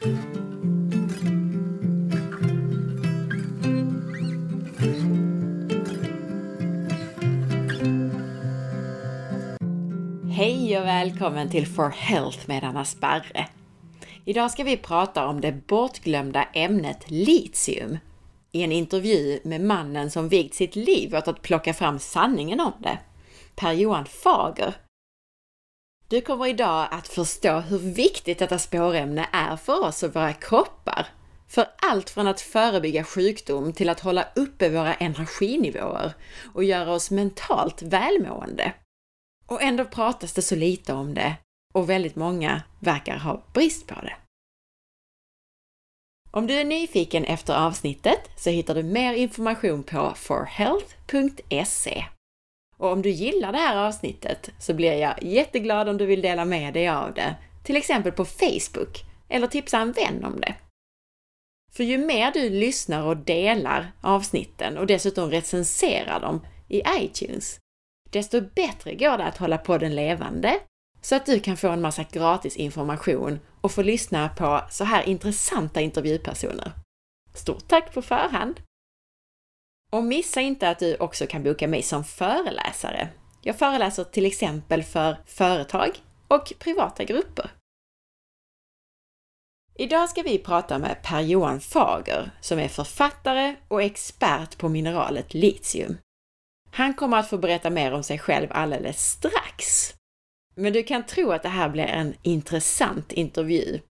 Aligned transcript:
Hej 0.00 0.08
och 10.78 10.86
välkommen 10.86 11.50
till 11.50 11.66
For 11.66 11.88
Health 11.88 12.38
med 12.46 12.64
Anna 12.64 12.84
Sparre. 12.84 13.46
Idag 14.24 14.50
ska 14.50 14.64
vi 14.64 14.76
prata 14.76 15.26
om 15.26 15.40
det 15.40 15.66
bortglömda 15.66 16.42
ämnet 16.42 17.10
litium 17.10 17.98
i 18.52 18.62
en 18.62 18.72
intervju 18.72 19.40
med 19.44 19.60
mannen 19.60 20.10
som 20.10 20.28
vigt 20.28 20.54
sitt 20.54 20.76
liv 20.76 21.14
åt 21.14 21.28
att 21.28 21.42
plocka 21.42 21.74
fram 21.74 21.98
sanningen 21.98 22.60
om 22.60 22.72
det, 22.78 22.98
Per-Johan 23.56 24.06
Fager. 24.06 24.74
Du 26.10 26.20
kommer 26.20 26.46
idag 26.46 26.88
att 26.90 27.08
förstå 27.08 27.60
hur 27.60 27.78
viktigt 27.78 28.38
detta 28.38 28.58
spårämne 28.58 29.28
är 29.32 29.56
för 29.56 29.84
oss 29.84 30.02
och 30.02 30.14
våra 30.14 30.32
kroppar. 30.32 31.06
För 31.48 31.66
allt 31.82 32.10
från 32.10 32.26
att 32.26 32.40
förebygga 32.40 33.04
sjukdom 33.04 33.72
till 33.72 33.88
att 33.88 34.00
hålla 34.00 34.26
uppe 34.36 34.68
våra 34.68 34.94
energinivåer 34.94 36.12
och 36.54 36.64
göra 36.64 36.92
oss 36.92 37.10
mentalt 37.10 37.82
välmående. 37.82 38.72
Och 39.46 39.62
ändå 39.62 39.84
pratas 39.84 40.32
det 40.32 40.42
så 40.42 40.56
lite 40.56 40.92
om 40.92 41.14
det 41.14 41.36
och 41.74 41.90
väldigt 41.90 42.16
många 42.16 42.62
verkar 42.78 43.16
ha 43.16 43.42
brist 43.52 43.86
på 43.86 43.94
det. 43.94 44.16
Om 46.30 46.46
du 46.46 46.54
är 46.54 46.64
nyfiken 46.64 47.24
efter 47.24 47.54
avsnittet 47.66 48.30
så 48.36 48.50
hittar 48.50 48.74
du 48.74 48.82
mer 48.82 49.14
information 49.14 49.82
på 49.82 50.12
forhealth.se. 50.16 52.04
Och 52.80 52.92
om 52.92 53.02
du 53.02 53.10
gillar 53.10 53.52
det 53.52 53.58
här 53.58 53.76
avsnittet 53.76 54.50
så 54.58 54.74
blir 54.74 54.92
jag 54.92 55.22
jätteglad 55.22 55.88
om 55.88 55.96
du 55.96 56.06
vill 56.06 56.22
dela 56.22 56.44
med 56.44 56.74
dig 56.74 56.88
av 56.88 57.14
det, 57.14 57.34
till 57.64 57.76
exempel 57.76 58.12
på 58.12 58.24
Facebook, 58.24 59.04
eller 59.28 59.46
tipsa 59.46 59.78
en 59.78 59.92
vän 59.92 60.24
om 60.24 60.40
det. 60.40 60.54
För 61.72 61.84
ju 61.84 61.98
mer 61.98 62.32
du 62.32 62.50
lyssnar 62.50 63.02
och 63.02 63.16
delar 63.16 63.92
avsnitten 64.00 64.78
och 64.78 64.86
dessutom 64.86 65.30
recenserar 65.30 66.20
dem 66.20 66.46
i 66.68 66.82
iTunes, 66.98 67.58
desto 68.10 68.40
bättre 68.40 68.94
går 68.94 69.18
det 69.18 69.24
att 69.24 69.38
hålla 69.38 69.58
podden 69.58 69.94
levande 69.94 70.60
så 71.00 71.16
att 71.16 71.26
du 71.26 71.40
kan 71.40 71.56
få 71.56 71.68
en 71.68 71.80
massa 71.80 72.04
gratis 72.12 72.56
information 72.56 73.40
och 73.60 73.72
få 73.72 73.82
lyssna 73.82 74.28
på 74.28 74.60
så 74.70 74.84
här 74.84 75.08
intressanta 75.08 75.80
intervjupersoner. 75.80 76.72
Stort 77.34 77.68
tack 77.68 77.94
på 77.94 78.02
förhand! 78.02 78.60
Och 79.90 80.04
missa 80.04 80.40
inte 80.40 80.68
att 80.68 80.78
du 80.78 80.96
också 80.96 81.26
kan 81.26 81.42
boka 81.42 81.68
mig 81.68 81.82
som 81.82 82.04
föreläsare. 82.04 83.08
Jag 83.42 83.58
föreläser 83.58 84.04
till 84.04 84.26
exempel 84.26 84.82
för 84.82 85.16
företag 85.26 85.90
och 86.28 86.52
privata 86.58 87.04
grupper. 87.04 87.50
Idag 89.74 90.08
ska 90.08 90.22
vi 90.22 90.38
prata 90.38 90.78
med 90.78 91.02
Per-Johan 91.02 91.60
Fager 91.60 92.30
som 92.40 92.58
är 92.58 92.68
författare 92.68 93.56
och 93.68 93.82
expert 93.82 94.58
på 94.58 94.68
mineralet 94.68 95.34
litium. 95.34 95.96
Han 96.70 96.94
kommer 96.94 97.16
att 97.16 97.28
få 97.28 97.38
berätta 97.38 97.70
mer 97.70 97.92
om 97.92 98.02
sig 98.02 98.18
själv 98.18 98.48
alldeles 98.50 99.02
strax. 99.02 99.94
Men 100.54 100.72
du 100.72 100.82
kan 100.82 101.06
tro 101.06 101.32
att 101.32 101.42
det 101.42 101.48
här 101.48 101.68
blir 101.68 101.84
en 101.84 102.14
intressant 102.22 103.12
intervju. 103.12 103.80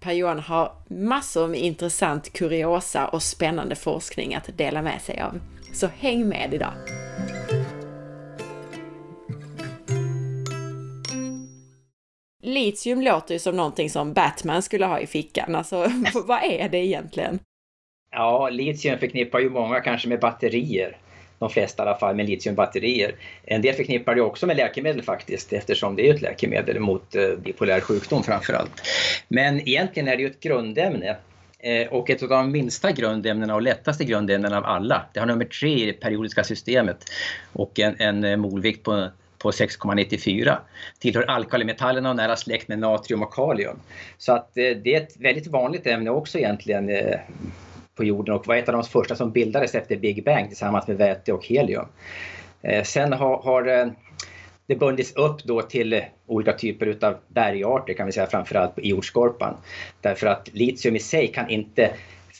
Per-Johan 0.00 0.38
har 0.38 0.72
massor 0.88 1.48
med 1.48 1.60
intressant 1.60 2.32
kuriosa 2.32 3.08
och 3.08 3.22
spännande 3.22 3.74
forskning 3.74 4.34
att 4.34 4.58
dela 4.58 4.82
med 4.82 5.00
sig 5.00 5.20
av. 5.20 5.40
Så 5.72 5.86
häng 5.86 6.28
med 6.28 6.54
idag! 6.54 6.72
Litium 12.42 13.00
låter 13.00 13.34
ju 13.34 13.38
som 13.38 13.56
någonting 13.56 13.90
som 13.90 14.12
Batman 14.12 14.62
skulle 14.62 14.86
ha 14.86 15.00
i 15.00 15.06
fickan. 15.06 15.54
Alltså, 15.54 15.76
vad 16.26 16.42
är 16.44 16.68
det 16.68 16.78
egentligen? 16.78 17.38
Ja, 18.12 18.48
litium 18.48 18.98
förknippar 18.98 19.38
ju 19.38 19.50
många 19.50 19.80
kanske 19.80 20.08
med 20.08 20.20
batterier 20.20 20.96
de 21.40 21.50
flesta 21.50 21.82
i 21.82 21.86
alla 21.86 21.98
fall 21.98 22.16
med 22.16 22.28
litiumbatterier. 22.28 23.14
En 23.44 23.62
del 23.62 23.74
förknippar 23.74 24.14
det 24.14 24.20
också 24.20 24.46
med 24.46 24.56
läkemedel 24.56 25.02
faktiskt 25.02 25.52
eftersom 25.52 25.96
det 25.96 26.08
är 26.08 26.14
ett 26.14 26.22
läkemedel 26.22 26.80
mot 26.80 27.14
eh, 27.14 27.28
bipolär 27.44 27.80
sjukdom 27.80 28.22
framför 28.22 28.52
allt. 28.52 28.82
Men 29.28 29.68
egentligen 29.68 30.08
är 30.08 30.16
det 30.16 30.22
ju 30.22 30.28
ett 30.28 30.40
grundämne 30.40 31.16
eh, 31.58 31.88
och 31.88 32.10
ett 32.10 32.22
av 32.22 32.28
de 32.28 32.52
minsta 32.52 32.92
grundämnena 32.92 33.54
och 33.54 33.62
lättaste 33.62 34.04
grundämnena 34.04 34.58
av 34.58 34.64
alla. 34.64 35.02
Det 35.12 35.20
har 35.20 35.26
nummer 35.26 35.44
tre 35.44 35.82
i 35.82 35.86
det 35.86 35.92
periodiska 35.92 36.44
systemet 36.44 37.04
och 37.52 37.80
en, 37.80 37.96
en 37.98 38.24
eh, 38.24 38.36
molvikt 38.36 38.82
på 38.82 39.08
på 39.38 39.50
6,94. 39.50 40.56
Tillhör 40.98 41.22
alkalimetallerna 41.22 42.10
och 42.10 42.16
nära 42.16 42.36
släkt 42.36 42.68
med 42.68 42.78
natrium 42.78 43.22
och 43.22 43.34
kalium. 43.34 43.76
Så 44.18 44.32
att 44.32 44.56
eh, 44.58 44.76
det 44.84 44.94
är 44.94 45.00
ett 45.00 45.16
väldigt 45.16 45.46
vanligt 45.46 45.86
ämne 45.86 46.10
också 46.10 46.38
egentligen 46.38 46.90
på 48.00 48.04
jorden 48.04 48.34
och 48.34 48.46
var 48.46 48.56
ett 48.56 48.68
av 48.68 48.72
de 48.72 48.84
första 48.84 49.16
som 49.16 49.30
bildades 49.30 49.74
efter 49.74 49.96
Big 49.96 50.24
Bang 50.24 50.48
tillsammans 50.48 50.86
med 50.86 50.96
väte 50.96 51.32
och 51.32 51.46
helium. 51.46 51.86
Eh, 52.62 52.82
sen 52.82 53.12
har, 53.12 53.42
har 53.42 53.66
eh, 53.66 53.86
det 54.66 54.76
bundits 54.76 55.16
upp 55.16 55.44
då 55.44 55.62
till 55.62 56.02
olika 56.26 56.52
typer 56.52 56.86
utav 56.86 57.14
bergarter 57.28 57.94
kan 57.94 58.06
vi 58.06 58.12
säga 58.12 58.26
framförallt 58.26 58.78
i 58.78 58.88
jordskorpan. 58.88 59.56
Därför 60.00 60.26
att 60.26 60.48
litium 60.52 60.96
i 60.96 60.98
sig 60.98 61.26
kan 61.26 61.50
inte 61.50 61.90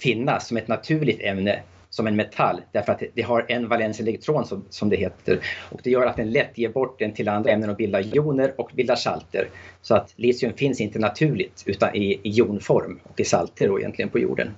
finnas 0.02 0.48
som 0.48 0.56
ett 0.56 0.68
naturligt 0.68 1.20
ämne 1.20 1.62
som 1.90 2.06
en 2.06 2.16
metall 2.16 2.60
därför 2.72 2.92
att 2.92 3.02
det 3.14 3.22
har 3.22 3.46
en 3.48 3.68
valenselektron 3.68 4.44
som, 4.46 4.64
som 4.70 4.88
det 4.88 4.96
heter 4.96 5.40
och 5.70 5.80
det 5.84 5.90
gör 5.90 6.06
att 6.06 6.16
den 6.16 6.30
lätt 6.30 6.58
ger 6.58 6.68
bort 6.68 6.98
den 6.98 7.12
till 7.14 7.28
andra 7.28 7.50
ämnen 7.50 7.70
och 7.70 7.76
bildar 7.76 8.00
joner 8.00 8.54
och 8.56 8.70
bildar 8.74 8.96
salter. 8.96 9.48
Så 9.82 9.94
att 9.94 10.12
litium 10.16 10.52
finns 10.52 10.80
inte 10.80 10.98
naturligt 10.98 11.62
utan 11.66 11.94
i, 11.94 12.20
i 12.22 12.30
jonform 12.30 13.00
och 13.02 13.20
i 13.20 13.24
salter 13.24 13.68
då 13.68 13.78
egentligen 13.78 14.08
på 14.08 14.18
jorden. 14.18 14.54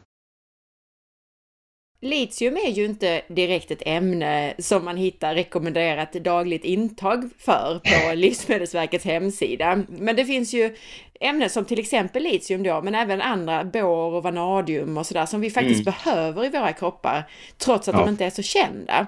Litium 2.05 2.57
är 2.57 2.71
ju 2.71 2.85
inte 2.85 3.23
direkt 3.29 3.71
ett 3.71 3.83
ämne 3.87 4.55
som 4.59 4.85
man 4.85 4.97
hittar 4.97 5.35
rekommenderat 5.35 6.13
dagligt 6.13 6.65
intag 6.65 7.31
för 7.39 7.79
på 7.79 8.15
Livsmedelsverkets 8.15 9.05
hemsida. 9.05 9.83
Men 9.89 10.17
det 10.17 10.25
finns 10.25 10.55
ju 10.55 10.77
ämnen 11.21 11.51
som 11.51 11.65
till 11.65 11.79
exempel 11.79 12.23
litium 12.23 12.63
då, 12.63 12.83
men 12.83 12.95
även 12.95 13.21
andra, 13.21 13.65
bor 13.65 14.15
och 14.15 14.23
vanadium 14.23 14.99
och 14.99 15.07
sådär, 15.07 15.27
som 15.27 15.41
vi 15.41 15.51
faktiskt 15.51 15.87
mm. 15.87 15.95
behöver 16.05 16.45
i 16.45 16.49
våra 16.49 16.73
kroppar, 16.73 17.25
trots 17.59 17.89
att 17.89 17.95
ja. 17.95 18.01
de 18.01 18.09
inte 18.09 18.25
är 18.25 18.31
så 18.31 18.43
kända. 18.43 19.07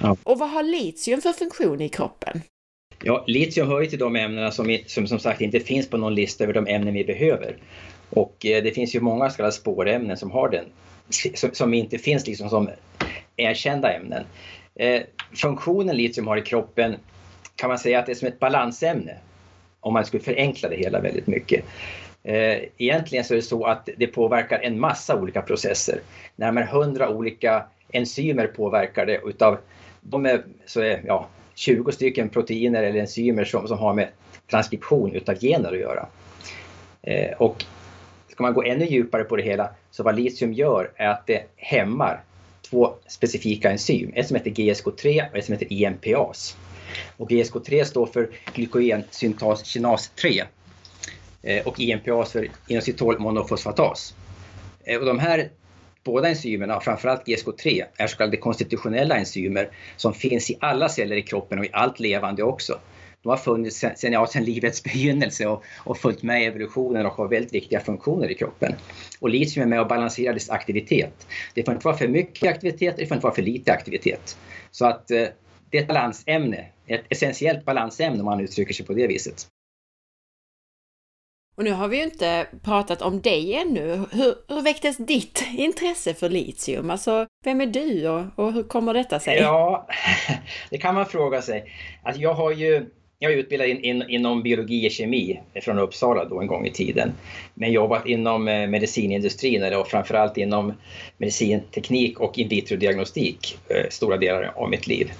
Ja. 0.00 0.16
Och 0.22 0.38
vad 0.38 0.50
har 0.50 0.62
litium 0.62 1.20
för 1.20 1.32
funktion 1.32 1.80
i 1.80 1.88
kroppen? 1.88 2.42
Ja, 3.04 3.24
litium 3.26 3.68
hör 3.68 3.80
ju 3.80 3.86
till 3.86 3.98
de 3.98 4.16
ämnena 4.16 4.50
som, 4.50 4.78
som 4.86 5.06
som 5.06 5.18
sagt 5.18 5.40
inte 5.40 5.60
finns 5.60 5.88
på 5.88 5.96
någon 5.96 6.14
lista 6.14 6.44
över 6.44 6.54
de 6.54 6.66
ämnen 6.66 6.94
vi 6.94 7.04
behöver. 7.04 7.56
Och 8.10 8.46
eh, 8.46 8.62
det 8.62 8.70
finns 8.70 8.94
ju 8.94 9.00
många 9.00 9.30
så 9.30 9.36
kallade 9.36 9.52
spårämnen 9.52 10.16
som 10.16 10.30
har 10.30 10.48
den 10.48 10.64
som, 11.52 11.74
inte 11.74 11.98
finns 11.98 12.26
liksom 12.26 12.48
som 12.48 12.70
erkända 13.36 13.92
ämnen. 13.92 14.24
Eh, 14.74 15.02
funktionen 15.34 15.96
litium 15.96 16.26
har 16.26 16.36
i 16.36 16.42
kroppen 16.42 16.96
kan 17.56 17.68
man 17.68 17.78
säga 17.78 17.98
att 17.98 18.06
det 18.06 18.12
är 18.12 18.16
som 18.16 18.28
ett 18.28 18.38
balansämne 18.38 19.14
om 19.80 19.92
man 19.92 20.04
skulle 20.04 20.22
förenkla 20.22 20.68
det 20.68 20.76
hela 20.76 21.00
väldigt 21.00 21.26
mycket. 21.26 21.64
Eh, 22.22 22.58
egentligen 22.78 23.24
så 23.24 23.34
är 23.34 23.36
det 23.36 23.42
så 23.42 23.64
att 23.64 23.88
det 23.96 24.06
påverkar 24.06 24.58
en 24.58 24.80
massa 24.80 25.16
olika 25.16 25.42
processer. 25.42 26.00
Närmare 26.36 26.64
hundra 26.64 27.08
olika 27.08 27.64
enzymer 27.92 28.46
påverkar 28.46 29.06
det 29.06 29.20
utav 29.24 29.58
de 30.00 30.26
är, 30.26 30.44
så 30.66 30.80
är, 30.80 31.02
ja, 31.06 31.28
20 31.54 31.92
stycken 31.92 32.28
proteiner 32.28 32.82
eller 32.82 33.00
enzymer 33.00 33.44
som, 33.44 33.68
som 33.68 33.78
har 33.78 33.94
med 33.94 34.08
transkription 34.50 35.12
utav 35.12 35.40
gener 35.40 35.72
att 35.72 35.78
göra. 35.78 36.06
Eh, 37.02 37.32
och 37.38 37.64
ska 38.38 38.42
man 38.42 38.54
gå 38.54 38.62
ännu 38.62 38.84
djupare 38.84 39.24
på 39.24 39.36
det 39.36 39.42
hela 39.42 39.70
så 39.90 40.02
vad 40.02 40.16
litium 40.16 40.52
gör 40.52 40.90
är 40.96 41.08
att 41.08 41.26
det 41.26 41.42
hämmar 41.56 42.24
två 42.70 42.94
specifika 43.06 43.70
enzym. 43.70 44.12
Ett 44.14 44.26
som 44.26 44.36
heter 44.36 44.50
GSK3 44.50 45.30
och 45.30 45.36
ett 45.36 45.44
som 45.44 45.52
heter 45.52 45.72
IMPAS. 45.72 46.56
Och 47.16 47.30
GSK3 47.30 47.84
står 47.84 48.06
för 48.06 48.30
glykogensyntas 48.54 49.64
kinas 49.64 50.08
3 50.08 50.42
eh, 51.42 51.66
och 51.66 51.80
IMPAS 51.80 52.32
för 52.32 52.48
inositolmonofosfatas. 52.68 54.14
Eh, 54.84 54.98
och 54.98 55.06
de 55.06 55.18
här 55.18 55.50
båda 56.04 56.28
enzymerna, 56.28 56.80
framförallt 56.80 57.26
GSK3, 57.26 57.84
är 57.96 58.06
så 58.06 58.16
kallade 58.16 58.36
konstitutionella 58.36 59.16
enzymer 59.16 59.70
som 59.96 60.14
finns 60.14 60.50
i 60.50 60.58
alla 60.60 60.88
celler 60.88 61.16
i 61.16 61.22
kroppen 61.22 61.58
och 61.58 61.64
i 61.64 61.70
allt 61.72 62.00
levande 62.00 62.42
också 62.42 62.78
de 63.28 63.30
har 63.30 63.36
funnits 63.36 63.76
sedan, 63.76 64.12
ja, 64.12 64.26
sen 64.26 64.44
livets 64.44 64.82
begynnelse 64.82 65.46
och, 65.46 65.64
och 65.84 65.98
följt 65.98 66.22
med 66.22 66.42
i 66.42 66.44
evolutionen 66.44 67.06
och 67.06 67.12
har 67.12 67.28
väldigt 67.28 67.54
viktiga 67.54 67.80
funktioner 67.80 68.30
i 68.30 68.34
kroppen. 68.34 68.74
Och 69.20 69.30
litium 69.30 69.62
är 69.62 69.68
med 69.68 69.80
och 69.80 69.88
balanserar 69.88 70.34
dess 70.34 70.50
aktivitet. 70.50 71.26
Det 71.54 71.64
får 71.64 71.74
inte 71.74 71.84
vara 71.84 71.96
för 71.96 72.08
mycket 72.08 72.50
aktivitet, 72.50 72.96
det 72.96 73.06
får 73.06 73.14
inte 73.14 73.24
vara 73.24 73.34
för 73.34 73.42
lite 73.42 73.72
aktivitet. 73.72 74.38
Så 74.70 74.86
att 74.86 75.10
eh, 75.10 75.26
det 75.70 75.78
är 75.78 75.82
ett 75.82 75.88
balansämne, 75.88 76.66
ett 76.86 77.04
essentiellt 77.08 77.64
balansämne 77.64 78.18
om 78.18 78.24
man 78.24 78.40
uttrycker 78.40 78.74
sig 78.74 78.86
på 78.86 78.92
det 78.92 79.06
viset. 79.06 79.46
Och 81.56 81.64
nu 81.64 81.72
har 81.72 81.88
vi 81.88 81.96
ju 81.96 82.02
inte 82.02 82.46
pratat 82.62 83.02
om 83.02 83.20
dig 83.20 83.54
ännu. 83.54 84.04
Hur, 84.12 84.34
hur 84.48 84.62
väcktes 84.62 84.96
ditt 84.96 85.44
intresse 85.56 86.14
för 86.14 86.28
litium? 86.28 86.90
Alltså, 86.90 87.26
vem 87.44 87.60
är 87.60 87.66
du 87.66 88.08
och, 88.08 88.24
och 88.36 88.52
hur 88.52 88.62
kommer 88.62 88.94
detta 88.94 89.20
sig? 89.20 89.38
Ja, 89.38 89.88
det 90.70 90.78
kan 90.78 90.94
man 90.94 91.06
fråga 91.06 91.42
sig. 91.42 91.72
Alltså, 92.02 92.22
jag 92.22 92.34
har 92.34 92.50
ju 92.50 92.90
jag 93.18 93.32
är 93.32 93.36
utbildad 93.36 93.68
in, 93.68 93.84
in, 93.84 94.04
inom 94.08 94.42
biologi 94.42 94.88
och 94.88 94.92
kemi 94.92 95.40
från 95.62 95.78
Uppsala 95.78 96.24
då 96.24 96.40
en 96.40 96.46
gång 96.46 96.66
i 96.66 96.70
tiden. 96.70 97.12
Men 97.54 97.72
jobbat 97.72 98.06
inom 98.06 98.48
eh, 98.48 98.68
medicinindustrin 98.68 99.74
och 99.74 99.88
framförallt 99.88 100.36
inom 100.36 100.72
medicinteknik 101.16 102.20
och 102.20 102.38
in 102.38 102.48
vitro-diagnostik 102.48 103.58
eh, 103.68 103.88
stora 103.90 104.16
delar 104.16 104.52
av 104.56 104.70
mitt 104.70 104.86
liv. 104.86 105.12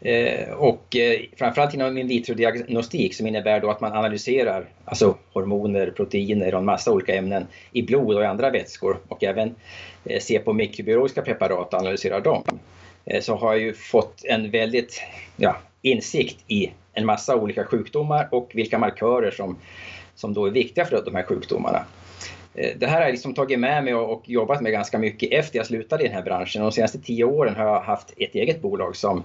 Eh, 0.00 0.50
och 0.50 0.96
framförallt 1.36 1.74
inom 1.74 1.98
in 1.98 2.08
vitro-diagnostik 2.08 3.14
som 3.14 3.26
innebär 3.26 3.60
då 3.60 3.70
att 3.70 3.80
man 3.80 3.92
analyserar 3.92 4.68
alltså 4.84 5.16
hormoner, 5.32 5.90
proteiner 5.90 6.54
och 6.54 6.60
en 6.60 6.66
massa 6.66 6.92
olika 6.92 7.14
ämnen 7.14 7.46
i 7.72 7.82
blod 7.82 8.16
och 8.16 8.22
i 8.22 8.26
andra 8.26 8.50
vätskor 8.50 8.98
och 9.08 9.24
även 9.24 9.54
ser 10.20 10.38
på 10.38 10.52
mikrobiologiska 10.52 11.22
preparat 11.22 11.74
och 11.74 11.80
analyserar 11.80 12.20
dem. 12.20 12.42
Så 13.20 13.36
har 13.36 13.52
jag 13.52 13.62
ju 13.62 13.74
fått 13.74 14.24
en 14.24 14.50
väldigt 14.50 15.02
ja, 15.36 15.56
insikt 15.82 16.36
i 16.48 16.70
en 16.98 17.06
massa 17.06 17.36
olika 17.36 17.64
sjukdomar 17.64 18.28
och 18.30 18.50
vilka 18.54 18.78
markörer 18.78 19.30
som, 19.30 19.56
som 20.14 20.34
då 20.34 20.46
är 20.46 20.50
viktiga 20.50 20.84
för 20.84 21.02
de 21.04 21.14
här 21.14 21.22
sjukdomarna. 21.22 21.84
Eh, 22.54 22.76
det 22.78 22.86
här 22.86 22.94
har 22.94 23.02
jag 23.02 23.10
liksom 23.10 23.34
tagit 23.34 23.58
med 23.58 23.84
mig 23.84 23.94
och 23.94 24.28
jobbat 24.28 24.60
med 24.60 24.72
ganska 24.72 24.98
mycket 24.98 25.32
efter 25.32 25.58
jag 25.58 25.66
slutade 25.66 26.04
i 26.04 26.06
den 26.06 26.16
här 26.16 26.22
branschen. 26.22 26.62
De 26.62 26.72
senaste 26.72 26.98
tio 26.98 27.24
åren 27.24 27.56
har 27.56 27.64
jag 27.64 27.80
haft 27.80 28.14
ett 28.16 28.34
eget 28.34 28.62
bolag 28.62 28.96
som 28.96 29.24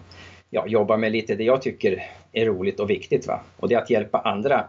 ja, 0.49 0.67
jobbar 0.67 0.97
med 0.97 1.11
lite 1.11 1.35
det 1.35 1.43
jag 1.43 1.61
tycker 1.61 2.03
är 2.31 2.45
roligt 2.45 2.79
och 2.79 2.89
viktigt. 2.89 3.27
Va? 3.27 3.39
Och 3.57 3.69
det 3.69 3.75
är 3.75 3.79
att 3.79 3.89
hjälpa 3.89 4.19
andra 4.19 4.65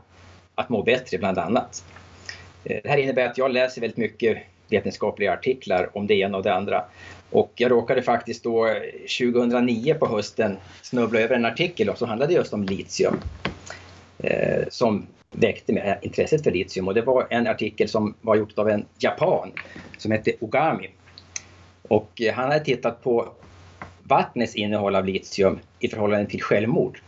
att 0.55 0.69
må 0.69 0.83
bättre 0.83 1.19
bland 1.19 1.39
annat. 1.39 1.85
Eh, 2.65 2.79
det 2.83 2.89
här 2.89 2.99
innebär 2.99 3.27
att 3.27 3.39
jag 3.39 3.51
läser 3.51 3.81
väldigt 3.81 3.99
mycket 3.99 4.39
vetenskapliga 4.69 5.33
artiklar 5.33 5.91
om 5.93 6.07
det 6.07 6.15
ena 6.15 6.37
och 6.37 6.43
det 6.43 6.55
andra. 6.55 6.85
Och 7.35 7.53
jag 7.57 7.71
råkade 7.71 8.03
faktiskt 8.03 8.45
då 8.45 8.69
2009 9.19 9.95
på 9.95 10.07
hösten 10.07 10.57
snubbla 10.83 11.21
över 11.21 11.37
en 11.37 11.45
artikel 11.45 11.97
som 11.97 12.09
handlade 12.09 12.35
just 12.35 12.53
om 12.53 12.65
litium. 12.65 13.21
Eh, 14.19 14.65
som 14.69 15.07
väckte 15.31 15.73
mig 15.73 15.99
intresset 16.03 16.43
för 16.45 16.51
litium 16.51 16.89
och 16.89 16.95
det 16.95 17.03
var 17.03 17.27
en 17.31 17.47
artikel 17.47 17.89
som 17.89 18.15
var 18.21 18.37
gjord 18.37 18.53
av 18.57 18.69
en 18.69 18.85
japan 18.99 19.53
som 19.99 20.11
hette 20.11 20.33
Ogami. 20.41 20.91
Och 21.83 22.21
eh, 22.21 22.35
han 22.35 22.51
hade 22.51 22.65
tittat 22.65 23.03
på 23.03 23.29
vattnets 24.03 24.55
innehåll 24.55 24.97
av 24.97 25.05
litium 25.05 25.59
i 25.79 25.89
förhållande 25.89 26.27
till 26.27 26.43
självmord. 26.43 27.01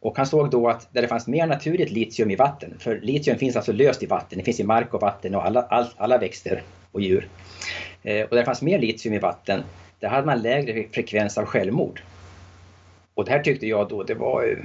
Och 0.00 0.16
han 0.16 0.26
såg 0.26 0.50
då 0.50 0.68
att 0.68 0.88
där 0.92 1.02
det 1.02 1.08
fanns 1.08 1.26
mer 1.26 1.46
naturligt 1.46 1.90
litium 1.90 2.30
i 2.30 2.36
vatten, 2.36 2.74
för 2.78 3.00
litium 3.00 3.38
finns 3.38 3.56
alltså 3.56 3.72
löst 3.72 4.02
i 4.02 4.06
vatten, 4.06 4.38
det 4.38 4.44
finns 4.44 4.60
i 4.60 4.64
mark 4.64 4.94
och 4.94 5.00
vatten 5.00 5.34
och 5.34 5.46
alla, 5.46 5.62
all, 5.62 5.86
alla 5.96 6.18
växter 6.18 6.62
och 6.94 7.00
djur. 7.00 7.28
Eh, 8.02 8.22
och 8.22 8.30
där 8.30 8.36
det 8.36 8.44
fanns 8.44 8.62
mer 8.62 8.78
litium 8.78 9.14
i 9.14 9.18
vatten, 9.18 9.62
där 10.00 10.08
hade 10.08 10.26
man 10.26 10.42
lägre 10.42 10.84
frekvens 10.92 11.38
av 11.38 11.44
självmord. 11.44 12.00
Och 13.14 13.24
det 13.24 13.30
här 13.30 13.42
tyckte 13.42 13.66
jag 13.66 13.88
då, 13.88 14.02
det 14.02 14.14
var 14.14 14.58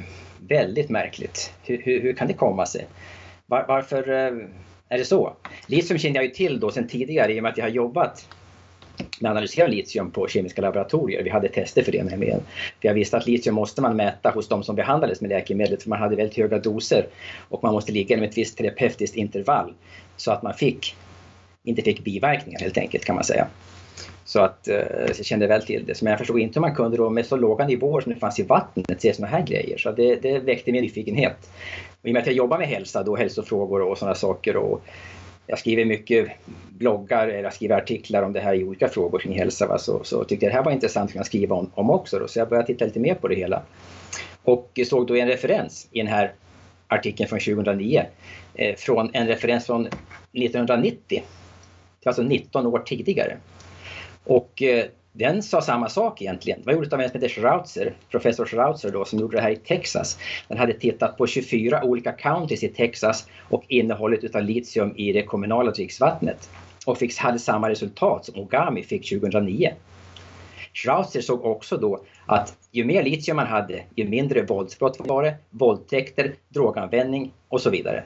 väldigt 0.47 0.89
märkligt. 0.89 1.53
Hur, 1.63 1.81
hur, 1.81 2.01
hur 2.01 2.13
kan 2.13 2.27
det 2.27 2.33
komma 2.33 2.65
sig? 2.65 2.87
Var, 3.45 3.65
varför 3.67 4.09
eh, 4.09 4.47
är 4.89 4.97
det 4.97 5.05
så? 5.05 5.33
Litium 5.67 5.99
kände 5.99 6.19
jag 6.19 6.25
ju 6.25 6.31
till 6.31 6.59
då 6.59 6.71
sedan 6.71 6.87
tidigare 6.87 7.33
i 7.33 7.39
och 7.39 7.43
med 7.43 7.51
att 7.51 7.57
jag 7.57 7.65
har 7.65 7.71
jobbat 7.71 8.27
med 9.19 9.31
analysera 9.31 9.67
litium 9.67 10.11
på 10.11 10.27
kemiska 10.27 10.61
laboratorier. 10.61 11.23
Vi 11.23 11.29
hade 11.29 11.47
tester 11.47 11.83
för 11.83 11.91
det 11.91 12.03
nämligen. 12.03 12.39
För 12.81 12.87
jag 12.87 12.93
visste 12.93 13.17
att 13.17 13.27
litium 13.27 13.55
måste 13.55 13.81
man 13.81 13.95
mäta 13.95 14.29
hos 14.29 14.47
de 14.47 14.63
som 14.63 14.75
behandlades 14.75 15.21
med 15.21 15.29
läkemedlet 15.29 15.83
för 15.83 15.89
man 15.89 15.99
hade 15.99 16.15
väldigt 16.15 16.37
höga 16.37 16.59
doser 16.59 17.07
och 17.49 17.63
man 17.63 17.73
måste 17.73 17.91
ligga 17.91 18.15
inom 18.15 18.29
ett 18.29 18.37
visst 18.37 18.57
terapeutiskt 18.57 19.15
intervall 19.15 19.73
så 20.17 20.31
att 20.31 20.43
man 20.43 20.53
fick, 20.53 20.95
inte 21.69 21.81
fick 21.81 22.03
biverkningar 22.03 22.59
helt 22.59 22.77
enkelt 22.77 23.05
kan 23.05 23.15
man 23.15 23.23
säga. 23.23 23.47
Så 24.25 24.39
att 24.39 24.67
eh, 24.67 24.75
jag 25.17 25.25
kände 25.25 25.47
väl 25.47 25.61
till 25.61 25.85
det. 25.85 26.01
Men 26.01 26.11
jag 26.11 26.19
förstod 26.19 26.39
inte 26.39 26.59
hur 26.59 26.61
man 26.61 26.75
kunde 26.75 26.97
då 26.97 27.09
med 27.09 27.25
så 27.25 27.35
låga 27.35 27.67
nivåer 27.67 28.01
som 28.01 28.13
det 28.13 28.19
fanns 28.19 28.39
i 28.39 28.43
vattnet 28.43 29.01
se 29.01 29.13
sådana 29.13 29.37
här 29.37 29.45
grejer. 29.45 29.77
Så 29.77 29.91
det, 29.91 30.15
det 30.15 30.39
väckte 30.39 30.71
min 30.71 30.83
nyfikenhet. 30.83 31.49
Och 32.01 32.07
I 32.07 32.09
och 32.09 32.13
med 32.13 32.19
att 32.19 32.27
jag 32.27 32.35
jobbar 32.35 32.57
med 32.57 32.67
hälsa, 32.67 33.03
då, 33.03 33.15
hälsofrågor 33.15 33.81
och 33.81 33.97
sådana 33.97 34.15
saker 34.15 34.57
och 34.57 34.81
jag 35.47 35.59
skriver 35.59 35.85
mycket 35.85 36.27
bloggar, 36.69 37.27
eller 37.27 37.43
jag 37.43 37.53
skriver 37.53 37.77
artiklar 37.77 38.23
om 38.23 38.33
det 38.33 38.39
här 38.39 38.53
i 38.53 38.63
olika 38.63 38.87
frågor 38.87 39.19
kring 39.19 39.39
hälsa. 39.39 39.67
Va? 39.67 39.77
Så, 39.77 40.03
så 40.03 40.23
tyckte 40.23 40.45
jag 40.45 40.53
det 40.53 40.57
här 40.57 40.63
var 40.63 40.71
intressant 40.71 41.15
att 41.15 41.25
skriva 41.25 41.55
om, 41.55 41.71
om 41.73 41.89
också. 41.89 42.19
Då. 42.19 42.27
Så 42.27 42.39
jag 42.39 42.49
började 42.49 42.67
titta 42.67 42.85
lite 42.85 42.99
mer 42.99 43.15
på 43.15 43.27
det 43.27 43.35
hela. 43.35 43.61
Och 44.43 44.79
såg 44.85 45.07
då 45.07 45.15
en 45.15 45.27
referens 45.27 45.87
i 45.91 45.99
den 45.99 46.07
här 46.07 46.33
artikeln 46.87 47.29
från 47.29 47.39
2009 47.39 48.05
eh, 48.55 48.75
från 48.75 49.09
en 49.13 49.27
referens 49.27 49.65
från 49.65 49.85
1990. 49.85 51.23
Alltså 52.05 52.21
19 52.21 52.65
år 52.65 52.79
tidigare. 52.79 53.37
Och 54.23 54.61
eh, 54.61 54.85
den 55.11 55.43
sa 55.43 55.61
samma 55.61 55.89
sak 55.89 56.21
egentligen. 56.21 56.59
Det 56.59 56.65
var 56.65 56.73
gjort 56.73 56.93
av 56.93 57.01
en 57.01 57.09
som 57.09 57.21
heter 57.21 57.35
Schrautzer, 57.35 57.93
professor 58.11 58.45
Schrautzer 58.45 58.91
då, 58.91 59.05
som 59.05 59.19
gjorde 59.19 59.37
det 59.37 59.41
här 59.41 59.51
i 59.51 59.55
Texas. 59.55 60.17
Den 60.47 60.57
hade 60.57 60.73
tittat 60.73 61.17
på 61.17 61.27
24 61.27 61.83
olika 61.83 62.11
counties 62.11 62.63
i 62.63 62.67
Texas 62.67 63.27
och 63.49 63.63
innehållet 63.67 64.23
utav 64.23 64.43
litium 64.43 64.93
i 64.97 65.13
det 65.13 65.23
kommunala 65.23 65.71
dricksvattnet 65.71 66.49
och 66.85 66.97
fick, 66.97 67.17
hade 67.17 67.39
samma 67.39 67.69
resultat 67.69 68.25
som 68.25 68.39
Ogami 68.39 68.83
fick 68.83 69.09
2009. 69.09 69.73
Schrautzer 70.73 71.21
såg 71.21 71.45
också 71.45 71.77
då 71.77 72.03
att 72.25 72.57
ju 72.71 72.85
mer 72.85 73.03
litium 73.03 73.35
man 73.35 73.47
hade, 73.47 73.83
ju 73.95 74.07
mindre 74.07 74.41
våldsbrott 74.41 74.97
var 74.99 75.23
det, 75.23 75.35
våldtäkter, 75.49 76.35
droganvändning 76.49 77.31
och 77.47 77.61
så 77.61 77.69
vidare. 77.69 78.03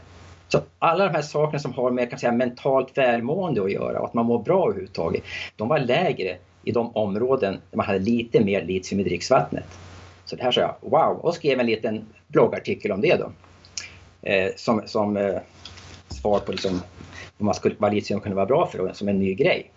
Så 0.54 0.62
alla 0.80 1.06
de 1.06 1.14
här 1.14 1.22
sakerna 1.22 1.60
som 1.60 1.74
har 1.74 1.92
med 1.92 2.10
kan 2.10 2.20
säga, 2.20 2.32
mentalt 2.32 2.98
välmående 2.98 3.64
att 3.64 3.72
göra 3.72 4.00
och 4.00 4.06
att 4.06 4.14
man 4.14 4.26
mår 4.26 4.44
bra 4.44 4.66
överhuvudtaget, 4.66 5.24
de 5.56 5.68
var 5.68 5.80
lägre 5.80 6.38
i 6.64 6.72
de 6.72 6.96
områden 6.96 7.54
där 7.72 7.78
man 7.78 7.86
hade 7.86 8.00
lite 8.00 8.44
mer 8.44 8.66
litium 8.66 9.00
i 9.00 9.04
dricksvattnet. 9.04 9.66
Så 10.26 10.36
det 10.36 10.44
här 10.44 10.52
sa 10.52 10.62
jag, 10.62 10.76
wow, 10.82 11.20
och 11.22 11.36
skrev 11.36 11.60
en 11.60 11.66
liten 11.66 12.06
bloggartikel 12.28 12.92
om 12.92 13.02
det 13.02 13.16
då. 13.16 13.32
Eh, 14.30 14.52
som 14.56 14.82
som 14.86 15.18
eh, 15.18 15.36
svar 16.08 16.40
på 16.40 16.52
liksom, 16.52 16.82
vad, 17.38 17.46
man 17.46 17.54
skulle, 17.54 17.76
vad 17.78 17.94
litium 17.94 18.20
kunde 18.20 18.36
vara 18.36 18.46
bra 18.46 18.68
för, 18.68 18.94
som 18.94 19.08
en 19.08 19.20
ny 19.20 19.34
grej. 19.34 19.72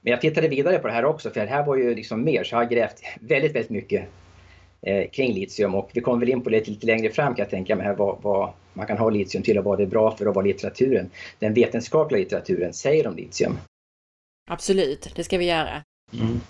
Men 0.00 0.10
jag 0.10 0.20
tittade 0.20 0.48
vidare 0.48 0.78
på 0.78 0.86
det 0.86 0.92
här 0.92 1.04
också, 1.04 1.30
för 1.30 1.40
det 1.40 1.46
här 1.46 1.66
var 1.66 1.76
ju 1.76 1.94
liksom 1.94 2.24
mer, 2.24 2.44
så 2.44 2.54
jag 2.54 2.60
har 2.60 2.64
grävt 2.64 3.02
väldigt, 3.20 3.54
väldigt 3.54 3.70
mycket 3.70 4.04
eh, 4.82 5.10
kring 5.10 5.34
litium 5.34 5.74
och 5.74 5.90
vi 5.94 6.00
kommer 6.00 6.20
väl 6.20 6.28
in 6.28 6.40
på 6.40 6.50
det 6.50 6.68
lite 6.68 6.86
längre 6.86 7.10
fram 7.10 7.34
kan 7.34 7.42
jag 7.42 7.50
tänka 7.50 7.76
mig, 7.76 7.94
vad, 7.96 8.18
vad 8.22 8.52
man 8.76 8.86
kan 8.86 8.98
ha 8.98 9.10
litium 9.10 9.42
till 9.42 9.58
och 9.58 9.64
vad 9.64 9.78
det 9.78 9.84
är 9.84 9.88
bra 9.88 10.16
för 10.16 10.28
och 10.28 10.34
vad 10.34 10.46
litteraturen, 10.46 11.10
den 11.38 11.54
vetenskapliga 11.54 12.18
litteraturen 12.18 12.72
säger 12.72 13.06
om 13.06 13.16
litium. 13.16 13.58
Absolut, 14.50 15.12
det 15.14 15.24
ska 15.24 15.38
vi 15.38 15.44
göra. 15.44 15.82
Mm. 16.12 16.40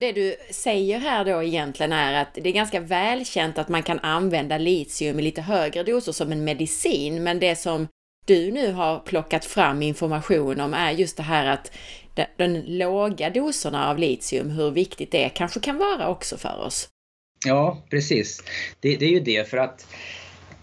Det 0.00 0.12
du 0.12 0.36
säger 0.50 0.98
här 0.98 1.24
då 1.24 1.42
egentligen 1.42 1.92
är 1.92 2.22
att 2.22 2.34
det 2.34 2.48
är 2.48 2.52
ganska 2.52 2.80
välkänt 2.80 3.58
att 3.58 3.68
man 3.68 3.82
kan 3.82 3.98
använda 3.98 4.58
litium 4.58 5.18
i 5.18 5.22
lite 5.22 5.42
högre 5.42 5.82
doser 5.82 6.12
som 6.12 6.32
en 6.32 6.44
medicin, 6.44 7.22
men 7.22 7.40
det 7.40 7.56
som 7.56 7.88
du 8.26 8.50
nu 8.52 8.72
har 8.72 8.98
plockat 8.98 9.44
fram 9.44 9.82
information 9.82 10.60
om 10.60 10.74
är 10.74 10.90
just 10.90 11.16
det 11.16 11.22
här 11.22 11.46
att 11.46 11.72
den 12.36 12.78
låga 12.78 13.30
doserna 13.30 13.90
av 13.90 13.98
litium, 13.98 14.50
hur 14.50 14.70
viktigt 14.70 15.10
det 15.10 15.28
kanske 15.28 15.60
kan 15.60 15.78
vara 15.78 16.08
också 16.08 16.36
för 16.36 16.60
oss. 16.66 16.88
Ja, 17.46 17.82
precis. 17.90 18.42
Det, 18.80 18.96
det 18.96 19.04
är 19.04 19.10
ju 19.10 19.20
det 19.20 19.48
för 19.48 19.56
att 19.56 19.86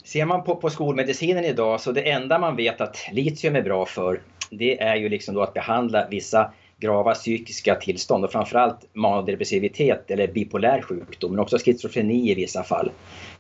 ser 0.09 0.25
man 0.25 0.43
på, 0.43 0.55
på 0.55 0.69
skolmedicinen 0.69 1.45
idag 1.45 1.81
så 1.81 1.91
det 1.91 2.09
enda 2.09 2.39
man 2.39 2.55
vet 2.55 2.81
att 2.81 2.97
litium 3.11 3.55
är 3.55 3.61
bra 3.61 3.85
för 3.85 4.21
det 4.49 4.81
är 4.81 4.95
ju 4.95 5.09
liksom 5.09 5.35
då 5.35 5.41
att 5.41 5.53
behandla 5.53 6.07
vissa 6.07 6.51
grava 6.77 7.13
psykiska 7.13 7.75
tillstånd 7.75 8.25
och 8.25 8.31
framförallt 8.31 8.87
manodepressivitet 8.93 10.11
eller 10.11 10.27
bipolär 10.27 10.81
sjukdom, 10.81 11.31
men 11.31 11.39
också 11.39 11.57
schizofreni 11.57 12.31
i 12.31 12.35
vissa 12.35 12.63
fall 12.63 12.91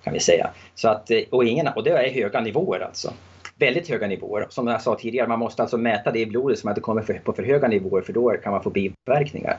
kan 0.03 0.13
vi 0.13 0.19
säga. 0.19 0.49
Så 0.75 0.89
att, 0.89 1.11
eh, 1.11 1.19
och, 1.29 1.45
ingen, 1.45 1.67
och 1.67 1.83
det 1.83 1.89
är 1.89 2.13
höga 2.13 2.41
nivåer 2.41 2.79
alltså. 2.79 3.13
Väldigt 3.57 3.89
höga 3.89 4.07
nivåer. 4.07 4.47
Som 4.49 4.67
jag 4.67 4.81
sa 4.81 4.95
tidigare, 4.95 5.27
man 5.27 5.39
måste 5.39 5.61
alltså 5.61 5.77
mäta 5.77 6.11
det 6.11 6.19
i 6.19 6.25
blodet 6.25 6.59
så 6.59 6.69
att 6.69 6.75
det 6.75 6.81
kommer 6.81 7.01
för, 7.01 7.13
på 7.13 7.33
för 7.33 7.43
höga 7.43 7.67
nivåer 7.67 8.01
för 8.01 8.13
då 8.13 8.29
kan 8.29 8.51
man 8.51 8.63
få 8.63 8.69
biverkningar. 8.69 9.57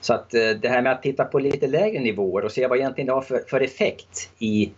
Så 0.00 0.14
att 0.14 0.34
eh, 0.34 0.50
det 0.62 0.68
här 0.68 0.82
med 0.82 0.92
att 0.92 1.02
titta 1.02 1.24
på 1.24 1.38
lite 1.38 1.66
lägre 1.66 2.00
nivåer 2.00 2.44
och 2.44 2.52
se 2.52 2.66
vad 2.66 2.78
egentligen 2.78 3.06
det 3.06 3.12
har 3.12 3.22
för, 3.22 3.42
för 3.48 3.60
effekt 3.60 4.30
i 4.38 4.70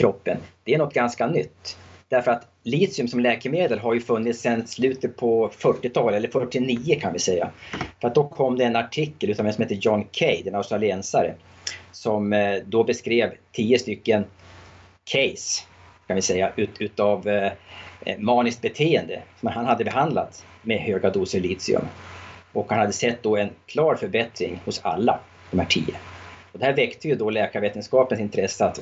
kroppen, 0.00 0.38
det 0.64 0.74
är 0.74 0.78
något 0.78 0.94
ganska 0.94 1.26
nytt. 1.26 1.78
Därför 2.08 2.30
att 2.30 2.48
litium 2.62 3.08
som 3.08 3.20
läkemedel 3.20 3.78
har 3.78 3.94
ju 3.94 4.00
funnits 4.00 4.40
sedan 4.40 4.66
slutet 4.66 5.16
på 5.16 5.48
40-talet, 5.48 6.16
eller 6.16 6.28
49 6.28 7.00
kan 7.00 7.12
vi 7.12 7.18
säga. 7.18 7.50
För 8.00 8.08
att 8.08 8.14
då 8.14 8.28
kom 8.28 8.56
det 8.56 8.64
en 8.64 8.76
artikel 8.76 9.30
utav 9.30 9.46
en 9.46 9.52
som 9.52 9.62
heter 9.62 9.78
John 9.80 10.04
Kay, 10.12 10.42
en 10.46 10.54
australiensare, 10.54 11.34
som 11.92 12.32
eh, 12.32 12.56
då 12.66 12.84
beskrev 12.84 13.32
tio 13.52 13.78
stycken 13.78 14.24
case, 15.12 15.62
kan 16.06 16.16
vi 16.16 16.22
säga, 16.22 16.52
ut, 16.56 16.80
utav 16.80 17.28
eh, 17.28 17.52
maniskt 18.18 18.62
beteende 18.62 19.22
som 19.40 19.48
han 19.48 19.66
hade 19.66 19.84
behandlat 19.84 20.46
med 20.62 20.78
höga 20.78 21.10
doser 21.10 21.40
litium. 21.40 21.82
Och 22.52 22.70
han 22.70 22.78
hade 22.78 22.92
sett 22.92 23.22
då 23.22 23.36
en 23.36 23.50
klar 23.66 23.94
förbättring 23.94 24.60
hos 24.64 24.80
alla 24.84 25.20
de 25.50 25.58
här 25.58 25.66
tio. 25.66 25.94
Och 26.52 26.58
det 26.58 26.64
här 26.64 26.76
väckte 26.76 27.08
ju 27.08 27.14
då 27.14 27.30
läkarvetenskapens 27.30 28.20
intresse 28.20 28.64
att 28.64 28.80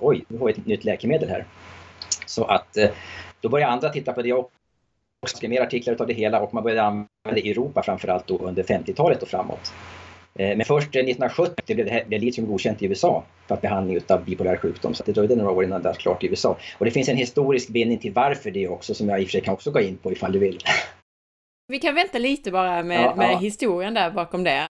oj, 0.00 0.24
nu 0.28 0.38
har 0.38 0.46
vi 0.46 0.52
ett 0.52 0.66
nytt 0.66 0.84
läkemedel 0.84 1.28
här. 1.28 1.44
Så 2.26 2.44
att 2.44 2.76
eh, 2.76 2.90
då 3.40 3.48
började 3.48 3.72
andra 3.72 3.88
titta 3.88 4.12
på 4.12 4.22
det 4.22 4.32
och 4.32 4.50
skrev 5.26 5.50
mer 5.50 5.60
artiklar 5.60 5.96
av 6.00 6.06
det 6.06 6.14
hela 6.14 6.40
och 6.40 6.54
man 6.54 6.62
började 6.62 6.82
använda 6.82 7.08
det 7.22 7.40
i 7.40 7.50
Europa 7.50 7.82
framförallt 7.82 8.26
då 8.26 8.38
under 8.38 8.62
50-talet 8.62 9.22
och 9.22 9.28
framåt. 9.28 9.72
Eh, 10.34 10.56
men 10.56 10.64
först 10.64 10.88
1970 10.88 11.74
blev, 11.74 11.86
det, 11.86 12.04
blev 12.08 12.20
litium 12.20 12.46
godkänt 12.46 12.82
i 12.82 12.86
USA 12.86 13.24
för 13.48 13.56
behandling 13.56 14.00
av 14.08 14.24
bipolär 14.24 14.56
sjukdom. 14.56 14.94
Så 14.94 15.02
det 15.06 15.12
dröjde 15.12 15.36
några 15.36 15.50
år 15.50 15.64
innan 15.64 15.82
det 15.82 15.88
var 15.88 15.94
klart 15.94 16.24
i 16.24 16.26
USA. 16.26 16.56
Och 16.78 16.84
det 16.84 16.90
finns 16.90 17.08
en 17.08 17.16
historisk 17.16 17.68
bindning 17.68 17.98
till 17.98 18.12
varför 18.12 18.50
det 18.50 18.68
också 18.68 18.94
som 18.94 19.08
jag 19.08 19.20
i 19.20 19.24
och 19.24 19.26
för 19.26 19.32
sig 19.32 19.40
kan 19.40 19.54
också 19.54 19.70
gå 19.70 19.80
in 19.80 19.96
på 19.96 20.12
ifall 20.12 20.32
du 20.32 20.38
vill. 20.38 20.58
Vi 21.68 21.78
kan 21.78 21.94
vänta 21.94 22.18
lite 22.18 22.50
bara 22.50 22.82
med, 22.82 23.04
ja, 23.04 23.14
med 23.14 23.32
ja. 23.32 23.38
historien 23.38 23.94
där 23.94 24.10
bakom 24.10 24.44
det. 24.44 24.66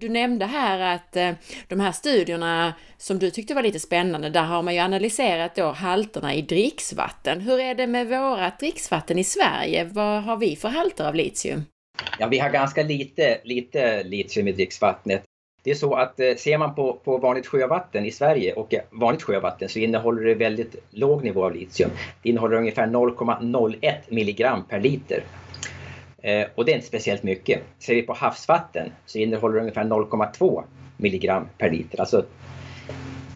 Du 0.00 0.08
nämnde 0.08 0.46
här 0.46 0.94
att 0.94 1.16
eh, 1.16 1.30
de 1.68 1.80
här 1.80 1.92
studierna 1.92 2.74
som 2.96 3.18
du 3.18 3.30
tyckte 3.30 3.54
var 3.54 3.62
lite 3.62 3.80
spännande, 3.80 4.30
där 4.30 4.42
har 4.42 4.62
man 4.62 4.74
ju 4.74 4.80
analyserat 4.80 5.54
då 5.54 5.70
halterna 5.70 6.34
i 6.34 6.42
dricksvatten. 6.42 7.40
Hur 7.40 7.60
är 7.60 7.74
det 7.74 7.86
med 7.86 8.08
vårat 8.08 8.58
dricksvatten 8.58 9.18
i 9.18 9.24
Sverige? 9.24 9.84
Vad 9.84 10.22
har 10.22 10.36
vi 10.36 10.56
för 10.56 10.68
halter 10.68 11.08
av 11.08 11.14
litium? 11.14 11.64
Ja, 12.18 12.26
vi 12.26 12.38
har 12.38 12.50
ganska 12.50 12.82
lite, 12.82 13.40
lite 13.44 14.02
litium 14.02 14.48
i 14.48 14.52
dricksvattnet. 14.52 15.22
Det 15.62 15.70
är 15.70 15.74
så 15.74 15.94
att 15.94 16.20
eh, 16.20 16.34
ser 16.34 16.58
man 16.58 16.74
på, 16.74 16.92
på 17.04 17.18
vanligt 17.18 17.46
sjövatten 17.46 18.06
i 18.06 18.10
Sverige 18.10 18.52
och 18.52 18.74
eh, 18.74 18.80
vanligt 18.90 19.22
sjövatten 19.22 19.68
så 19.68 19.78
innehåller 19.78 20.24
det 20.24 20.34
väldigt 20.34 20.76
låg 20.90 21.24
nivå 21.24 21.44
av 21.44 21.54
litium. 21.54 21.90
Det 22.22 22.28
innehåller 22.28 22.56
ungefär 22.56 22.86
0,01 22.86 23.94
milligram 24.08 24.64
per 24.68 24.80
liter. 24.80 25.22
Eh, 26.22 26.46
och 26.54 26.64
det 26.64 26.72
är 26.72 26.74
inte 26.74 26.86
speciellt 26.86 27.22
mycket. 27.22 27.62
Ser 27.78 27.94
vi 27.94 28.02
på 28.02 28.12
havsvatten 28.12 28.92
så 29.06 29.18
innehåller 29.18 29.54
det 29.54 29.60
ungefär 29.60 29.84
0,2 29.84 30.62
milligram 30.96 31.48
per 31.58 31.70
liter, 31.70 32.00
alltså 32.00 32.24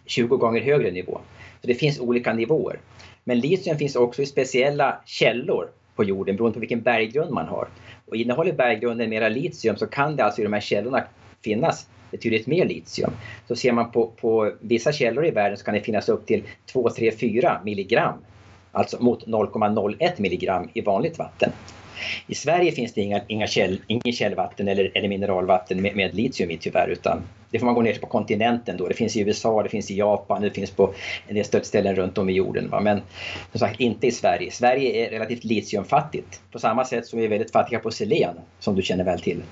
20 0.05 0.37
gånger 0.37 0.61
högre 0.61 0.91
nivå. 0.91 1.19
Så 1.61 1.67
det 1.67 1.75
finns 1.75 1.99
olika 1.99 2.33
nivåer. 2.33 2.79
Men 3.23 3.39
litium 3.39 3.77
finns 3.77 3.95
också 3.95 4.21
i 4.21 4.25
speciella 4.25 5.01
källor 5.05 5.69
på 5.95 6.03
jorden 6.03 6.35
beroende 6.35 6.53
på 6.53 6.59
vilken 6.59 6.81
berggrund 6.81 7.31
man 7.31 7.47
har. 7.47 7.67
Och 8.05 8.15
innehåller 8.15 8.53
berggrunden 8.53 9.09
mera 9.09 9.29
litium 9.29 9.75
så 9.75 9.87
kan 9.87 10.15
det 10.15 10.23
alltså 10.23 10.41
i 10.41 10.43
de 10.43 10.53
här 10.53 10.61
källorna 10.61 11.03
finnas 11.43 11.87
betydligt 12.11 12.47
mer 12.47 12.65
litium. 12.65 13.11
Så 13.47 13.55
ser 13.55 13.71
man 13.71 13.91
på, 13.91 14.07
på 14.07 14.51
vissa 14.59 14.91
källor 14.91 15.25
i 15.25 15.31
världen 15.31 15.57
så 15.57 15.65
kan 15.65 15.73
det 15.73 15.81
finnas 15.81 16.09
upp 16.09 16.25
till 16.25 16.43
2, 16.65 16.89
3, 16.89 17.11
4 17.11 17.61
milligram. 17.65 18.17
Alltså 18.71 19.03
mot 19.03 19.27
0,01 19.27 20.21
milligram 20.21 20.69
i 20.73 20.81
vanligt 20.81 21.19
vatten. 21.19 21.51
I 22.27 22.35
Sverige 22.35 22.71
finns 22.71 22.93
det 22.93 23.01
inga, 23.01 23.21
inga 23.27 23.47
käll, 23.47 23.81
ingen 23.87 24.13
källvatten 24.13 24.67
eller, 24.67 24.91
eller 24.93 25.09
mineralvatten 25.09 25.81
med, 25.81 25.95
med 25.95 26.15
litium 26.15 26.51
i 26.51 26.57
tyvärr 26.57 26.87
utan 26.87 27.21
det 27.53 27.59
får 27.59 27.65
man 27.65 27.75
gå 27.75 27.81
ner 27.81 27.93
på 27.93 28.07
kontinenten 28.07 28.77
då. 28.77 28.87
Det 28.87 28.93
finns 28.93 29.15
i 29.15 29.21
USA, 29.21 29.63
det 29.63 29.69
finns 29.69 29.91
i 29.91 29.97
Japan, 29.97 30.41
det 30.41 30.51
finns 30.51 30.71
på 30.71 30.93
en 31.27 31.35
del 31.35 31.45
ställen 31.45 31.95
runt 31.95 32.17
om 32.17 32.29
i 32.29 32.33
jorden. 32.33 32.69
Va? 32.69 32.79
Men 32.79 33.01
som 33.51 33.59
sagt 33.59 33.79
inte 33.79 34.07
i 34.07 34.11
Sverige. 34.11 34.51
Sverige 34.51 35.05
är 35.05 35.09
relativt 35.09 35.43
litiumfattigt 35.43 36.41
på 36.51 36.59
samma 36.59 36.85
sätt 36.85 37.07
som 37.07 37.19
vi 37.19 37.25
är 37.25 37.29
väldigt 37.29 37.51
fattiga 37.51 37.79
på 37.79 37.91
selen 37.91 38.35
som 38.59 38.75
du 38.75 38.81
känner 38.81 39.03
väl 39.03 39.19
till 39.19 39.43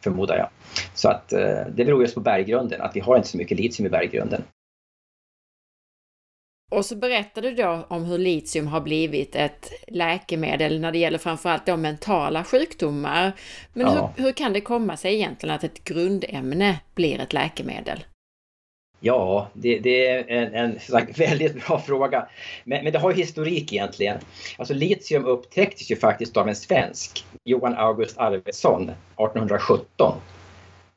förmodar 0.00 0.36
jag. 0.36 0.48
Så 0.94 1.08
att 1.08 1.32
eh, 1.32 1.60
det 1.74 1.84
beror 1.84 2.02
just 2.02 2.14
på 2.14 2.20
berggrunden, 2.20 2.80
att 2.80 2.96
vi 2.96 3.00
har 3.00 3.16
inte 3.16 3.28
så 3.28 3.36
mycket 3.36 3.58
litium 3.58 3.86
i 3.86 3.90
berggrunden. 3.90 4.42
Och 6.70 6.84
så 6.84 6.96
berättar 6.96 7.42
du 7.42 7.54
då 7.54 7.86
om 7.88 8.04
hur 8.04 8.18
litium 8.18 8.66
har 8.66 8.80
blivit 8.80 9.36
ett 9.36 9.72
läkemedel 9.86 10.80
när 10.80 10.92
det 10.92 10.98
gäller 10.98 11.18
framförallt 11.18 11.66
då 11.66 11.76
mentala 11.76 12.44
sjukdomar. 12.44 13.32
Men 13.72 13.86
ja. 13.86 14.12
hur, 14.16 14.24
hur, 14.24 14.32
kan 14.32 14.52
det 14.52 14.60
komma 14.60 14.96
sig 14.96 15.14
egentligen 15.14 15.54
att 15.54 15.64
ett 15.64 15.84
grundämne 15.84 16.80
blir 16.94 17.20
ett 17.20 17.32
läkemedel? 17.32 18.04
Ja, 19.00 19.48
det, 19.52 19.78
det 19.78 20.06
är 20.06 20.24
en, 20.28 20.54
en 20.54 20.80
sagt, 20.80 21.18
väldigt 21.20 21.66
bra 21.66 21.80
fråga. 21.80 22.28
Men, 22.64 22.84
men, 22.84 22.92
det 22.92 22.98
har 22.98 23.12
historik 23.12 23.72
egentligen. 23.72 24.18
Alltså 24.56 24.74
litium 24.74 25.24
upptäcktes 25.24 25.90
ju 25.90 25.96
faktiskt 25.96 26.36
av 26.36 26.48
en 26.48 26.56
svensk, 26.56 27.24
Johan 27.44 27.74
August 27.74 28.18
Arvidsson, 28.18 28.82
1817 28.82 30.16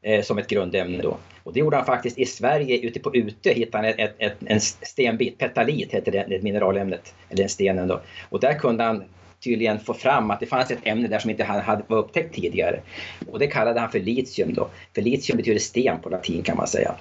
eh, 0.01 0.23
som 0.23 0.37
ett 0.37 0.47
grundämne 0.47 1.01
då. 1.01 1.17
Och 1.43 1.53
det 1.53 1.59
gjorde 1.59 1.75
han 1.75 1.85
faktiskt 1.85 2.19
i 2.19 2.25
Sverige, 2.25 2.79
ute 2.79 2.99
på 2.99 3.15
Utö 3.15 3.53
hittade 3.53 3.87
han 3.87 3.99
ett, 3.99 4.15
ett, 4.17 4.37
en 4.45 4.61
stenbit, 4.61 5.37
petalit 5.37 5.93
heter 5.93 6.11
det, 6.11 6.25
det 6.29 6.43
mineralämnet, 6.43 7.13
eller 7.29 7.37
den 7.37 7.49
stenen 7.49 7.87
då. 7.87 8.01
Och 8.29 8.39
där 8.39 8.53
kunde 8.53 8.83
han 8.83 9.03
tydligen 9.43 9.79
få 9.79 9.93
fram 9.93 10.31
att 10.31 10.39
det 10.39 10.45
fanns 10.45 10.71
ett 10.71 10.79
ämne 10.83 11.07
där 11.07 11.19
som 11.19 11.29
inte 11.29 11.43
hade 11.43 11.83
var 11.87 11.97
upptäckt 11.97 12.35
tidigare. 12.35 12.79
Och 13.27 13.39
det 13.39 13.47
kallade 13.47 13.79
han 13.79 13.91
för 13.91 13.99
litium 13.99 14.53
då. 14.53 14.69
För 14.95 15.01
litium 15.01 15.37
betyder 15.37 15.59
sten 15.59 15.99
på 15.99 16.09
latin 16.09 16.43
kan 16.43 16.57
man 16.57 16.67
säga. 16.67 16.95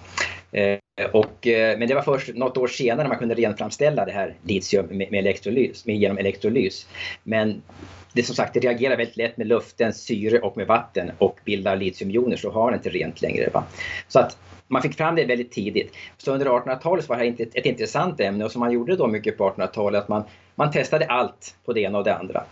Eh, 0.52 0.78
och, 1.12 1.46
eh, 1.46 1.78
men 1.78 1.88
det 1.88 1.94
var 1.94 2.02
först 2.02 2.34
något 2.34 2.56
år 2.56 2.68
senare 2.68 3.08
man 3.08 3.18
kunde 3.18 3.34
renframställa 3.34 4.04
det 4.04 4.12
här 4.12 4.34
litium 4.42 4.86
med, 4.86 5.10
med 5.10 5.18
elektrolys, 5.18 5.86
med, 5.86 5.96
genom 5.96 6.18
elektrolys. 6.18 6.86
Men 7.22 7.62
det 8.12 8.22
som 8.22 8.34
sagt, 8.34 8.54
det 8.54 8.60
reagerar 8.60 8.96
väldigt 8.96 9.16
lätt 9.16 9.36
med 9.36 9.46
luften, 9.46 9.92
syre 9.92 10.40
och 10.40 10.56
med 10.56 10.66
vatten 10.66 11.10
och 11.18 11.38
bildar 11.44 11.76
litiumjoner 11.76 12.36
så 12.36 12.50
har 12.50 12.70
den 12.70 12.78
inte 12.80 12.90
rent 12.90 13.22
längre. 13.22 13.50
Va? 13.54 13.64
Så 14.08 14.18
att 14.18 14.38
man 14.68 14.82
fick 14.82 14.96
fram 14.96 15.14
det 15.14 15.24
väldigt 15.24 15.52
tidigt. 15.52 15.92
Så 16.18 16.32
under 16.32 16.46
1800-talet 16.46 17.08
var 17.08 17.16
det 17.16 17.24
här 17.24 17.34
ett, 17.38 17.54
ett 17.54 17.66
intressant 17.66 18.20
ämne 18.20 18.44
och 18.44 18.52
som 18.52 18.60
man 18.60 18.72
gjorde 18.72 18.96
då 18.96 19.06
mycket 19.06 19.38
på 19.38 19.50
1800-talet 19.50 20.02
att 20.02 20.08
man, 20.08 20.22
man 20.54 20.70
testade 20.70 21.06
allt 21.06 21.54
på 21.64 21.72
det 21.72 21.80
ena 21.80 21.98
och 21.98 22.04
det 22.04 22.16
andra. 22.16 22.44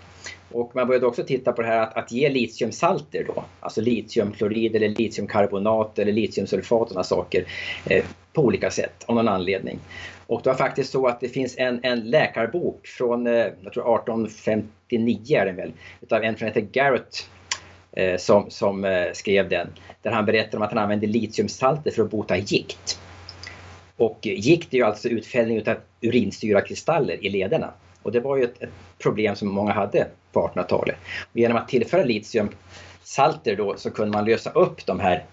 Och 0.53 0.77
man 0.77 0.87
började 0.87 1.07
också 1.07 1.25
titta 1.25 1.53
på 1.53 1.63
det 1.63 1.69
här 1.69 1.81
att, 1.81 1.97
att 1.97 2.13
ge 2.13 2.29
litiumsalter 2.29 3.25
då, 3.27 3.45
alltså 3.61 3.81
litiumklorid 3.81 4.77
eller 4.77 4.89
litiumkarbonat 4.89 5.99
eller 5.99 6.13
litiumsulfat 6.13 6.83
och 6.83 6.89
sådana 6.89 7.05
saker 7.05 7.45
eh, 7.91 8.05
på 8.33 8.43
olika 8.43 8.71
sätt 8.71 9.05
av 9.07 9.15
någon 9.15 9.29
anledning. 9.29 9.79
Och 10.29 10.41
det 10.43 10.49
var 10.49 10.57
faktiskt 10.57 10.93
så 10.93 11.07
att 11.07 11.21
det 11.21 11.29
finns 11.29 11.59
en, 11.59 11.81
en 11.83 12.01
läkarbok 12.01 12.87
från, 12.87 13.27
eh, 13.27 13.33
jag 13.33 13.73
tror 13.73 13.95
1859 13.95 15.37
är 15.37 15.47
den 15.47 15.57
väl, 15.57 15.73
utav 16.01 16.23
en 16.23 16.37
som 16.37 16.47
heter 16.47 16.61
Garrett 16.61 17.29
eh, 17.93 18.17
som, 18.17 18.51
som 18.51 18.85
eh, 18.85 19.13
skrev 19.13 19.49
den. 19.49 19.69
Där 20.03 20.11
han 20.11 20.27
berättar 20.27 20.59
om 20.59 20.65
att 20.65 20.71
han 20.71 20.79
använde 20.79 21.07
litiumsalter 21.07 21.91
för 21.91 22.03
att 22.03 22.11
bota 22.11 22.37
gikt. 22.37 23.01
Och 23.97 24.19
gikt 24.23 24.75
är 24.75 24.79
ju 24.79 24.85
alltså 24.85 25.09
utfällning 25.09 25.57
utav 25.57 25.77
urinsyrakristaller 26.01 27.25
i 27.25 27.31
lederna. 27.31 27.73
Och 28.03 28.13
det 28.13 28.21
var 28.21 28.37
ju 28.37 28.45
ett, 28.45 28.63
ett 28.63 28.71
problem 28.99 29.37
som 29.37 29.49
många 29.49 29.73
hade 29.73 30.07
på 30.33 30.51
1800-talet. 30.55 30.97
genom 31.33 31.57
att 31.57 31.69
tillföra 31.69 32.05
litiumsalter 32.05 33.57
då 33.57 33.77
så 33.77 33.91
kunde 33.91 34.17
man 34.17 34.25
lösa 34.25 34.51
upp 34.51 34.87
de 34.87 35.01
här 35.01 35.25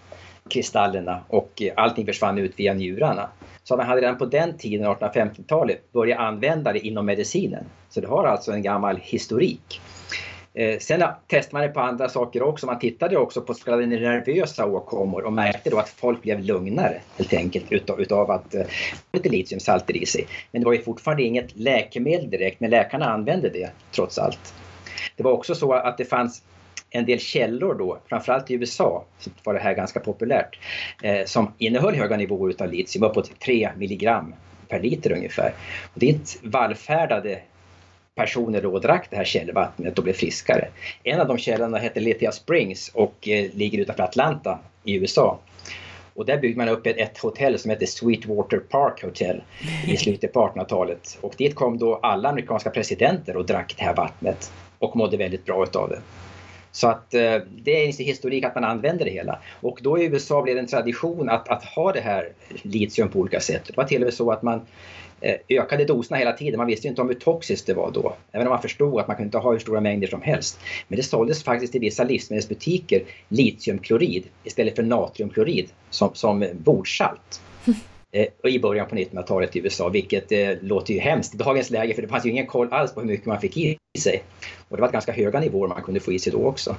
kristallerna 0.48 1.24
och 1.28 1.62
allting 1.76 2.06
försvann 2.06 2.38
ut 2.38 2.52
via 2.56 2.74
njurarna. 2.74 3.28
Så 3.68 3.76
man 3.76 3.86
hade 3.86 4.00
redan 4.00 4.18
på 4.18 4.26
den 4.26 4.56
tiden, 4.58 4.86
1850-talet, 4.86 5.92
börjat 5.92 6.18
använda 6.18 6.72
det 6.72 6.86
inom 6.86 7.06
medicinen. 7.06 7.64
Så 7.88 8.00
det 8.00 8.06
har 8.06 8.24
alltså 8.24 8.52
en 8.52 8.62
gammal 8.62 8.96
historik. 8.96 9.80
Eh, 10.54 10.78
sen 10.78 11.04
testade 11.26 11.56
man 11.56 11.62
det 11.62 11.68
på 11.68 11.80
andra 11.80 12.08
saker 12.08 12.42
också. 12.42 12.66
Man 12.66 12.78
tittade 12.78 13.16
också 13.16 13.40
på 13.40 13.54
så 13.54 13.64
kallade 13.64 13.86
nervösa 13.86 14.66
åkommor 14.66 15.24
och 15.24 15.32
märkte 15.32 15.70
då 15.70 15.78
att 15.78 15.88
folk 15.88 16.22
blev 16.22 16.40
lugnare 16.40 17.00
helt 17.16 17.34
enkelt 17.34 17.72
utav, 17.72 18.00
utav 18.00 18.30
att 18.30 18.54
ha 18.54 18.64
lite 19.12 19.28
litiumsalter 19.28 19.96
i 19.96 20.06
sig. 20.06 20.26
Men 20.52 20.60
det 20.60 20.66
var 20.66 20.72
ju 20.72 20.82
fortfarande 20.82 21.22
inget 21.22 21.56
läkemedel 21.56 22.30
direkt, 22.30 22.60
men 22.60 22.70
läkarna 22.70 23.04
använde 23.06 23.48
det 23.48 23.70
trots 23.94 24.18
allt. 24.18 24.54
Det 25.16 25.22
var 25.22 25.32
också 25.32 25.54
så 25.54 25.72
att 25.72 25.98
det 25.98 26.04
fanns 26.04 26.42
en 26.90 27.06
del 27.06 27.18
källor 27.18 27.74
då, 27.74 27.98
framförallt 28.08 28.50
i 28.50 28.54
USA, 28.54 29.04
var 29.44 29.54
det 29.54 29.60
här 29.60 29.74
ganska 29.74 30.00
populärt, 30.00 30.58
eh, 31.02 31.24
som 31.24 31.52
innehöll 31.58 31.94
höga 31.94 32.16
nivåer 32.16 32.50
utav 32.50 32.72
litium, 32.72 33.04
uppåt 33.04 33.40
3 33.40 33.70
milligram 33.76 34.34
per 34.68 34.80
liter 34.80 35.12
ungefär. 35.12 35.54
Och 35.94 36.00
dit 36.00 36.40
vallfärdade 36.42 37.40
personer 38.14 38.62
då 38.62 38.78
drack 38.78 39.06
det 39.10 39.16
här 39.16 39.24
källvattnet 39.24 39.98
och 39.98 40.04
blev 40.04 40.12
friskare. 40.12 40.68
En 41.02 41.20
av 41.20 41.28
de 41.28 41.38
källorna 41.38 41.78
heter 41.78 42.00
Lithia 42.00 42.32
Springs 42.32 42.88
och 42.94 43.28
eh, 43.28 43.50
ligger 43.54 43.78
utanför 43.78 44.02
Atlanta 44.02 44.58
i 44.84 44.94
USA. 44.94 45.38
Och 46.14 46.26
där 46.26 46.38
byggde 46.38 46.58
man 46.58 46.68
upp 46.68 46.86
ett, 46.86 46.96
ett 46.96 47.18
hotell 47.18 47.58
som 47.58 47.70
heter 47.70 47.86
Sweetwater 47.86 48.58
Park 48.58 49.02
Hotel 49.02 49.42
i 49.86 49.96
slutet 49.96 50.32
på 50.32 50.40
1800-talet. 50.40 51.18
Och 51.20 51.34
dit 51.38 51.54
kom 51.54 51.78
då 51.78 51.94
alla 51.94 52.28
amerikanska 52.28 52.70
presidenter 52.70 53.36
och 53.36 53.46
drack 53.46 53.74
det 53.78 53.84
här 53.84 53.94
vattnet 53.94 54.52
och 54.78 54.96
mådde 54.96 55.16
väldigt 55.16 55.44
bra 55.44 55.62
utav 55.62 55.88
det. 55.88 56.00
Så 56.76 56.88
att 56.88 57.14
eh, 57.14 57.36
det 57.56 57.86
är 57.86 58.04
historik 58.04 58.44
att 58.44 58.54
man 58.54 58.64
använder 58.64 59.04
det 59.04 59.10
hela. 59.10 59.38
Och 59.60 59.78
då 59.82 59.98
i 59.98 60.04
USA 60.04 60.42
blev 60.42 60.54
det 60.54 60.60
en 60.60 60.66
tradition 60.66 61.28
att, 61.28 61.48
att 61.48 61.64
ha 61.64 61.92
det 61.92 62.00
här 62.00 62.28
litium 62.62 63.08
på 63.08 63.18
olika 63.18 63.40
sätt. 63.40 63.62
Det 63.66 63.76
var 63.76 63.84
till 63.84 64.02
och 64.02 64.06
med 64.06 64.14
så 64.14 64.30
att 64.30 64.42
man 64.42 64.60
eh, 65.20 65.34
ökade 65.48 65.84
doserna 65.84 66.18
hela 66.18 66.32
tiden. 66.32 66.58
Man 66.58 66.66
visste 66.66 66.88
inte 66.88 67.00
om 67.00 67.08
hur 67.08 67.14
toxiskt 67.14 67.66
det 67.66 67.74
var 67.74 67.90
då. 67.90 68.14
Även 68.32 68.46
om 68.46 68.50
man 68.50 68.62
förstod 68.62 69.00
att 69.00 69.08
man 69.08 69.16
kunde 69.16 69.26
inte 69.26 69.38
ha 69.38 69.52
hur 69.52 69.58
stora 69.58 69.80
mängder 69.80 70.06
som 70.06 70.22
helst. 70.22 70.60
Men 70.88 70.96
det 70.96 71.02
såldes 71.02 71.44
faktiskt 71.44 71.74
i 71.74 71.78
vissa 71.78 72.04
livsmedelsbutiker 72.04 73.02
litiumklorid 73.28 74.24
istället 74.44 74.76
för 74.76 74.82
natriumklorid 74.82 75.68
som, 75.90 76.10
som 76.14 76.46
bordsalt. 76.52 77.40
Eh, 78.16 78.50
i 78.50 78.58
början 78.58 78.88
på 78.88 78.94
1900-talet 78.94 79.56
i 79.56 79.58
USA, 79.58 79.88
vilket 79.88 80.32
eh, 80.32 80.50
låter 80.60 80.94
ju 80.94 81.00
hemskt 81.00 81.34
i 81.34 81.36
dagens 81.36 81.70
läge 81.70 81.94
för 81.94 82.02
det 82.02 82.08
fanns 82.08 82.26
ju 82.26 82.30
ingen 82.30 82.46
koll 82.46 82.68
alls 82.72 82.94
på 82.94 83.00
hur 83.00 83.08
mycket 83.08 83.26
man 83.26 83.40
fick 83.40 83.56
i 83.56 83.78
sig. 83.98 84.22
Och 84.68 84.76
det 84.76 84.80
var 84.80 84.90
ganska 84.90 85.12
höga 85.12 85.40
nivåer 85.40 85.68
man 85.68 85.82
kunde 85.82 86.00
få 86.00 86.12
i 86.12 86.18
sig 86.18 86.32
då 86.32 86.46
också. 86.46 86.76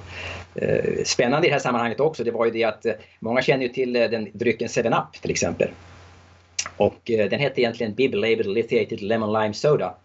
Eh, 0.56 1.03
spännande 1.06 1.48
i 1.48 1.50
det 1.50 1.53
här 1.53 1.60
sammanhanget 1.60 2.00
också, 2.00 2.24
det 2.24 2.32
var 2.32 2.46
ju 2.46 2.51
det 2.51 2.63
att 2.63 2.86
eh, 2.86 2.94
många 3.20 3.41
känner 3.41 3.63
ju 3.63 3.70
till 3.70 3.96
eh, 3.96 4.10
den 4.10 4.29
drycken 4.34 4.67
7-Up 4.67 5.22
till 5.22 5.32
exempel. 5.32 5.70
Och 6.78 7.12
eh, 7.12 7.30
den 7.30 7.40
hette 7.40 7.62
egentligen 7.62 7.94
Bib 7.94 8.14
Labeled 8.14 8.48
Lithiated 8.48 9.02
Lemon 9.02 9.34
Lime 9.34 9.54
Soda. 9.54 9.96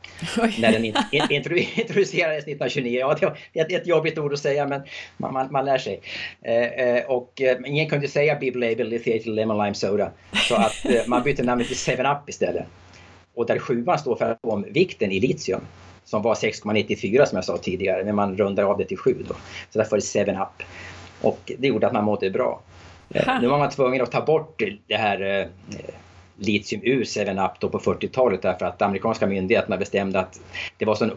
Oj. 0.42 0.56
När 0.60 0.72
den 0.72 0.84
in, 0.84 0.94
in, 1.10 1.22
introducerades 1.30 2.44
1929. 2.44 2.98
Ja, 2.98 3.16
det, 3.20 3.26
var, 3.26 3.36
är 3.52 3.76
ett 3.76 3.86
jobbigt 3.86 4.18
ord 4.18 4.32
att 4.32 4.38
säga 4.38 4.66
men 4.66 4.82
man, 5.16 5.32
man, 5.32 5.48
man 5.52 5.64
lär 5.64 5.78
sig. 5.78 6.00
Eh, 6.42 6.62
eh 6.62 7.04
och 7.04 7.42
eh, 7.42 7.56
ingen 7.66 7.88
kunde 7.88 8.08
säga 8.08 8.34
Bib 8.34 8.56
Labeled 8.56 8.88
Lithiated 8.88 9.34
Lemon 9.34 9.58
Lime 9.58 9.74
Soda. 9.74 10.10
Så 10.48 10.54
att 10.54 10.84
eh, 10.84 11.02
man 11.06 11.22
bytte 11.22 11.42
namnet 11.42 11.66
till 11.66 11.76
7-Up 11.76 12.28
istället. 12.28 12.64
Och 13.34 13.46
där 13.46 13.58
sjuan 13.58 13.98
står 13.98 14.16
för 14.16 14.30
atomvikten 14.30 15.12
i 15.12 15.20
litium 15.20 15.60
som 16.04 16.22
var 16.22 16.34
6,94 16.34 17.24
som 17.24 17.36
jag 17.36 17.44
sa 17.44 17.56
tidigare, 17.56 18.04
men 18.04 18.14
man 18.14 18.36
rundar 18.36 18.64
av 18.64 18.78
det 18.78 18.84
till 18.84 18.98
7 18.98 19.24
då. 19.28 19.34
Så 19.70 19.78
därför 19.78 19.90
var 19.90 19.98
det 19.98 20.32
7-Up. 20.32 20.66
Och 21.20 21.52
det 21.58 21.68
gjorde 21.68 21.86
att 21.86 21.92
man 21.92 22.04
mådde 22.04 22.30
bra. 22.30 22.60
Aha. 23.16 23.38
Nu 23.40 23.48
var 23.48 23.58
man 23.58 23.70
tvungen 23.70 24.02
att 24.02 24.10
ta 24.10 24.20
bort 24.20 24.62
det 24.86 24.96
här 24.96 25.48
litium 26.46 26.82
ur 26.84 27.04
7-Up 27.04 27.72
på 27.72 27.78
40-talet 27.78 28.42
därför 28.42 28.66
att 28.66 28.82
amerikanska 28.82 29.26
myndigheterna 29.26 29.76
bestämde 29.76 30.20
att 30.20 30.40
det 30.78 30.84
var 30.84 30.94
så, 30.94 31.10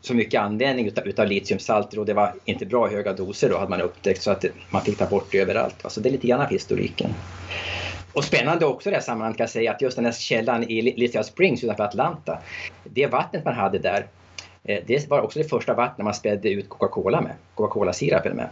så 0.00 0.14
mycket 0.14 0.40
användning 0.40 0.86
utav, 0.86 1.06
utav 1.06 1.26
litiumsalter 1.26 1.98
och 1.98 2.06
det 2.06 2.14
var 2.14 2.34
inte 2.44 2.66
bra 2.66 2.88
höga 2.88 3.12
doser 3.12 3.48
då 3.48 3.58
hade 3.58 3.70
man 3.70 3.80
upptäckt 3.80 4.22
så 4.22 4.30
att 4.30 4.44
man 4.70 4.82
fick 4.82 4.98
ta 4.98 5.06
bort 5.06 5.28
det 5.32 5.38
överallt. 5.38 5.84
Så 5.88 6.00
det 6.00 6.08
är 6.08 6.10
lite 6.10 6.26
grann 6.26 6.40
av 6.40 6.50
historiken. 6.50 7.14
Och 8.12 8.24
spännande 8.24 8.66
också 8.66 8.88
i 8.88 8.90
det 8.90 8.96
här 8.96 9.04
sammanhanget 9.04 9.36
kan 9.36 9.44
jag 9.44 9.50
säga 9.50 9.72
att 9.72 9.82
just 9.82 9.96
den 9.96 10.04
här 10.04 10.12
källan 10.12 10.62
i 10.62 10.82
Lithium 10.82 11.24
Springs 11.24 11.64
utanför 11.64 11.84
Atlanta, 11.84 12.38
det 12.84 13.06
vattnet 13.06 13.44
man 13.44 13.54
hade 13.54 13.78
där, 13.78 14.06
eh, 14.64 14.82
det 14.86 15.10
var 15.10 15.20
också 15.20 15.38
det 15.38 15.44
första 15.44 15.74
vattnet 15.74 16.04
man 16.04 16.14
spädde 16.14 16.50
ut 16.50 16.68
Coca-Cola 16.68 17.20
med, 17.20 17.32
Coca-Cola-sirapen 17.54 18.36
med. 18.36 18.48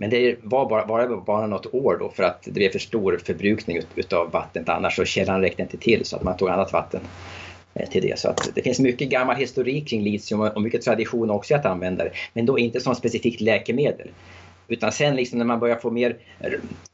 Men 0.00 0.10
det 0.10 0.36
var 0.42 0.68
bara, 0.68 0.86
bara, 0.86 1.16
bara 1.16 1.46
något 1.46 1.74
år 1.74 1.96
då 2.00 2.08
för 2.08 2.22
att 2.22 2.42
det 2.42 2.50
blev 2.50 2.70
för 2.70 2.78
stor 2.78 3.20
förbrukning 3.24 3.76
ut, 3.76 3.86
utav 3.94 4.30
vattnet 4.30 4.68
annars 4.68 4.96
så 4.96 5.04
källan 5.04 5.40
räckte 5.40 5.62
inte 5.62 5.76
till 5.76 6.04
så 6.04 6.16
att 6.16 6.22
man 6.22 6.36
tog 6.36 6.48
annat 6.48 6.72
vatten 6.72 7.00
eh, 7.74 7.88
till 7.88 8.02
det. 8.02 8.18
Så 8.18 8.28
att 8.28 8.50
det 8.54 8.62
finns 8.62 8.80
mycket 8.80 9.08
gammal 9.08 9.36
historik 9.36 9.88
kring 9.88 10.02
litium 10.02 10.40
och 10.40 10.62
mycket 10.62 10.82
tradition 10.82 11.30
också 11.30 11.54
att 11.54 11.66
använda 11.66 12.04
det. 12.04 12.10
Men 12.32 12.46
då 12.46 12.58
inte 12.58 12.80
som 12.80 12.94
specifikt 12.94 13.40
läkemedel. 13.40 14.08
Utan 14.68 14.92
sen 14.92 15.16
liksom 15.16 15.38
när 15.38 15.46
man 15.46 15.60
börjar 15.60 15.76
få 15.76 15.90
mer 15.90 16.16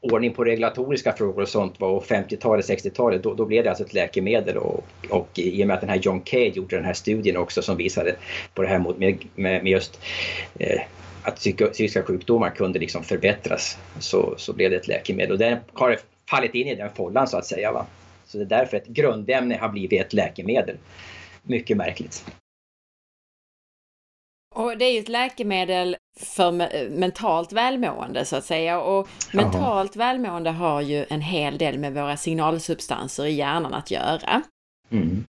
ordning 0.01 0.35
på 0.35 0.45
regulatoriska 0.45 1.13
frågor 1.13 1.43
och 1.43 1.49
sånt 1.49 1.81
var 1.81 2.01
50-talet, 2.01 2.69
60-talet, 2.69 3.23
då, 3.23 3.35
då, 3.35 3.47
blev 3.47 3.65
det 3.65 3.71
alltså 3.71 3.85
ett 3.85 3.95
läkemedel 3.95 4.57
och, 4.57 4.85
och 5.11 5.29
i 5.35 5.63
och 5.63 5.67
med 5.67 5.75
att 5.75 5.81
den 5.81 5.91
här 5.91 6.01
John 6.03 6.21
Kay 6.21 6.49
gjorde 6.49 6.77
den 6.77 6.85
här 6.85 6.93
studien 6.93 7.37
också 7.37 7.63
som 7.63 7.77
visade 7.77 8.17
på 8.55 8.63
det 8.63 8.69
här 8.69 8.79
med, 8.79 9.19
med, 9.35 9.65
med 9.65 9.67
just 9.67 10.01
eh, 10.59 10.81
att 11.27 11.37
psykiska 11.37 12.03
sjukdomar 12.03 12.51
kunde 12.51 12.79
liksom 12.79 13.05
förbättras 13.05 13.79
så, 13.99 14.35
så 14.37 14.53
blev 14.53 14.71
det 14.71 14.77
ett 14.77 14.89
läkemedel 14.89 15.33
och 15.33 15.39
den 15.39 15.59
har 15.73 15.99
fallit 16.31 16.55
in 16.55 16.67
i 16.67 16.75
den 16.75 16.91
follan 16.95 17.29
så 17.29 17.37
att 17.37 17.47
säga. 17.47 17.73
Va? 17.73 17.87
Så 18.27 18.39
det 18.39 18.45
är 18.45 18.49
därför 18.49 18.77
ett 18.77 18.87
grundämne 18.87 19.57
har 19.57 19.69
blivit 19.69 20.01
ett 20.01 20.13
läkemedel. 20.13 20.77
Mycket 21.43 21.77
märkligt. 21.77 22.25
Och 24.55 24.79
det 24.79 24.85
är 24.85 24.93
ju 24.93 24.99
ett 24.99 25.09
läkemedel 25.09 25.97
för 26.21 26.53
mentalt 26.91 27.53
välmående 27.53 28.25
så 28.25 28.37
att 28.37 28.45
säga 28.45 28.81
och 28.81 29.09
mentalt 29.33 29.97
välmående 29.97 30.51
har 30.51 30.81
ju 30.81 31.07
en 31.09 31.21
hel 31.21 31.59
del 31.59 31.79
med 31.79 31.95
våra 31.95 32.17
signalsubstanser 32.17 33.27
i 33.27 33.33
hjärnan 33.33 33.75
att 33.75 33.91
göra. 33.91 34.43
Mm. 34.91 35.25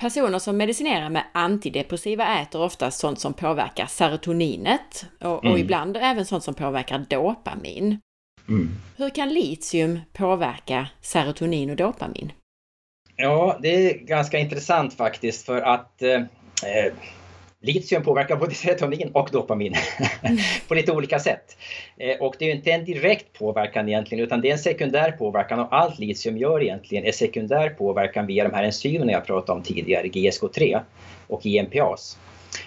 Personer 0.00 0.38
som 0.38 0.56
medicinerar 0.56 1.10
med 1.10 1.24
antidepressiva 1.32 2.40
äter 2.40 2.62
oftast 2.62 3.00
sånt 3.00 3.20
som 3.20 3.34
påverkar 3.34 3.86
serotoninet 3.86 5.06
och, 5.20 5.44
mm. 5.44 5.52
och 5.52 5.58
ibland 5.58 5.96
även 5.96 6.26
sånt 6.26 6.44
som 6.44 6.54
påverkar 6.54 7.06
dopamin. 7.10 8.00
Mm. 8.48 8.68
Hur 8.96 9.10
kan 9.10 9.28
litium 9.28 10.00
påverka 10.12 10.88
serotonin 11.00 11.70
och 11.70 11.76
dopamin? 11.76 12.32
Ja, 13.16 13.58
det 13.62 13.68
är 13.68 13.98
ganska 13.98 14.38
intressant 14.38 14.94
faktiskt 14.94 15.46
för 15.46 15.60
att 15.60 16.02
eh, 16.02 16.20
eh 16.64 16.92
Litium 17.60 18.02
påverkar 18.02 18.36
både 18.36 18.54
serotonin 18.54 19.10
och 19.12 19.28
dopamin 19.32 19.74
på 20.68 20.74
lite 20.74 20.92
olika 20.92 21.18
sätt. 21.18 21.56
Eh, 21.96 22.16
och 22.20 22.34
det 22.38 22.50
är 22.50 22.54
inte 22.54 22.70
en 22.70 22.84
direkt 22.84 23.38
påverkan 23.38 23.88
egentligen 23.88 24.24
utan 24.24 24.40
det 24.40 24.48
är 24.48 24.52
en 24.52 24.58
sekundär 24.58 25.12
påverkan 25.12 25.60
och 25.60 25.68
allt 25.70 25.98
litium 25.98 26.38
gör 26.38 26.62
egentligen 26.62 27.04
är 27.04 27.12
sekundär 27.12 27.70
påverkan 27.70 28.26
via 28.26 28.44
de 28.44 28.54
här 28.54 28.64
enzymerna 28.64 29.12
jag 29.12 29.26
pratade 29.26 29.58
om 29.58 29.62
tidigare, 29.62 30.06
GSK3 30.06 30.80
och 31.26 31.46
IMPAS. 31.46 32.18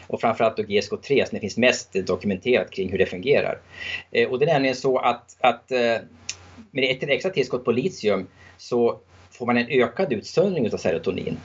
Och 0.07 0.21
framförallt 0.21 0.57
då 0.57 0.63
GSK3 0.63 1.25
som 1.25 1.35
det 1.35 1.39
finns 1.39 1.57
mest 1.57 1.93
dokumenterat 1.93 2.71
kring 2.71 2.91
hur 2.91 2.97
det 2.97 3.05
fungerar. 3.05 3.59
Eh, 4.11 4.29
och 4.29 4.39
det 4.39 4.45
är 4.45 4.53
nämligen 4.53 4.75
så 4.75 4.97
att, 4.97 5.37
att 5.39 5.71
eh, 5.71 5.97
med 6.71 6.83
ett 6.83 7.09
extra 7.09 7.31
tillskott 7.31 7.65
på 7.65 7.71
litium 7.71 8.27
så 8.57 8.99
får 9.41 9.45
man 9.45 9.57
en 9.57 9.67
ökad 9.69 10.13
utsöndring 10.13 10.73
av 10.73 10.77
serotonin. 10.77 11.37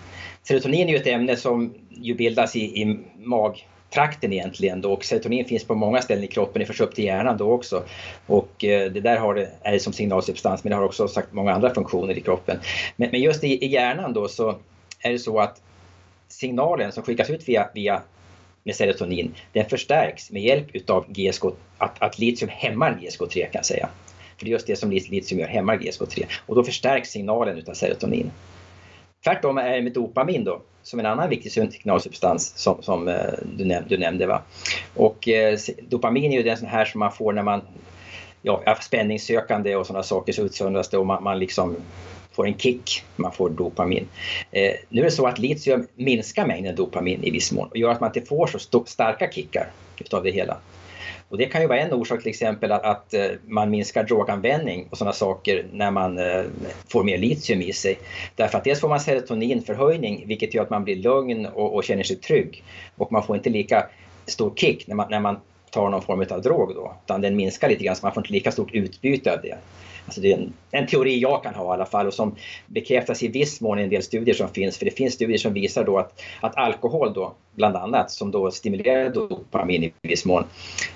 Serotonin 0.42 0.88
är 0.88 0.92
ju 0.92 0.96
ett 0.96 1.06
ämne 1.06 1.36
som 1.36 1.74
ju 1.90 2.14
bildas 2.14 2.56
i, 2.56 2.82
i 2.82 2.98
magtrakten 3.18 4.32
egentligen 4.32 4.80
då, 4.80 4.92
och 4.92 5.04
serotonin 5.04 5.44
finns 5.44 5.64
på 5.64 5.74
många 5.74 6.02
ställen 6.02 6.24
i 6.24 6.26
kroppen, 6.26 6.60
det 6.60 6.66
förs 6.66 6.80
upp 6.80 6.94
till 6.94 7.04
hjärnan 7.04 7.36
då 7.36 7.52
också. 7.52 7.82
Och 8.26 8.64
eh, 8.64 8.92
det 8.92 9.00
där 9.00 9.16
har 9.16 9.34
det, 9.34 9.50
är 9.62 9.72
det 9.72 9.80
som 9.80 9.92
signalsubstans 9.92 10.64
men 10.64 10.70
det 10.70 10.76
har 10.76 10.84
också 10.84 11.08
sagt 11.08 11.32
många 11.32 11.52
andra 11.52 11.74
funktioner 11.74 12.18
i 12.18 12.20
kroppen. 12.20 12.58
Men, 12.96 13.10
men 13.10 13.20
just 13.20 13.44
i, 13.44 13.64
i, 13.64 13.66
hjärnan 13.66 14.12
då 14.12 14.28
så 14.28 14.54
är 15.00 15.12
det 15.12 15.18
så 15.18 15.38
att 15.40 15.62
signalen 16.28 16.92
som 16.92 17.02
skickas 17.02 17.30
ut 17.30 17.48
via, 17.48 17.70
via 17.74 18.02
med 18.64 18.76
serotonin, 18.76 19.34
den 19.52 19.68
förstärks 19.68 20.30
med 20.30 20.42
hjälp 20.42 20.66
utav 20.72 21.04
GSK, 21.08 21.44
att, 21.78 22.02
att 22.02 22.18
litium 22.18 22.50
hämmar 22.54 22.98
GSK3 23.02 23.42
kan 23.42 23.50
jag 23.52 23.64
säga. 23.64 23.88
För 24.38 24.44
det 24.44 24.50
är 24.50 24.52
just 24.52 24.66
det 24.66 24.76
som 24.76 24.90
litium 24.90 25.40
gör, 25.40 25.48
hämmar 25.48 25.76
GSK3. 25.76 26.24
Och 26.46 26.54
då 26.54 26.64
förstärks 26.64 27.10
signalen 27.10 27.58
utav 27.58 27.74
serotonin. 27.74 28.30
Tvärtom 29.24 29.58
är 29.58 29.76
det 29.76 29.82
med 29.82 29.92
dopamin 29.92 30.44
då, 30.44 30.62
som 30.82 31.00
en 31.00 31.06
annan 31.06 31.28
viktig 31.28 31.52
signalsubstans 31.52 32.52
som, 32.56 32.82
som 32.82 33.08
eh, 33.08 33.14
du, 33.56 33.64
näm 33.64 33.84
du, 33.88 33.98
nämnde. 33.98 34.26
Va? 34.26 34.42
Och 34.94 35.28
eh, 35.28 35.58
dopamin 35.88 36.32
är 36.32 36.36
ju 36.36 36.42
den 36.42 36.56
sån 36.56 36.68
här 36.68 36.84
som 36.84 36.98
man 36.98 37.12
får 37.12 37.32
när 37.32 37.42
man 37.42 37.62
ja, 38.42 38.76
spänningssökande 38.80 39.76
och 39.76 39.86
sådana 39.86 40.02
saker 40.02 40.32
så 40.32 40.42
utsöndras 40.42 40.88
det 40.88 40.98
och 40.98 41.06
man, 41.06 41.22
man 41.22 41.38
liksom 41.38 41.76
får 42.32 42.46
en 42.46 42.58
kick, 42.58 43.04
man 43.16 43.32
får 43.32 43.50
dopamin. 43.50 44.08
Eh, 44.50 44.72
nu 44.88 45.00
är 45.00 45.04
det 45.04 45.10
så 45.10 45.26
att 45.26 45.38
litium 45.38 45.86
minskar 45.94 46.46
mängden 46.46 46.76
dopamin 46.76 47.24
i 47.24 47.30
viss 47.30 47.52
mån 47.52 47.68
och 47.68 47.76
gör 47.76 47.90
att 47.90 48.00
man 48.00 48.10
inte 48.14 48.28
får 48.28 48.46
så 48.46 48.84
starka 48.86 49.30
kickar 49.32 49.70
utav 49.98 50.22
det 50.22 50.30
hela. 50.30 50.56
Och 51.28 51.38
det 51.38 51.46
kan 51.46 51.60
ju 51.60 51.66
vara 51.66 51.78
en 51.78 51.92
orsak 51.92 52.22
till 52.22 52.30
exempel 52.30 52.72
att, 52.72 52.84
att 52.84 53.14
eh, 53.14 53.26
man 53.46 53.70
minskar 53.70 54.04
droganvändning 54.04 54.88
och 54.90 54.98
sådana 54.98 55.12
saker 55.12 55.66
när 55.72 55.90
man 55.90 56.18
eh, 56.18 56.44
får 56.88 57.04
mer 57.04 57.18
litium 57.18 57.62
i 57.62 57.72
sig. 57.72 57.98
Därför 58.34 58.58
att 58.58 58.64
dels 58.64 58.80
får 58.80 58.88
man 58.88 59.00
serotoninförhöjning 59.00 60.24
vilket 60.26 60.54
gör 60.54 60.62
att 60.62 60.70
man 60.70 60.84
blir 60.84 60.96
lugn 60.96 61.46
och, 61.46 61.74
och 61.74 61.84
känner 61.84 62.02
sig 62.02 62.16
trygg. 62.16 62.64
Och 62.96 63.12
man 63.12 63.22
får 63.22 63.36
inte 63.36 63.50
lika 63.50 63.86
stor 64.26 64.52
kick 64.56 64.86
när 64.86 64.94
man, 64.94 65.10
när 65.10 65.20
man 65.20 65.40
tar 65.70 65.90
någon 65.90 66.02
form 66.02 66.26
av 66.30 66.42
drog 66.42 66.74
då, 66.74 66.96
utan 67.04 67.20
den 67.20 67.36
minskar 67.36 67.68
lite 67.68 67.84
grann 67.84 67.96
så 67.96 68.06
man 68.06 68.14
får 68.14 68.20
inte 68.22 68.32
lika 68.32 68.52
stort 68.52 68.72
utbyte 68.72 69.32
av 69.32 69.40
det. 69.42 69.58
Alltså 70.06 70.20
det 70.20 70.32
är 70.32 70.36
en, 70.36 70.52
en, 70.70 70.86
teori 70.86 71.18
jag 71.18 71.42
kan 71.42 71.54
ha 71.54 71.72
i 71.72 71.74
alla 71.74 71.86
fall 71.86 72.06
och 72.06 72.14
som 72.14 72.36
bekräftas 72.66 73.22
i 73.22 73.28
viss 73.28 73.60
mån 73.60 73.78
i 73.78 73.82
en 73.82 73.90
del 73.90 74.02
studier 74.02 74.34
som 74.34 74.48
finns. 74.48 74.78
För 74.78 74.84
det 74.84 74.90
finns 74.90 75.14
studier 75.14 75.38
som 75.38 75.52
visar 75.52 75.84
då 75.84 75.98
att, 75.98 76.22
att 76.40 76.56
alkohol 76.56 77.12
då, 77.14 77.34
bland 77.54 77.76
annat, 77.76 78.10
som 78.10 78.30
då 78.30 78.50
stimulerar 78.50 79.10
dopamin 79.10 79.84
i 79.84 79.92
viss 80.02 80.24
mån. 80.24 80.44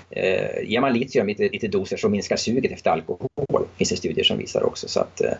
Eh, 0.09 0.63
ger 0.63 0.81
man 0.81 0.93
litium 0.93 1.29
i 1.29 1.49
lite 1.49 1.67
doser 1.67 1.97
så 1.97 2.09
minskar 2.09 2.35
suget 2.35 2.71
efter 2.71 2.91
alkohol. 2.91 3.27
Det 3.47 3.77
finns 3.77 3.89
det 3.89 3.95
studier 3.95 4.23
som 4.23 4.37
visar 4.37 4.63
också. 4.63 4.87
Så 4.87 4.99
att, 4.99 5.21
eh, 5.21 5.33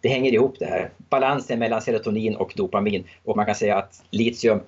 det 0.00 0.08
hänger 0.08 0.32
ihop 0.32 0.56
det 0.58 0.66
här. 0.66 0.90
Balansen 0.96 1.58
mellan 1.58 1.82
serotonin 1.82 2.36
och 2.36 2.52
dopamin. 2.56 3.04
Och 3.24 3.36
man 3.36 3.46
kan 3.46 3.54
säga 3.54 3.76
att 3.76 4.02
litium 4.10 4.60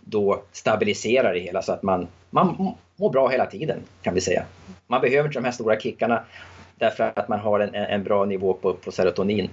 då 0.00 0.42
stabiliserar 0.52 1.34
det 1.34 1.40
hela 1.40 1.62
så 1.62 1.72
att 1.72 1.82
man, 1.82 2.06
man 2.30 2.74
mår 2.96 3.10
bra 3.10 3.28
hela 3.28 3.46
tiden 3.46 3.78
kan 4.02 4.14
vi 4.14 4.20
säga. 4.20 4.44
Man 4.86 5.00
behöver 5.00 5.28
inte 5.28 5.38
de 5.38 5.44
här 5.44 5.52
stora 5.52 5.80
kickarna 5.80 6.24
därför 6.78 7.12
att 7.16 7.28
man 7.28 7.38
har 7.38 7.60
en, 7.60 7.74
en 7.74 8.04
bra 8.04 8.24
nivå 8.24 8.52
på, 8.52 8.74
på 8.74 8.92
serotonin. 8.92 9.50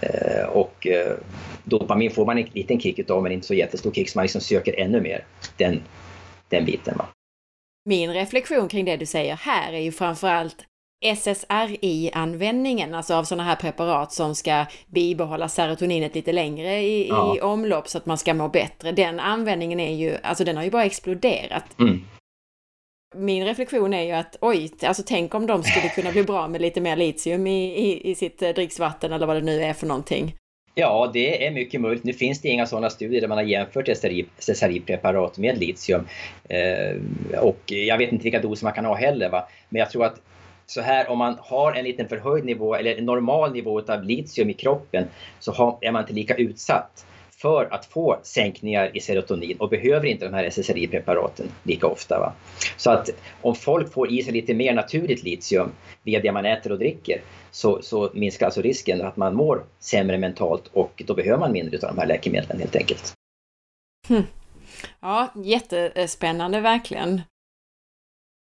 Eh, 0.00 0.46
och 0.48 0.86
eh, 0.86 1.12
dopamin 1.64 2.10
får 2.10 2.26
man 2.26 2.38
en 2.38 2.46
liten 2.52 2.80
kick 2.80 2.98
utav 2.98 3.22
men 3.22 3.32
inte 3.32 3.46
så 3.46 3.54
jättestor 3.54 3.92
kick 3.92 4.08
så 4.08 4.18
man 4.18 4.24
liksom 4.24 4.40
söker 4.40 4.80
ännu 4.80 5.00
mer 5.00 5.24
den, 5.56 5.82
den 6.48 6.64
biten. 6.64 6.94
Va? 6.98 7.06
Min 7.84 8.12
reflektion 8.12 8.68
kring 8.68 8.84
det 8.84 8.96
du 8.96 9.06
säger 9.06 9.36
här 9.36 9.72
är 9.72 9.80
ju 9.80 9.92
framförallt 9.92 10.56
SSRI-användningen, 11.04 12.94
alltså 12.94 13.14
av 13.14 13.24
sådana 13.24 13.44
här 13.44 13.56
preparat 13.56 14.12
som 14.12 14.34
ska 14.34 14.64
bibehålla 14.86 15.48
serotoninet 15.48 16.14
lite 16.14 16.32
längre 16.32 16.82
i, 16.82 17.08
ja. 17.08 17.36
i, 17.36 17.40
omlopp 17.40 17.88
så 17.88 17.98
att 17.98 18.06
man 18.06 18.18
ska 18.18 18.34
må 18.34 18.48
bättre. 18.48 18.92
Den 18.92 19.20
användningen 19.20 19.80
är 19.80 19.94
ju, 19.94 20.16
alltså 20.22 20.44
den 20.44 20.56
har 20.56 20.64
ju 20.64 20.70
bara 20.70 20.84
exploderat. 20.84 21.78
Mm 21.78 22.04
min 23.16 23.44
reflektion 23.44 23.94
är 23.94 24.02
ju 24.02 24.12
att 24.12 24.36
oj, 24.40 24.70
alltså 24.82 25.02
tänk 25.06 25.34
om 25.34 25.46
de 25.46 25.62
skulle 25.62 25.88
kunna 25.88 26.12
bli 26.12 26.22
bra 26.22 26.48
med 26.48 26.60
lite 26.60 26.80
mer 26.80 26.96
litium 26.96 27.46
i, 27.46 27.64
i, 27.64 28.10
i 28.10 28.14
sitt 28.14 28.42
eh, 28.42 28.50
dricksvatten 28.50 29.12
eller 29.12 29.26
vad 29.26 29.36
det 29.36 29.42
nu 29.42 29.62
är 29.62 29.72
för 29.72 29.86
någonting. 29.86 30.34
Ja, 30.74 31.10
det 31.12 31.46
är 31.46 31.50
mycket 31.50 31.80
möjligt. 31.80 32.04
Nu 32.04 32.12
finns 32.12 32.40
det 32.40 32.48
inga 32.48 32.66
sådana 32.66 32.90
studier 32.90 33.20
där 33.20 33.28
man 33.28 33.38
har 33.38 33.44
jämfört 33.44 33.88
SSRI-preparat 33.88 35.38
med 35.38 35.58
litium. 35.58 36.06
Eh, 36.48 37.38
och 37.38 37.60
jag 37.66 37.98
vet 37.98 38.12
inte 38.12 38.22
vilka 38.22 38.40
doser 38.40 38.66
man 38.66 38.72
kan 38.72 38.84
ha 38.84 38.94
heller. 38.94 39.28
Va? 39.28 39.48
Men 39.68 39.78
jag 39.78 39.90
tror 39.90 40.04
att 40.04 40.20
så 40.66 40.80
här 40.80 41.08
om 41.08 41.18
man 41.18 41.36
har 41.40 41.72
en 41.72 41.84
liten 41.84 42.08
förhöjd 42.08 42.44
nivå 42.44 42.74
eller 42.74 42.96
en 42.96 43.04
normal 43.04 43.52
nivå 43.52 43.80
av 43.88 44.04
litium 44.04 44.50
i 44.50 44.54
kroppen 44.54 45.04
så 45.40 45.52
har, 45.52 45.78
är 45.80 45.92
man 45.92 46.02
inte 46.02 46.12
lika 46.12 46.34
utsatt 46.34 47.06
för 47.44 47.74
att 47.74 47.86
få 47.86 48.18
sänkningar 48.22 48.96
i 48.96 49.00
serotonin 49.00 49.56
och 49.56 49.68
behöver 49.68 50.06
inte 50.06 50.24
de 50.24 50.34
här 50.34 50.44
SSRI-preparaten 50.44 51.46
lika 51.62 51.86
ofta. 51.86 52.18
Va? 52.18 52.32
Så 52.76 52.90
att 52.90 53.10
om 53.42 53.54
folk 53.54 53.92
får 53.92 54.12
i 54.12 54.22
sig 54.22 54.32
lite 54.32 54.54
mer 54.54 54.74
naturligt 54.74 55.22
litium 55.22 55.72
via 56.02 56.20
det 56.20 56.32
man 56.32 56.46
äter 56.46 56.72
och 56.72 56.78
dricker 56.78 57.20
så, 57.50 57.82
så 57.82 58.10
minskar 58.14 58.46
alltså 58.46 58.62
risken 58.62 59.02
att 59.02 59.16
man 59.16 59.34
mår 59.34 59.64
sämre 59.78 60.18
mentalt 60.18 60.70
och 60.72 61.02
då 61.06 61.14
behöver 61.14 61.38
man 61.38 61.52
mindre 61.52 61.76
av 61.76 61.94
de 61.94 62.00
här 62.00 62.06
läkemedlen 62.06 62.58
helt 62.58 62.76
enkelt. 62.76 63.12
Hmm. 64.08 64.22
Ja, 65.00 65.32
jättespännande 65.44 66.60
verkligen. 66.60 67.20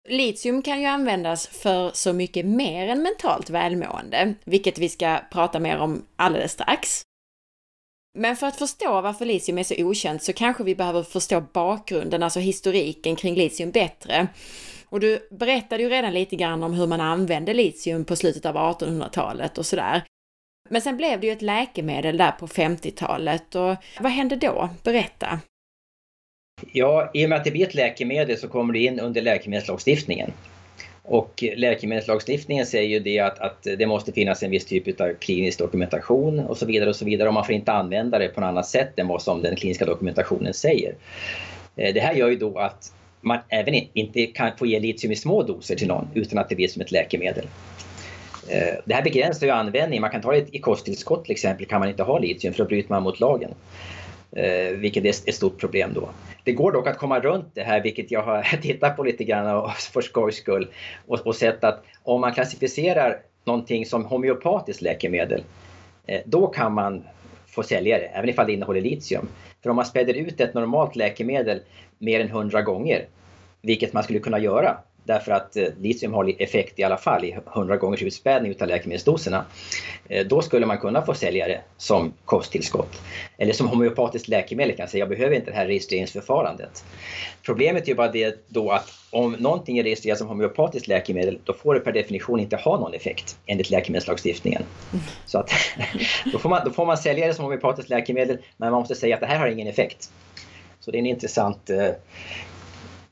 Litium 0.09 0.61
kan 0.61 0.81
ju 0.81 0.85
användas 0.85 1.47
för 1.47 1.91
så 1.93 2.13
mycket 2.13 2.45
mer 2.45 2.87
än 2.87 3.01
mentalt 3.01 3.49
välmående, 3.49 4.33
vilket 4.43 4.77
vi 4.79 4.89
ska 4.89 5.19
prata 5.31 5.59
mer 5.59 5.77
om 5.77 6.05
alldeles 6.15 6.51
strax. 6.51 7.06
Men 8.17 8.35
för 8.35 8.47
att 8.47 8.55
förstå 8.55 9.01
varför 9.01 9.25
litium 9.25 9.57
är 9.57 9.63
så 9.63 9.75
okänt 9.77 10.23
så 10.23 10.33
kanske 10.33 10.63
vi 10.63 10.75
behöver 10.75 11.03
förstå 11.03 11.41
bakgrunden, 11.53 12.23
alltså 12.23 12.39
historiken 12.39 13.15
kring 13.15 13.35
litium 13.35 13.71
bättre. 13.71 14.27
Och 14.85 14.99
du 14.99 15.27
berättade 15.31 15.83
ju 15.83 15.89
redan 15.89 16.13
lite 16.13 16.35
grann 16.35 16.63
om 16.63 16.73
hur 16.73 16.87
man 16.87 17.01
använde 17.01 17.53
litium 17.53 18.05
på 18.05 18.15
slutet 18.15 18.45
av 18.45 18.55
1800-talet 18.55 19.57
och 19.57 19.65
sådär. 19.65 20.03
Men 20.69 20.81
sen 20.81 20.97
blev 20.97 21.19
det 21.19 21.27
ju 21.27 21.33
ett 21.33 21.41
läkemedel 21.41 22.17
där 22.17 22.31
på 22.31 22.47
50-talet 22.47 23.55
och 23.55 23.75
vad 23.99 24.11
hände 24.11 24.35
då? 24.35 24.69
Berätta! 24.83 25.39
Ja, 26.71 27.11
i 27.13 27.25
och 27.25 27.29
med 27.29 27.37
att 27.37 27.43
det 27.43 27.51
blir 27.51 27.67
ett 27.67 27.75
läkemedel 27.75 28.37
så 28.37 28.47
kommer 28.47 28.73
det 28.73 28.79
in 28.79 28.99
under 28.99 29.21
läkemedelslagstiftningen. 29.21 30.33
Och 31.09 31.43
läkemedelslagstiftningen 31.55 32.65
säger 32.65 32.89
ju 32.89 32.99
det 32.99 33.19
att, 33.19 33.39
att 33.39 33.63
det 33.63 33.87
måste 33.87 34.11
finnas 34.11 34.43
en 34.43 34.51
viss 34.51 34.65
typ 34.65 35.01
av 35.01 35.13
klinisk 35.13 35.59
dokumentation 35.59 36.39
och 36.39 36.57
så 36.57 36.65
vidare 36.65 36.89
och 36.89 36.95
så 36.95 37.05
vidare 37.05 37.27
och 37.27 37.33
man 37.33 37.45
får 37.45 37.55
inte 37.55 37.71
använda 37.71 38.19
det 38.19 38.27
på 38.27 38.41
något 38.41 38.47
annat 38.47 38.67
sätt 38.67 38.99
än 38.99 39.07
vad 39.07 39.21
som 39.21 39.41
den 39.41 39.55
kliniska 39.55 39.85
dokumentationen 39.85 40.53
säger. 40.53 40.95
Eh, 41.75 41.93
det 41.93 41.99
här 41.99 42.13
gör 42.13 42.29
ju 42.29 42.35
då 42.35 42.57
att 42.57 42.93
man 43.21 43.37
även 43.49 43.73
inte 43.93 44.25
kan 44.25 44.51
få 44.57 44.65
ge 44.65 44.79
litium 44.79 45.11
i 45.11 45.15
små 45.15 45.43
doser 45.43 45.75
till 45.75 45.87
någon 45.87 46.07
utan 46.13 46.39
att 46.39 46.49
det 46.49 46.55
blir 46.55 46.67
som 46.67 46.81
ett 46.81 46.91
läkemedel. 46.91 47.47
Eh, 48.49 48.75
det 48.85 48.93
här 48.93 49.03
begränsar 49.03 49.47
ju 49.47 49.53
användningen. 49.53 50.01
Man 50.01 50.11
kan 50.11 50.21
ta 50.21 50.31
det 50.31 50.55
i 50.55 50.59
kosttillskott 50.59 51.23
till 51.23 51.31
exempel 51.31 51.65
kan 51.65 51.79
man 51.79 51.89
inte 51.89 52.03
ha 52.03 52.19
litium 52.19 52.53
för 52.53 52.63
då 52.63 52.67
bryter 52.67 52.89
man 52.89 53.03
mot 53.03 53.19
lagen. 53.19 53.51
Eh, 54.31 54.71
vilket 54.71 55.05
är 55.05 55.09
ett 55.09 55.35
stort 55.35 55.59
problem 55.59 55.91
då. 55.93 56.09
Det 56.43 56.51
går 56.51 56.71
dock 56.71 56.87
att 56.87 56.97
komma 56.97 57.19
runt 57.19 57.51
det 57.53 57.63
här, 57.63 57.83
vilket 57.83 58.11
jag 58.11 58.23
har 58.23 58.43
tittat 58.61 58.97
på 58.97 59.03
lite 59.03 59.23
grann 59.23 59.71
för 59.93 60.01
skojs 60.01 60.35
skull 60.35 60.67
och, 61.07 61.27
och 61.27 61.35
sett 61.35 61.63
att 61.63 61.83
om 62.03 62.21
man 62.21 62.33
klassificerar 62.33 63.19
någonting 63.43 63.85
som 63.85 64.05
homeopatiskt 64.05 64.81
läkemedel, 64.81 65.43
eh, 66.07 66.21
då 66.25 66.47
kan 66.47 66.73
man 66.73 67.03
få 67.47 67.63
sälja 67.63 67.97
det, 67.97 68.05
även 68.05 68.29
ifall 68.29 68.47
det 68.47 68.53
innehåller 68.53 68.81
litium. 68.81 69.27
För 69.63 69.69
om 69.69 69.75
man 69.75 69.85
späder 69.85 70.13
ut 70.13 70.41
ett 70.41 70.53
normalt 70.53 70.95
läkemedel 70.95 71.61
mer 71.97 72.19
än 72.19 72.27
100 72.27 72.61
gånger, 72.61 73.07
vilket 73.61 73.93
man 73.93 74.03
skulle 74.03 74.19
kunna 74.19 74.39
göra 74.39 74.77
därför 75.07 75.31
att 75.31 75.57
eh, 75.57 75.65
litium 75.81 76.13
har 76.13 76.41
effekt 76.41 76.79
i 76.79 76.83
alla 76.83 76.97
fall 76.97 77.25
i 77.25 77.37
100 77.55 77.77
gångers 77.77 78.01
utspädning 78.01 78.51
utav 78.51 78.67
läkemedelsdoserna. 78.67 79.45
Eh, 80.09 80.27
då 80.27 80.41
skulle 80.41 80.65
man 80.65 80.77
kunna 80.77 81.01
få 81.01 81.13
sälja 81.13 81.47
det 81.47 81.61
som 81.77 82.13
kosttillskott. 82.25 83.01
Eller 83.37 83.53
som 83.53 83.67
homeopatiskt 83.67 84.27
läkemedel 84.27 84.75
kan 84.75 84.83
jag 84.83 84.89
säga, 84.89 85.01
jag 85.01 85.09
behöver 85.09 85.35
inte 85.35 85.51
det 85.51 85.57
här 85.57 85.65
registreringsförfarandet. 85.65 86.85
Problemet 87.43 87.83
är 87.83 87.87
ju 87.87 87.95
bara 87.95 88.11
det 88.11 88.45
då 88.47 88.71
att 88.71 88.89
om 89.11 89.31
någonting 89.31 89.77
är 89.77 89.83
registrerat 89.83 90.17
som 90.17 90.27
homeopatiskt 90.27 90.87
läkemedel 90.87 91.39
då 91.43 91.53
får 91.53 91.73
det 91.73 91.79
per 91.79 91.91
definition 91.91 92.39
inte 92.39 92.55
ha 92.55 92.79
någon 92.79 92.93
effekt 92.93 93.37
enligt 93.45 93.69
läkemedelslagstiftningen. 93.69 94.63
Så 95.25 95.39
att, 95.39 95.51
då, 96.31 96.39
får 96.39 96.49
man, 96.49 96.61
då 96.65 96.71
får 96.71 96.85
man 96.85 96.97
sälja 96.97 97.27
det 97.27 97.33
som 97.33 97.45
homeopatiskt 97.45 97.89
läkemedel 97.89 98.37
men 98.57 98.71
man 98.71 98.79
måste 98.79 98.95
säga 98.95 99.15
att 99.15 99.21
det 99.21 99.27
här 99.27 99.39
har 99.39 99.47
ingen 99.47 99.67
effekt. 99.67 100.09
Så 100.79 100.91
det 100.91 100.97
är 100.97 100.99
en 100.99 101.05
intressant 101.05 101.69
eh, 101.69 101.89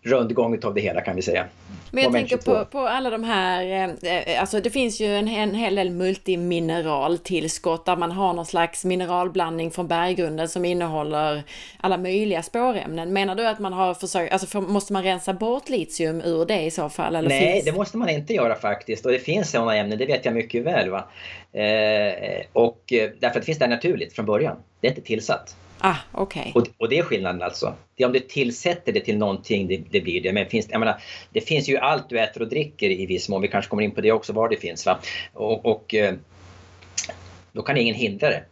rundgång 0.05 0.63
av 0.63 0.73
det 0.73 0.81
hela 0.81 1.01
kan 1.01 1.15
vi 1.15 1.21
säga. 1.21 1.45
Men 1.91 2.03
jag 2.03 2.13
tänker 2.13 2.37
på, 2.37 2.65
på 2.65 2.79
alla 2.79 3.09
de 3.09 3.23
här, 3.23 3.63
eh, 3.63 4.11
eh, 4.11 4.41
alltså 4.41 4.61
det 4.61 4.69
finns 4.69 5.01
ju 5.01 5.15
en, 5.15 5.27
en 5.27 5.55
hel 5.55 5.75
del 5.75 5.89
multimineraltillskott 5.89 7.85
där 7.85 7.95
man 7.95 8.11
har 8.11 8.33
någon 8.33 8.45
slags 8.45 8.85
mineralblandning 8.85 9.71
från 9.71 9.87
berggrunden 9.87 10.49
som 10.49 10.65
innehåller 10.65 11.43
alla 11.77 11.97
möjliga 11.97 12.43
spårämnen. 12.43 13.13
Menar 13.13 13.35
du 13.35 13.47
att 13.47 13.59
man 13.59 13.73
har 13.73 13.93
försökt, 13.93 14.33
alltså 14.33 14.47
för, 14.47 14.61
måste 14.61 14.93
man 14.93 15.03
rensa 15.03 15.33
bort 15.33 15.69
litium 15.69 16.21
ur 16.21 16.45
det 16.45 16.61
i 16.61 16.71
så 16.71 16.89
fall? 16.89 17.15
Eller 17.15 17.29
Nej, 17.29 17.53
finns... 17.53 17.65
det 17.65 17.71
måste 17.71 17.97
man 17.97 18.09
inte 18.09 18.33
göra 18.33 18.55
faktiskt 18.55 19.05
och 19.05 19.11
det 19.11 19.19
finns 19.19 19.51
sådana 19.51 19.75
ämnen, 19.75 19.97
det 19.97 20.05
vet 20.05 20.25
jag 20.25 20.33
mycket 20.33 20.63
väl. 20.63 20.89
Va? 20.89 21.07
Eh, 21.53 22.45
och 22.53 22.93
eh, 22.93 23.09
därför 23.19 23.27
att 23.27 23.33
det 23.33 23.45
finns 23.45 23.59
där 23.59 23.67
naturligt 23.67 24.13
från 24.13 24.25
början, 24.25 24.55
det 24.79 24.87
är 24.87 24.91
inte 24.91 25.01
tillsatt. 25.01 25.55
Ah, 25.79 25.95
okay. 26.13 26.51
och, 26.55 26.67
och 26.77 26.89
det 26.89 26.97
är 26.97 27.03
skillnaden 27.03 27.41
alltså. 27.41 27.73
Det 27.95 28.03
är 28.03 28.07
om 28.07 28.13
du 28.13 28.19
tillsätter 28.19 28.91
det 28.93 28.99
till 28.99 29.17
någonting, 29.17 29.67
det, 29.67 29.77
det 29.89 30.01
blir 30.01 30.21
det. 30.21 30.33
Men 30.33 30.45
finns, 30.45 30.67
jag 30.69 30.79
menar, 30.79 31.01
det 31.31 31.41
finns 31.41 31.69
ju 31.69 31.77
allt 31.77 32.09
du 32.09 32.19
äter 32.19 32.41
och 32.41 32.47
dricker 32.47 32.89
i 32.89 33.05
viss 33.05 33.29
mån. 33.29 33.41
Vi 33.41 33.47
kanske 33.47 33.69
kommer 33.69 33.83
in 33.83 33.91
på 33.91 34.01
det 34.01 34.11
också, 34.11 34.33
var 34.33 34.49
det 34.49 34.57
finns. 34.57 34.85
Va? 34.85 34.99
Och, 35.33 35.65
och 35.65 35.95
eh, 35.95 36.13
då 37.51 37.61
kan 37.61 37.77
ingen 37.77 37.95
hindra 37.95 38.29
det 38.29 38.43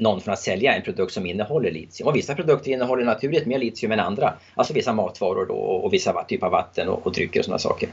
någon 0.00 0.20
från 0.20 0.32
att 0.32 0.40
sälja 0.40 0.74
en 0.74 0.82
produkt 0.82 1.12
som 1.12 1.26
innehåller 1.26 1.70
litium. 1.70 2.08
Och 2.08 2.16
vissa 2.16 2.34
produkter 2.34 2.70
innehåller 2.70 3.04
naturligt 3.04 3.46
mer 3.46 3.58
litium 3.58 3.92
än 3.92 4.00
andra. 4.00 4.34
Alltså 4.54 4.74
vissa 4.74 4.92
matvaror 4.92 5.46
då, 5.46 5.54
och 5.54 5.92
vissa 5.92 6.24
typer 6.24 6.46
av 6.46 6.52
vatten 6.52 6.88
och, 6.88 7.06
och 7.06 7.12
drycker 7.12 7.40
och 7.40 7.44
sådana 7.44 7.58
saker. 7.58 7.88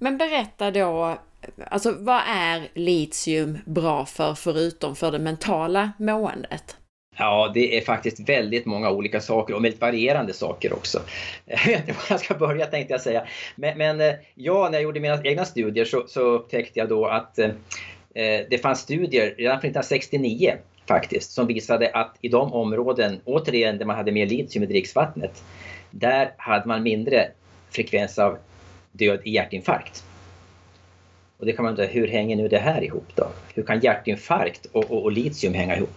Men 0.00 0.18
berätta 0.18 0.70
då, 0.70 1.18
alltså 1.66 1.94
vad 1.98 2.22
är 2.28 2.68
litium 2.74 3.58
bra 3.64 4.06
för 4.06 4.34
förutom 4.34 4.96
för 4.96 5.12
det 5.12 5.18
mentala 5.18 5.92
måendet? 5.98 6.76
Ja, 7.18 7.50
det 7.54 7.76
är 7.76 7.80
faktiskt 7.80 8.28
väldigt 8.28 8.66
många 8.66 8.90
olika 8.90 9.20
saker 9.20 9.54
och 9.54 9.64
väldigt 9.64 9.80
varierande 9.80 10.32
saker 10.32 10.72
också. 10.72 11.00
Jag 11.44 11.66
vet 11.66 11.80
inte 11.80 11.92
var 11.92 12.04
jag 12.10 12.20
ska 12.20 12.34
börja 12.34 12.66
tänkte 12.66 12.94
jag 12.94 13.00
säga. 13.00 13.26
Men, 13.56 13.78
men 13.78 14.00
eh, 14.00 14.14
ja, 14.34 14.68
när 14.68 14.72
jag 14.72 14.82
gjorde 14.82 15.00
mina 15.00 15.22
egna 15.24 15.44
studier 15.44 15.84
så, 15.84 16.04
så 16.06 16.20
upptäckte 16.20 16.78
jag 16.78 16.88
då 16.88 17.06
att 17.06 17.38
eh, 17.38 17.50
eh, 18.14 18.46
det 18.50 18.62
fanns 18.62 18.80
studier 18.80 19.34
redan 19.38 19.60
från 19.60 19.70
1969 19.70 20.54
faktiskt 20.86 21.32
som 21.32 21.46
visade 21.46 21.90
att 21.90 22.16
i 22.20 22.28
de 22.28 22.52
områden, 22.52 23.20
återigen 23.24 23.78
där 23.78 23.84
man 23.84 23.96
hade 23.96 24.12
mer 24.12 24.26
litium 24.26 24.62
i 24.62 24.66
dricksvattnet, 24.66 25.42
där 25.90 26.34
hade 26.36 26.68
man 26.68 26.82
mindre 26.82 27.30
frekvens 27.70 28.18
av 28.18 28.38
död 28.92 29.20
i 29.24 29.30
hjärtinfarkt. 29.30 30.04
Och 31.38 31.46
det 31.46 31.52
kan 31.52 31.64
man 31.64 31.70
undra, 31.70 31.84
hur 31.84 32.08
hänger 32.08 32.36
nu 32.36 32.48
det 32.48 32.58
här 32.58 32.84
ihop 32.84 33.06
då? 33.14 33.28
Hur 33.54 33.62
kan 33.62 33.80
hjärtinfarkt 33.80 34.66
och, 34.72 34.90
och, 34.90 35.02
och 35.02 35.12
litium 35.12 35.54
hänga 35.54 35.76
ihop? 35.76 35.90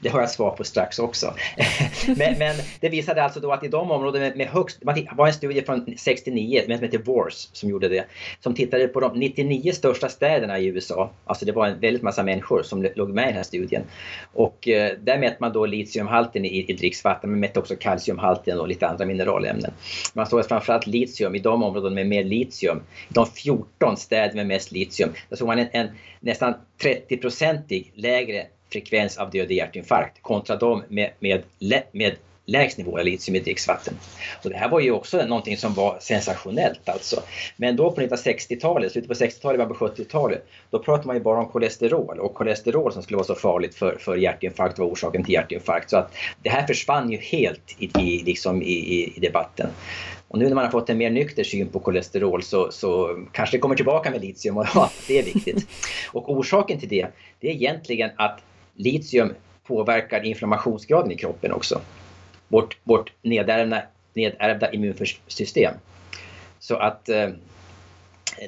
Det 0.00 0.08
har 0.08 0.20
jag 0.20 0.30
svar 0.30 0.50
på 0.50 0.64
strax 0.64 0.98
också. 0.98 1.34
men, 2.16 2.38
men, 2.38 2.56
det 2.80 2.88
visade 2.88 3.22
alltså 3.22 3.40
då 3.40 3.52
att 3.52 3.64
i 3.64 3.68
de 3.68 3.90
områden 3.90 4.22
med, 4.22 4.36
med 4.36 4.46
högst, 4.46 4.78
det 4.80 5.08
var 5.16 5.26
en 5.26 5.32
studie 5.32 5.62
från 5.62 5.86
69 5.96 6.62
som 6.62 6.72
heter 6.72 6.98
WARS, 6.98 7.48
som 7.52 7.70
gjorde 7.70 7.88
det, 7.88 8.04
som 8.40 8.54
tittade 8.54 8.88
på 8.88 9.00
de 9.00 9.18
99 9.18 9.72
största 9.72 10.08
städerna 10.08 10.58
i 10.58 10.66
USA. 10.66 11.10
Alltså 11.24 11.44
det 11.44 11.52
var 11.52 11.66
en 11.66 11.80
väldigt 11.80 12.02
massa 12.02 12.22
människor 12.22 12.62
som 12.62 12.88
låg 12.94 13.08
med 13.08 13.24
i 13.24 13.26
den 13.26 13.36
här 13.36 13.42
studien. 13.42 13.82
Och 14.32 14.68
eh, 14.68 14.92
där 15.00 15.18
mätte 15.18 15.36
man 15.40 15.52
då 15.52 15.66
litiumhalten 15.66 16.44
i, 16.44 16.64
i 16.68 16.72
dricksvatten, 16.72 17.30
men 17.30 17.40
mätte 17.40 17.58
också 17.58 17.76
kalciumhalten 17.76 18.60
och 18.60 18.68
lite 18.68 18.86
andra 18.86 19.04
mineralämnen. 19.04 19.72
Man 20.14 20.26
såg 20.26 20.46
framförallt 20.46 20.86
litium 20.86 21.34
i 21.34 21.38
de 21.38 21.62
områden 21.62 21.94
med 21.94 22.06
mer 22.06 22.24
litium, 22.24 22.80
de 23.08 23.26
14 23.26 23.96
städer 23.96 24.34
med 24.34 24.46
mest 24.46 24.72
litium. 24.72 24.77
Där 24.84 24.90
såg 24.90 25.08
alltså 25.30 25.46
man 25.46 25.58
en, 25.58 25.68
en 25.72 25.88
nästan 26.20 26.54
30-procentig 26.82 27.92
lägre 27.94 28.46
frekvens 28.72 29.18
av 29.18 29.30
död 29.30 29.50
i 29.50 29.54
hjärtinfarkt 29.54 30.22
kontra 30.22 30.56
de 30.56 30.82
med, 30.88 31.10
med, 31.20 31.42
med 31.92 32.16
lägst 32.48 32.78
nivå 32.78 32.98
av 32.98 33.04
litium 33.04 33.36
i 33.36 33.40
dricksvatten. 33.40 33.94
Och 34.44 34.50
det 34.50 34.56
här 34.56 34.68
var 34.68 34.80
ju 34.80 34.90
också 34.90 35.26
någonting 35.26 35.56
som 35.56 35.74
var 35.74 35.98
sensationellt 36.00 36.88
alltså. 36.88 37.22
Men 37.56 37.76
då 37.76 37.90
på 37.90 38.00
1960-talet, 38.00 38.92
slutet 38.92 39.08
på 39.08 39.14
60-talet, 39.24 39.58
början 39.58 39.74
på 39.74 39.88
70-talet, 39.88 40.46
då 40.70 40.78
pratade 40.78 41.06
man 41.06 41.16
ju 41.16 41.22
bara 41.22 41.38
om 41.38 41.48
kolesterol 41.48 42.18
och 42.18 42.34
kolesterol 42.34 42.92
som 42.92 43.02
skulle 43.02 43.16
vara 43.16 43.26
så 43.26 43.34
farligt 43.34 43.74
för, 43.74 43.96
för 44.00 44.16
hjärtinfarkt 44.16 44.78
var 44.78 44.86
orsaken 44.86 45.24
till 45.24 45.34
hjärtinfarkt. 45.34 45.90
Så 45.90 45.96
att 45.96 46.14
det 46.42 46.50
här 46.50 46.66
försvann 46.66 47.10
ju 47.10 47.18
helt 47.18 47.76
i, 47.78 47.90
i, 48.00 48.22
liksom 48.24 48.62
i, 48.62 49.12
i 49.16 49.20
debatten. 49.20 49.70
Och 50.28 50.38
nu 50.38 50.48
när 50.48 50.54
man 50.54 50.64
har 50.64 50.70
fått 50.70 50.90
en 50.90 50.98
mer 50.98 51.10
nykter 51.10 51.44
syn 51.44 51.68
på 51.68 51.80
kolesterol 51.80 52.42
så, 52.42 52.70
så 52.70 53.18
kanske 53.32 53.56
det 53.56 53.60
kommer 53.60 53.74
tillbaka 53.74 54.10
med 54.10 54.20
litium 54.20 54.56
och 54.56 54.66
ja, 54.74 54.90
det 55.06 55.18
är 55.18 55.22
viktigt. 55.22 55.68
Och 56.12 56.32
orsaken 56.32 56.80
till 56.80 56.88
det, 56.88 57.06
det 57.40 57.48
är 57.48 57.52
egentligen 57.52 58.10
att 58.16 58.40
litium 58.74 59.34
påverkar 59.66 60.24
inflammationsgraden 60.24 61.12
i 61.12 61.16
kroppen 61.16 61.52
också. 61.52 61.80
Vårt, 62.48 62.78
vårt 62.84 63.12
nedärvda, 63.22 63.82
nedärvda 64.14 64.72
immunsystem. 64.72 65.74
Så 66.58 66.76
att 66.76 67.08
eh, 67.08 67.28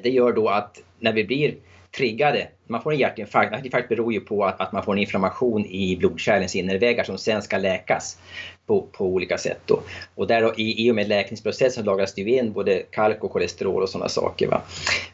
det 0.02 0.10
gör 0.10 0.32
då 0.32 0.48
att 0.48 0.82
när 0.98 1.12
vi 1.12 1.24
blir 1.24 1.54
triggade, 1.96 2.48
man 2.66 2.82
får 2.82 2.92
en 2.92 2.98
hjärtinfarkt, 2.98 3.52
hjärtinfarkt 3.52 3.88
beror 3.88 4.12
ju 4.12 4.20
på 4.20 4.44
att, 4.44 4.60
att 4.60 4.72
man 4.72 4.84
får 4.84 4.92
en 4.92 4.98
inflammation 4.98 5.66
i 5.66 5.96
blodkärlens 5.96 6.56
innerväggar 6.56 7.04
som 7.04 7.18
sen 7.18 7.42
ska 7.42 7.58
läkas 7.58 8.18
på, 8.66 8.86
på 8.92 9.06
olika 9.06 9.38
sätt. 9.38 9.60
Då. 9.66 9.80
Och 10.14 10.26
där 10.26 10.42
då, 10.42 10.54
i, 10.56 10.86
i 10.86 10.90
och 10.90 10.94
med 10.94 11.08
läkningsprocessen 11.08 11.84
lagras 11.84 12.14
det 12.14 12.22
ju 12.22 12.38
in 12.38 12.52
både 12.52 12.82
kalk 12.90 13.24
och 13.24 13.30
kolesterol 13.30 13.82
och 13.82 13.88
sådana 13.88 14.08
saker. 14.08 14.46
Va? 14.46 14.62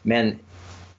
Men 0.02 0.38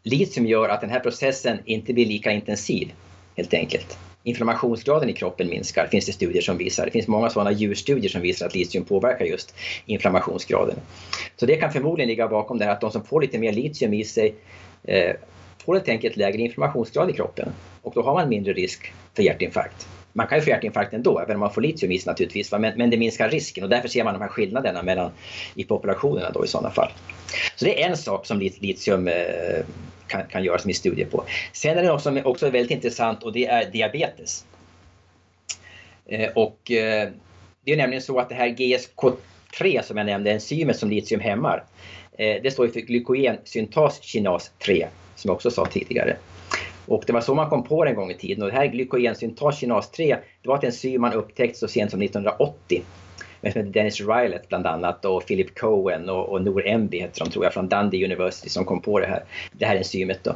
litium 0.04 0.48
gör 0.48 0.70
att 0.70 0.82
den 0.82 0.90
här 0.90 1.00
processen 1.00 1.60
inte 1.66 1.94
blir 1.94 2.06
lika 2.06 2.32
intensiv 2.32 2.94
helt 3.36 3.54
enkelt. 3.54 3.98
Inflammationsgraden 4.24 5.10
i 5.10 5.13
kroppen 5.13 5.50
minskar, 5.50 5.88
finns 5.88 6.06
det 6.06 6.12
studier 6.12 6.42
som 6.42 6.58
visar. 6.58 6.86
Det 6.86 6.92
finns 6.92 7.08
många 7.08 7.30
sådana 7.30 7.52
djurstudier 7.52 8.10
som 8.10 8.22
visar 8.22 8.46
att 8.46 8.56
litium 8.56 8.86
påverkar 8.86 9.26
just 9.26 9.56
inflammationsgraden. 9.86 10.76
Så 11.36 11.46
det 11.46 11.56
kan 11.56 11.72
förmodligen 11.72 12.10
ligga 12.10 12.28
bakom 12.28 12.58
det 12.58 12.66
här 12.66 12.72
att 12.72 12.82
de 12.82 12.92
som 12.92 13.04
får 13.04 13.22
lite 13.22 13.40
mer 13.40 13.54
litium 13.54 13.94
i 13.94 14.04
sig 14.04 14.36
eh, 14.84 15.16
får 15.67 15.73
helt 15.73 15.89
enkelt 15.89 16.15
lägre 16.15 16.41
inflammationsgrad 16.41 17.10
i 17.10 17.13
kroppen 17.13 17.49
och 17.82 17.93
då 17.93 18.01
har 18.01 18.13
man 18.13 18.30
mindre 18.30 18.53
risk 18.53 18.93
för 19.15 19.23
hjärtinfarkt. 19.23 19.88
Man 20.13 20.27
kan 20.27 20.38
ju 20.38 20.41
få 20.41 20.49
hjärtinfarkt 20.49 20.93
ändå, 20.93 21.19
även 21.19 21.36
om 21.36 21.39
man 21.39 21.53
får 21.53 21.62
litium 21.62 21.91
i 21.91 21.99
sig 21.99 22.12
naturligtvis, 22.12 22.51
men, 22.51 22.77
men 22.77 22.89
det 22.89 22.97
minskar 22.97 23.30
risken 23.30 23.63
och 23.63 23.69
därför 23.69 23.88
ser 23.88 24.03
man 24.03 24.13
de 24.13 24.21
här 24.21 24.30
skillnaderna 24.30 24.84
mellan, 24.84 25.12
i 25.56 25.63
populationerna 25.63 26.32
då 26.32 26.45
i 26.45 26.47
sådana 26.47 26.71
fall. 26.71 26.91
Så 27.56 27.65
det 27.65 27.84
är 27.84 27.89
en 27.89 27.97
sak 27.97 28.25
som 28.25 28.39
litium 28.39 29.08
eh, 29.08 29.65
kan, 30.08 30.21
kan 30.27 30.43
göras 30.43 30.65
med 30.65 30.75
studier 30.75 31.06
på. 31.06 31.23
Sen 31.53 31.77
är 31.77 31.82
det 31.82 31.88
något 31.88 32.03
som 32.03 32.21
också 32.25 32.47
är 32.47 32.51
väldigt 32.51 32.71
intressant 32.71 33.23
och 33.23 33.34
det 33.34 33.45
är 33.45 33.71
diabetes. 33.71 34.45
Eh, 36.06 36.30
och 36.36 36.71
eh, 36.71 37.10
det 37.65 37.71
är 37.73 37.77
nämligen 37.77 38.01
så 38.01 38.19
att 38.19 38.30
det 38.30 38.36
här 38.36 38.47
GSK3 38.47 39.82
som 39.82 39.97
jag 39.97 40.06
nämnde, 40.06 40.32
enzymet 40.32 40.77
som 40.77 40.89
litium 40.89 41.21
hämmar, 41.21 41.63
det 42.17 42.53
står 42.53 42.67
för 42.67 42.80
glykogensyntas 42.80 44.01
kinas 44.01 44.51
3 44.65 44.88
som 45.17 45.30
jag 45.30 45.36
också 45.36 45.51
sa 45.51 45.65
tidigare. 45.65 46.17
Och 46.86 47.03
det 47.08 47.13
var 47.13 47.21
så 47.21 47.36
man 47.36 47.49
kom 47.49 47.63
på 47.63 47.84
det 47.84 47.89
en 47.89 47.95
gång 47.95 48.12
i 48.12 48.17
tiden 48.17 48.43
och 48.43 48.49
det 48.49 48.56
här 48.56 48.67
glykogensyntas 48.67 49.60
kinas 49.60 49.91
3 49.91 50.17
det 50.41 50.49
var 50.49 50.58
ett 50.58 50.63
enzym 50.63 51.01
man 51.01 51.13
upptäckte 51.13 51.60
så 51.60 51.67
sent 51.67 51.91
som 51.91 52.01
1980 52.01 52.84
med 53.41 53.53
som 53.53 53.71
Dennis 53.71 54.01
Rylett 54.01 54.49
bland 54.49 54.67
annat 54.67 55.06
och 55.06 55.25
Philip 55.27 55.60
Cohen 55.60 56.10
och, 56.10 56.30
och 56.30 56.41
Noor 56.41 56.67
Emby 56.67 56.99
heter 56.99 57.19
de 57.19 57.32
tror 57.32 57.45
jag 57.45 57.53
från 57.53 57.69
Dundee 57.69 58.06
University 58.06 58.49
som 58.49 58.65
kom 58.65 58.82
på 58.82 58.99
det 58.99 59.08
här, 59.08 59.23
det 59.51 59.65
här 59.65 59.75
enzymet. 59.75 60.23
Då. 60.23 60.36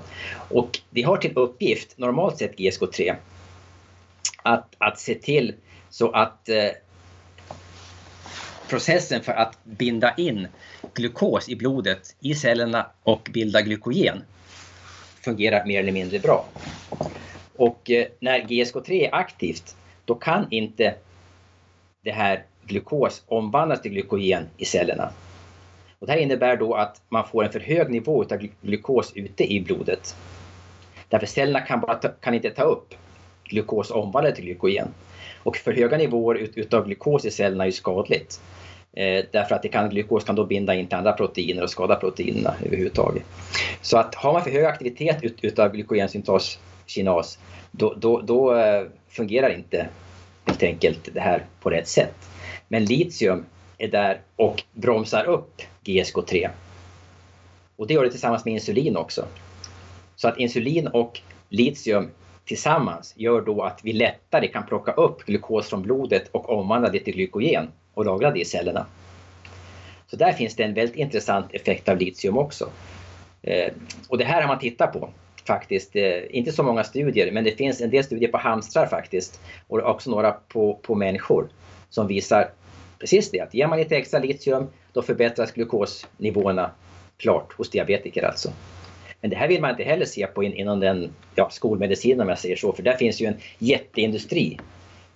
Och 0.49 0.79
det 0.89 1.01
har 1.01 1.17
till 1.17 1.31
uppgift, 1.35 1.97
normalt 1.97 2.37
sett 2.37 2.57
GSK3, 2.57 3.15
att, 4.43 4.75
att 4.77 4.99
se 4.99 5.15
till 5.15 5.53
så 5.89 6.11
att 6.11 6.49
eh, 6.49 6.69
processen 8.69 9.21
för 9.21 9.31
att 9.31 9.57
binda 9.63 10.13
in 10.17 10.47
glukos 10.93 11.49
i 11.49 11.55
blodet 11.55 12.15
i 12.19 12.35
cellerna 12.35 12.85
och 13.03 13.29
bilda 13.33 13.61
glykogen 13.61 14.21
fungerar 15.23 15.65
mer 15.65 15.79
eller 15.79 15.91
mindre 15.91 16.19
bra. 16.19 16.45
Och 17.55 17.91
eh, 17.91 18.07
när 18.19 18.39
GSK3 18.39 18.91
är 18.91 19.15
aktivt, 19.15 19.75
då 20.05 20.15
kan 20.15 20.47
inte 20.49 20.95
det 22.03 22.11
här 22.11 22.45
glukos 22.65 23.23
omvandlas 23.27 23.81
till 23.81 23.91
glykogen 23.91 24.49
i 24.57 24.65
cellerna. 24.65 25.11
Och 25.99 26.07
det 26.07 26.13
här 26.13 26.19
innebär 26.19 26.57
då 26.57 26.73
att 26.73 27.01
man 27.09 27.27
får 27.27 27.43
en 27.43 27.51
för 27.51 27.59
hög 27.59 27.89
nivå 27.89 28.23
av 28.23 28.47
glukos 28.61 29.11
ute 29.15 29.53
i 29.53 29.61
blodet. 29.61 30.15
Därför 31.09 31.25
cellerna 31.25 31.61
kan, 31.61 31.79
bara 31.79 31.95
ta, 31.95 32.09
kan 32.09 32.33
inte 32.33 32.49
ta 32.49 32.63
upp 32.63 32.93
glukos 33.43 33.91
omvandlat 33.91 34.35
till 34.35 34.45
glykogen. 34.45 34.87
Och 35.43 35.57
för 35.57 35.73
höga 35.73 35.97
nivåer 35.97 36.35
ut, 36.35 36.57
utav 36.57 36.85
glukos 36.85 37.25
i 37.25 37.31
cellerna 37.31 37.63
är 37.63 37.67
ju 37.67 37.71
skadligt. 37.71 38.41
Eh, 38.93 39.25
därför 39.31 39.55
att 39.55 39.61
det 39.61 39.69
kan, 39.69 39.89
glukos 39.89 40.23
kan 40.23 40.35
då 40.35 40.45
binda 40.45 40.75
in 40.75 40.87
till 40.87 40.97
andra 40.97 41.13
proteiner 41.13 41.63
och 41.63 41.69
skada 41.69 41.95
proteinerna 41.95 42.55
överhuvudtaget. 42.65 43.23
Så 43.81 43.97
att 43.97 44.15
har 44.15 44.33
man 44.33 44.43
för 44.43 44.51
hög 44.51 44.65
aktivitet 44.65 45.23
ut, 45.23 45.37
utav 45.41 45.71
glykogensyntas 45.71 46.59
kinas, 46.85 47.39
då, 47.71 47.93
då, 47.93 48.21
då 48.21 48.55
eh, 48.55 48.85
fungerar 49.09 49.49
inte 49.49 49.89
helt 50.45 50.63
enkelt 50.63 51.09
det 51.13 51.19
här 51.19 51.45
på 51.61 51.69
rätt 51.69 51.87
sätt. 51.87 52.15
Men 52.67 52.85
litium 52.85 53.45
är 53.77 53.87
där 53.87 54.21
och 54.35 54.63
bromsar 54.73 55.25
upp 55.25 55.61
GSK3. 55.83 56.49
Och 57.75 57.87
det 57.87 57.93
gör 57.93 58.03
det 58.03 58.11
tillsammans 58.11 58.45
med 58.45 58.53
insulin 58.53 58.97
också. 58.97 59.25
Så 60.15 60.27
att 60.27 60.37
insulin 60.37 60.87
och 60.87 61.19
litium 61.49 62.09
tillsammans 62.45 63.13
gör 63.17 63.41
då 63.41 63.61
att 63.63 63.79
vi 63.83 63.93
lättare 63.93 64.47
kan 64.47 64.65
plocka 64.65 64.91
upp 64.91 65.25
glukos 65.25 65.69
från 65.69 65.81
blodet 65.81 66.29
och 66.31 66.49
omvandla 66.49 66.89
det 66.89 66.99
till 66.99 67.13
glykogen 67.13 67.67
och 67.93 68.05
lagra 68.05 68.31
det 68.31 68.39
i 68.39 68.45
cellerna. 68.45 68.85
Så 70.07 70.15
där 70.15 70.31
finns 70.31 70.55
det 70.55 70.63
en 70.63 70.73
väldigt 70.73 70.95
intressant 70.95 71.53
effekt 71.53 71.89
av 71.89 71.97
litium 71.97 72.37
också. 72.37 72.69
Eh, 73.41 73.73
och 74.09 74.17
det 74.17 74.25
här 74.25 74.41
har 74.41 74.47
man 74.47 74.59
tittat 74.59 74.93
på 74.93 75.09
faktiskt. 75.45 75.95
Eh, 75.95 76.19
inte 76.29 76.51
så 76.51 76.63
många 76.63 76.83
studier, 76.83 77.31
men 77.31 77.43
det 77.43 77.51
finns 77.51 77.81
en 77.81 77.89
del 77.89 78.03
studier 78.03 78.31
på 78.31 78.37
hamstrar 78.37 78.85
faktiskt 78.85 79.41
och 79.67 79.79
också 79.79 80.09
några 80.09 80.31
på, 80.31 80.79
på 80.81 80.95
människor 80.95 81.49
som 81.89 82.07
visar 82.07 82.49
precis 82.99 83.31
det, 83.31 83.39
att 83.39 83.53
ger 83.53 83.67
man 83.67 83.79
lite 83.79 83.97
extra 83.97 84.19
litium 84.19 84.67
då 84.93 85.01
förbättras 85.01 85.51
glukosnivåerna 85.51 86.71
klart 87.17 87.53
hos 87.53 87.69
diabetiker 87.69 88.23
alltså. 88.23 88.51
Men 89.21 89.29
det 89.29 89.35
här 89.35 89.47
vill 89.47 89.61
man 89.61 89.69
inte 89.69 89.83
heller 89.83 90.05
se 90.05 90.27
på 90.27 90.43
in, 90.43 90.53
inom 90.53 90.79
den 90.79 91.11
ja, 91.35 91.49
skolmedicinen 91.49 92.21
om 92.21 92.29
jag 92.29 92.39
säger 92.39 92.55
så, 92.55 92.73
för 92.73 92.83
där 92.83 92.97
finns 92.97 93.21
ju 93.21 93.25
en 93.25 93.37
jätteindustri 93.59 94.59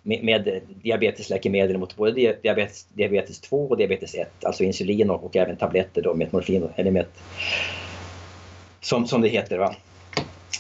med, 0.06 0.24
med 0.24 0.62
diabetesläkemedel 0.68 1.78
mot 1.78 1.96
både 1.96 2.36
diabetes, 2.42 2.88
diabetes 2.94 3.40
2 3.40 3.68
och 3.68 3.78
diabetes 3.78 4.16
1, 4.16 4.46
alltså 4.46 4.64
insulin 4.64 5.10
och, 5.10 5.24
och 5.24 5.36
även 5.36 5.58
tabletter 5.58 6.02
då, 6.02 6.14
metmorfin, 6.14 6.70
eller 6.76 6.92
met, 6.92 7.10
som, 8.80 9.08
som 9.08 9.22
det 9.22 9.28
heter. 9.28 9.58
Va? 9.58 9.76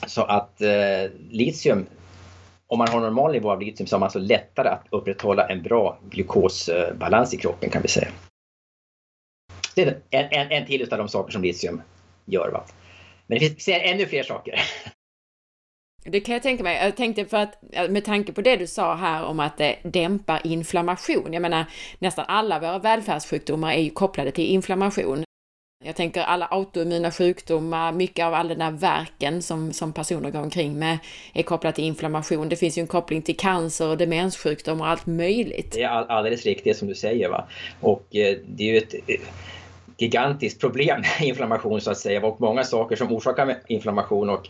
Så 0.08 0.22
att 0.22 0.62
eh, 0.62 1.12
litium 1.30 1.86
om 2.68 2.78
man 2.78 2.88
har 2.88 3.02
normal 3.02 3.32
nivå 3.32 3.52
av 3.52 3.62
litium 3.62 3.88
så 3.88 3.96
har 3.96 4.00
man 4.00 4.06
alltså 4.06 4.20
lättare 4.20 4.70
att 4.70 4.88
upprätthålla 4.90 5.48
en 5.48 5.62
bra 5.62 6.00
glukosbalans 6.10 7.34
i 7.34 7.38
kroppen 7.38 7.70
kan 7.70 7.82
vi 7.82 7.88
säga. 7.88 8.08
Det 9.76 9.82
är 9.82 10.02
en, 10.10 10.26
en, 10.32 10.52
en 10.52 10.66
till 10.66 10.94
av 10.94 10.98
de 10.98 11.08
saker 11.08 11.32
som 11.32 11.42
litium 11.42 11.82
gör. 12.26 12.50
Va? 12.52 12.64
Men 13.28 13.40
det 13.40 13.46
finns 13.46 13.68
ännu 13.68 14.06
fler 14.06 14.24
saker. 14.24 14.62
Det 16.08 16.20
kan 16.20 16.34
jag 16.34 16.44
tänka 16.44 16.64
mig. 16.64 16.78
Jag 16.84 16.96
tänkte 16.96 17.26
för 17.26 17.38
att 17.38 17.64
med 17.90 18.06
tanke 18.06 18.34
på 18.34 18.42
det 18.42 18.56
du 18.56 18.68
sa 18.68 18.96
här 18.96 19.24
om 19.24 19.40
att 19.40 19.60
eh, 19.60 19.68
det 19.84 19.90
dämpar 19.90 20.42
inflammation. 20.44 21.34
Jag 21.34 21.42
menar 21.42 21.66
nästan 22.00 22.26
alla 22.28 22.60
våra 22.60 22.80
välfärdssjukdomar 22.80 23.74
är 23.74 23.82
ju 23.82 23.90
kopplade 23.90 24.32
till 24.32 24.46
inflammation. 24.46 25.24
Jag 25.84 25.96
tänker 25.96 26.22
alla 26.22 26.46
autoimmuna 26.46 27.12
sjukdomar, 27.12 27.92
mycket 27.92 28.26
av 28.26 28.34
all 28.34 28.48
den 28.48 28.60
där 28.60 28.72
verken 28.72 29.42
som, 29.42 29.74
som 29.74 29.94
personer 29.94 30.32
går 30.32 30.40
omkring 30.40 30.80
med 30.80 30.98
är 31.34 31.44
kopplat 31.44 31.76
till 31.76 31.84
inflammation. 31.84 32.50
Det 32.50 32.56
finns 32.56 32.78
ju 32.78 32.82
en 32.82 32.88
koppling 32.88 33.22
till 33.22 33.38
cancer 33.38 33.88
och 33.88 33.98
demenssjukdomar 33.98 34.86
och 34.86 34.92
allt 34.92 35.06
möjligt. 35.06 35.72
Det 35.72 35.84
är 35.84 35.90
alldeles 35.90 36.46
riktigt 36.46 36.78
som 36.78 36.88
du 36.88 36.96
säger. 36.96 37.30
Va? 37.30 37.48
Och 37.82 38.16
eh, 38.16 38.38
det 38.48 38.64
är 38.64 38.74
ju 38.74 38.78
ett 38.78 38.94
eh, 38.94 39.16
gigantiskt 39.98 40.62
problem 40.62 41.02
med 41.02 41.28
inflammation 41.28 41.82
så 41.82 41.92
att 41.92 41.98
säga 41.98 42.26
och 42.26 42.42
många 42.42 42.64
saker 42.64 42.96
som 42.96 43.14
orsakar 43.14 43.58
inflammation 43.68 44.30
och, 44.30 44.50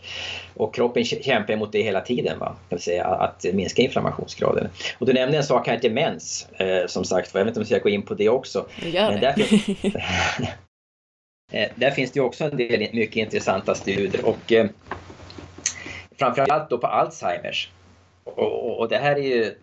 och 0.54 0.74
kroppen 0.74 1.04
kämpar 1.04 1.56
mot 1.56 1.72
det 1.72 1.82
hela 1.82 2.00
tiden. 2.00 2.38
Va? 2.38 2.56
Kan 2.68 2.78
säga, 2.78 3.04
att 3.04 3.44
minska 3.52 3.82
inflammationsgraden. 3.82 4.68
Och 4.98 5.06
du 5.06 5.12
nämnde 5.12 5.38
en 5.38 5.44
sak 5.44 5.66
här, 5.66 5.78
demens, 5.78 6.48
eh, 6.52 6.86
som 6.86 7.04
sagt 7.04 7.34
Jag 7.34 7.44
vet 7.44 7.48
inte 7.48 7.60
om 7.60 7.66
jag 7.68 7.80
ska 7.80 7.88
gå 7.88 7.88
in 7.88 8.02
på 8.02 8.14
det 8.14 8.28
också. 8.28 8.66
Gör 8.82 9.12
det. 9.12 9.18
Därför, 9.18 10.56
Eh, 11.52 11.68
där 11.74 11.90
finns 11.90 12.12
det 12.12 12.20
också 12.20 12.44
en 12.44 12.56
del 12.56 12.88
mycket 12.92 13.16
intressanta 13.16 13.74
studier 13.74 14.24
och 14.24 14.52
eh, 14.52 14.66
framförallt 16.18 16.70
då 16.70 16.78
på 16.78 16.86
Alzheimers. 16.86 17.70
Och, 18.24 18.38
och, 18.38 18.78
och, 18.78 18.88
det 18.88 18.98
här 18.98 19.16
är 19.16 19.22
ju 19.22 19.54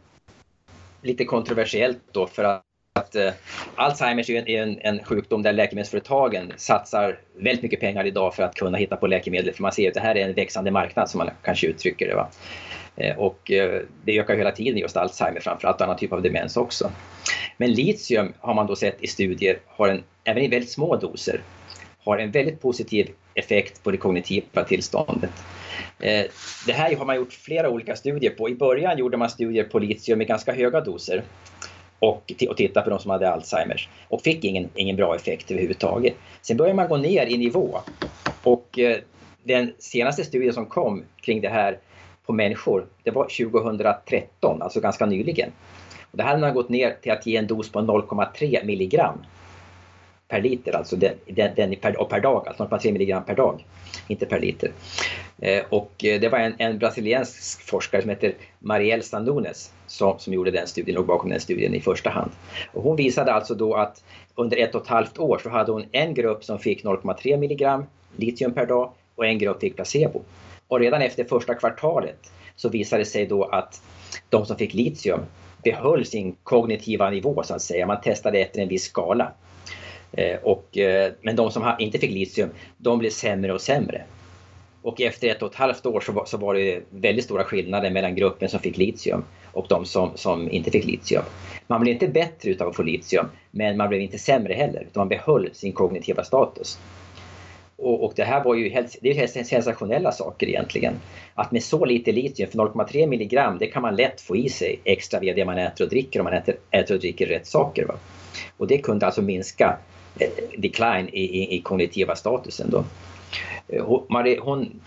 lite 1.01 1.25
kontroversiellt 1.25 2.01
då 2.11 2.27
för 2.27 2.43
att, 2.43 2.63
att 2.93 3.15
eh, 3.15 3.33
Alzheimers 3.75 4.29
är 4.29 4.35
en, 4.35 4.47
en, 4.47 4.79
en, 4.81 5.03
sjukdom 5.03 5.41
där 5.41 5.53
läkemedelsföretagen 5.53 6.53
satsar 6.57 7.19
väldigt 7.37 7.63
mycket 7.63 7.79
pengar 7.79 8.05
idag 8.05 8.35
för 8.35 8.43
att 8.43 8.55
kunna 8.55 8.77
hitta 8.77 8.95
på 8.95 9.07
läkemedel. 9.07 9.53
För 9.53 9.61
man 9.61 9.71
ser 9.71 9.87
att 9.87 9.93
det 9.93 9.99
här 9.99 10.17
är 10.17 10.27
en 10.27 10.33
växande 10.33 10.71
marknad 10.71 11.09
som 11.09 11.17
man 11.17 11.29
kanske 11.43 11.67
uttrycker 11.67 12.07
det. 12.07 12.15
Va? 12.15 12.29
Eh, 12.95 13.17
och 13.17 13.51
eh, 13.51 13.81
det 14.05 14.19
ökar 14.19 14.37
hela 14.37 14.51
tiden 14.51 14.79
just 14.79 14.97
Alzheimer 14.97 15.39
framförallt 15.39 15.77
och 15.77 15.81
annan 15.81 15.97
typ 15.97 16.13
av 16.13 16.21
demens 16.21 16.57
också. 16.57 16.91
Men 17.57 17.71
litium 17.71 18.33
har 18.39 18.53
man 18.53 18.67
då 18.67 18.75
sett 18.75 19.03
i 19.03 19.07
studier 19.07 19.59
har 19.67 19.87
en, 19.87 20.03
även 20.23 20.43
i 20.43 20.47
väldigt 20.47 20.71
små 20.71 20.95
doser 20.95 21.41
har 22.03 22.17
en 22.17 22.31
väldigt 22.31 22.61
positiv 22.61 23.09
effekt 23.33 23.83
på 23.83 23.91
det 23.91 23.97
kognitiva 23.97 24.63
tillståndet. 24.63 25.31
Eh, 25.99 26.25
det 26.65 26.73
här 26.73 26.95
har 26.95 27.05
man 27.05 27.15
gjort 27.15 27.33
flera 27.33 27.69
olika 27.69 27.95
studier 27.95 28.31
på. 28.31 28.49
I 28.49 28.55
början 28.55 28.97
gjorde 28.97 29.17
man 29.17 29.29
studier 29.29 29.63
på 29.63 29.79
litium 29.79 30.21
i 30.21 30.25
ganska 30.25 30.53
höga 30.53 30.81
doser 30.81 31.23
och, 32.03 32.33
och 32.49 32.57
titta 32.57 32.81
på 32.81 32.89
de 32.89 32.99
som 32.99 33.11
hade 33.11 33.29
Alzheimers 33.29 33.89
och 34.07 34.21
fick 34.21 34.43
ingen, 34.43 34.69
ingen 34.75 34.95
bra 34.95 35.15
effekt 35.15 35.51
överhuvudtaget. 35.51 36.13
Sen 36.41 36.57
började 36.57 36.75
man 36.75 36.87
gå 36.87 36.97
ner 36.97 37.25
i 37.25 37.37
nivå 37.37 37.79
och 38.43 38.79
eh, 38.79 38.97
den 39.43 39.73
senaste 39.79 40.23
studien 40.23 40.53
som 40.53 40.65
kom 40.65 41.03
kring 41.21 41.41
det 41.41 41.49
här 41.49 41.77
på 42.25 42.33
människor, 42.33 42.85
det 43.03 43.11
var 43.11 43.23
2013, 43.23 44.61
alltså 44.61 44.79
ganska 44.79 45.05
nyligen. 45.05 45.49
Och 46.11 46.17
det 46.17 46.23
här 46.23 46.29
hade 46.29 46.41
man 46.41 46.53
gått 46.53 46.69
ner 46.69 46.97
till 47.01 47.11
att 47.11 47.25
ge 47.25 47.37
en 47.37 47.47
dos 47.47 47.71
på 47.71 47.79
0,3 47.79 48.65
milligram 48.65 49.17
per 50.33 50.41
liter, 50.41 50.75
alltså 50.75 50.95
den, 50.95 51.13
den, 51.27 51.51
den 51.55 51.75
per, 51.75 52.01
och 52.01 52.09
per 52.09 52.19
dag, 52.19 52.47
alltså 52.47 52.63
0,3 52.63 52.91
milligram 52.91 53.23
per 53.23 53.35
dag, 53.35 53.65
inte 54.07 54.25
per 54.25 54.39
liter. 54.39 54.71
Eh, 55.39 55.63
och 55.69 56.05
eh, 56.05 56.21
det 56.21 56.29
var 56.29 56.39
en, 56.39 56.53
en 56.57 56.77
brasiliansk 56.77 57.61
forskare 57.61 58.01
som 58.01 58.09
heter 58.09 58.33
Marielle 58.59 59.03
Sandunes 59.03 59.71
som, 59.87 60.19
som 60.19 60.33
gjorde 60.33 60.51
den 60.51 60.67
studien, 60.67 60.95
låg 60.95 61.05
bakom 61.05 61.29
den 61.29 61.39
studien 61.39 61.75
i 61.75 61.81
första 61.81 62.09
hand. 62.09 62.31
Och 62.71 62.83
hon 62.83 62.95
visade 62.95 63.33
alltså 63.33 63.55
då 63.55 63.73
att 63.73 64.03
under 64.35 64.57
ett 64.57 64.75
och 64.75 64.81
ett 64.81 64.87
halvt 64.87 65.19
år 65.19 65.39
så 65.43 65.49
hade 65.49 65.71
hon 65.71 65.85
en 65.91 66.13
grupp 66.13 66.43
som 66.43 66.59
fick 66.59 66.83
0,3 66.83 67.37
milligram 67.37 67.85
litium 68.15 68.53
per 68.53 68.65
dag 68.65 68.91
och 69.15 69.25
en 69.25 69.37
grupp 69.37 69.59
fick 69.59 69.75
placebo. 69.75 70.21
Och 70.67 70.79
redan 70.79 71.01
efter 71.01 71.23
första 71.23 71.53
kvartalet 71.53 72.31
så 72.55 72.69
visade 72.69 73.01
det 73.01 73.05
sig 73.05 73.25
då 73.25 73.43
att 73.43 73.81
de 74.29 74.45
som 74.45 74.57
fick 74.57 74.73
litium 74.73 75.19
behöll 75.63 76.05
sin 76.05 76.35
kognitiva 76.43 77.09
nivå 77.09 77.43
så 77.43 77.55
att 77.55 77.61
säga. 77.61 77.87
Man 77.87 78.01
testade 78.01 78.39
efter 78.39 78.61
en 78.61 78.67
viss 78.67 78.83
skala. 78.83 79.31
Eh, 80.13 80.39
och, 80.43 80.77
eh, 80.77 81.11
men 81.21 81.35
de 81.35 81.51
som 81.51 81.75
inte 81.79 81.99
fick 81.99 82.11
litium, 82.11 82.49
de 82.77 82.99
blev 82.99 83.09
sämre 83.09 83.53
och 83.53 83.61
sämre. 83.61 84.03
Och 84.81 85.01
efter 85.01 85.27
ett 85.27 85.41
och 85.41 85.49
ett 85.51 85.55
halvt 85.55 85.85
år 85.85 85.99
så 85.99 86.11
var, 86.11 86.25
så 86.25 86.37
var 86.37 86.53
det 86.53 86.81
väldigt 86.89 87.25
stora 87.25 87.43
skillnader 87.43 87.91
mellan 87.91 88.15
gruppen 88.15 88.49
som 88.49 88.59
fick 88.59 88.77
litium 88.77 89.23
och 89.51 89.65
de 89.69 89.85
som, 89.85 90.11
som 90.15 90.51
inte 90.51 90.71
fick 90.71 90.85
litium. 90.85 91.23
Man 91.67 91.81
blev 91.81 91.93
inte 91.93 92.07
bättre 92.07 92.49
utav 92.49 92.67
att 92.67 92.75
få 92.75 92.83
litium, 92.83 93.25
men 93.51 93.77
man 93.77 93.89
blev 93.89 94.01
inte 94.01 94.17
sämre 94.17 94.53
heller, 94.53 94.81
utan 94.81 95.01
man 95.01 95.07
behöll 95.07 95.49
sin 95.53 95.71
kognitiva 95.71 96.23
status. 96.23 96.79
Och, 97.75 98.03
och 98.03 98.13
det 98.15 98.23
här 98.23 98.43
var 98.43 98.55
ju 98.55 98.69
helt, 98.69 98.97
det 99.01 99.09
är 99.09 99.13
helt 99.13 99.47
sensationella 99.47 100.11
saker 100.11 100.47
egentligen. 100.47 100.93
Att 101.35 101.51
med 101.51 101.63
så 101.63 101.85
lite 101.85 102.11
litium, 102.11 102.51
för 102.51 102.57
0,3 102.57 103.07
milligram, 103.07 103.57
det 103.57 103.67
kan 103.67 103.81
man 103.81 103.95
lätt 103.95 104.21
få 104.21 104.35
i 104.35 104.49
sig 104.49 104.79
extra 104.83 105.19
via 105.19 105.33
det 105.33 105.45
man 105.45 105.57
äter 105.57 105.85
och 105.85 105.89
dricker 105.89 106.19
om 106.19 106.23
man 106.23 106.33
äter, 106.33 106.55
äter 106.71 106.95
och 106.95 107.01
dricker 107.01 107.25
rätt 107.25 107.47
saker. 107.47 107.85
Va? 107.85 107.95
Och 108.57 108.67
det 108.67 108.77
kunde 108.77 109.05
alltså 109.05 109.21
minska 109.21 109.77
Eh, 110.19 110.29
decline 110.57 111.09
i, 111.09 111.21
i, 111.21 111.55
i 111.55 111.61
kognitiva 111.61 112.15
statusen 112.15 112.69
då. 112.69 112.83
Eh, 113.67 113.85
hon, 113.85 114.05
Marie, 114.09 114.39
hon, 114.39 114.81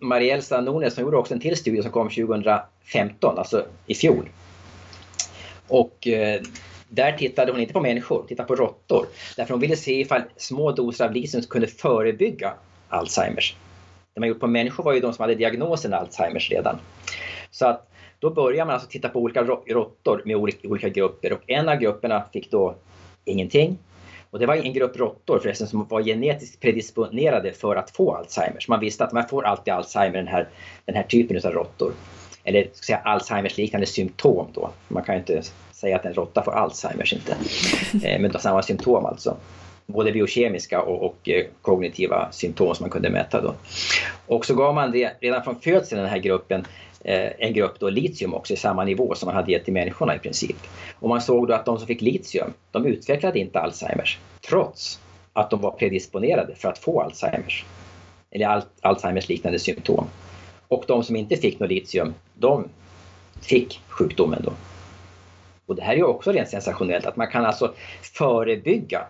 Marielle 0.00 0.42
Sanones 0.42 0.98
gjorde 0.98 1.16
också 1.16 1.34
en 1.34 1.40
till 1.40 1.56
studie 1.56 1.82
som 1.82 1.90
kom 1.90 2.08
2015, 2.08 3.38
alltså 3.38 3.64
i 3.86 3.94
fjol. 3.94 4.28
Och 5.68 6.08
eh, 6.08 6.40
där 6.88 7.12
tittade 7.12 7.52
hon 7.52 7.60
inte 7.60 7.72
på 7.72 7.80
människor, 7.80 8.16
hon 8.16 8.26
tittade 8.26 8.46
på 8.46 8.54
råttor. 8.54 9.06
Därför 9.36 9.54
hon 9.54 9.60
ville 9.60 9.76
se 9.76 10.00
ifall 10.00 10.22
små 10.36 10.72
doser 10.72 11.04
av 11.04 11.12
litium 11.12 11.42
kunde 11.42 11.66
förebygga 11.66 12.54
Alzheimers. 12.88 13.56
Det 14.14 14.20
man 14.20 14.28
gjort 14.28 14.40
på 14.40 14.46
människor 14.46 14.84
var 14.84 14.92
ju 14.92 15.00
de 15.00 15.12
som 15.12 15.22
hade 15.22 15.34
diagnosen 15.34 15.94
Alzheimers 15.94 16.50
redan. 16.50 16.78
Så 17.50 17.66
att 17.66 17.88
då 18.18 18.30
börjar 18.30 18.64
man 18.64 18.74
alltså 18.74 18.88
titta 18.88 19.08
på 19.08 19.20
olika 19.20 19.42
råttor 19.66 20.22
med 20.24 20.36
olika, 20.36 20.68
olika 20.68 20.88
grupper 20.88 21.32
och 21.32 21.40
en 21.46 21.68
av 21.68 21.76
grupperna 21.76 22.24
fick 22.32 22.50
då 22.50 22.74
ingenting. 23.24 23.78
Och 24.32 24.38
det 24.38 24.46
var 24.46 24.54
en 24.54 24.72
grupp 24.72 24.96
råttor 24.96 25.38
förresten 25.38 25.66
som 25.66 25.86
var 25.88 26.02
genetiskt 26.02 26.60
predisponerade 26.60 27.52
för 27.52 27.76
att 27.76 27.90
få 27.90 28.14
Alzheimers. 28.14 28.68
Man 28.68 28.80
visste 28.80 29.04
att 29.04 29.12
man 29.12 29.28
får 29.28 29.46
alltid 29.46 29.74
Alzheimer, 29.74 30.16
den 30.16 30.26
här, 30.26 30.48
den 30.84 30.94
här 30.94 31.02
typen 31.02 31.36
av 31.44 31.52
råttor. 31.52 31.92
Eller 32.44 32.68
ska 32.72 32.84
säga 32.84 32.98
Alzheimers 32.98 33.56
liknande 33.56 33.86
symptom 33.86 34.46
då. 34.54 34.70
Man 34.88 35.02
kan 35.02 35.14
ju 35.14 35.18
inte 35.18 35.42
säga 35.72 35.96
att 35.96 36.04
en 36.04 36.14
råtta 36.14 36.42
får 36.42 36.52
Alzheimers 36.52 37.12
inte. 37.12 37.36
Eh, 38.08 38.20
men 38.20 38.32
samma 38.32 38.62
symptom 38.62 39.06
alltså. 39.06 39.36
Både 39.86 40.12
biokemiska 40.12 40.82
och, 40.82 41.04
och, 41.04 41.28
eh, 41.28 41.46
kognitiva 41.62 42.28
symptom 42.32 42.74
som 42.74 42.84
man 42.84 42.90
kunde 42.90 43.10
mäta 43.10 43.40
då. 43.40 43.54
Och 44.26 44.46
så 44.46 44.54
gav 44.54 44.74
man 44.74 44.90
det 44.90 45.12
redan 45.20 45.44
från 45.44 45.60
födseln 45.60 46.00
den 46.00 46.10
här 46.10 46.18
gruppen 46.18 46.64
Eh, 47.04 47.30
en 47.38 47.52
grupp 47.52 47.80
då 47.80 47.90
litium 47.90 48.34
också 48.34 48.52
i 48.52 48.56
samma 48.56 48.84
nivå 48.84 49.14
som 49.14 49.26
man 49.26 49.34
hade 49.34 49.52
gett 49.52 49.64
till 49.64 49.72
människorna 49.72 50.16
i 50.16 50.18
princip. 50.18 50.56
Och 50.98 51.08
man 51.08 51.20
såg 51.20 51.48
då 51.48 51.54
att 51.54 51.64
de 51.64 51.78
som 51.78 51.86
fick 51.86 52.00
litium, 52.00 52.52
de 52.70 52.86
utvecklade 52.86 53.38
inte 53.38 53.60
Alzheimers 53.60 54.18
trots 54.40 55.00
att 55.32 55.50
de 55.50 55.60
var 55.60 55.70
predisponerade 55.70 56.54
för 56.54 56.68
att 56.68 56.78
få 56.78 57.00
Alzheimers. 57.00 57.64
Eller 58.30 58.62
Alzheimers 58.80 59.28
liknande 59.28 59.58
symptom. 59.58 60.06
Och 60.68 60.84
de 60.86 61.02
som 61.02 61.16
inte 61.16 61.36
fick 61.36 61.60
något 61.60 61.68
litium, 61.68 62.14
de 62.34 62.68
fick 63.40 63.80
sjukdomen 63.88 64.42
då. 64.44 64.52
Och 65.66 65.76
det 65.76 65.82
här 65.82 65.92
är 65.92 65.96
ju 65.96 66.04
också 66.04 66.32
rent 66.32 66.48
sensationellt 66.48 67.06
att 67.06 67.16
man 67.16 67.30
kan 67.30 67.44
alltså 67.44 67.74
förebygga 68.02 69.04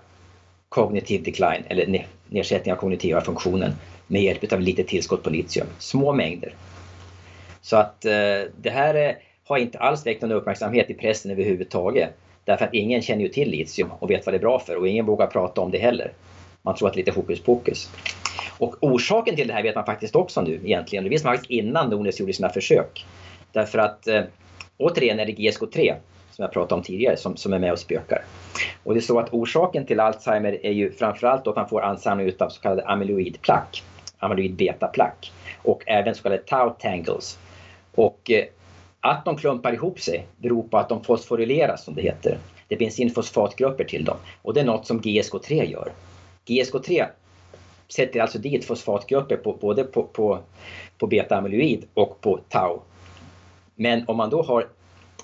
kognitiv 0.69 1.23
decline 1.23 1.63
eller 1.69 2.07
nedsättning 2.29 2.73
av 2.73 2.77
kognitiva 2.77 3.21
funktionen 3.21 3.73
med 4.07 4.23
hjälp 4.23 4.53
av 4.53 4.61
lite 4.61 4.85
tillskott 4.85 5.23
på 5.23 5.31
litium, 5.31 5.67
små 5.79 6.13
mängder. 6.13 6.55
Så 7.63 7.77
att 7.77 8.05
eh, 8.05 8.13
det 8.57 8.71
här 8.71 8.95
är, 8.95 9.19
har 9.45 9.59
inte 9.59 9.79
alls 9.79 10.07
väckt 10.07 10.23
någon 10.23 10.33
uppmärksamhet 10.33 10.91
i 10.91 10.95
pressen 10.95 11.31
överhuvudtaget. 11.31 12.11
Därför 12.45 12.65
att 12.65 12.75
ingen 12.75 13.03
känner 13.03 13.23
ju 13.23 13.29
till 13.29 13.51
litium 13.51 13.91
och 13.99 14.11
vet 14.11 14.27
vad 14.27 14.33
det 14.33 14.37
är 14.37 14.41
bra 14.41 14.59
för 14.59 14.77
och 14.77 14.89
ingen 14.89 15.07
vågar 15.07 15.27
prata 15.27 15.61
om 15.61 15.71
det 15.71 15.79
heller. 15.79 16.13
Man 16.63 16.75
tror 16.75 16.89
att 16.89 16.95
det 16.95 17.01
är 17.01 17.05
lite 17.05 17.21
hokus 17.21 17.41
pokus. 17.41 17.91
Och 18.59 18.77
orsaken 18.81 19.37
till 19.37 19.49
det 19.49 19.55
här 19.55 19.63
vet 19.63 19.75
man 19.75 19.85
faktiskt 19.85 20.17
också 20.17 20.41
nu 20.41 20.61
egentligen. 20.65 21.05
Det 21.05 21.11
visste 21.11 21.27
man 21.27 21.35
faktiskt 21.35 21.51
innan 21.51 21.91
Nordnes 21.91 22.21
gjorde 22.21 22.33
sina 22.33 22.49
försök. 22.49 23.07
Därför 23.53 23.79
att 23.79 24.07
eh, 24.09 24.23
återigen 24.77 25.21
är 25.21 25.27
det 25.27 25.33
GSK3 25.33 25.95
som 26.31 26.43
jag 26.43 26.53
pratade 26.53 26.75
om 26.75 26.83
tidigare 26.83 27.17
som, 27.17 27.37
som 27.37 27.53
är 27.53 27.59
med 27.59 27.73
och 27.73 27.79
spökar. 27.79 28.25
Och 28.85 28.95
det 28.95 29.01
är 29.01 29.03
så 29.03 29.19
att 29.19 29.33
orsaken 29.33 29.87
till 29.87 30.01
Alzheimer 30.01 30.67
är 30.67 30.73
ju 30.73 30.93
framförallt 30.93 31.47
att 31.47 31.57
man 31.57 31.69
får 31.69 31.83
ansamling 31.83 32.33
av 32.39 32.49
så 32.49 32.61
kallade 32.61 32.85
amyloidplack, 32.85 33.83
amyloid 34.19 34.55
beta-plack 34.55 35.33
och 35.63 35.83
även 35.87 36.15
så 36.15 36.23
kallade 36.23 36.43
tau 36.43 36.71
tangles. 36.71 37.39
Och 37.95 38.31
eh, 38.31 38.45
att 39.01 39.25
de 39.25 39.37
klumpar 39.37 39.73
ihop 39.73 40.01
sig 40.01 40.27
beror 40.37 40.63
på 40.63 40.79
att 40.79 40.89
de 40.89 41.05
fosforyleras 41.05 41.85
som 41.85 41.95
det 41.95 42.03
heter. 42.03 42.39
Det 42.69 42.77
finns 42.77 42.99
in 42.99 43.11
fosfatgrupper 43.11 43.85
till 43.85 44.05
dem 44.05 44.17
och 44.43 44.55
det 44.55 44.61
är 44.61 44.65
något 44.65 44.87
som 44.87 45.01
GSK3 45.01 45.65
gör. 45.65 45.93
GSK3 46.47 47.07
sätter 47.89 48.21
alltså 48.21 48.39
dit 48.39 48.65
fosfatgrupper 48.65 49.37
på, 49.37 49.53
både 49.61 49.85
på, 49.85 50.03
på, 50.03 50.39
på 50.99 51.07
beta-amyloid 51.07 51.85
och 51.95 52.21
på 52.21 52.41
tau. 52.49 52.81
Men 53.75 54.05
om 54.09 54.17
man 54.17 54.31
då 54.31 54.43
har 54.43 54.69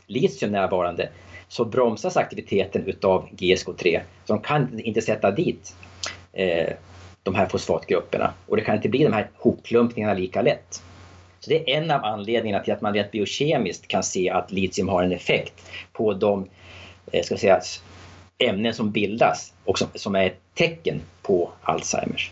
litium 0.07 0.53
närvarande 0.53 1.09
så 1.49 1.65
bromsas 1.65 2.17
aktiviteten 2.17 2.87
utav 2.87 3.29
GSK3. 3.31 4.01
Så 4.25 4.33
de 4.33 4.43
kan 4.43 4.81
inte 4.81 5.03
sätta 5.03 5.31
dit 5.31 5.77
eh, 6.33 6.73
de 7.23 7.35
här 7.35 7.47
fosfatgrupperna 7.47 8.33
och 8.47 8.57
det 8.57 8.63
kan 8.63 8.77
inte 8.77 8.89
bli 8.89 9.05
de 9.05 9.13
här 9.13 9.31
hopklumpningarna 9.35 10.15
lika 10.15 10.43
lätt. 10.43 10.83
Så 11.41 11.51
det 11.51 11.73
är 11.73 11.77
en 11.77 11.91
av 11.91 12.05
anledningarna 12.05 12.65
till 12.65 12.73
att 12.73 12.81
man 12.81 12.95
rent 12.95 13.11
biokemiskt 13.11 13.89
kan 13.89 14.03
se 14.03 14.31
att 14.31 14.53
litium 14.53 14.89
har 14.89 15.03
en 15.03 15.13
effekt 15.13 15.55
på 15.93 16.15
de 16.15 16.49
eh, 17.13 17.23
ska 17.23 17.37
säga, 17.37 17.61
ämnen 18.39 18.75
som 18.75 18.91
bildas 18.91 19.53
och 19.65 19.79
som, 19.79 19.89
som 19.95 20.15
är 20.15 20.27
ett 20.27 20.41
tecken 20.55 21.01
på 21.23 21.51
Alzheimers. 21.63 22.31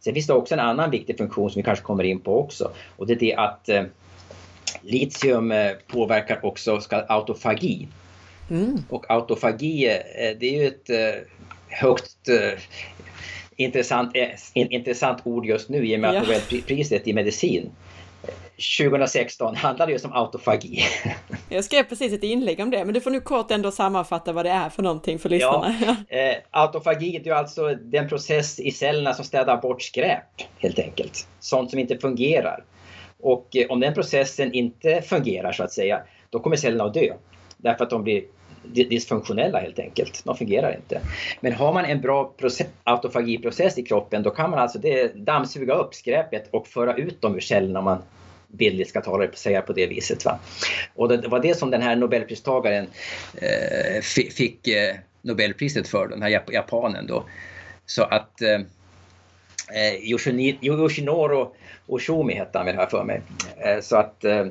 Sen 0.00 0.14
finns 0.14 0.26
det 0.26 0.32
också 0.32 0.54
en 0.54 0.60
annan 0.60 0.90
viktig 0.90 1.18
funktion 1.18 1.50
som 1.50 1.60
vi 1.60 1.64
kanske 1.64 1.84
kommer 1.84 2.04
in 2.04 2.20
på 2.20 2.40
också 2.40 2.70
och 2.96 3.06
det 3.06 3.12
är 3.12 3.18
det 3.18 3.34
att 3.34 3.68
eh, 3.68 3.82
litium 4.82 5.52
eh, 5.52 5.72
påverkar 5.86 6.44
också 6.46 6.80
så 6.80 6.88
kallad 6.88 7.06
autofagi. 7.08 7.88
Mm. 8.50 8.78
Och 8.88 9.10
autofagi, 9.10 9.86
eh, 9.86 10.36
det 10.40 10.46
är 10.46 10.62
ju 10.62 10.66
ett 10.66 10.90
eh, 10.90 11.22
högt 11.68 12.28
intressant, 13.56 14.16
intressant 14.54 15.18
ord 15.24 15.46
just 15.46 15.68
nu 15.68 15.86
i 15.86 15.96
och 15.96 16.00
med 16.00 16.14
ja. 16.14 16.20
att 16.20 16.28
Nobelpriset 16.28 17.08
i 17.08 17.12
medicin 17.12 17.70
2016 18.78 19.56
handlade 19.56 19.92
just 19.92 20.04
om 20.04 20.12
autofagi. 20.12 20.80
Jag 21.48 21.64
skrev 21.64 21.82
precis 21.82 22.12
ett 22.12 22.22
inlägg 22.22 22.60
om 22.60 22.70
det, 22.70 22.84
men 22.84 22.94
du 22.94 23.00
får 23.00 23.10
nu 23.10 23.20
kort 23.20 23.50
ändå 23.50 23.70
sammanfatta 23.70 24.32
vad 24.32 24.44
det 24.44 24.50
är 24.50 24.68
för 24.68 24.82
någonting 24.82 25.18
för 25.18 25.28
lyssnarna. 25.28 25.74
Ja, 25.86 25.96
eh, 26.18 26.36
autofagi 26.50 27.20
det 27.24 27.30
är 27.30 27.34
alltså 27.34 27.74
den 27.74 28.08
process 28.08 28.60
i 28.60 28.70
cellerna 28.70 29.14
som 29.14 29.24
städar 29.24 29.56
bort 29.56 29.82
skräp 29.82 30.42
helt 30.58 30.78
enkelt. 30.78 31.28
Sånt 31.40 31.70
som 31.70 31.78
inte 31.78 31.98
fungerar. 31.98 32.64
Och 33.20 33.56
eh, 33.56 33.66
om 33.68 33.80
den 33.80 33.94
processen 33.94 34.52
inte 34.52 35.02
fungerar 35.02 35.52
så 35.52 35.62
att 35.62 35.72
säga, 35.72 36.00
då 36.30 36.40
kommer 36.40 36.56
cellerna 36.56 36.84
att 36.84 36.94
dö. 36.94 37.12
Därför 37.56 37.84
att 37.84 37.90
de 37.90 38.02
blir 38.02 38.22
dysfunktionella 38.74 39.60
helt 39.60 39.78
enkelt. 39.78 40.22
De 40.24 40.36
fungerar 40.36 40.76
inte. 40.76 41.00
Men 41.40 41.52
har 41.52 41.72
man 41.72 41.84
en 41.84 42.00
bra 42.00 42.34
process, 42.36 42.66
autofagiprocess 42.84 43.78
i 43.78 43.82
kroppen 43.82 44.22
då 44.22 44.30
kan 44.30 44.50
man 44.50 44.58
alltså 44.58 44.78
det, 44.78 45.26
dammsuga 45.26 45.74
upp 45.74 45.94
skräpet 45.94 46.48
och 46.50 46.66
föra 46.66 46.94
ut 46.94 47.22
dem 47.22 47.36
ur 47.36 47.40
cellerna 47.40 47.78
om 47.78 47.84
man 47.84 48.02
bildligt 48.48 48.90
ska 48.90 49.00
tala, 49.00 49.32
säga 49.32 49.62
på 49.62 49.72
det 49.72 49.86
viset. 49.86 50.24
Va? 50.24 50.38
Och 50.94 51.08
det 51.08 51.28
var 51.28 51.40
det 51.40 51.58
som 51.58 51.70
den 51.70 51.82
här 51.82 51.96
nobelpristagaren 51.96 52.86
eh, 53.34 54.02
fick 54.30 54.68
eh, 54.68 54.94
nobelpriset 55.22 55.88
för, 55.88 56.08
den 56.08 56.22
här 56.22 56.42
japanen 56.52 57.06
då. 57.06 57.24
Så 57.86 58.02
att 58.02 58.42
eh, 58.42 58.60
eh 59.74 59.94
Yoshinoro 60.62 61.54
Oshumi 61.86 62.34
hette 62.34 62.58
han 62.58 62.66
väl 62.66 62.76
här 62.76 62.86
för 62.86 63.04
mig. 63.04 63.22
Eh, 63.56 63.80
så 63.80 63.96
att 63.96 64.24
eh, 64.24 64.46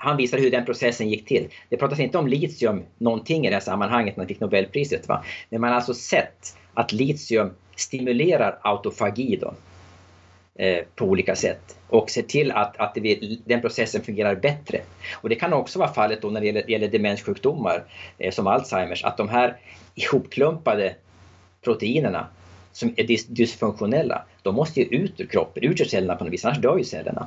han 0.00 0.16
visar 0.16 0.38
hur 0.38 0.50
den 0.50 0.64
processen 0.64 1.08
gick 1.08 1.26
till. 1.26 1.48
Det 1.68 1.76
pratas 1.76 2.00
inte 2.00 2.18
om 2.18 2.26
litium 2.26 2.82
någonting 2.98 3.46
i 3.46 3.48
det 3.48 3.54
här 3.54 3.60
sammanhanget 3.60 4.16
när 4.16 4.24
han 4.24 4.28
fick 4.28 4.40
Nobelpriset. 4.40 5.08
Va? 5.08 5.24
Men 5.50 5.60
man 5.60 5.70
har 5.70 5.76
alltså 5.76 5.94
sett 5.94 6.56
att 6.74 6.92
litium 6.92 7.50
stimulerar 7.76 8.58
autofagi 8.62 9.38
då, 9.40 9.54
eh, 10.54 10.84
på 10.94 11.04
olika 11.04 11.36
sätt 11.36 11.76
och 11.88 12.10
ser 12.10 12.22
till 12.22 12.52
att, 12.52 12.76
att 12.76 12.94
det, 12.94 13.38
den 13.44 13.60
processen 13.60 14.02
fungerar 14.02 14.34
bättre. 14.34 14.80
Och 15.14 15.28
det 15.28 15.34
kan 15.34 15.52
också 15.52 15.78
vara 15.78 15.92
fallet 15.92 16.22
då 16.22 16.30
när 16.30 16.40
det 16.40 16.46
gäller, 16.46 16.70
gäller 16.70 16.88
demenssjukdomar 16.88 17.84
eh, 18.18 18.32
som 18.32 18.46
Alzheimers, 18.46 19.04
att 19.04 19.16
de 19.16 19.28
här 19.28 19.56
ihopklumpade 19.94 20.94
proteinerna 21.62 22.26
som 22.72 22.94
är 22.96 23.04
dys 23.04 23.26
dysfunktionella, 23.26 24.24
de 24.42 24.54
måste 24.54 24.80
ju 24.80 24.86
ut 24.86 25.20
ur 25.20 25.26
kroppen, 25.26 25.62
ut 25.62 25.80
ur 25.80 25.84
cellerna 25.84 26.16
på 26.16 26.24
något 26.24 26.32
vis, 26.32 26.44
annars 26.44 26.58
dör 26.58 26.78
ju 26.78 26.84
cellerna. 26.84 27.26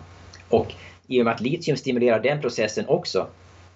Och 0.50 0.74
i 1.08 1.22
och 1.22 1.26
med 1.26 1.34
att 1.34 1.42
litium 1.42 1.78
stimulerar 1.78 2.20
den 2.20 2.42
processen 2.42 2.86
också 2.88 3.28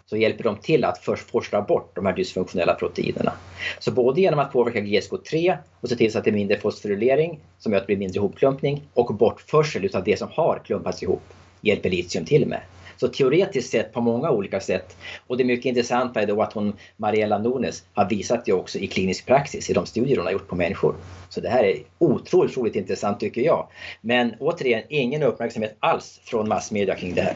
så 0.05 0.17
hjälper 0.17 0.43
de 0.43 0.57
till 0.57 0.83
att 0.83 0.97
först 0.97 1.31
forsla 1.31 1.61
bort 1.61 1.95
de 1.95 2.05
här 2.05 2.13
dysfunktionella 2.13 2.73
proteinerna. 2.73 3.33
Så 3.79 3.91
både 3.91 4.21
genom 4.21 4.39
att 4.39 4.51
påverka 4.51 4.79
GSK3 4.79 5.57
och 5.81 5.89
se 5.89 5.95
till 5.95 6.11
så 6.11 6.17
att 6.17 6.23
det 6.23 6.29
är 6.29 6.33
mindre 6.33 6.59
fosforylering 6.59 7.39
som 7.59 7.71
gör 7.71 7.77
att 7.77 7.83
det 7.83 7.87
blir 7.87 7.97
mindre 7.97 8.17
ihopklumpning 8.17 8.83
och 8.93 9.15
bortförsel 9.15 9.85
utav 9.85 10.03
det 10.03 10.19
som 10.19 10.27
har 10.31 10.61
klumpats 10.65 11.03
ihop 11.03 11.23
hjälper 11.61 11.89
litium 11.89 12.25
till 12.25 12.47
med. 12.47 12.61
Så 12.97 13.07
teoretiskt 13.07 13.71
sett 13.71 13.93
på 13.93 14.01
många 14.01 14.31
olika 14.31 14.59
sätt. 14.59 14.97
Och 15.27 15.37
det 15.37 15.43
mycket 15.43 15.65
intressanta 15.65 16.21
är 16.21 16.27
då 16.27 16.41
att 16.41 16.53
hon, 16.53 16.73
Mariella 16.97 17.37
Nunes, 17.37 17.83
har 17.93 18.09
visat 18.09 18.45
det 18.45 18.53
också 18.53 18.79
i 18.79 18.87
klinisk 18.87 19.25
praxis 19.25 19.69
i 19.69 19.73
de 19.73 19.85
studier 19.85 20.17
hon 20.17 20.25
har 20.25 20.33
gjort 20.33 20.47
på 20.47 20.55
människor. 20.55 20.95
Så 21.29 21.41
det 21.41 21.49
här 21.49 21.63
är 21.63 21.83
otroligt, 21.97 22.51
otroligt 22.51 22.75
intressant 22.75 23.19
tycker 23.19 23.41
jag. 23.41 23.67
Men 24.01 24.35
återigen, 24.39 24.83
ingen 24.89 25.23
uppmärksamhet 25.23 25.77
alls 25.79 26.21
från 26.23 26.49
massmedia 26.49 26.95
kring 26.95 27.15
det 27.15 27.21
här. 27.21 27.35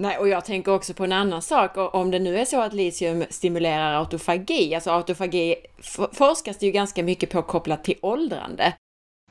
Nej, 0.00 0.18
och 0.18 0.28
jag 0.28 0.44
tänker 0.44 0.72
också 0.72 0.94
på 0.94 1.04
en 1.04 1.12
annan 1.12 1.42
sak. 1.42 1.70
Om 1.76 2.10
det 2.10 2.18
nu 2.18 2.38
är 2.38 2.44
så 2.44 2.60
att 2.60 2.72
litium 2.72 3.24
stimulerar 3.30 3.94
autofagi, 3.94 4.74
alltså 4.74 4.90
autofagi 4.90 5.54
forskas 6.12 6.58
det 6.58 6.66
ju 6.66 6.72
ganska 6.72 7.02
mycket 7.02 7.30
på 7.30 7.42
kopplat 7.42 7.84
till 7.84 7.98
åldrande. 8.02 8.72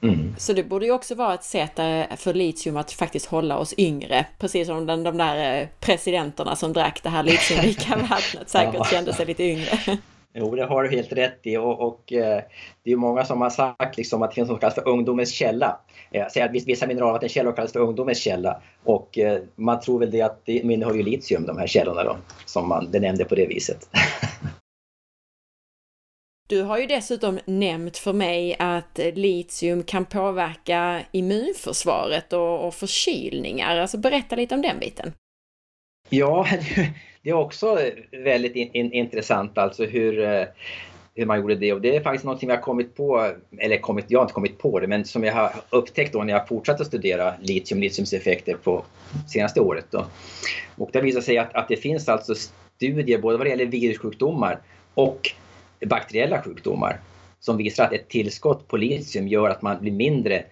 Mm. 0.02 0.36
Så 0.38 0.54
det 0.54 0.64
borde 0.64 0.86
ju 0.86 0.92
också 0.92 1.16
vara 1.16 1.34
ett 1.34 1.44
sätt 1.44 1.80
eh, 1.80 2.04
för 2.18 2.34
litium 2.34 2.78
att 2.78 2.92
faktiskt 2.92 3.26
hålla 3.26 3.58
oss 3.58 3.74
yngre. 3.78 4.26
Precis 4.40 4.68
som 4.68 4.86
den, 4.86 5.04
de 5.04 5.18
där 5.18 5.62
eh, 5.62 5.68
presidenterna 5.80 6.56
som 6.56 6.74
drack 6.74 7.00
det 7.04 7.10
här 7.10 7.24
litiumrika 7.24 7.96
vattnet 8.10 8.50
säkert 8.50 8.76
ja. 8.76 8.86
kände 8.86 9.14
sig 9.14 9.26
lite 9.26 9.44
yngre. 9.44 9.98
Jo, 10.34 10.56
det 10.56 10.66
har 10.66 10.84
du 10.84 10.90
helt 10.90 11.14
rätt 11.14 11.40
i 11.44 11.58
och, 11.58 11.80
och 11.80 12.14
eh, 12.14 12.42
det 12.84 12.92
är 12.92 12.96
många 12.96 13.26
som 13.26 13.42
har 13.42 13.50
sagt 13.50 13.98
liksom 13.98 14.22
att 14.22 14.32
det 14.32 14.36
finns 14.36 14.50
något 14.50 14.56
som 14.56 14.60
kallas 14.60 14.76
för 14.76 14.88
ungdomens 14.88 15.32
källa. 15.32 15.80
Säger 16.34 16.46
att 16.46 16.68
vissa 16.68 16.88
mineralvattenkällor 16.88 17.52
kallas 17.52 17.74
för 17.74 17.80
ungdomens 17.80 18.20
källa 18.20 18.62
och 18.84 19.20
man 19.56 19.80
tror 19.80 20.00
väl 20.00 20.12
det 20.12 20.22
att 20.22 20.46
de 20.46 20.72
innehåller 20.72 21.04
litium 21.04 21.46
de 21.46 21.58
här 21.58 21.68
källorna 21.68 22.04
då, 22.04 22.18
som 22.46 22.70
man 22.70 22.92
benämnde 22.92 23.26
på 23.26 23.36
det 23.36 23.46
viset. 23.46 23.90
Du 26.50 26.62
har 26.62 26.78
ju 26.78 26.86
dessutom 26.86 27.40
nämnt 27.46 27.98
för 27.98 28.14
mig 28.14 28.56
att 28.60 29.00
litium 29.14 29.84
kan 29.84 30.06
påverka 30.06 31.02
immunförsvaret 31.12 32.34
och, 32.34 32.68
och 32.68 32.74
förkylningar. 32.74 33.78
Alltså 33.78 33.98
berätta 33.98 34.36
lite 34.36 34.56
om 34.56 34.62
den 34.62 34.80
biten. 34.80 35.14
Ja, 36.10 36.48
det 37.22 37.30
är 37.30 37.34
också 37.34 37.80
väldigt 38.12 38.56
in, 38.56 38.70
in, 38.74 38.94
intressant 38.94 39.58
alltså 39.58 39.86
hur, 39.86 40.20
eh, 40.20 40.44
hur 41.16 41.26
man 41.26 41.40
gjorde 41.40 41.56
det 41.56 41.74
och 41.74 41.82
det 41.82 41.96
är 41.96 42.02
faktiskt 42.02 42.26
någonting 42.26 42.50
vi 42.50 42.56
har 42.56 42.62
kommit 42.62 42.96
på, 42.96 43.32
eller 43.58 43.78
kommit, 43.78 44.06
jag 44.08 44.20
har 44.20 44.24
inte 44.24 44.34
kommit 44.34 44.58
på 44.58 44.80
det, 44.80 44.88
men 44.88 45.06
som 45.06 45.24
jag 45.24 45.34
har 45.34 45.52
upptäckt 45.70 46.14
då 46.14 46.24
när 46.24 46.34
jag 46.34 46.48
fortsatt 46.48 46.82
att 46.82 46.88
studera 46.88 47.34
litium, 47.42 47.82
litiums 47.82 48.14
effekter 48.14 48.54
på 48.54 48.86
senaste 49.28 49.62
året. 49.62 49.86
Då. 49.90 50.06
Och 50.76 50.90
det 50.94 51.02
visar 51.02 51.22
sig 51.22 51.38
att, 51.38 51.56
att 51.56 51.68
det 51.68 51.78
finns 51.78 52.10
alltså 52.10 52.36
studier 52.76 53.18
både 53.18 53.38
vad 53.38 53.46
det 53.46 53.50
gäller 53.50 53.66
virussjukdomar 53.66 54.60
och 54.94 55.32
bakteriella 55.86 56.42
sjukdomar 56.42 57.00
som 57.40 57.58
visar 57.58 57.84
att 57.84 57.94
ett 57.94 58.10
tillskott 58.10 58.68
på 58.68 58.78
litium 58.78 59.28
gör 59.28 59.50
att 59.50 59.62
man 59.62 59.82
blir 59.82 59.92
mindre 59.92 60.44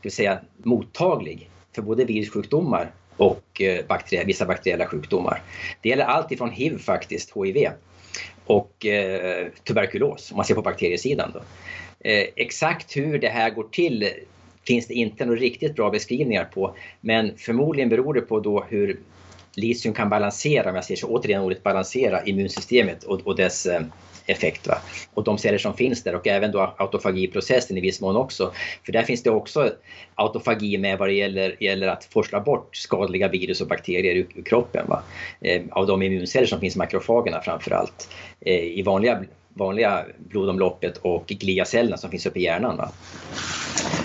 ska 0.00 0.10
säga, 0.10 0.38
mottaglig 0.56 1.50
för 1.74 1.82
både 1.82 2.04
virussjukdomar 2.04 2.90
och 3.16 3.60
eh, 3.60 3.86
bakterie, 3.88 4.24
vissa 4.24 4.46
bakteriella 4.46 4.86
sjukdomar. 4.86 5.42
Det 5.82 5.88
gäller 5.88 6.04
allt 6.04 6.32
ifrån 6.32 6.50
hiv 6.50 6.78
faktiskt, 6.78 7.32
HIV, 7.36 7.68
och 8.46 8.86
eh, 8.86 9.46
tuberkulos 9.64 10.30
om 10.30 10.36
man 10.36 10.44
ser 10.44 10.54
på 10.54 10.62
bakteriesidan. 10.62 11.30
Då. 11.34 11.40
Eh, 12.08 12.26
exakt 12.36 12.96
hur 12.96 13.18
det 13.18 13.28
här 13.28 13.50
går 13.50 13.68
till 13.72 14.08
finns 14.66 14.86
det 14.86 14.94
inte 14.94 15.24
några 15.24 15.40
riktigt 15.40 15.76
bra 15.76 15.90
beskrivningar 15.90 16.44
på 16.44 16.74
men 17.00 17.36
förmodligen 17.36 17.88
beror 17.88 18.14
det 18.14 18.20
på 18.20 18.40
då 18.40 18.64
hur 18.68 19.00
litium 19.54 19.94
kan 19.94 20.08
balansera, 20.08 20.70
om 20.70 20.74
jag 20.74 20.84
säger 20.84 21.00
så 21.00 21.06
återigen 21.06 21.42
ordet 21.42 21.62
balansera, 21.62 22.24
immunsystemet 22.24 23.04
och, 23.04 23.20
och 23.26 23.36
dess 23.36 23.66
eh, 23.66 23.80
effekt. 24.28 24.66
Va? 24.66 24.78
Och 25.14 25.24
de 25.24 25.38
celler 25.38 25.58
som 25.58 25.74
finns 25.74 26.02
där 26.02 26.14
och 26.14 26.26
även 26.26 26.52
då 26.52 26.74
autofagiprocessen 26.78 27.78
i 27.78 27.80
viss 27.80 28.00
mån 28.00 28.16
också. 28.16 28.52
För 28.84 28.92
där 28.92 29.02
finns 29.02 29.22
det 29.22 29.30
också 29.30 29.72
autofagi 30.14 30.78
med 30.78 30.98
vad 30.98 31.08
det 31.08 31.12
gäller, 31.12 31.56
gäller 31.62 31.88
att 31.88 32.04
forsla 32.04 32.40
bort 32.40 32.76
skadliga 32.76 33.28
virus 33.28 33.60
och 33.60 33.68
bakterier 33.68 34.14
ur, 34.14 34.26
ur 34.34 34.42
kroppen. 34.42 34.86
Va? 34.88 35.02
Eh, 35.40 35.62
av 35.70 35.86
de 35.86 36.02
immunceller 36.02 36.46
som 36.46 36.60
finns 36.60 36.74
i 36.74 36.78
makrofagerna 36.78 37.40
framförallt. 37.40 38.10
Eh, 38.40 38.54
I 38.54 38.82
vanliga, 38.82 39.24
vanliga 39.48 40.04
blodomloppet 40.18 40.96
och 40.96 41.26
gliacellerna 41.26 41.96
som 41.96 42.10
finns 42.10 42.26
uppe 42.26 42.38
i 42.38 42.42
hjärnan. 42.42 42.76
Va? 42.76 42.92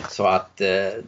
Så 0.09 0.25
att 0.25 0.61
eh, 0.61 1.03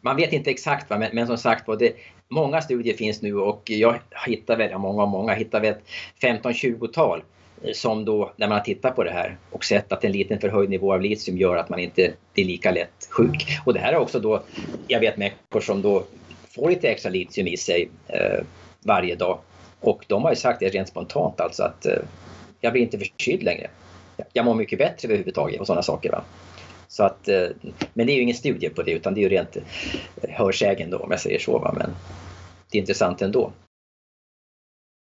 man 0.00 0.16
vet 0.16 0.32
inte 0.32 0.50
exakt, 0.50 0.90
va? 0.90 0.98
Men, 0.98 1.10
men 1.12 1.26
som 1.26 1.38
sagt 1.38 1.68
var, 1.68 1.76
det, 1.76 1.92
många 2.30 2.60
studier 2.60 2.96
finns 2.96 3.22
nu 3.22 3.34
och 3.34 3.70
jag 3.70 4.00
hittar 4.26 4.56
väl, 4.56 4.78
många 4.78 5.02
och 5.02 5.08
många, 5.08 5.34
hittar 5.34 5.60
väl 5.60 5.74
15-20-tal 6.22 7.22
eh, 7.62 7.72
som 7.72 8.04
då, 8.04 8.32
när 8.36 8.48
man 8.48 8.58
har 8.58 8.64
tittat 8.64 8.96
på 8.96 9.04
det 9.04 9.10
här 9.10 9.38
och 9.50 9.64
sett 9.64 9.92
att 9.92 10.04
en 10.04 10.12
liten 10.12 10.40
förhöjd 10.40 10.70
nivå 10.70 10.94
av 10.94 11.00
litium 11.00 11.38
gör 11.38 11.56
att 11.56 11.68
man 11.68 11.78
inte 11.78 12.12
blir 12.34 12.44
lika 12.44 12.70
lätt 12.70 13.08
sjuk. 13.10 13.46
Och 13.64 13.74
det 13.74 13.80
här 13.80 13.92
är 13.92 13.98
också 13.98 14.20
då, 14.20 14.42
jag 14.88 15.00
vet 15.00 15.16
människor 15.16 15.60
som 15.60 15.82
då 15.82 16.04
får 16.48 16.70
lite 16.70 16.88
extra 16.88 17.10
litium 17.10 17.46
i 17.46 17.56
sig 17.56 17.90
eh, 18.06 18.44
varje 18.82 19.14
dag 19.14 19.38
och 19.80 20.04
de 20.08 20.22
har 20.22 20.30
ju 20.30 20.36
sagt 20.36 20.60
det 20.60 20.68
rent 20.68 20.88
spontant 20.88 21.40
alltså 21.40 21.62
att 21.62 21.86
eh, 21.86 21.98
jag 22.60 22.72
blir 22.72 22.82
inte 22.82 22.98
förkyld 22.98 23.42
längre. 23.42 23.70
Jag 24.32 24.44
mår 24.44 24.54
mycket 24.54 24.78
bättre 24.78 25.08
överhuvudtaget 25.08 25.60
och 25.60 25.66
sådana 25.66 25.82
saker. 25.82 26.10
Va? 26.10 26.24
Så 26.90 27.04
att, 27.04 27.28
eh, 27.28 27.46
men 27.94 28.06
det 28.06 28.12
är 28.12 28.14
ju 28.14 28.22
ingen 28.22 28.36
studie 28.36 28.68
på 28.68 28.82
det 28.82 28.90
utan 28.90 29.14
det 29.14 29.20
är 29.20 29.22
ju 29.22 29.28
rent 29.28 29.56
eh, 29.56 30.30
hörsägen 30.30 30.90
då 30.90 30.98
om 30.98 31.10
jag 31.10 31.20
säger 31.20 31.38
så. 31.38 31.58
Va? 31.58 31.74
Men 31.78 31.96
det 32.70 32.78
är 32.78 32.80
intressant 32.80 33.22
ändå. 33.22 33.52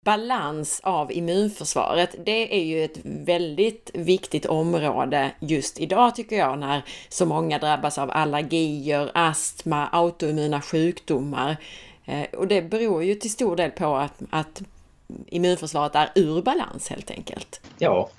Balans 0.05 0.81
av 0.83 1.11
immunförsvaret, 1.11 2.15
det 2.25 2.59
är 2.59 2.63
ju 2.63 2.83
ett 2.83 2.97
väldigt 3.03 3.91
viktigt 3.93 4.45
område 4.45 5.31
just 5.39 5.79
idag 5.79 6.15
tycker 6.15 6.35
jag 6.35 6.59
när 6.59 6.81
så 7.09 7.25
många 7.25 7.59
drabbas 7.59 7.97
av 7.97 8.11
allergier, 8.11 9.11
astma, 9.13 9.87
autoimmuna 9.87 10.61
sjukdomar. 10.61 11.57
Eh, 12.05 12.25
och 12.37 12.47
det 12.47 12.61
beror 12.61 13.03
ju 13.03 13.15
till 13.15 13.31
stor 13.31 13.55
del 13.55 13.71
på 13.71 13.95
att, 13.95 14.21
att 14.29 14.61
immunförsvaret 15.27 15.95
är 15.95 16.09
ur 16.15 16.41
balans 16.41 16.89
helt 16.89 17.11
enkelt. 17.11 17.61
Ja, 17.77 18.09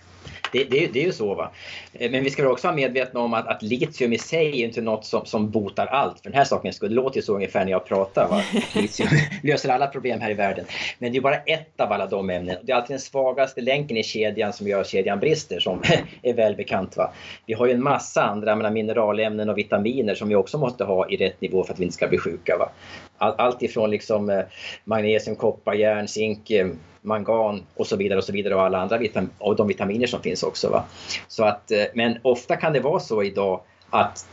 det, 0.53 0.65
det, 0.65 0.87
det, 0.93 1.01
är 1.01 1.05
ju 1.05 1.13
så. 1.13 1.35
Va? 1.35 1.51
Eh, 1.93 2.11
men 2.11 2.25
vi 2.25 2.31
ska 2.31 2.49
också 2.49 2.67
vara 2.67 2.77
medvetna 2.77 3.21
om 3.21 3.35
att, 3.35 3.47
att 3.47 3.63
litium 3.63 4.13
i 4.13 4.19
sig 4.19 4.63
är 4.63 4.67
inte 4.67 4.81
något 4.81 5.05
som, 5.05 5.27
som 5.27 5.51
botar 5.51 5.87
allt. 5.87 6.21
För 6.21 6.31
den 6.31 6.39
här 6.39 6.45
saken 6.45 6.73
skulle 6.73 6.91
det 6.91 6.95
låter 6.95 7.17
ju 7.17 7.23
så 7.23 7.35
ungefär 7.35 7.65
när 7.65 7.73
jag 7.73 7.87
pratar. 7.87 8.29
Va? 8.29 8.43
Litium 8.75 9.09
löser 9.43 9.69
alla 9.69 9.87
problem 9.87 10.21
här 10.21 10.31
i 10.31 10.35
världen. 10.35 10.65
Men 10.99 11.13
det 11.13 11.19
är 11.19 11.23
bara 11.23 11.37
ett 11.37 11.81
av 11.81 11.93
alla 11.93 12.07
de 12.07 12.31
ämnen. 12.31 12.57
Det 12.63 12.73
är 12.73 12.77
alltid 12.77 12.95
den 12.95 13.01
svagaste 13.01 13.61
länken 13.61 13.97
i 13.97 14.03
kedjan 14.03 14.53
som 14.53 14.69
gör 14.69 14.85
kedjan 14.85 15.21
brister 15.21 15.61
som 15.61 15.83
är 16.23 16.35
välbekant. 16.35 16.97
Va? 16.97 17.13
Vi 17.47 17.55
har 17.55 17.67
ju 17.67 17.73
en 17.73 17.83
massa 17.83 18.23
andra 18.23 18.71
mineralämnen 18.71 19.49
och 19.49 19.59
vitaminer 19.59 20.15
som 20.15 20.29
vi 20.29 20.35
också 20.35 20.59
måste 20.59 20.85
ha 20.85 21.09
i 21.09 21.17
rätt 21.17 21.41
nivå 21.41 21.65
för 21.65 21.73
att 21.73 21.79
vi 21.79 21.85
inte 21.85 21.97
ska 21.97 22.09
bli 22.09 22.19
sjuka. 22.19 22.57
Va? 22.59 22.71
allt 23.19 23.63
ifrån 23.63 23.91
liksom 23.91 24.31
eh, 24.31 24.45
magnesium, 24.85 25.37
koppar, 25.37 25.75
järn, 25.75 26.09
zink, 26.09 26.51
eh, 26.51 26.67
mangan 27.07 27.63
och 27.75 27.87
så 27.87 27.97
vidare 27.97 28.19
och 28.19 28.25
så 28.25 28.33
vidare 28.33 28.55
och 28.55 28.63
alla 28.63 28.79
andra 28.79 28.99
vitam 28.99 29.31
och 29.39 29.57
de 29.57 29.69
vitaminer 29.69 30.07
som 30.07 30.23
finns 30.23 30.43
också. 30.43 30.71
Va? 30.71 30.85
Så 31.29 31.45
att, 31.45 31.71
eh, 31.71 31.85
men 31.95 32.19
ofta 32.23 32.57
kan 32.57 32.73
det 32.73 32.81
vara 32.81 33.01
så 33.01 33.23
idag 33.23 33.61
att 33.91 34.29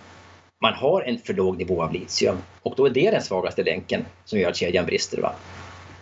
man 0.62 0.74
har 0.74 1.02
en 1.02 1.18
för 1.18 1.34
låg 1.34 1.58
nivå 1.58 1.84
av 1.84 1.94
litium 1.94 2.38
och 2.62 2.74
då 2.78 2.86
är 2.86 2.90
det 2.90 3.12
den 3.12 3.22
svagaste 3.22 3.64
länken 3.64 4.06
som 4.26 4.40
gör 4.40 4.50
att 4.50 4.56
kedjan 4.56 4.86
brister. 4.86 5.22
Va? 5.22 5.34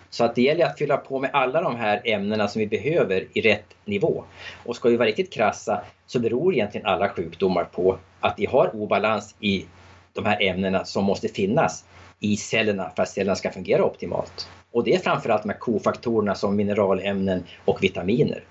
Så 0.10 0.24
att 0.24 0.36
det 0.36 0.42
gäller 0.42 0.66
att 0.66 0.78
fylla 0.78 0.98
på 0.98 1.20
med 1.20 1.30
alla 1.34 1.62
de 1.62 1.76
här 1.76 2.02
ämnena 2.04 2.48
som 2.48 2.60
vi 2.60 2.68
behöver 2.68 3.28
i 3.34 3.42
rätt 3.42 3.66
nivå. 3.86 4.24
Och 4.66 4.76
ska 4.76 4.90
vi 4.90 4.98
vara 4.98 5.08
riktigt 5.08 5.34
krassa 5.34 5.82
så 6.06 6.20
beror 6.20 6.54
egentligen 6.54 6.88
alla 6.88 7.10
sjukdomar 7.10 7.64
på 7.64 7.98
att 8.20 8.34
vi 8.38 8.46
har 8.46 8.76
obalans 8.76 9.36
i 9.40 9.66
de 10.14 10.26
här 10.26 10.42
ämnena 10.42 10.86
som 10.86 11.04
måste 11.04 11.28
finnas 11.28 11.86
i 12.20 12.38
cellerna 12.38 12.92
för 12.96 13.04
att 13.04 13.10
cellerna 13.10 13.36
ska 13.36 13.52
fungera 13.52 13.84
optimalt. 13.84 14.48
Och 14.72 14.84
det 14.84 14.96
är 14.96 15.00
framförallt 15.00 15.44
de 15.44 15.50
här 15.50 15.58
kofaktorerna 15.58 16.36
som 16.36 16.56
mineralämnen 16.56 17.44
och 17.66 17.84
vitaminer 17.84 18.44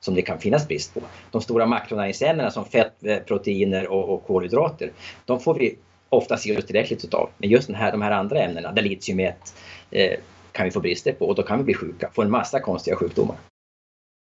som 0.00 0.14
det 0.14 0.22
kan 0.22 0.38
finnas 0.38 0.68
brist 0.68 0.94
på. 0.94 1.00
De 1.30 1.40
stora 1.40 1.66
makronäringsämnena 1.66 2.50
som 2.50 2.64
fett, 2.64 3.04
eh, 3.04 3.18
proteiner 3.18 3.88
och, 3.88 4.08
och 4.14 4.26
kolhydrater, 4.26 4.92
de 5.24 5.40
får 5.40 5.54
vi 5.54 5.76
oftast 6.08 6.46
i 6.46 6.56
oss 6.56 6.66
tillräckligt 6.66 7.04
utav. 7.04 7.30
Men 7.38 7.50
just 7.50 7.66
den 7.66 7.76
här, 7.76 7.92
de 7.92 8.02
här 8.02 8.10
andra 8.10 8.42
ämnena, 8.42 8.72
där 8.72 8.82
litium 8.82 9.20
är 9.20 9.28
ett, 9.28 9.54
eh, 9.90 10.18
kan 10.52 10.64
vi 10.64 10.70
få 10.70 10.80
brister 10.80 11.12
på 11.12 11.26
och 11.26 11.34
då 11.34 11.42
kan 11.42 11.58
vi 11.58 11.64
bli 11.64 11.74
sjuka, 11.74 12.10
få 12.14 12.22
en 12.22 12.30
massa 12.30 12.60
konstiga 12.60 12.96
sjukdomar. 12.96 13.36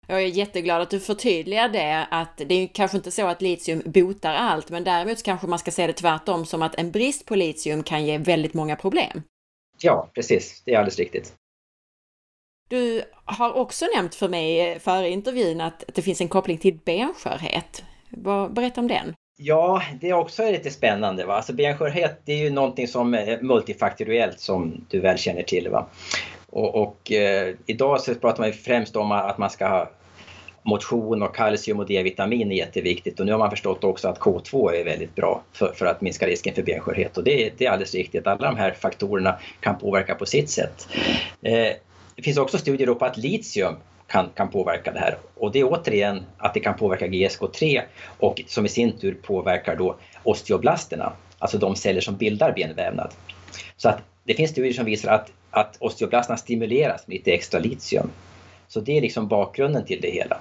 Jag 0.06 0.22
är 0.22 0.26
jätteglad 0.26 0.82
att 0.82 0.90
du 0.90 1.00
förtydligar 1.00 1.68
det, 1.68 2.06
att 2.10 2.36
det 2.46 2.54
är 2.54 2.66
kanske 2.66 2.96
inte 2.96 3.10
så 3.10 3.26
att 3.26 3.42
litium 3.42 3.82
botar 3.84 4.34
allt, 4.34 4.70
men 4.70 4.84
däremot 4.84 5.22
kanske 5.22 5.46
man 5.46 5.58
ska 5.58 5.70
se 5.70 5.86
det 5.86 5.92
tvärtom 5.92 6.46
som 6.46 6.62
att 6.62 6.74
en 6.74 6.90
brist 6.90 7.26
på 7.26 7.34
litium 7.34 7.82
kan 7.82 8.06
ge 8.06 8.18
väldigt 8.18 8.54
många 8.54 8.76
problem. 8.76 9.22
Ja, 9.78 10.10
precis. 10.14 10.62
Det 10.64 10.74
är 10.74 10.78
alldeles 10.78 10.98
riktigt. 10.98 11.34
Du 12.68 13.02
har 13.24 13.52
också 13.52 13.86
nämnt 13.96 14.14
för 14.14 14.28
mig 14.28 14.78
före 14.78 15.10
intervjun 15.10 15.60
att 15.60 15.84
det 15.94 16.02
finns 16.02 16.20
en 16.20 16.28
koppling 16.28 16.58
till 16.58 16.78
benskörhet. 16.84 17.84
Berätta 18.50 18.80
om 18.80 18.88
den. 18.88 19.14
Ja, 19.36 19.82
det 20.00 20.08
är 20.08 20.14
också 20.14 20.50
lite 20.50 20.70
spännande. 20.70 21.24
Va? 21.24 21.34
Alltså 21.34 21.52
benskörhet 21.52 22.20
det 22.24 22.32
är 22.32 22.36
ju 22.36 22.50
någonting 22.50 22.88
som 22.88 23.14
är 23.14 23.42
multifaktoriellt 23.42 24.40
som 24.40 24.86
du 24.90 25.00
väl 25.00 25.18
känner 25.18 25.42
till. 25.42 25.68
Va? 25.68 25.86
Och, 26.50 26.74
och 26.74 27.12
eh, 27.12 27.54
idag 27.66 28.00
så 28.00 28.14
pratar 28.14 28.42
man 28.42 28.52
främst 28.52 28.96
om 28.96 29.12
att 29.12 29.38
man 29.38 29.50
ska 29.50 29.88
motion 30.64 31.22
och 31.22 31.36
kalcium 31.36 31.78
och 31.78 31.86
D-vitamin 31.86 32.52
är 32.52 32.56
jätteviktigt 32.56 33.20
och 33.20 33.26
nu 33.26 33.32
har 33.32 33.38
man 33.38 33.50
förstått 33.50 33.84
också 33.84 34.08
att 34.08 34.18
K2 34.18 34.72
är 34.72 34.84
väldigt 34.84 35.14
bra 35.14 35.42
för, 35.52 35.72
för 35.74 35.86
att 35.86 36.00
minska 36.00 36.26
risken 36.26 36.54
för 36.54 36.62
benskörhet 36.62 37.16
och 37.16 37.24
det, 37.24 37.52
det, 37.56 37.66
är 37.66 37.70
alldeles 37.70 37.94
riktigt. 37.94 38.26
Alla 38.26 38.50
de 38.50 38.56
här 38.56 38.70
faktorerna 38.70 39.38
kan 39.60 39.78
påverka 39.78 40.14
på 40.14 40.26
sitt 40.26 40.50
sätt. 40.50 40.88
Eh, 41.42 41.72
det 42.16 42.22
finns 42.22 42.38
också 42.38 42.58
studier 42.58 42.94
på 42.94 43.04
att 43.04 43.16
litium 43.16 43.74
kan, 44.06 44.28
kan 44.34 44.48
påverka 44.50 44.92
det 44.92 44.98
här. 44.98 45.16
Och 45.34 45.52
det 45.52 45.60
är 45.60 45.64
återigen 45.64 46.22
att 46.38 46.54
det 46.54 46.60
kan 46.60 46.76
påverka 46.76 47.06
GSK3 47.06 47.82
och 48.18 48.42
som 48.46 48.66
i 48.66 48.68
sin 48.68 48.98
tur 48.98 49.14
påverkar 49.22 49.76
då 49.76 49.96
osteoblasterna, 50.22 51.12
alltså 51.38 51.58
de 51.58 51.76
celler 51.76 52.00
som 52.00 52.16
bildar 52.16 52.52
benvävnad. 52.52 53.14
Så 53.76 53.88
att 53.88 53.98
det 54.24 54.34
finns 54.34 54.50
studier 54.50 54.72
som 54.72 54.84
visar 54.84 55.12
att, 55.12 55.32
att 55.50 55.76
osteoblasterna 55.80 56.36
stimuleras 56.36 57.06
med 57.06 57.14
lite 57.14 57.32
extra 57.32 57.60
litium. 57.60 58.10
Så 58.68 58.80
det 58.80 58.96
är 58.96 59.00
liksom 59.00 59.28
bakgrunden 59.28 59.84
till 59.84 60.00
det 60.00 60.10
hela. 60.10 60.38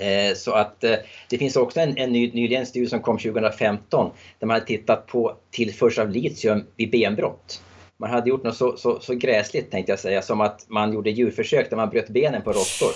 Eh, 0.00 0.34
så 0.34 0.52
att 0.52 0.84
eh, 0.84 0.96
det 1.28 1.38
finns 1.38 1.56
också 1.56 1.80
en, 1.80 1.96
en 1.96 2.12
ny, 2.12 2.32
nyligen 2.32 2.66
studie 2.66 2.86
som 2.86 3.00
kom 3.00 3.18
2015 3.18 4.10
där 4.38 4.46
man 4.46 4.54
har 4.54 4.66
tittat 4.66 5.06
på 5.06 5.36
tillförsel 5.50 6.06
av 6.06 6.10
litium 6.10 6.66
vid 6.76 6.90
benbrott 6.90 7.62
man 8.02 8.10
hade 8.10 8.30
gjort 8.30 8.42
något 8.42 8.56
så, 8.56 8.76
så, 8.76 9.00
så 9.00 9.14
gräsligt 9.14 9.70
tänkte 9.70 9.92
jag 9.92 9.98
säga, 9.98 10.22
som 10.22 10.40
att 10.40 10.64
man 10.68 10.92
gjorde 10.92 11.10
djurförsök 11.10 11.70
där 11.70 11.76
man 11.76 11.90
bröt 11.90 12.08
benen 12.08 12.42
på 12.42 12.52
råttor. 12.52 12.92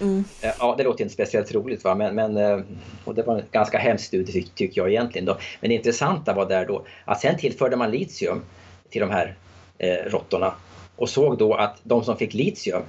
Mm. 0.00 0.24
Ja, 0.58 0.74
det 0.78 0.84
låter 0.84 1.02
inte 1.02 1.14
speciellt 1.14 1.54
roligt 1.54 1.84
va, 1.84 1.94
men, 1.94 2.14
men 2.14 2.36
eh, 2.36 2.60
och 3.04 3.14
det 3.14 3.22
var 3.22 3.36
en 3.36 3.42
ganska 3.50 3.78
hemsk 3.78 4.04
studie 4.04 4.46
tycker 4.54 4.80
jag 4.80 4.90
egentligen. 4.90 5.24
Då. 5.24 5.38
Men 5.60 5.68
det 5.68 5.74
intressanta 5.74 6.34
var 6.34 6.48
där 6.48 6.66
då 6.66 6.86
att 7.04 7.20
sen 7.20 7.38
tillförde 7.38 7.76
man 7.76 7.90
litium 7.90 8.42
till 8.90 9.00
de 9.00 9.10
här 9.10 9.36
eh, 9.78 10.10
råttorna 10.10 10.54
och 10.96 11.08
såg 11.08 11.38
då 11.38 11.54
att 11.54 11.80
de 11.82 12.04
som 12.04 12.16
fick 12.16 12.34
litium, 12.34 12.82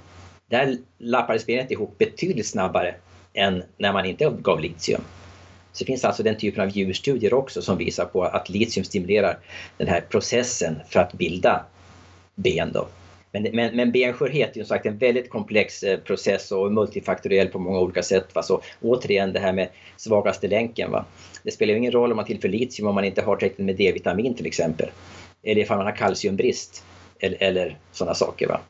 där 0.51 0.77
lappades 0.97 1.45
benet 1.45 1.71
ihop 1.71 1.97
betydligt 1.97 2.47
snabbare 2.47 2.95
än 3.33 3.63
när 3.77 3.93
man 3.93 4.05
inte 4.05 4.33
gav 4.41 4.59
litium. 4.59 5.01
Så 5.73 5.83
det 5.83 5.85
finns 5.85 6.05
alltså 6.05 6.23
den 6.23 6.37
typen 6.37 6.63
av 6.63 6.69
djurstudier 6.69 7.33
också 7.33 7.61
som 7.61 7.77
visar 7.77 8.05
på 8.05 8.23
att 8.23 8.49
litium 8.49 8.83
stimulerar 8.83 9.39
den 9.77 9.87
här 9.87 10.01
processen 10.01 10.75
för 10.89 10.99
att 10.99 11.13
bilda 11.13 11.65
ben. 12.35 12.71
Då. 12.73 12.87
Men, 13.31 13.43
men, 13.53 13.75
men 13.75 13.91
benskörhet 13.91 14.55
är 14.55 14.59
ju 14.59 14.65
sagt 14.65 14.85
en 14.85 14.97
väldigt 14.97 15.29
komplex 15.29 15.83
eh, 15.83 15.99
process 15.99 16.51
och 16.51 16.71
multifaktoriell 16.71 17.47
på 17.47 17.59
många 17.59 17.79
olika 17.79 18.03
sätt. 18.03 18.35
Va? 18.35 18.43
Så 18.43 18.61
återigen 18.81 19.33
det 19.33 19.39
här 19.39 19.53
med 19.53 19.69
svagaste 19.97 20.47
länken. 20.47 20.91
Va? 20.91 21.05
Det 21.43 21.51
spelar 21.51 21.71
ju 21.71 21.77
ingen 21.77 21.91
roll 21.91 22.11
om 22.11 22.15
man 22.15 22.25
tillför 22.25 22.49
litium 22.49 22.87
om 22.87 22.95
man 22.95 23.05
inte 23.05 23.21
har 23.21 23.35
tillräckligt 23.35 23.65
med 23.65 23.75
D-vitamin 23.75 24.35
till 24.35 24.45
exempel. 24.45 24.89
Eller 25.43 25.61
ifall 25.61 25.77
man 25.77 25.85
har 25.85 25.95
kalciumbrist 25.95 26.83
eller, 27.19 27.37
eller 27.43 27.77
sådana 27.91 28.15
saker. 28.15 28.47
Va? 28.47 28.61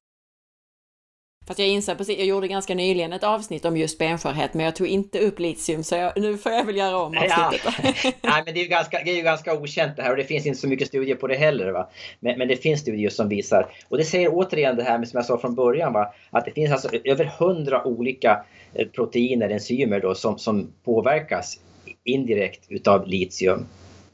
Fast 1.51 1.59
jag 1.59 1.67
inser 1.67 1.95
precis, 1.95 2.17
jag 2.17 2.27
gjorde 2.27 2.47
ganska 2.47 2.75
nyligen 2.75 3.13
ett 3.13 3.23
avsnitt 3.23 3.65
om 3.65 3.77
just 3.77 3.97
benskörhet, 3.97 4.53
men 4.53 4.65
jag 4.65 4.75
tog 4.75 4.87
inte 4.87 5.19
upp 5.19 5.39
litium, 5.39 5.83
så 5.83 5.95
jag, 5.95 6.13
nu 6.15 6.37
får 6.37 6.51
jag 6.51 6.65
väl 6.65 6.77
göra 6.77 6.97
om 6.97 7.17
avsnittet. 7.17 7.61
Ja. 8.03 8.11
Nej, 8.21 8.43
men 8.45 8.53
det 8.53 8.59
är, 8.59 8.63
ju 8.63 8.67
ganska, 8.67 9.01
det 9.05 9.11
är 9.11 9.15
ju 9.15 9.21
ganska 9.21 9.53
okänt 9.53 9.95
det 9.95 10.01
här 10.01 10.11
och 10.11 10.17
det 10.17 10.23
finns 10.23 10.45
inte 10.45 10.59
så 10.59 10.67
mycket 10.67 10.87
studier 10.87 11.15
på 11.15 11.27
det 11.27 11.35
heller. 11.35 11.71
Va? 11.71 11.89
Men, 12.19 12.37
men 12.37 12.47
det 12.47 12.55
finns 12.55 12.81
studier 12.81 13.09
som 13.09 13.29
visar, 13.29 13.71
och 13.89 13.97
det 13.97 14.03
säger 14.03 14.29
återigen 14.31 14.75
det 14.75 14.83
här 14.83 14.97
med, 14.97 15.07
som 15.07 15.17
jag 15.17 15.25
sa 15.25 15.37
från 15.37 15.55
början, 15.55 15.93
va? 15.93 16.13
att 16.29 16.45
det 16.45 16.51
finns 16.51 16.71
alltså 16.71 16.89
över 17.03 17.25
hundra 17.25 17.87
olika 17.87 18.45
eh, 18.73 18.87
proteiner, 18.87 19.49
enzymer 19.49 19.99
då, 19.99 20.15
som, 20.15 20.39
som 20.39 20.73
påverkas 20.83 21.59
indirekt 22.03 22.65
utav 22.69 23.07
litium. 23.07 23.65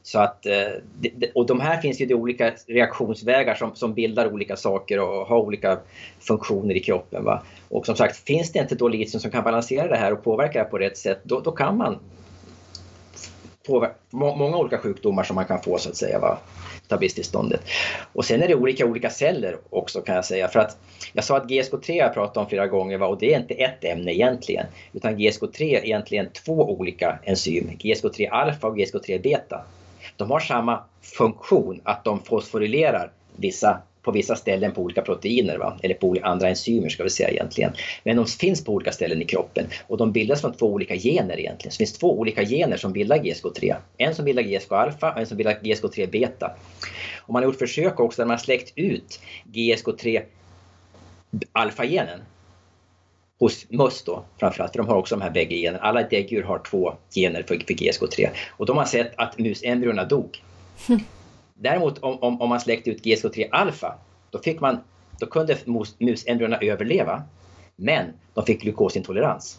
Så 0.08 0.18
att, 0.18 0.46
eh, 0.46 1.30
och 1.34 1.46
de 1.46 1.60
här 1.60 1.80
finns 1.80 2.00
ju 2.00 2.06
de 2.06 2.14
olika 2.14 2.52
reaktionsvägar 2.66 3.54
som, 3.54 3.74
som 3.74 3.94
bildar 3.94 4.32
olika 4.32 4.56
saker 4.56 5.00
och 5.00 5.26
har 5.26 5.38
olika 5.38 5.78
funktioner 6.20 6.74
i 6.74 6.80
kroppen. 6.80 7.24
Va? 7.24 7.42
Och 7.68 7.86
som 7.86 7.96
sagt, 7.96 8.16
finns 8.16 8.52
det 8.52 8.58
inte 8.58 8.74
då 8.74 8.88
litium 8.88 9.20
som 9.20 9.30
kan 9.30 9.44
balansera 9.44 9.88
det 9.88 9.96
här 9.96 10.12
och 10.12 10.24
påverka 10.24 10.58
det 10.58 10.64
på 10.64 10.78
rätt 10.78 10.98
sätt, 10.98 11.20
då, 11.22 11.40
då 11.40 11.52
kan 11.52 11.76
man 11.76 11.98
påverka 13.66 13.94
många 14.10 14.56
olika 14.56 14.78
sjukdomar 14.78 15.22
som 15.22 15.34
man 15.34 15.44
kan 15.44 15.62
få 15.62 15.78
så 15.78 15.88
att 15.90 15.96
säga. 15.96 16.18
Va? 16.18 16.38
Stabilitetstillståndet. 16.82 17.60
Och 18.12 18.24
sen 18.24 18.42
är 18.42 18.48
det 18.48 18.54
olika 18.54 18.86
olika 18.86 19.10
celler 19.10 19.56
också 19.70 20.00
kan 20.00 20.14
jag 20.14 20.24
säga. 20.24 20.48
För 20.48 20.60
att 20.60 20.76
jag 21.12 21.24
sa 21.24 21.36
att 21.36 21.50
GSK3 21.50 21.92
har 21.92 21.96
jag 21.96 22.14
pratat 22.14 22.36
om 22.36 22.48
flera 22.48 22.66
gånger 22.66 22.98
va? 22.98 23.06
och 23.06 23.18
det 23.18 23.34
är 23.34 23.40
inte 23.40 23.54
ett 23.54 23.84
ämne 23.84 24.14
egentligen. 24.14 24.66
Utan 24.92 25.16
GSK3 25.18 25.62
är 25.62 25.84
egentligen 25.84 26.28
två 26.44 26.70
olika 26.78 27.18
enzym. 27.24 27.70
GSK3 27.78 28.28
alfa 28.30 28.66
och 28.66 28.76
GSK3 28.76 29.22
beta 29.22 29.64
de 30.18 30.30
har 30.30 30.40
samma 30.40 30.84
funktion 31.00 31.80
att 31.84 32.04
de 32.04 32.22
fosforilerar 32.22 33.10
vissa, 33.36 33.82
på 34.02 34.10
vissa 34.10 34.36
ställen 34.36 34.72
på 34.72 34.82
olika 34.82 35.02
proteiner, 35.02 35.58
va? 35.58 35.78
eller 35.82 35.94
på 35.94 36.16
andra 36.22 36.48
enzymer 36.48 36.88
ska 36.88 37.02
vi 37.02 37.10
säga 37.10 37.30
egentligen. 37.30 37.72
Men 38.04 38.16
de 38.16 38.26
finns 38.26 38.64
på 38.64 38.72
olika 38.72 38.92
ställen 38.92 39.22
i 39.22 39.24
kroppen 39.24 39.66
och 39.86 39.96
de 39.96 40.12
bildas 40.12 40.40
från 40.40 40.52
två 40.52 40.66
olika 40.66 40.96
gener 40.96 41.38
egentligen. 41.38 41.72
Så 41.72 41.76
det 41.76 41.86
finns 41.86 41.98
två 41.98 42.18
olika 42.18 42.44
gener 42.44 42.76
som 42.76 42.92
bildar 42.92 43.16
GSK3. 43.16 43.76
En 43.96 44.14
som 44.14 44.24
bildar 44.24 44.42
GSK 44.42 44.72
alfa 44.72 45.12
och 45.12 45.20
en 45.20 45.26
som 45.26 45.36
bildar 45.36 45.58
GSK3 45.62 46.10
beta. 46.10 46.50
Och 47.16 47.32
man 47.32 47.42
har 47.42 47.50
gjort 47.50 47.58
försök 47.58 48.00
också 48.00 48.22
där 48.22 48.26
man 48.26 48.34
har 48.34 48.38
släckt 48.44 48.72
ut 48.76 49.20
GSK3 49.52 50.22
alfa-genen 51.52 52.20
hos 53.38 53.66
möss 53.70 54.02
då 54.02 54.24
framförallt, 54.40 54.72
för 54.72 54.78
de 54.78 54.88
har 54.88 54.96
också 54.96 55.16
de 55.16 55.22
här 55.22 55.30
bägge 55.30 55.56
generna. 55.56 55.84
Alla 55.84 56.02
däggdjur 56.02 56.42
har 56.42 56.58
två 56.58 56.94
gener 57.14 57.42
för, 57.42 57.54
för 57.54 57.74
GSK3 57.74 58.28
och 58.50 58.66
de 58.66 58.76
har 58.76 58.84
sett 58.84 59.12
att 59.16 59.38
musembryorna 59.38 60.04
dog. 60.04 60.42
Däremot 61.54 61.98
om, 61.98 62.18
om, 62.18 62.40
om 62.40 62.48
man 62.48 62.60
släckte 62.60 62.90
ut 62.90 63.04
GSK3 63.04 63.48
alfa, 63.50 63.94
då, 64.30 64.38
fick 64.38 64.60
man, 64.60 64.78
då 65.18 65.26
kunde 65.26 65.56
mus, 65.64 65.94
musembryorna 65.98 66.58
överleva, 66.58 67.22
men 67.76 68.06
de 68.34 68.44
fick 68.44 68.62
glukosintolerans. 68.62 69.58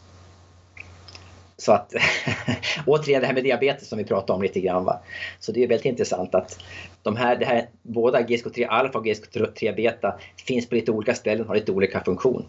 Så 1.57 1.71
att 1.71 1.93
återigen 2.86 3.21
det 3.21 3.27
här 3.27 3.34
med 3.34 3.43
diabetes 3.43 3.88
som 3.89 3.97
vi 3.97 4.03
pratade 4.03 4.34
om 4.34 4.41
lite 4.41 4.59
grann. 4.59 4.86
Va? 4.86 4.99
Så 5.39 5.51
det 5.51 5.63
är 5.63 5.67
väldigt 5.67 5.86
intressant 5.86 6.36
att 6.36 6.59
de 7.03 7.15
här, 7.15 7.36
det 7.36 7.45
här, 7.45 7.69
båda 7.82 8.21
GSK3 8.21 8.67
alfa 8.67 8.99
och 8.99 9.05
GSK3 9.05 9.75
beta 9.75 10.19
finns 10.45 10.69
på 10.69 10.75
lite 10.75 10.91
olika 10.91 11.13
ställen 11.13 11.41
och 11.41 11.47
har 11.47 11.55
lite 11.55 11.71
olika 11.71 12.03
funktion 12.03 12.45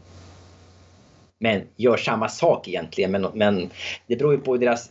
men 1.40 1.62
gör 1.76 1.96
samma 1.96 2.28
sak 2.28 2.68
egentligen. 2.68 3.10
Men, 3.10 3.26
men 3.34 3.70
det 4.06 4.16
beror 4.16 4.34
ju 4.34 4.40
på 4.40 4.56
deras 4.56 4.90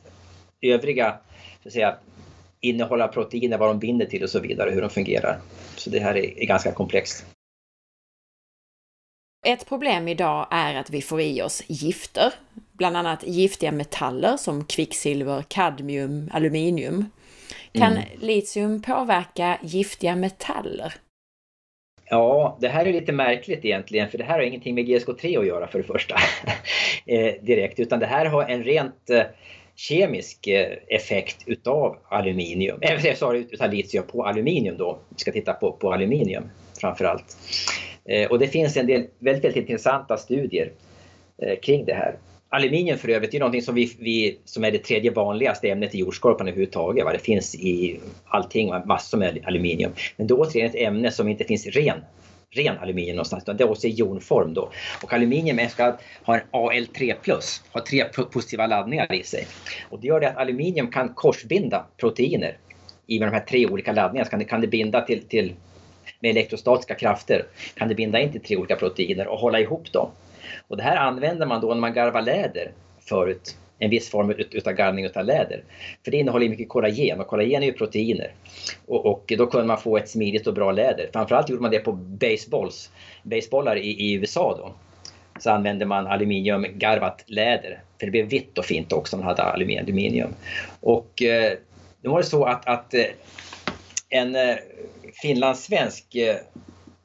övriga 0.62 1.18
så 1.64 1.70
att 1.70 1.74
säga, 1.74 1.98
innehåll 2.60 3.02
av 3.02 3.08
proteiner, 3.08 3.58
vad 3.58 3.70
de 3.70 3.80
binder 3.80 4.06
till 4.06 4.24
och 4.24 4.30
så 4.30 4.40
vidare, 4.40 4.72
hur 4.72 4.82
de 4.82 4.90
fungerar. 4.90 5.40
Så 5.76 5.90
det 5.90 6.00
här 6.00 6.18
är, 6.18 6.40
är 6.40 6.46
ganska 6.46 6.72
komplext. 6.72 7.26
Ett 9.46 9.66
problem 9.66 10.08
idag 10.08 10.48
är 10.52 10.76
att 10.76 10.90
vi 10.90 11.02
får 11.02 11.22
i 11.22 11.42
oss 11.42 11.64
gifter, 11.68 12.34
bland 12.74 12.98
annat 12.98 13.28
giftiga 13.28 13.72
metaller 13.72 14.38
som 14.38 14.66
kvicksilver, 14.66 15.44
kadmium, 15.48 16.30
aluminium. 16.34 17.06
Kan 17.72 17.92
mm. 17.92 18.04
litium 18.20 18.82
påverka 18.82 19.58
giftiga 19.62 20.16
metaller? 20.16 20.94
Ja, 22.10 22.58
det 22.62 22.68
här 22.68 22.86
är 22.86 22.94
lite 22.94 23.12
märkligt 23.12 23.66
egentligen 23.66 24.10
för 24.10 24.18
det 24.18 24.24
här 24.24 24.34
har 24.34 24.42
ingenting 24.42 24.76
med 24.76 24.86
GSK3 24.86 25.40
att 25.40 25.48
göra 25.48 25.68
för 25.68 25.80
det 25.80 25.86
första. 25.86 26.16
Eh, 27.06 27.34
direkt, 27.42 27.80
utan 27.80 28.00
det 28.00 28.06
här 28.06 28.26
har 28.26 28.44
en 28.44 28.64
rent 28.64 29.10
eh, 29.10 29.24
kemisk 29.76 30.48
eh, 30.48 30.78
effekt 30.88 31.44
utav 31.46 31.98
aluminium, 32.10 32.80
eller 32.82 33.14
sorry, 33.16 33.48
utav 33.52 33.74
litium 33.74 34.04
på 34.08 34.26
aluminium 34.26 34.78
då. 34.78 35.00
Vi 35.10 35.20
ska 35.20 35.32
titta 35.32 35.54
på, 35.54 35.72
på 35.72 35.94
aluminium 35.94 36.44
framförallt. 36.82 37.38
Och 38.30 38.40
det 38.40 38.48
finns 38.48 38.78
en 38.78 38.88
del 38.88 39.08
väldigt, 39.20 39.44
väldigt 39.46 39.56
intressanta 39.56 40.18
studier 40.18 40.72
kring 41.62 41.86
det 41.86 41.94
här. 41.94 42.16
Aluminium 42.52 42.98
för 42.98 43.10
övrigt 43.10 43.34
är 43.34 43.40
någonting 43.40 43.62
som, 43.62 43.76
vi, 43.76 43.96
vi, 44.00 44.40
som 44.46 44.64
är 44.64 44.72
det 44.72 44.78
tredje 44.78 45.12
vanligaste 45.12 45.70
ämnet 45.70 45.96
i 45.96 46.00
jordskorpan 46.00 46.48
överhuvudtaget. 46.48 47.06
Va? 47.06 47.14
Det 47.14 47.20
finns 47.20 47.56
i 47.56 48.00
allting, 48.26 48.72
massor 48.86 49.18
med 49.18 49.44
aluminium. 49.46 49.92
Men 50.18 50.28
då 50.28 50.38
återigen 50.38 50.70
ett 50.70 50.76
ämne 50.76 51.12
som 51.12 51.28
inte 51.28 51.44
finns 51.44 51.68
ren 51.68 52.02
ren 52.52 52.78
aluminium 52.78 53.16
någonstans, 53.16 53.44
utan 53.44 53.58
det 53.58 53.64
är 53.64 53.72
också 53.72 53.88
i 53.88 53.92
jonform 53.92 54.54
då. 54.54 54.70
Och 55.04 55.14
aluminium 55.14 55.70
ska 55.70 55.98
ha 56.24 56.36
en 56.36 56.42
Al3+, 56.52 57.62
har 57.72 57.82
tre 57.82 58.04
positiva 58.32 58.68
laddningar 58.68 59.14
i 59.14 59.24
sig. 59.24 59.48
Och 59.90 60.00
det 60.00 60.08
gör 60.08 60.20
det 60.20 60.30
att 60.30 60.38
aluminium 60.38 60.92
kan 60.92 61.14
korsbinda 61.14 61.86
proteiner 61.98 62.58
i 63.08 63.20
de 63.20 63.26
här 63.26 63.40
tre 63.40 63.68
olika 63.68 63.92
laddningarna. 63.92 64.26
Så 64.26 64.30
kan 64.30 64.40
det, 64.40 64.46
kan 64.46 64.62
det 64.62 64.68
binda 64.68 65.02
till, 65.02 65.24
till 65.24 65.54
med 66.20 66.32
elektrostatiska 66.32 66.96
krafter, 66.96 67.46
kan 67.76 67.88
det 67.88 67.96
binda 67.96 68.20
in 68.20 68.32
till 68.32 68.42
tre 68.42 68.58
olika 68.58 68.76
proteiner 68.76 69.28
och 69.28 69.40
hålla 69.40 69.60
ihop 69.60 69.94
dem. 69.94 70.10
Och 70.70 70.78
det 70.78 70.84
här 70.84 70.98
använder 70.98 71.46
man 71.46 71.62
då 71.62 71.68
när 71.68 71.82
man 71.82 71.94
garvar 71.94 72.22
läder 72.22 72.72
förut. 73.10 73.58
En 73.80 73.90
viss 73.90 74.10
form 74.10 74.30
utav 74.30 74.74
garvning 74.74 75.06
utav 75.06 75.26
läder. 75.26 75.64
För 76.04 76.12
det 76.12 76.18
innehåller 76.18 76.50
mycket 76.50 76.70
kollagen 76.70 77.20
och 77.20 77.28
kollagen 77.28 77.64
är 77.64 77.68
ju 77.68 77.74
proteiner. 77.74 78.32
Och, 78.86 79.06
och, 79.06 79.34
då 79.38 79.48
kunde 79.48 79.68
man 79.68 79.78
få 79.78 79.98
ett 79.98 80.10
smidigt 80.10 80.48
och 80.48 80.54
bra 80.54 80.72
läder. 80.72 81.10
Framförallt 81.14 81.50
gjorde 81.50 81.62
man 81.62 81.72
det 81.72 81.80
på 81.80 81.92
baseballs, 81.92 82.92
basebollar 83.24 83.76
i, 83.76 83.90
i 83.90 84.14
USA 84.14 84.58
då. 84.58 84.74
så 85.40 85.52
använde 85.52 85.86
man 85.86 86.08
aluminiumgarvat 86.08 87.24
läder. 87.28 87.82
För 88.00 88.06
det 88.06 88.12
blev 88.12 88.26
vitt 88.26 88.58
och 88.58 88.66
fint 88.66 88.94
också 88.94 89.16
om 89.16 89.20
man 89.20 89.28
hade 89.28 89.44
aluminium. 89.44 90.34
Och 90.80 91.22
eh, 91.22 91.54
nu 92.02 92.10
var 92.10 92.18
det 92.18 92.26
så 92.26 92.44
att, 92.46 92.68
att 92.68 92.94
eh, 92.94 93.06
en 94.10 94.36
eh, 94.36 94.56
finlandssvensk 95.22 96.16
eh, 96.16 96.36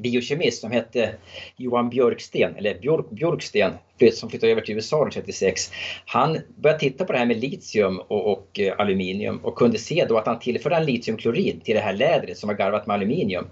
biokemist 0.05 0.61
som 0.61 0.71
hette 0.71 1.15
Johan 1.57 1.91
Björksten, 1.91 2.57
eller 2.57 2.79
Björk, 2.79 3.11
Björksten, 3.11 3.73
som 4.13 4.31
flyttade 4.31 4.53
över 4.53 4.63
till 4.63 4.75
USA 4.75 4.97
1936. 4.97 5.71
Han 6.07 6.39
började 6.57 6.81
titta 6.81 7.05
på 7.05 7.13
det 7.13 7.19
här 7.19 7.27
med 7.27 7.41
litium 7.41 7.99
och, 7.99 8.33
och 8.33 8.61
eh, 8.61 8.75
aluminium 8.79 9.39
och 9.39 9.57
kunde 9.57 9.79
se 9.79 10.07
då 10.09 10.19
att 10.19 10.27
han 10.27 10.39
tillförde 10.39 10.77
en 10.77 10.85
litiumklorid 10.85 11.65
till 11.65 11.75
det 11.75 11.81
här 11.81 11.93
lädret 11.93 12.39
som 12.39 12.49
var 12.49 12.55
garvat 12.55 12.87
med 12.87 12.95
aluminium. 12.95 13.47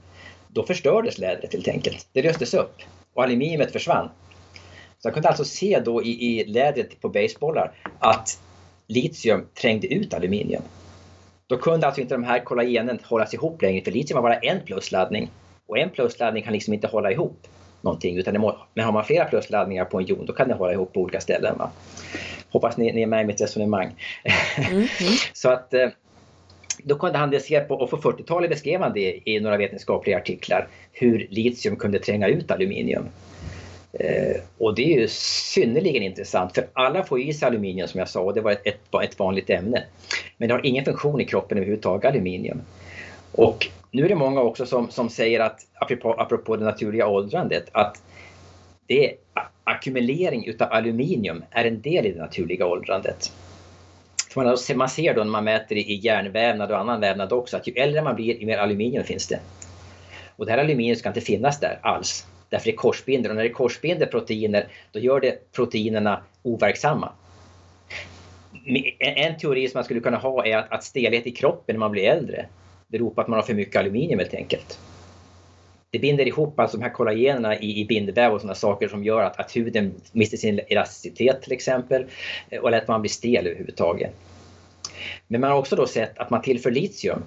Då 0.49 0.63
förstördes 0.63 1.19
lädret 1.19 1.53
helt 1.53 1.69
enkelt. 1.69 2.09
Det 2.13 2.23
löstes 2.23 2.55
upp 2.55 2.77
och 3.15 3.23
aluminiumet 3.23 3.73
försvann. 3.73 4.09
Så 4.99 5.09
han 5.09 5.13
kunde 5.13 5.29
alltså 5.29 5.45
se 5.45 5.81
då 5.85 6.03
i, 6.03 6.11
i 6.11 6.45
lädret 6.45 7.01
på 7.01 7.09
basebollar 7.09 7.73
att 7.99 8.41
litium 8.89 9.47
trängde 9.61 9.87
ut 9.87 10.15
aluminium. 10.15 10.63
Då 11.47 11.57
kunde 11.57 11.87
alltså 11.87 12.01
inte 12.01 12.15
de 12.15 12.25
här 12.25 12.45
kollagenen 12.45 12.99
hållas 13.05 13.35
ihop 13.35 13.63
längre 13.63 13.85
för 13.85 13.91
litium 13.91 14.15
var 14.15 14.23
bara 14.23 14.39
en 14.39 14.61
plusladdning 14.65 15.31
och 15.67 15.79
en 15.79 15.91
plusladdning 15.91 16.43
kan 16.43 16.53
liksom 16.53 16.75
inte 16.75 16.87
hålla 16.87 17.13
ihop 17.13 17.47
någonting 17.81 18.17
utan 18.17 18.41
må, 18.41 18.57
men 18.75 18.85
har 18.85 18.93
man 18.93 19.05
flera 19.05 19.25
plusladdningar 19.25 19.85
på 19.85 19.99
en 19.99 20.07
jon 20.07 20.27
då 20.27 20.33
kan 20.33 20.49
det 20.49 20.55
hålla 20.55 20.73
ihop 20.73 20.93
på 20.93 21.01
olika 21.01 21.21
ställen. 21.21 21.59
Va? 21.59 21.71
Hoppas 22.51 22.77
ni, 22.77 22.93
ni 22.93 23.03
är 23.03 23.07
med 23.07 23.23
i 23.23 23.27
mitt 23.27 23.41
resonemang. 23.41 23.95
Mm, 24.57 24.77
mm. 24.77 24.89
så 25.33 25.51
att 25.51 25.75
eh, 25.75 25.89
då 26.85 26.95
kunde 26.95 27.19
han 27.19 27.41
se 27.41 27.61
på, 27.61 27.75
och 27.75 27.91
på 27.91 27.97
40-talet 27.97 28.51
beskrev 28.51 28.81
han 28.81 28.93
det 28.93 29.21
i 29.25 29.41
några 29.41 29.57
vetenskapliga 29.57 30.17
artiklar, 30.17 30.69
hur 30.93 31.27
litium 31.31 31.77
kunde 31.77 31.99
tränga 31.99 32.29
ut 32.29 32.51
aluminium. 32.51 33.09
Eh, 33.93 34.41
och 34.59 34.75
det 34.75 34.83
är 34.95 35.01
ju 35.01 35.09
synnerligen 35.09 36.03
intressant 36.03 36.55
för 36.55 36.67
alla 36.73 37.05
får 37.05 37.21
i 37.21 37.35
sig 37.35 37.47
aluminium 37.47 37.89
som 37.89 37.99
jag 37.99 38.09
sa 38.09 38.21
och 38.21 38.35
det 38.35 38.41
var 38.41 38.53
ett, 38.53 38.67
ett, 38.67 38.81
ett 39.05 39.19
vanligt 39.19 39.51
ämne. 39.51 39.85
Men 40.37 40.49
det 40.49 40.55
har 40.55 40.67
ingen 40.67 40.85
funktion 40.85 41.21
i 41.21 41.25
kroppen 41.25 41.59
överhuvudtaget, 41.59 42.11
aluminium. 42.11 42.63
Och 43.33 43.69
nu 43.93 44.05
är 44.05 44.09
det 44.09 44.15
många 44.15 44.41
också 44.41 44.67
som, 44.67 44.91
som 44.91 45.09
säger 45.09 45.41
att, 45.41 45.61
apropå, 45.75 46.13
apropå 46.13 46.57
det 46.57 46.65
naturliga 46.65 47.07
åldrandet, 47.07 47.69
att 47.73 48.03
det 48.87 49.15
ackumulering 49.65 50.47
utav 50.47 50.73
aluminium 50.73 51.45
är 51.51 51.65
en 51.65 51.81
del 51.81 52.07
i 52.07 52.13
det 52.13 52.19
naturliga 52.19 52.67
åldrandet. 52.67 53.33
Man, 54.37 54.57
man 54.75 54.89
ser 54.89 55.15
då 55.15 55.25
när 55.25 55.31
man 55.31 55.45
mäter 55.45 55.79
i 55.79 55.95
hjärnvävnad 55.95 56.71
och 56.71 56.79
annan 56.79 57.01
vävnad 57.01 57.33
också 57.33 57.57
att 57.57 57.69
ju 57.69 57.73
äldre 57.73 58.03
man 58.03 58.15
blir, 58.15 58.41
ju 58.41 58.47
mer 58.47 58.59
aluminium 58.59 59.05
finns 59.05 59.29
det. 59.29 59.41
Och 60.37 60.47
det 60.47 60.53
här 60.53 60.59
aluminium 60.59 60.97
ska 60.97 61.09
inte 61.09 61.21
finnas 61.21 61.61
där 61.61 61.79
alls. 61.83 62.27
Därför 62.49 62.67
det 62.67 62.77
korsbinder 62.77 63.31
och 63.31 63.37
när 63.37 63.43
det 63.43 63.51
korsbinder 63.51 64.07
proteiner 64.07 64.69
då 64.93 64.99
gör 64.99 65.21
det 65.21 65.53
proteinerna 65.53 66.23
overksamma. 66.43 67.13
En 68.99 69.37
teori 69.37 69.69
som 69.69 69.79
man 69.79 69.85
skulle 69.85 70.01
kunna 70.01 70.17
ha 70.17 70.47
är 70.47 70.57
att, 70.57 70.73
att 70.73 70.85
stelhet 70.85 71.27
i 71.27 71.31
kroppen 71.31 71.75
när 71.75 71.81
man 71.81 71.91
blir 71.91 72.05
äldre 72.05 72.47
beror 72.93 73.11
på 73.11 73.21
att 73.21 73.29
man 73.29 73.39
har 73.39 73.47
för 73.47 73.55
mycket 73.55 73.77
aluminium 73.77 74.19
helt 74.19 74.35
enkelt. 74.35 74.79
Det 75.91 75.99
binder 75.99 76.29
ihop 76.29 76.61
alltså 76.61 76.77
de 76.77 76.83
här 76.83 76.91
kollagenerna 76.91 77.59
i, 77.59 77.81
i 77.81 77.85
bindväv 77.85 78.33
och 78.33 78.41
sådana 78.41 78.55
saker 78.55 78.89
som 78.89 79.05
gör 79.05 79.23
att, 79.23 79.41
att 79.41 79.57
huden 79.57 79.95
mister 80.13 80.37
sin 80.37 80.61
elasticitet 80.69 81.43
till 81.43 81.53
exempel 81.53 82.07
eh, 82.51 82.61
och 82.61 82.75
att 82.75 82.89
man 82.89 83.01
blir 83.01 83.11
stel 83.11 83.47
överhuvudtaget. 83.47 84.13
Men 85.29 85.41
man 85.41 85.51
har 85.51 85.59
också 85.59 85.77
då 85.77 85.87
sett 85.87 86.19
att 86.19 86.31
man 86.31 86.43
tillför 86.43 86.71
litium 86.71 87.23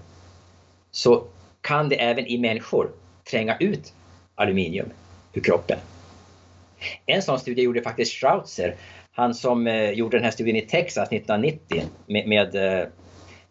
så 0.92 1.24
kan 1.62 1.90
det 1.90 2.02
även 2.02 2.28
i 2.28 2.38
människor 2.38 2.90
tränga 3.30 3.58
ut 3.58 3.94
aluminium 4.36 4.90
ur 5.34 5.42
kroppen. 5.42 5.78
En 7.06 7.22
sån 7.22 7.40
studie 7.40 7.62
gjorde 7.62 7.82
faktiskt 7.82 8.12
Schrautzer, 8.12 8.76
han 9.12 9.34
som 9.34 9.68
eh, 9.68 9.90
gjorde 9.92 10.18
den 10.18 10.24
här 10.24 10.32
studien 10.32 10.58
i 10.58 10.62
Texas 10.62 11.12
1990 11.12 11.84
med, 12.08 12.28
med 12.28 12.56
eh, 12.56 12.88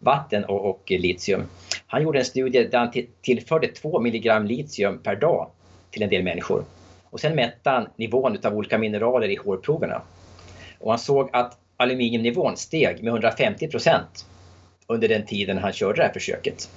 vatten 0.04 0.44
och, 0.44 0.70
och, 0.70 0.82
litium. 0.90 1.42
Han 1.86 2.02
gjorde 2.02 2.18
en 2.18 2.24
studie 2.24 2.64
där 2.64 2.78
han 2.78 2.92
tillförde 3.22 3.68
2 3.68 4.00
milligram 4.00 4.46
litium 4.46 4.98
per 4.98 5.16
dag 5.16 5.50
till 5.90 6.02
en 6.02 6.10
del 6.10 6.22
människor. 6.22 6.64
Och 7.10 7.20
sen 7.20 7.34
mätte 7.34 7.70
han 7.70 7.88
nivån 7.96 8.38
av 8.44 8.54
olika 8.54 8.78
mineraler 8.78 9.28
i 9.28 9.36
hårproverna. 9.36 10.02
Och 10.78 10.90
han 10.90 10.98
såg 10.98 11.30
att 11.32 11.58
aluminiumnivån 11.76 12.56
steg 12.56 13.02
med 13.02 13.10
150 13.10 13.68
procent 13.68 14.26
under 14.86 15.08
den 15.08 15.26
tiden 15.26 15.58
han 15.58 15.72
körde 15.72 15.96
det 15.96 16.02
här 16.02 16.12
försöket 16.12 16.70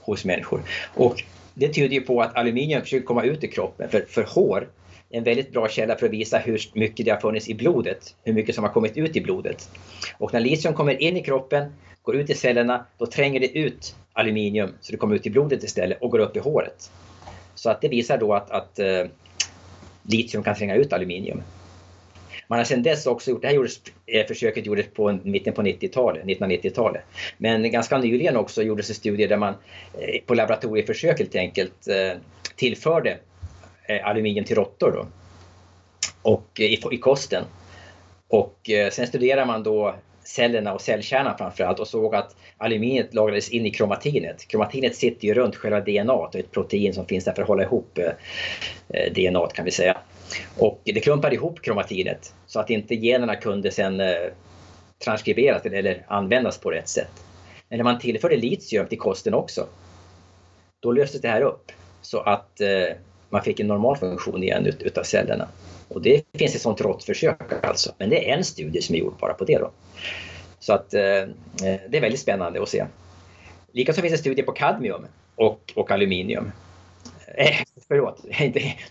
hos 0.00 0.24
människor. 0.24 0.62
Och 0.94 1.22
det 1.54 1.68
tyder 1.68 1.94
ju 1.94 2.00
på 2.00 2.22
att 2.22 2.36
aluminium 2.36 2.82
försöker 2.82 3.06
komma 3.06 3.22
ut 3.22 3.44
i 3.44 3.48
kroppen, 3.48 3.88
för, 3.88 4.04
för 4.08 4.22
hår 4.22 4.68
är 5.10 5.18
en 5.18 5.24
väldigt 5.24 5.52
bra 5.52 5.68
källa 5.68 5.96
för 5.96 6.06
att 6.06 6.12
visa 6.12 6.38
hur 6.38 6.60
mycket 6.74 7.06
det 7.06 7.12
har 7.12 7.20
funnits 7.20 7.48
i 7.48 7.54
blodet, 7.54 8.16
hur 8.24 8.32
mycket 8.32 8.54
som 8.54 8.64
har 8.64 8.70
kommit 8.70 8.96
ut 8.96 9.16
i 9.16 9.20
blodet. 9.20 9.70
Och 10.18 10.32
när 10.32 10.40
litium 10.40 10.74
kommer 10.74 11.02
in 11.02 11.16
i 11.16 11.22
kroppen, 11.22 11.72
går 12.04 12.16
ut 12.16 12.30
i 12.30 12.34
cellerna, 12.34 12.86
då 12.98 13.06
tränger 13.06 13.40
det 13.40 13.58
ut 13.58 13.96
aluminium 14.12 14.74
så 14.80 14.92
det 14.92 14.98
kommer 14.98 15.16
ut 15.16 15.26
i 15.26 15.30
blodet 15.30 15.62
istället 15.62 16.02
och 16.02 16.10
går 16.10 16.18
upp 16.18 16.36
i 16.36 16.40
håret. 16.40 16.90
Så 17.54 17.70
att 17.70 17.80
det 17.80 17.88
visar 17.88 18.18
då 18.18 18.34
att, 18.34 18.50
att 18.50 18.78
eh, 18.78 19.06
litium 20.02 20.42
kan 20.42 20.54
tränga 20.54 20.74
ut 20.74 20.92
aluminium. 20.92 21.42
Man 22.48 22.58
har 22.58 22.64
sedan 22.64 22.82
dess 22.82 23.06
också 23.06 23.30
gjort, 23.30 23.42
det 23.42 23.48
här 23.48 23.54
gjordes, 23.54 23.80
eh, 24.06 24.26
försöket 24.26 24.66
gjordes 24.66 24.86
på 24.86 25.18
mitten 25.22 25.52
på 25.52 25.62
90-talet, 25.62 26.24
1990-talet. 26.24 27.02
Men 27.38 27.70
ganska 27.70 27.98
nyligen 27.98 28.36
också 28.36 28.62
gjordes 28.62 28.88
det 28.88 28.94
studier 28.94 29.28
där 29.28 29.36
man 29.36 29.54
eh, 30.00 30.20
på 30.26 30.34
laboratorieförsök 30.34 31.18
helt 31.18 31.34
enkelt 31.34 31.88
eh, 31.88 32.18
tillförde 32.56 33.18
eh, 33.88 34.06
aluminium 34.06 34.44
till 34.44 34.56
råttor 34.56 34.92
då. 34.92 35.06
Och 36.22 36.60
eh, 36.60 36.66
i, 36.66 36.80
i 36.90 36.98
kosten. 36.98 37.44
Och 38.28 38.70
eh, 38.70 38.90
sen 38.90 39.06
studerar 39.06 39.46
man 39.46 39.62
då 39.62 39.94
cellerna 40.24 40.74
och 40.74 40.80
cellkärnan 40.80 41.38
framförallt 41.38 41.80
och 41.80 41.88
såg 41.88 42.14
att 42.14 42.36
aluminiet 42.58 43.14
lagrades 43.14 43.48
in 43.48 43.66
i 43.66 43.70
kromatinet. 43.70 44.48
Kromatinet 44.48 44.96
sitter 44.96 45.28
ju 45.28 45.34
runt 45.34 45.56
själva 45.56 45.80
DNA, 45.80 46.12
och 46.12 46.36
ett 46.36 46.50
protein 46.52 46.94
som 46.94 47.06
finns 47.06 47.24
där 47.24 47.32
för 47.32 47.42
att 47.42 47.48
hålla 47.48 47.62
ihop 47.62 47.98
eh, 47.98 49.12
DNA 49.12 49.46
kan 49.46 49.64
vi 49.64 49.70
säga. 49.70 49.98
Och 50.58 50.80
det 50.84 51.00
klumpade 51.00 51.34
ihop 51.34 51.62
kromatinet 51.62 52.34
så 52.46 52.60
att 52.60 52.70
inte 52.70 52.94
generna 52.94 53.36
kunde 53.36 53.70
sen 53.70 54.00
eh, 54.00 54.14
transkriberas 55.04 55.66
eller 55.66 56.04
användas 56.08 56.58
på 56.58 56.70
rätt 56.70 56.88
sätt. 56.88 57.24
Men 57.68 57.76
när 57.78 57.84
man 57.84 57.98
tillförde 57.98 58.36
litium 58.36 58.86
till 58.86 58.98
kosten 58.98 59.34
också, 59.34 59.66
då 60.80 60.92
löstes 60.92 61.20
det 61.20 61.28
här 61.28 61.40
upp 61.40 61.72
så 62.02 62.20
att 62.20 62.60
eh, 62.60 62.96
man 63.30 63.42
fick 63.42 63.60
en 63.60 63.66
normal 63.66 63.96
funktion 63.96 64.42
igen 64.42 64.66
utav 64.66 65.02
cellerna. 65.02 65.48
Och 65.88 66.02
det 66.02 66.24
finns 66.38 66.54
ett 66.54 66.60
sånt 66.60 66.80
råttförsök 66.80 67.64
alltså, 67.64 67.92
men 67.98 68.10
det 68.10 68.30
är 68.30 68.36
en 68.36 68.44
studie 68.44 68.82
som 68.82 68.94
är 68.94 68.98
gjord 68.98 69.14
bara 69.20 69.34
på 69.34 69.44
det 69.44 69.58
då. 69.58 69.70
Så 70.58 70.72
att 70.72 70.94
eh, 70.94 71.02
eh 71.02 71.28
det 71.88 71.96
är 71.96 72.00
väldigt 72.00 72.20
spännande 72.20 72.62
att 72.62 72.68
se. 72.68 72.86
Likaså 73.72 74.00
finns 74.00 74.12
det 74.12 74.18
studier 74.18 74.46
på 74.46 74.52
kadmium 74.52 75.06
och, 75.34 75.72
och 75.76 75.90
aluminium. 75.90 76.52
Eh, 77.36 77.56
förlåt, 77.88 78.24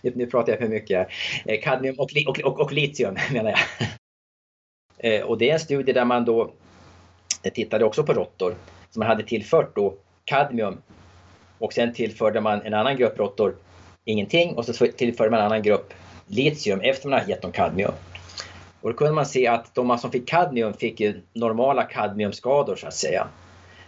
nu, 0.02 0.12
nu 0.14 0.26
pratar 0.26 0.52
jag 0.52 0.58
för 0.58 0.68
mycket. 0.68 1.08
Eh, 1.44 1.60
kadmium 1.60 1.94
och, 1.98 2.10
och, 2.26 2.40
och, 2.40 2.60
och 2.60 2.72
litium 2.72 3.16
menar 3.32 3.50
jag. 3.50 3.60
Eh, 4.98 5.22
och 5.22 5.38
det 5.38 5.50
är 5.50 5.54
en 5.54 5.60
studie 5.60 5.92
där 5.92 6.04
man 6.04 6.24
då 6.24 6.52
tittade 7.54 7.84
också 7.84 8.04
på 8.04 8.12
råttor 8.12 8.56
som 8.90 9.00
man 9.00 9.08
hade 9.08 9.22
tillfört 9.22 9.76
då 9.76 9.94
kadmium 10.24 10.82
och 11.58 11.72
sen 11.72 11.92
tillförde 11.92 12.40
man 12.40 12.62
en 12.62 12.74
annan 12.74 12.96
grupp 12.96 13.18
råttor 13.18 13.56
ingenting 14.04 14.54
och 14.54 14.64
så 14.64 14.86
tillförde 14.86 15.30
man 15.30 15.40
en 15.40 15.46
annan 15.46 15.62
grupp 15.62 15.94
litium 16.26 16.80
efter 16.80 17.08
man 17.08 17.20
har 17.20 17.28
gett 17.28 17.42
dem 17.42 17.52
kadmium. 17.52 17.92
Och 18.80 18.90
då 18.90 18.96
kunde 18.96 19.12
man 19.12 19.26
se 19.26 19.46
att 19.46 19.74
de 19.74 19.98
som 19.98 20.10
fick 20.10 20.28
kadmium 20.28 20.74
fick 20.74 21.02
normala 21.32 21.82
kadmiumskador 21.82 22.76
så 22.76 22.86
att 22.86 22.94
säga. 22.94 23.26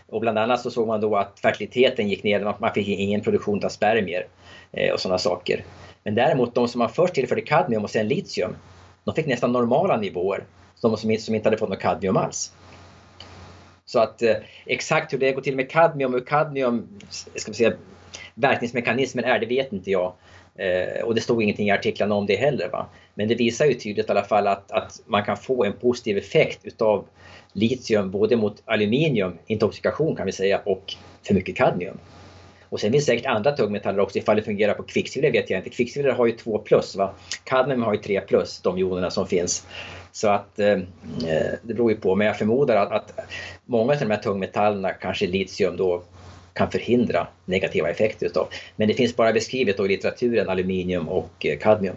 Och 0.09 0.20
bland 0.20 0.39
annat 0.39 0.61
så 0.61 0.70
såg 0.70 0.87
man 0.87 1.01
då 1.01 1.16
att 1.16 1.41
fertiliteten 1.41 2.09
gick 2.09 2.22
ner, 2.22 2.55
man 2.59 2.74
fick 2.74 2.89
ingen 2.89 3.20
produktion 3.20 3.64
av 3.64 3.68
spermier 3.68 4.26
eh, 4.72 4.93
och 4.93 5.01
sådana 5.01 5.18
saker. 5.18 5.64
Men 6.05 6.14
däremot 6.14 6.55
de 6.55 6.68
som 6.68 6.78
man 6.78 6.89
först 6.89 7.14
tillförde 7.14 7.41
kadmium 7.41 7.84
och 7.84 7.91
sen 7.91 8.09
litium, 8.09 8.57
de 9.05 9.14
fick 9.14 9.26
nästan 9.26 9.53
normala 9.53 9.97
nivåer. 9.97 10.45
De 10.82 10.97
som, 10.97 11.16
som 11.18 11.34
inte 11.34 11.47
hade 11.49 11.59
fått 11.59 11.68
något 11.68 11.80
kadmium 11.80 12.16
alls. 12.16 12.53
Så 13.84 13.99
att 13.99 14.22
eh, 14.22 14.37
exakt 14.66 15.12
hur 15.12 15.18
det 15.18 15.32
går 15.32 15.43
till 15.43 15.57
med 15.57 15.70
kadmium 15.70 16.14
och 16.14 16.28
kadmium, 16.28 16.89
ska 17.11 17.51
vi 17.51 17.57
säga, 17.57 17.72
verkningsmekanismen 18.34 19.24
är, 19.24 19.39
det 19.39 19.47
vet 19.47 19.72
inte 19.72 19.91
jag. 19.91 20.12
Eh, 20.59 21.04
och 21.04 21.14
det 21.14 21.20
stod 21.20 21.42
ingenting 21.42 21.68
i 21.68 21.70
artiklarna 21.70 22.14
om 22.14 22.26
det 22.26 22.36
heller. 22.36 22.68
Va? 22.68 22.86
Men 23.14 23.28
det 23.28 23.34
visar 23.34 23.66
ju 23.66 23.74
tydligt 23.74 24.09
i 24.09 24.11
alla 24.11 24.24
fall 24.24 24.46
att, 24.46 24.72
att 24.72 25.02
man 25.07 25.24
kan 25.24 25.36
få 25.36 25.64
en 25.64 25.72
positiv 25.72 26.18
effekt 26.18 26.61
utav 26.62 27.07
litium 27.52 28.11
både 28.11 28.36
mot 28.36 28.62
aluminium, 28.64 29.38
intoxikation 29.46 30.16
kan 30.16 30.26
vi 30.26 30.32
säga, 30.32 30.61
och 30.64 30.94
för 31.26 31.34
mycket 31.34 31.57
kadmium. 31.57 31.98
Och 32.68 32.80
sen 32.80 32.92
finns 32.92 33.07
det 33.07 33.12
säkert 33.12 33.26
andra 33.26 33.52
tungmetaller 33.52 34.00
också, 34.00 34.18
ifall 34.18 34.36
det 34.36 34.42
fungerar 34.42 34.74
på 34.74 34.82
kvicksilver 34.82 35.32
vet 35.32 35.50
jag 35.50 35.61
inte. 35.61 35.70
Kvicksilver 35.70 36.11
har 36.11 36.26
ju 36.26 36.32
2 36.32 36.59
plus, 36.59 36.96
va? 36.96 37.14
kadmium 37.44 37.82
har 37.82 37.94
ju 37.94 38.00
3 38.00 38.20
plus, 38.20 38.61
de 38.61 38.78
jonerna 38.78 39.11
som 39.11 39.26
finns. 39.26 39.66
Så 40.12 40.28
att 40.28 40.59
eh, 40.59 40.68
eh, 40.68 41.52
det 41.62 41.74
beror 41.74 41.90
ju 41.90 41.96
på, 41.96 42.14
men 42.14 42.26
jag 42.26 42.38
förmodar 42.38 42.76
att, 42.76 42.92
att 42.92 43.20
många 43.64 43.92
av 43.92 43.98
de 43.98 44.11
här 44.11 44.22
tungmetallerna, 44.22 44.92
kanske 44.92 45.26
litium 45.26 45.76
då, 45.76 46.02
kan 46.57 46.70
förhindra 46.70 47.26
negativa 47.44 47.90
effekter 47.90 48.26
utav. 48.26 48.48
Men 48.76 48.88
det 48.88 48.94
finns 48.94 49.16
bara 49.16 49.32
beskrivet 49.32 49.80
i 49.80 49.88
litteraturen 49.88 50.48
aluminium 50.48 51.09
och 51.09 51.46
eh, 51.46 51.59
kadmium. 51.59 51.96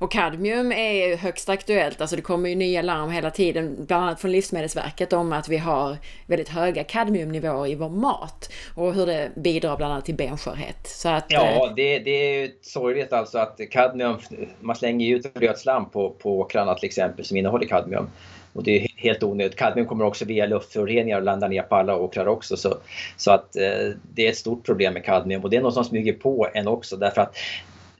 Och 0.00 0.12
kadmium 0.12 0.72
är 0.72 1.16
högst 1.16 1.48
aktuellt, 1.48 2.00
alltså 2.00 2.16
det 2.16 2.22
kommer 2.22 2.48
ju 2.48 2.54
nya 2.54 2.82
larm 2.82 3.10
hela 3.10 3.30
tiden, 3.30 3.76
bland 3.86 4.04
annat 4.04 4.20
från 4.20 4.32
Livsmedelsverket 4.32 5.12
om 5.12 5.32
att 5.32 5.48
vi 5.48 5.56
har 5.56 5.96
väldigt 6.26 6.48
höga 6.48 6.84
kadmiumnivåer 6.84 7.66
i 7.66 7.74
vår 7.74 7.88
mat 7.88 8.52
och 8.74 8.94
hur 8.94 9.06
det 9.06 9.30
bidrar 9.36 9.76
bland 9.76 9.92
annat 9.92 10.04
till 10.04 10.14
benskörhet. 10.14 10.86
Så 10.86 11.08
att, 11.08 11.24
ja, 11.28 11.66
eh, 11.66 11.74
det, 11.74 11.98
det 11.98 12.10
är 12.10 12.50
sorgligt 12.62 13.12
alltså 13.12 13.38
att 13.38 13.60
kadmium, 13.70 14.16
man 14.60 14.76
slänger 14.76 15.16
ut 15.16 15.26
rötslam 15.34 15.90
på, 15.90 16.10
på 16.10 16.38
åkrarna 16.38 16.74
till 16.74 16.86
exempel 16.86 17.24
som 17.24 17.36
innehåller 17.36 17.66
kadmium. 17.66 18.10
Och 18.52 18.62
det 18.62 18.84
är 18.84 18.88
helt 18.96 19.22
onödigt. 19.22 19.56
Kadmium 19.56 19.86
kommer 19.86 20.04
också 20.04 20.24
via 20.24 20.46
luftföroreningar 20.46 21.18
och 21.18 21.24
landar 21.24 21.48
ner 21.48 21.62
på 21.62 21.74
alla 21.76 21.96
åkrar 21.96 22.26
också. 22.26 22.56
Så, 22.56 22.76
så 23.16 23.30
att 23.30 23.56
eh, 23.56 23.94
det 24.14 24.26
är 24.26 24.30
ett 24.30 24.36
stort 24.36 24.66
problem 24.66 24.94
med 24.94 25.04
kadmium 25.04 25.42
och 25.42 25.50
det 25.50 25.56
är 25.56 25.60
något 25.60 25.74
som 25.74 25.84
smyger 25.84 26.12
på 26.12 26.48
en 26.54 26.68
också 26.68 26.96
därför 26.96 27.20
att 27.20 27.36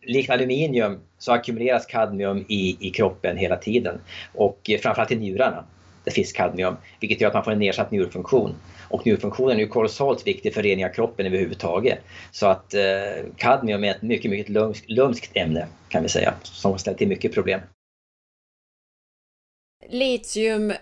likt 0.03 0.31
aluminium 0.31 0.99
så 1.19 1.33
ackumuleras 1.33 1.87
kadmium 1.87 2.45
i, 2.49 2.77
i 2.81 2.91
kroppen 2.91 3.37
hela 3.37 3.57
tiden 3.57 4.01
och 4.35 4.71
eh, 4.71 4.79
framförallt 4.79 5.13
i 5.13 5.17
njurarna. 5.17 5.65
Det 6.05 6.11
finns 6.11 6.33
kadmium, 6.33 6.77
vilket 7.01 7.21
gör 7.21 7.29
att 7.29 7.35
man 7.35 7.45
får 7.45 7.53
en 7.53 7.59
nedsatt 7.59 7.91
njurfunktion. 7.91 8.55
Och 8.89 9.07
njurfunktionen 9.07 9.57
är 9.57 9.61
ju 9.61 9.69
kolossalt 9.69 10.27
viktig 10.27 10.55
för 10.55 10.63
rening 10.63 10.85
av 10.87 10.91
kroppen 10.91 11.27
överhuvudtaget. 11.27 11.99
Så 12.31 12.47
att 12.47 12.75
eh, 12.75 13.25
kadmium 13.37 13.85
är 13.85 13.91
ett 13.91 14.03
mycket, 14.03 14.31
mycket 14.31 14.49
lumskt 14.89 15.37
ämne 15.37 15.67
kan 15.89 16.03
vi 16.03 16.09
säga, 16.09 16.35
som 16.43 16.79
ställer 16.79 16.99
till 16.99 17.09
mycket 17.09 17.35
problem. 17.35 17.61
Litium, 19.91 20.73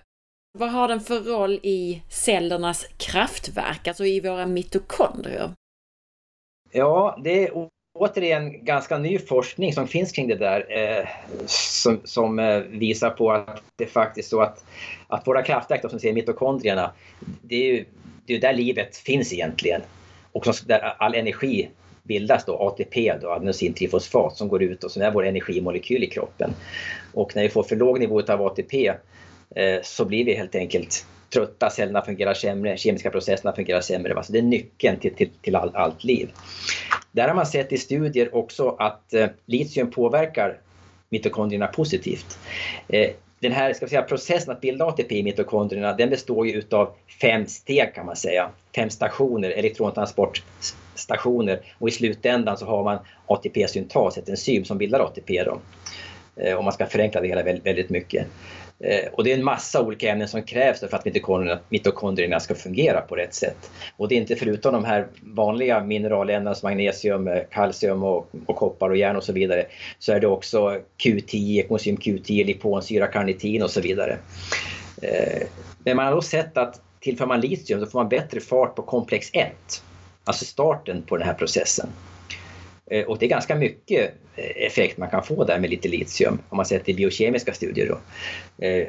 vad 0.59 0.71
har 0.71 0.89
den 0.89 1.01
för 1.01 1.21
roll 1.21 1.61
i 1.63 2.03
cellernas 2.09 2.87
kraftverk, 2.97 3.89
alltså 3.89 4.05
i 4.05 4.21
våra 4.21 4.47
mitokondrier? 4.47 5.53
Ja, 6.73 7.21
det 7.25 7.47
är 7.47 7.69
återigen 7.99 8.65
ganska 8.65 8.99
ny 8.99 9.19
forskning 9.19 9.73
som 9.73 9.89
finns 9.89 10.13
kring 10.13 10.29
det 10.29 10.37
där 10.37 10.67
eh, 10.79 11.09
som, 11.47 12.01
som 12.05 12.39
eh, 12.39 12.59
visar 12.59 13.11
på 13.11 13.33
att 13.33 13.63
det 13.77 13.85
är 13.85 13.89
faktiskt 13.89 14.31
så 14.31 14.41
att, 14.41 14.65
att 15.07 15.27
våra 15.27 15.43
kraftverk, 15.43 15.83
då, 15.83 15.89
som 15.89 16.01
säger 16.01 16.15
mitokondrierna, 16.15 16.93
det 17.43 17.57
är 17.57 17.75
ju 17.75 17.85
det 18.29 18.35
är 18.35 18.41
där 18.41 18.55
livet 18.55 18.97
finns 18.97 19.33
egentligen. 19.33 19.83
Och 20.33 20.45
som, 20.45 20.55
där 20.67 20.95
all 20.99 21.15
energi 21.15 21.69
bildas 22.09 22.45
då, 22.45 22.57
ATP, 22.57 23.15
då, 23.21 23.31
adenosintrifosfat, 23.31 24.37
som 24.37 24.49
går 24.49 24.63
ut 24.63 24.85
och 24.85 24.91
som 24.91 25.03
är 25.03 25.11
vår 25.11 25.27
energimolekyl 25.27 26.05
i 26.05 26.07
kroppen. 26.07 26.55
Och 27.15 27.37
när 27.37 27.43
vi 27.43 27.49
får 27.49 27.63
för 27.63 27.77
låg 27.77 28.01
nivå 28.01 28.23
av 28.29 28.43
ATP 28.43 28.93
eh, 29.55 29.79
så 29.83 30.05
blir 30.05 30.25
vi 30.25 30.35
helt 30.35 30.55
enkelt 30.55 31.07
trötta, 31.33 31.71
cellerna 31.71 32.03
fungerar 32.03 32.35
sämre, 32.35 32.77
kemiska 32.77 33.11
processerna 33.11 33.53
fungerar 33.53 33.81
sämre. 33.81 34.25
så 34.25 34.33
det 34.33 34.39
är 34.39 34.43
nyckeln 34.43 34.99
till, 34.99 35.15
till, 35.15 35.31
till 35.43 35.57
all, 35.57 35.71
allt 35.75 36.05
liv. 36.05 36.31
Där 37.13 37.29
har 37.29 37.35
man 37.35 37.47
sett 37.47 37.73
i 37.73 37.79
studier 37.79 38.35
också 38.35 38.77
att 38.79 39.15
eh, 39.15 39.27
litium 39.47 39.91
påverkar 39.91 40.61
mitokondrierna 41.09 41.67
positivt. 41.67 42.39
Eh, 42.89 43.11
den 43.41 43.53
här 43.53 43.73
ska 43.73 43.89
säga, 43.89 44.03
processen 44.03 44.53
att 44.53 44.61
bilda 44.61 44.85
ATP 44.85 45.19
i 45.19 45.23
mitokondrierna 45.23 45.93
den 45.93 46.11
består 46.11 46.47
ju 46.47 46.53
utav 46.53 46.95
fem 47.21 47.47
steg 47.47 47.95
kan 47.95 48.07
man 48.07 48.17
säga. 48.17 48.51
Fem 48.75 48.91
stationer, 48.91 49.51
elektrontransport, 49.51 50.43
stationer 50.99 51.61
och 51.79 51.89
i 51.89 51.93
slutändan 51.93 52.57
så 52.57 52.67
har 52.67 52.85
man 52.85 52.99
ATP-syntas, 53.27 54.19
ett 54.19 54.29
enzym 54.29 54.65
som 54.65 54.79
bildar 54.79 55.01
ATP. 55.01 55.45
Då. 55.45 55.61
Eh, 56.37 56.59
Om 56.59 56.65
man 56.65 56.73
ska 56.73 56.87
förenkla 56.87 57.21
det 57.21 57.29
hela 57.29 57.43
väldigt 57.43 57.91
mycket. 57.91 58.27
Eh, 58.81 59.13
och 59.13 59.25
det 59.25 59.33
är 59.33 59.39
en 59.39 59.45
massa 59.45 59.83
olika 59.83 60.11
ämnen 60.11 60.29
som 60.29 60.43
krävs 60.43 60.81
för 60.81 60.95
att 60.95 61.05
mitokondrierna, 61.05 61.61
mitokondrierna 61.69 62.41
ska 62.41 62.55
fungera 62.55 63.01
på 63.01 63.17
rätt 63.17 63.35
sätt. 63.35 63.71
Och 63.97 64.09
det 64.09 64.15
är 64.15 64.17
inte 64.17 64.37
förutom 64.37 64.73
de 64.73 64.85
här 64.85 65.07
vanliga 65.23 65.85
mineralämnena 65.85 66.55
som 66.55 66.67
magnesium, 66.67 67.29
eh, 67.29 67.43
kalcium 67.51 68.03
och, 68.03 68.29
och, 68.47 68.57
koppar 68.57 68.91
och 68.91 68.97
järn 68.97 69.17
och 69.17 69.25
så 69.25 69.33
vidare 69.33 69.67
så 69.99 70.13
är 70.13 70.21
det 70.21 70.27
också 70.27 70.81
Q10, 71.05 71.61
ekmozym 71.61 71.97
Q10, 71.97 72.45
liponsyra, 72.45 73.07
karnitin 73.07 73.63
och 73.63 73.71
så 73.71 73.81
vidare. 73.81 74.19
Men 75.85 75.97
man 75.97 76.07
har 76.07 76.13
då 76.13 76.23
sett 76.23 76.57
att 76.57 76.81
tillför 77.01 77.27
man 77.27 77.41
litium 77.41 77.81
så 77.81 77.87
får 77.87 77.99
man 77.99 78.09
bättre 78.09 78.41
fart 78.41 78.75
på 78.75 78.83
komplex 78.83 79.31
1, 79.33 79.53
alltså 80.29 80.45
starten 80.45 81.03
på 81.03 81.17
den 81.17 81.27
här 81.27 81.35
processen. 81.35 81.89
Eh, 82.91 83.05
och 83.05 83.19
det 83.19 83.27
är 83.27 83.31
ganska 83.31 83.55
mycket 83.55 84.15
eh, 84.37 84.67
effekt 84.67 84.99
man 84.99 85.11
kan 85.11 85.23
få 85.23 85.45
där 85.45 85.59
med 85.59 85.71
lite 85.71 85.89
litium 85.89 86.39
om 86.49 86.57
man 86.57 86.67
sett 86.67 86.85
det 86.85 86.93
i 86.93 86.95
biokemiska 86.95 87.53
studier. 87.55 87.89
Då. 87.89 87.99
Eh, 88.67 88.89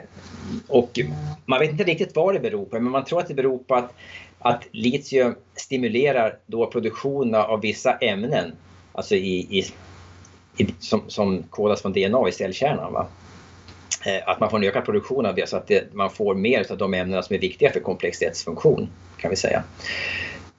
och 0.68 1.00
man 1.46 1.60
vet 1.60 1.70
inte 1.72 1.84
riktigt 1.84 2.16
vad 2.16 2.34
det 2.36 2.40
beror 2.40 2.66
på 2.66 2.80
men 2.80 2.92
man 2.92 3.06
tror 3.06 3.20
att 3.20 3.28
det 3.28 3.34
beror 3.34 3.58
på 3.58 3.76
att, 3.76 3.94
att 4.40 4.64
litium 4.72 5.36
stimulerar 5.56 6.38
då 6.46 6.68
produktionen 6.68 7.42
av 7.42 7.62
vissa 7.62 7.98
ämnen 7.98 8.52
alltså 8.92 9.16
i, 9.16 9.60
i, 9.60 9.66
i 10.58 10.68
som, 10.80 11.02
som 11.08 11.44
kodas 11.44 11.82
från 11.82 11.94
DNA 11.94 12.30
i 12.30 12.32
cellkärnan. 12.32 12.94
Va? 12.94 13.08
Att 14.26 14.40
man 14.40 14.50
får 14.50 14.58
en 14.58 14.64
ökad 14.64 14.86
produktion 14.86 15.26
av 15.26 15.36
det 15.36 15.50
så 15.50 15.58
att 15.58 15.68
det, 15.68 15.94
man 15.94 16.10
får 16.10 16.36
mer 16.36 16.72
av 16.72 16.78
de 16.78 16.94
ämnena 16.94 17.22
som 17.22 17.36
är 17.36 17.40
viktiga 17.40 17.72
för 17.72 17.80
komplexitetsfunktion 17.80 18.90
kan 19.18 19.30
vi 19.30 19.36
säga. 19.36 19.64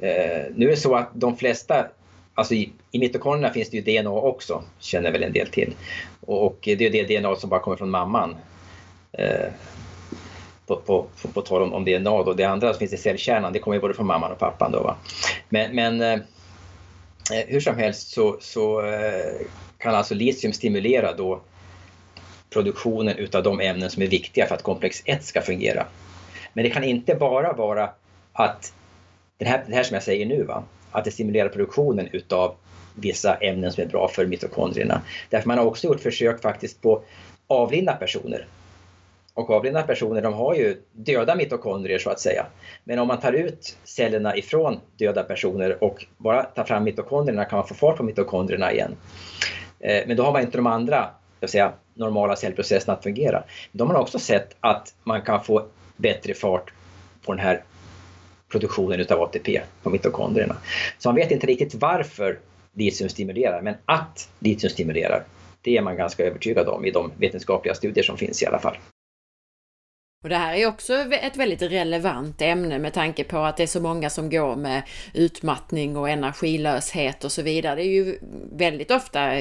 Eh, 0.00 0.42
nu 0.54 0.66
är 0.66 0.70
det 0.70 0.76
så 0.76 0.94
att 0.94 1.08
de 1.14 1.36
flesta 1.36 1.86
Alltså 2.34 2.54
i, 2.54 2.72
i 2.90 2.98
mitokondrierna 2.98 3.54
finns 3.54 3.70
det 3.70 3.76
ju 3.76 4.02
DNA 4.02 4.10
också, 4.10 4.62
känner 4.78 5.12
väl 5.12 5.22
en 5.22 5.32
del 5.32 5.46
till. 5.46 5.74
Och, 6.20 6.46
och 6.46 6.58
det 6.62 6.86
är 6.86 6.90
det 6.90 7.18
DNA 7.18 7.36
som 7.36 7.50
bara 7.50 7.60
kommer 7.60 7.76
från 7.76 7.90
mamman. 7.90 8.36
Eh, 9.12 9.48
på, 10.66 10.76
på, 10.76 11.06
på, 11.22 11.28
på 11.28 11.42
tal 11.42 11.62
om, 11.62 11.72
om 11.72 11.84
DNA 11.84 12.22
då. 12.22 12.32
Det 12.32 12.44
andra 12.44 12.72
som 12.72 12.78
finns 12.78 12.92
i 12.92 12.96
cellkärnan, 12.96 13.52
det 13.52 13.58
kommer 13.58 13.74
ju 13.74 13.80
både 13.80 13.94
från 13.94 14.06
mamman 14.06 14.32
och 14.32 14.38
pappan 14.38 14.72
då. 14.72 14.82
Va? 14.82 14.96
Men, 15.48 15.74
men 15.74 16.00
eh, 16.00 16.12
eh 17.32 17.46
hur 17.46 17.60
som 17.60 17.76
helst 17.76 18.10
så, 18.10 18.36
så 18.40 18.86
eh, 18.86 19.46
kan 19.78 19.94
alltså 19.94 20.14
litium 20.14 20.52
stimulera 20.52 21.12
då 21.12 21.40
produktionen 22.50 23.16
utav 23.16 23.42
de 23.42 23.60
ämnen 23.60 23.90
som 23.90 24.02
är 24.02 24.06
viktiga 24.06 24.46
för 24.46 24.54
att 24.54 24.62
komplex 24.62 25.02
1 25.04 25.24
ska 25.24 25.40
fungera. 25.40 25.86
Men 26.52 26.64
det 26.64 26.70
kan 26.70 26.84
inte 26.84 27.14
bara 27.14 27.52
vara 27.52 27.90
att 28.32 28.72
det 29.44 29.48
här, 29.50 29.64
det 29.66 29.74
här 29.74 29.82
som 29.82 29.94
jag 29.94 30.02
säger 30.02 30.26
nu, 30.26 30.42
va? 30.42 30.64
att 30.90 31.04
det 31.04 31.10
stimulerar 31.10 31.48
produktionen 31.48 32.08
utav 32.12 32.54
vissa 32.94 33.34
ämnen 33.34 33.72
som 33.72 33.84
är 33.84 33.88
bra 33.88 34.08
för 34.08 34.26
mitokondrierna. 34.26 35.02
Därför 35.28 35.48
man 35.48 35.58
har 35.58 35.64
också 35.64 35.86
gjort 35.86 36.00
försök 36.00 36.42
faktiskt 36.42 36.82
på 36.82 37.02
avlidna 37.46 37.92
personer. 37.92 38.46
Och 39.34 39.50
avlidna 39.50 39.82
personer 39.82 40.22
de 40.22 40.34
har 40.34 40.54
ju 40.54 40.82
döda 40.92 41.34
mitokondrier 41.34 41.98
så 41.98 42.10
att 42.10 42.20
säga. 42.20 42.46
Men 42.84 42.98
om 42.98 43.08
man 43.08 43.20
tar 43.20 43.32
ut 43.32 43.76
cellerna 43.84 44.36
ifrån 44.36 44.80
döda 44.96 45.22
personer 45.22 45.84
och 45.84 46.06
bara 46.16 46.42
tar 46.42 46.64
fram 46.64 46.84
mitokondrierna 46.84 47.44
kan 47.44 47.56
man 47.56 47.68
få 47.68 47.74
fart 47.74 47.96
på 47.96 48.02
mitokondrierna 48.02 48.72
igen. 48.72 48.96
Eh, 49.80 50.04
men 50.06 50.16
då 50.16 50.22
har 50.22 50.32
man 50.32 50.42
inte 50.42 50.58
de 50.58 50.66
andra 50.66 51.10
säga, 51.46 51.72
normala 51.94 52.36
cellprocesserna 52.36 52.92
att 52.92 53.02
fungera. 53.02 53.42
De 53.72 53.90
har 53.90 53.98
också 54.00 54.18
sett 54.18 54.56
att 54.60 54.94
man 55.04 55.22
kan 55.22 55.44
få 55.44 55.66
bättre 55.96 56.34
fart 56.34 56.72
på 57.24 57.32
den 57.32 57.44
här 57.44 57.62
produktionen 58.50 59.00
utav 59.00 59.22
ATP 59.22 59.60
på 59.82 59.90
mitokondrierna. 59.90 60.56
Så 60.98 61.08
man 61.08 61.16
vet 61.16 61.30
inte 61.30 61.46
riktigt 61.46 61.74
varför 61.74 62.38
litium 62.72 63.08
stimulerar, 63.08 63.62
men 63.62 63.74
att 63.84 64.28
litium 64.38 64.70
stimulerar, 64.70 65.24
det 65.62 65.76
är 65.76 65.82
man 65.82 65.96
ganska 65.96 66.24
övertygad 66.24 66.68
om 66.68 66.84
i 66.84 66.90
de 66.90 67.12
vetenskapliga 67.16 67.74
studier 67.74 68.04
som 68.04 68.16
finns 68.16 68.42
i 68.42 68.46
alla 68.46 68.58
fall. 68.58 68.76
Och 70.22 70.28
det 70.28 70.36
här 70.36 70.54
är 70.54 70.66
också 70.66 70.94
ett 70.94 71.36
väldigt 71.36 71.62
relevant 71.62 72.42
ämne 72.42 72.78
med 72.78 72.92
tanke 72.92 73.24
på 73.24 73.38
att 73.38 73.56
det 73.56 73.62
är 73.62 73.66
så 73.66 73.80
många 73.80 74.10
som 74.10 74.30
går 74.30 74.56
med 74.56 74.82
utmattning 75.14 75.96
och 75.96 76.08
energilöshet 76.08 77.24
och 77.24 77.32
så 77.32 77.42
vidare. 77.42 77.74
Det 77.74 77.82
är 77.82 78.04
ju 78.04 78.18
väldigt 78.52 78.90
ofta 78.90 79.32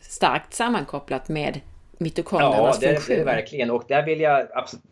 starkt 0.00 0.54
sammankopplat 0.54 1.28
med 1.28 1.60
mitokondriernas 2.00 2.78
ja, 2.82 2.88
det, 2.88 2.94
funktion. 2.94 3.16
Ja, 3.16 3.24
det 3.24 3.30
är 3.30 3.34
det 3.34 3.36
verkligen. 3.36 3.70
Och 3.70 3.84
där 3.88 4.06
vill 4.06 4.20
jag, 4.20 4.46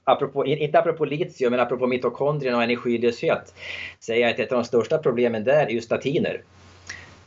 apropå, 0.04 0.46
inte 0.46 0.78
apropå 0.78 1.04
litium, 1.04 1.50
men 1.50 1.60
apropå 1.60 1.86
mitokondrierna 1.86 2.56
och 2.56 2.62
energilöshet, 2.62 3.54
säga 4.00 4.28
att 4.28 4.38
ett 4.38 4.52
av 4.52 4.58
de 4.58 4.64
största 4.64 4.98
problemen 4.98 5.44
där 5.44 5.66
är 5.66 5.70
ju 5.70 5.80
statiner. 5.80 6.42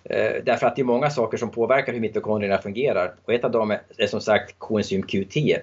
Eh, 0.03 0.43
därför 0.43 0.67
att 0.67 0.75
det 0.75 0.81
är 0.81 0.83
många 0.83 1.09
saker 1.09 1.37
som 1.37 1.49
påverkar 1.51 1.93
hur 1.93 1.99
mitokondrierna 1.99 2.57
fungerar. 2.57 3.13
Och 3.25 3.33
ett 3.33 3.43
av 3.43 3.51
dem 3.51 3.77
är 3.97 4.07
som 4.07 4.21
sagt 4.21 4.55
koenzym 4.57 5.03
Q10. 5.03 5.57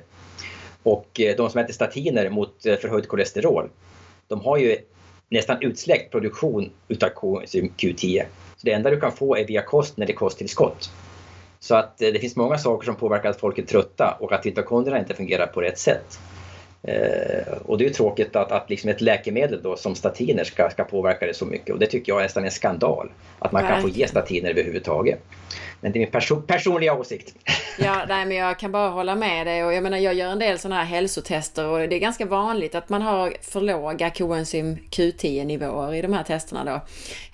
Och 0.82 1.20
eh, 1.20 1.36
de 1.36 1.50
som 1.50 1.60
äter 1.60 1.72
statiner 1.72 2.30
mot 2.30 2.66
eh, 2.66 2.76
förhöjt 2.76 3.08
kolesterol, 3.08 3.70
de 4.28 4.40
har 4.40 4.56
ju 4.56 4.76
nästan 5.28 5.56
utsläckt 5.60 6.10
produktion 6.12 6.70
utav 6.88 7.08
koenzym 7.08 7.72
Q10. 7.76 8.22
Så 8.56 8.66
det 8.66 8.72
enda 8.72 8.90
du 8.90 9.00
kan 9.00 9.12
få 9.12 9.36
är 9.36 9.46
via 9.46 9.62
kost 9.62 9.96
när 9.96 10.06
det 10.06 10.12
är 10.12 10.16
kosttillskott. 10.16 10.90
Så 11.60 11.74
att 11.74 12.02
eh, 12.02 12.08
det 12.12 12.18
finns 12.18 12.36
många 12.36 12.58
saker 12.58 12.84
som 12.84 12.96
påverkar 12.96 13.30
att 13.30 13.40
folk 13.40 13.58
är 13.58 13.62
trötta 13.62 14.16
och 14.20 14.32
att 14.32 14.44
mitokondrierna 14.44 15.00
inte 15.00 15.14
fungerar 15.14 15.46
på 15.46 15.60
rätt 15.60 15.78
sätt. 15.78 16.18
Eh, 16.82 17.52
och 17.64 17.78
det 17.78 17.86
är 17.86 17.90
tråkigt 17.90 18.36
att, 18.36 18.52
att 18.52 18.70
liksom 18.70 18.90
ett 18.90 19.00
läkemedel 19.00 19.62
då, 19.62 19.76
som 19.76 19.94
statiner 19.94 20.44
ska, 20.44 20.70
ska 20.70 20.84
påverka 20.84 21.26
det 21.26 21.34
så 21.34 21.46
mycket 21.46 21.70
och 21.70 21.78
det 21.78 21.86
tycker 21.86 22.12
jag 22.12 22.18
är 22.18 22.22
nästan 22.22 22.44
en 22.44 22.50
skandal. 22.50 23.10
Att 23.38 23.52
man 23.52 23.66
kan 23.66 23.82
få 23.82 23.88
ge 23.88 24.08
statiner 24.08 24.50
överhuvudtaget. 24.50 25.20
Men 25.80 25.92
det 25.92 25.98
är 25.98 26.00
min 26.00 26.10
perso 26.10 26.42
personliga 26.42 26.94
åsikt. 26.94 27.34
Ja, 27.80 28.04
nej, 28.08 28.26
men 28.26 28.36
jag 28.36 28.58
kan 28.58 28.72
bara 28.72 28.88
hålla 28.88 29.14
med 29.14 29.46
dig 29.46 29.64
och 29.64 29.74
jag 29.74 29.82
menar 29.82 29.98
jag 29.98 30.14
gör 30.14 30.30
en 30.30 30.38
del 30.38 30.58
sådana 30.58 30.76
här 30.76 30.84
hälsotester 30.84 31.66
och 31.66 31.78
det 31.78 31.96
är 31.96 31.98
ganska 31.98 32.26
vanligt 32.26 32.74
att 32.74 32.88
man 32.88 33.02
har 33.02 33.34
för 33.40 33.60
låga 33.60 34.10
koenzym 34.10 34.76
Q10 34.90 35.44
nivåer 35.44 35.94
i 35.94 36.02
de 36.02 36.12
här 36.12 36.22
testerna 36.22 36.64
då. 36.64 36.80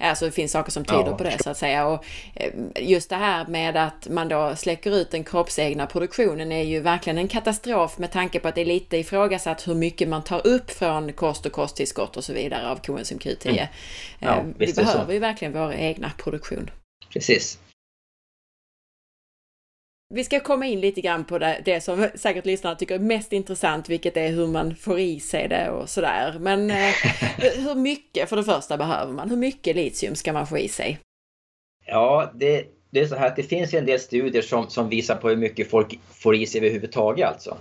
Alltså 0.06 0.24
det 0.24 0.30
finns 0.30 0.52
saker 0.52 0.72
som 0.72 0.84
tyder 0.84 1.06
ja. 1.06 1.16
på 1.16 1.24
det 1.24 1.42
så 1.42 1.50
att 1.50 1.56
säga 1.56 1.86
och 1.86 2.04
eh, 2.34 2.50
just 2.76 3.10
det 3.10 3.16
här 3.16 3.46
med 3.46 3.76
att 3.76 4.08
man 4.08 4.28
då 4.28 4.56
släcker 4.56 4.96
ut 4.96 5.10
den 5.10 5.24
kroppsegna 5.24 5.86
produktionen 5.86 6.52
är 6.52 6.62
ju 6.62 6.80
verkligen 6.80 7.18
en 7.18 7.28
katastrof 7.28 7.98
med 7.98 8.12
tanke 8.12 8.40
på 8.40 8.48
att 8.48 8.54
det 8.54 8.60
är 8.60 8.66
lite 8.66 8.96
ifrågasatt 8.96 9.68
hur 9.68 9.74
mycket 9.74 10.08
man 10.08 10.22
tar 10.22 10.46
upp 10.46 10.70
från 10.70 11.12
kost 11.12 11.46
och 11.46 11.52
kosttillskott 11.52 12.16
och 12.16 12.24
så 12.24 12.32
vidare 12.32 12.70
av 12.70 12.76
koenzym 12.76 13.18
Q10. 13.18 13.48
Mm. 13.48 13.66
Ja, 14.18 14.36
eh, 14.36 14.44
vi 14.58 14.72
behöver 14.72 15.12
ju 15.12 15.18
verkligen 15.18 15.52
vår 15.52 15.72
egna 15.72 16.10
produktion. 16.18 16.70
Precis. 17.12 17.58
Vi 20.08 20.24
ska 20.24 20.40
komma 20.40 20.66
in 20.66 20.80
lite 20.80 21.00
grann 21.00 21.24
på 21.24 21.38
det, 21.38 21.62
det 21.64 21.80
som 21.80 22.08
säkert 22.14 22.46
lyssnarna 22.46 22.76
tycker 22.76 22.94
är 22.94 22.98
mest 22.98 23.32
intressant, 23.32 23.88
vilket 23.88 24.16
är 24.16 24.28
hur 24.28 24.46
man 24.46 24.74
får 24.74 24.98
i 24.98 25.20
sig 25.20 25.48
det 25.48 25.70
och 25.70 25.88
sådär. 25.88 26.36
Men 26.40 26.70
eh, 26.70 26.76
hur 27.66 27.74
mycket, 27.74 28.28
för 28.28 28.36
det 28.36 28.44
första, 28.44 28.76
behöver 28.76 29.12
man? 29.12 29.30
Hur 29.30 29.36
mycket 29.36 29.76
litium 29.76 30.14
ska 30.14 30.32
man 30.32 30.46
få 30.46 30.58
i 30.58 30.68
sig? 30.68 30.98
Ja, 31.86 32.30
det, 32.34 32.64
det 32.90 33.00
är 33.00 33.06
så 33.06 33.16
här 33.16 33.26
att 33.26 33.36
det 33.36 33.42
finns 33.42 33.74
en 33.74 33.86
del 33.86 34.00
studier 34.00 34.42
som, 34.42 34.70
som 34.70 34.88
visar 34.88 35.16
på 35.16 35.28
hur 35.28 35.36
mycket 35.36 35.70
folk 35.70 35.98
får 36.10 36.36
i 36.36 36.46
sig 36.46 36.60
överhuvudtaget 36.60 37.28
alltså. 37.28 37.56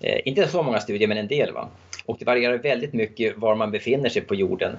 Eh, 0.00 0.20
inte 0.24 0.48
så 0.48 0.62
många 0.62 0.80
studier, 0.80 1.08
men 1.08 1.18
en 1.18 1.28
del. 1.28 1.52
Va? 1.52 1.68
Och 2.06 2.16
det 2.18 2.24
varierar 2.24 2.58
väldigt 2.58 2.92
mycket 2.92 3.38
var 3.38 3.54
man 3.54 3.70
befinner 3.70 4.08
sig 4.08 4.22
på 4.22 4.34
jorden. 4.34 4.76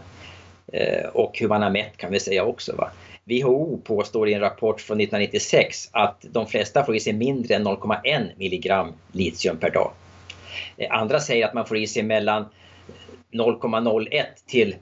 Eh, 0.76 1.10
och 1.14 1.40
hur 1.40 1.48
man 1.48 1.62
har 1.62 1.70
mätt 1.70 1.98
kan 1.98 2.12
vi 2.12 2.20
säga 2.20 2.44
också. 2.44 2.76
Va? 2.76 2.92
WHO 3.24 3.78
påstår 3.84 4.30
i 4.30 4.34
en 4.34 4.40
rapport 4.40 4.82
från 4.82 5.00
1996 5.00 5.90
att 5.92 6.26
de 6.32 6.48
flesta 6.48 6.84
får 6.84 6.96
i 6.96 7.00
sig 7.00 7.14
mindre 7.14 7.56
än 7.56 7.68
0,1 7.68 8.30
milligram 8.38 8.94
litium 9.12 9.58
per 9.58 9.70
dag. 9.70 9.92
Eh, 10.78 10.92
andra 10.92 11.20
säger 11.20 11.46
att 11.46 11.54
man 11.54 11.66
får 11.66 11.78
i 11.78 11.88
sig 11.88 12.04
mellan 12.04 12.46
0,01 13.32 14.24
till 14.48 14.76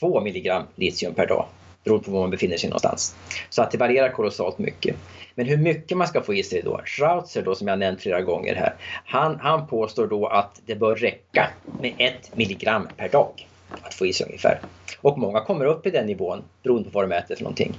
2 0.00 0.20
milligram 0.20 0.62
litium 0.76 1.14
per 1.14 1.26
dag 1.26 1.46
beroende 1.84 2.04
på 2.04 2.10
var 2.10 2.20
man 2.20 2.30
befinner 2.30 2.56
sig 2.56 2.70
någonstans. 2.70 3.16
Så 3.50 3.62
att 3.62 3.70
det 3.70 3.78
varierar 3.78 4.08
kolossalt 4.08 4.58
mycket. 4.58 4.96
Men 5.34 5.46
hur 5.46 5.56
mycket 5.56 5.96
man 5.96 6.06
ska 6.06 6.20
få 6.20 6.34
i 6.34 6.42
sig 6.42 6.62
då? 6.62 6.80
Schrautzer 6.84 7.42
då, 7.42 7.54
som 7.54 7.68
jag 7.68 7.78
nämnt 7.78 8.00
flera 8.00 8.22
gånger 8.22 8.54
här, 8.54 8.74
han, 9.04 9.38
han 9.40 9.66
påstår 9.66 10.06
då 10.06 10.26
att 10.26 10.60
det 10.66 10.74
bör 10.74 10.96
räcka 10.96 11.50
med 11.80 11.94
1 11.98 12.36
milligram 12.36 12.88
per 12.96 13.08
dag 13.08 13.46
att 13.82 13.94
få 13.94 14.06
i 14.06 14.12
sig 14.12 14.26
ungefär. 14.26 14.60
Och 15.00 15.18
många 15.18 15.40
kommer 15.40 15.64
upp 15.64 15.86
i 15.86 15.90
den 15.90 16.06
nivån 16.06 16.42
beroende 16.62 16.90
på 16.90 16.98
vad 16.98 17.08
de 17.08 17.16
äter 17.16 17.36
för 17.36 17.42
någonting. 17.42 17.78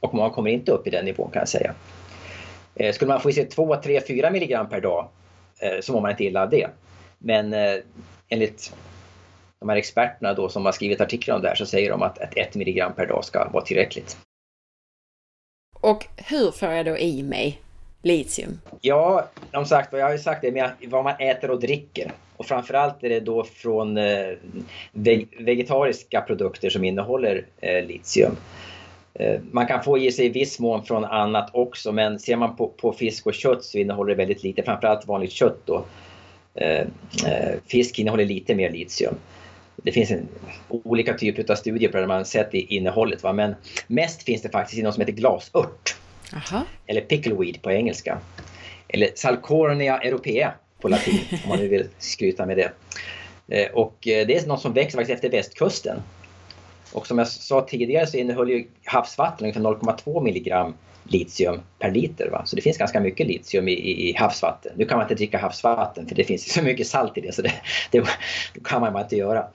Och 0.00 0.14
många 0.14 0.30
kommer 0.30 0.50
inte 0.50 0.72
upp 0.72 0.86
i 0.86 0.90
den 0.90 1.04
nivån 1.04 1.30
kan 1.30 1.40
jag 1.40 1.48
säga. 1.48 1.74
Eh, 2.74 2.92
skulle 2.92 3.08
man 3.08 3.20
få 3.20 3.30
i 3.30 3.32
sig 3.32 3.48
2, 3.48 3.76
3, 3.76 4.00
4 4.08 4.30
milligram 4.30 4.68
per 4.68 4.80
dag 4.80 5.08
eh, 5.58 5.80
så 5.80 5.92
mår 5.92 6.00
man 6.00 6.10
inte 6.10 6.24
illa 6.24 6.42
av 6.42 6.50
det. 6.50 6.68
Men 7.18 7.52
eh, 7.52 7.76
enligt 8.28 8.74
de 9.60 9.68
här 9.68 9.76
experterna 9.76 10.34
då 10.34 10.48
som 10.48 10.64
har 10.64 10.72
skrivit 10.72 11.00
artiklar 11.00 11.36
om 11.36 11.42
det 11.42 11.48
här 11.48 11.54
så 11.54 11.66
säger 11.66 11.90
de 11.90 12.02
att 12.02 12.18
1 12.36 12.54
milligram 12.54 12.92
per 12.94 13.06
dag 13.06 13.24
ska 13.24 13.48
vara 13.48 13.64
tillräckligt. 13.64 14.16
Och 15.80 16.06
hur 16.16 16.50
får 16.50 16.68
jag 16.68 16.86
då 16.86 16.98
i 16.98 17.22
mig 17.22 17.60
litium? 18.02 18.60
Ja, 18.80 19.28
som 19.52 19.66
sagt, 19.66 19.92
jag 19.92 20.04
har 20.04 20.12
ju 20.12 20.18
sagt 20.18 20.42
det 20.42 20.52
men 20.52 20.70
vad 20.86 21.04
man 21.04 21.14
äter 21.18 21.50
och 21.50 21.60
dricker. 21.60 22.12
Och 22.36 22.46
framförallt 22.46 23.04
är 23.04 23.08
det 23.08 23.20
då 23.20 23.44
från 23.44 23.98
eh, 23.98 24.28
vegetariska 25.38 26.20
produkter 26.20 26.70
som 26.70 26.84
innehåller 26.84 27.46
eh, 27.60 27.84
litium. 27.84 28.36
Eh, 29.14 29.40
man 29.50 29.66
kan 29.66 29.82
få 29.82 29.98
i 29.98 30.12
sig 30.12 30.26
i 30.26 30.28
viss 30.28 30.58
mån 30.58 30.84
från 30.84 31.04
annat 31.04 31.50
också 31.52 31.92
men 31.92 32.18
ser 32.18 32.36
man 32.36 32.56
på, 32.56 32.68
på 32.68 32.92
fisk 32.92 33.26
och 33.26 33.34
kött 33.34 33.64
så 33.64 33.78
innehåller 33.78 34.10
det 34.10 34.16
väldigt 34.16 34.42
lite, 34.42 34.62
framförallt 34.62 35.06
vanligt 35.06 35.32
kött 35.32 35.60
då. 35.64 35.84
Fisk 37.66 37.98
innehåller 37.98 38.24
lite 38.24 38.54
mer 38.54 38.70
litium. 38.70 39.14
Det 39.76 39.92
finns 39.92 40.10
en, 40.10 40.28
olika 40.68 41.14
typer 41.14 41.52
av 41.52 41.56
studier 41.56 41.90
på 41.90 41.96
det 41.96 42.06
man 42.06 42.24
sett 42.24 42.54
i 42.54 42.76
innehållet 42.76 43.22
va? 43.22 43.32
men 43.32 43.54
mest 43.86 44.22
finns 44.22 44.42
det 44.42 44.48
faktiskt 44.48 44.78
i 44.78 44.82
något 44.82 44.94
som 44.94 45.00
heter 45.00 45.12
glasört. 45.12 45.96
Aha. 46.34 46.64
Eller 46.86 47.00
pickleweed 47.00 47.62
på 47.62 47.70
engelska. 47.70 48.18
Eller 48.88 49.08
Salcornia 49.14 49.98
europea 49.98 50.52
på 50.80 50.88
latin 50.88 51.20
om 51.44 51.48
man 51.48 51.58
nu 51.58 51.68
vill 51.68 51.88
skryta 51.98 52.46
med 52.46 52.56
det. 52.56 52.72
Eh, 53.48 53.70
och 53.72 54.08
eh, 54.08 54.26
det 54.26 54.36
är 54.36 54.46
något 54.46 54.60
som 54.60 54.72
växer 54.72 54.98
faktiskt 54.98 55.14
efter 55.14 55.30
västkusten. 55.30 56.02
Och 56.92 57.06
som 57.06 57.18
jag 57.18 57.28
sa 57.28 57.60
tidigare 57.60 58.06
så 58.06 58.16
innehåller 58.16 58.52
ju 58.52 58.66
havsvatten 58.84 59.46
liksom 59.46 59.66
ungefär 59.66 59.92
0,2 59.92 60.22
milligram 60.22 60.74
litium 61.04 61.60
per 61.78 61.90
liter. 61.90 62.28
Va? 62.30 62.42
Så 62.46 62.56
det 62.56 62.62
finns 62.62 62.78
ganska 62.78 63.00
mycket 63.00 63.26
litium 63.26 63.68
i, 63.68 63.72
i, 64.08 64.14
havsvatten. 64.16 64.72
Nu 64.76 64.84
kan 64.84 64.98
man 64.98 65.04
inte 65.04 65.14
dricka 65.14 65.38
havsvatten 65.38 66.06
för 66.06 66.14
det 66.14 66.24
finns 66.24 66.52
så 66.52 66.62
mycket 66.62 66.86
salt 66.86 67.18
i 67.18 67.20
det 67.20 67.32
så 67.32 67.42
det, 67.42 67.52
det, 67.90 68.00
det 68.54 68.64
kan 68.64 68.80
man 68.80 68.92
bara 68.92 69.02
inte 69.02 69.16
göra. 69.16 69.46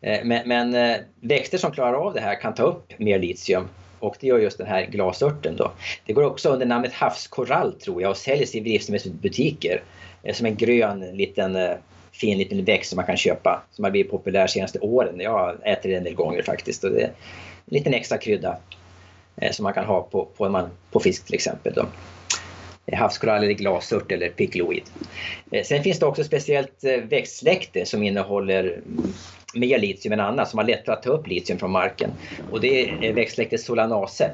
Eh, 0.00 0.24
men, 0.24 0.48
men, 0.48 0.96
växter 1.20 1.58
som 1.58 1.72
klarar 1.72 1.94
av 1.94 2.14
det 2.14 2.20
här 2.20 2.40
kan 2.40 2.54
ta 2.54 2.62
upp 2.62 2.98
mer 2.98 3.18
litium 3.18 3.68
och 4.04 4.16
det 4.20 4.26
gör 4.26 4.38
just 4.38 4.58
den 4.58 4.66
här 4.66 4.86
glasörten 4.86 5.56
då. 5.56 5.72
Det 6.06 6.12
går 6.12 6.22
också 6.22 6.48
under 6.48 6.66
namnet 6.66 6.92
havskorall 6.92 7.72
tror 7.72 8.02
jag 8.02 8.10
och 8.10 8.16
säljs 8.16 8.54
i 8.54 8.60
livsmedelsbutiker 8.60 9.82
eh, 10.22 10.34
som 10.34 10.46
en 10.46 10.56
grön 10.56 11.00
liten 11.00 11.56
eh, 11.56 11.70
fin 12.12 12.38
liten 12.38 12.64
växt 12.64 12.90
som 12.90 12.96
man 12.96 13.06
kan 13.06 13.16
köpa 13.16 13.62
som 13.70 13.84
har 13.84 13.90
blivit 13.90 14.10
populär 14.10 14.46
de 14.46 14.48
senaste 14.48 14.78
åren. 14.78 15.20
Jag 15.20 15.56
äter 15.64 15.90
det 15.90 15.96
en 15.96 16.04
del 16.04 16.14
gånger 16.14 16.42
faktiskt 16.42 16.84
och 16.84 16.90
det 16.90 17.00
är 17.00 17.06
en 17.06 17.12
liten 17.66 17.94
extra 17.94 18.18
krydda 18.18 18.56
eh, 19.36 19.52
som 19.52 19.62
man 19.62 19.74
kan 19.74 19.84
ha 19.84 20.02
på, 20.02 20.24
på, 20.36 20.48
man, 20.48 20.70
på 20.90 21.00
fisk 21.00 21.26
till 21.26 21.34
exempel. 21.34 21.72
Då. 21.72 21.86
Havskorall 22.92 23.44
eller 23.44 23.54
glasört 23.54 24.12
eller 24.12 24.28
pickleweed. 24.28 24.82
Sen 25.64 25.82
finns 25.82 25.98
det 25.98 26.06
också 26.06 26.24
speciellt 26.24 26.84
växtsläkte 27.08 27.86
som 27.86 28.02
innehåller 28.02 28.64
mm, 28.64 29.12
mer 29.54 29.78
litium 29.78 30.12
än 30.12 30.20
annat 30.20 30.48
som 30.48 30.58
har 30.58 30.66
lättare 30.66 30.96
att 30.96 31.02
ta 31.02 31.10
upp 31.10 31.26
litium 31.26 31.58
från 31.58 31.70
marken 31.70 32.10
och 32.50 32.60
det 32.60 32.90
är 32.90 33.12
växtsläktet 33.12 33.60
Solanase. 33.60 34.30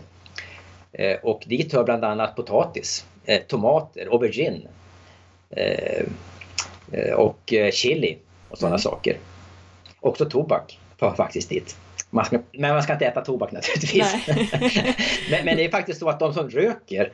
Och 1.23 1.43
dit 1.47 1.73
hör 1.73 1.85
bland 1.85 2.05
annat 2.05 2.37
potatis, 2.37 3.07
tomater, 3.49 4.09
aubergine, 4.13 4.69
Eh, 5.57 6.05
eh, 6.93 7.13
och 7.15 7.53
eh, 7.53 7.71
chili 7.71 8.19
och 8.49 8.59
sådana 8.59 8.75
mm. 8.75 8.79
saker. 8.79 9.17
Också 10.01 10.25
tobak 10.25 10.79
hör 11.01 11.15
faktiskt 11.15 11.49
dit. 11.49 11.77
Man 12.11 12.25
ska, 12.25 12.39
men 12.53 12.75
man 12.75 12.83
ska 12.83 12.93
inte 12.93 13.07
äta 13.07 13.21
tobak 13.21 13.53
naturligtvis. 13.53 14.15
men, 15.31 15.45
men, 15.45 15.57
det 15.57 15.65
är 15.65 15.71
faktiskt 15.71 16.01
så 16.01 16.09
att 16.09 16.21
de 16.21 16.35
som 16.35 16.51
röker 16.51 17.13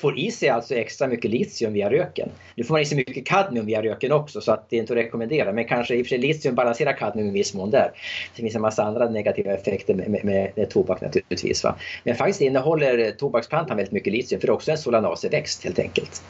får 0.00 0.18
i 0.18 0.30
sig 0.30 0.48
alltså 0.48 0.74
extra 0.74 1.06
mycket 1.06 1.30
litium 1.30 1.72
via 1.72 1.90
röken. 1.90 2.28
Nu 2.54 2.64
får 2.64 2.74
man 2.74 2.82
i 2.82 2.84
sig 2.84 2.96
mycket 2.96 3.26
kadmium 3.26 3.66
via 3.66 3.82
röken 3.82 4.12
också 4.12 4.40
så 4.40 4.52
att 4.52 4.70
det 4.70 4.76
är 4.76 4.80
inte 4.80 4.92
att 4.92 4.98
rekommendera. 4.98 5.52
Men 5.52 5.64
kanske 5.64 5.94
i 5.94 6.02
och 6.02 6.06
för 6.06 6.08
sig 6.08 6.18
litium 6.18 6.54
balanserar 6.54 6.92
kadmium 6.92 7.28
i 7.28 7.32
viss 7.32 7.54
mån 7.54 7.70
där. 7.70 7.90
Det 8.36 8.42
finns 8.42 8.54
en 8.54 8.62
massa 8.62 8.84
andra 8.84 9.10
negativa 9.10 9.52
effekter 9.52 9.94
med, 9.94 10.08
med, 10.08 10.24
med, 10.24 10.52
med 10.54 10.70
tobak 10.70 11.00
naturligtvis. 11.00 11.64
Va? 11.64 11.76
Men 12.04 12.16
faktiskt 12.16 12.40
innehåller 12.40 13.10
tobaksplantan 13.10 13.76
väldigt 13.76 13.92
mycket 13.92 14.12
litium 14.12 14.40
för 14.40 14.46
det 14.46 14.50
är 14.50 14.54
också 14.54 14.70
en 14.70 14.78
solanaseväxt 14.78 15.64
helt 15.64 15.78
enkelt. 15.78 16.22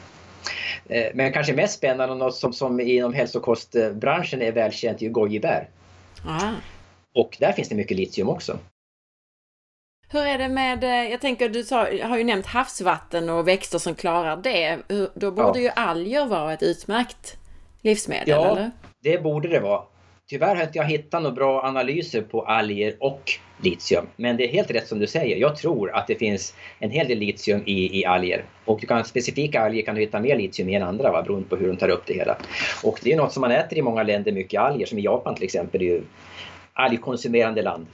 Eh, 0.89 1.05
men 1.13 1.33
kanske 1.33 1.53
mest 1.53 1.77
spännande 1.77 2.13
och 2.13 2.19
något 2.19 2.35
som, 2.35 2.53
som 2.53 2.79
inom 2.79 3.13
hälsokostbranschen 3.13 4.41
är 4.41 4.51
välkänt 4.51 5.01
är 5.01 5.05
ju 5.05 5.11
gojibär. 5.11 5.69
Ah. 6.25 6.51
Och 7.15 7.37
där 7.39 7.51
finns 7.51 7.69
det 7.69 7.75
mycket 7.75 7.97
litium 7.97 8.29
också. 8.29 8.57
Hur 10.09 10.21
är 10.21 10.37
det 10.37 10.49
med, 10.49 10.83
eh, 10.83 11.11
jag 11.11 11.21
tänker 11.21 11.49
du 11.49 11.63
sa, 11.63 11.87
har 12.03 12.17
ju 12.17 12.23
nämnt 12.23 12.45
havsvatten 12.45 13.29
och 13.29 13.47
växter 13.47 13.79
som 13.79 13.95
klarar 13.95 14.37
det. 14.37 14.77
Då 15.13 15.31
borde 15.31 15.59
ja. 15.59 15.63
ju 15.63 15.69
alger 15.75 16.25
vara 16.25 16.53
ett 16.53 16.63
utmärkt 16.63 17.37
livsmedel, 17.81 18.29
ja, 18.29 18.51
eller? 18.51 18.71
det 19.03 19.23
borde 19.23 19.47
det 19.47 19.59
vara. 19.59 19.81
Tyvärr 20.29 20.55
har 20.55 20.63
inte 20.63 20.77
jag 20.77 20.85
hittat 20.85 21.21
några 21.21 21.35
bra 21.35 21.63
analyser 21.63 22.21
på 22.21 22.41
alger 22.41 22.95
och 22.99 23.31
litium. 23.61 24.05
Men 24.15 24.37
det 24.37 24.43
är 24.43 24.53
helt 24.53 24.71
rätt 24.71 24.87
som 24.87 24.99
du 24.99 25.07
säger. 25.07 25.37
Jag 25.37 25.55
tror 25.55 25.95
att 25.95 26.07
det 26.07 26.15
finns 26.15 26.53
en 26.79 26.91
hel 26.91 27.07
del 27.07 27.17
litium 27.17 27.63
i, 27.65 27.99
i 27.99 28.05
alger. 28.05 28.45
Och 28.65 28.79
du 28.81 28.87
kan, 28.87 29.05
specifika 29.05 29.61
alger 29.61 29.81
kan 29.81 29.95
du 29.95 30.01
hitta 30.01 30.19
mer 30.19 30.37
litium 30.37 30.69
i 30.69 30.75
än 30.75 30.83
andra 30.83 31.11
va, 31.11 31.21
beroende 31.21 31.49
på 31.49 31.55
hur 31.55 31.67
de 31.67 31.77
tar 31.77 31.89
upp 31.89 32.03
det 32.05 32.13
hela. 32.13 32.37
Och 32.83 32.99
det 33.03 33.13
är 33.13 33.17
något 33.17 33.33
som 33.33 33.41
man 33.41 33.51
äter 33.51 33.77
i 33.77 33.81
många 33.81 34.03
länder, 34.03 34.31
mycket 34.31 34.61
alger. 34.61 34.85
Som 34.85 34.99
i 34.99 35.01
Japan 35.01 35.35
till 35.35 35.43
exempel, 35.43 35.79
det 35.79 35.85
är 35.85 35.93
ju 35.93 36.03
algkonsumerande 36.73 37.61
land. 37.61 37.87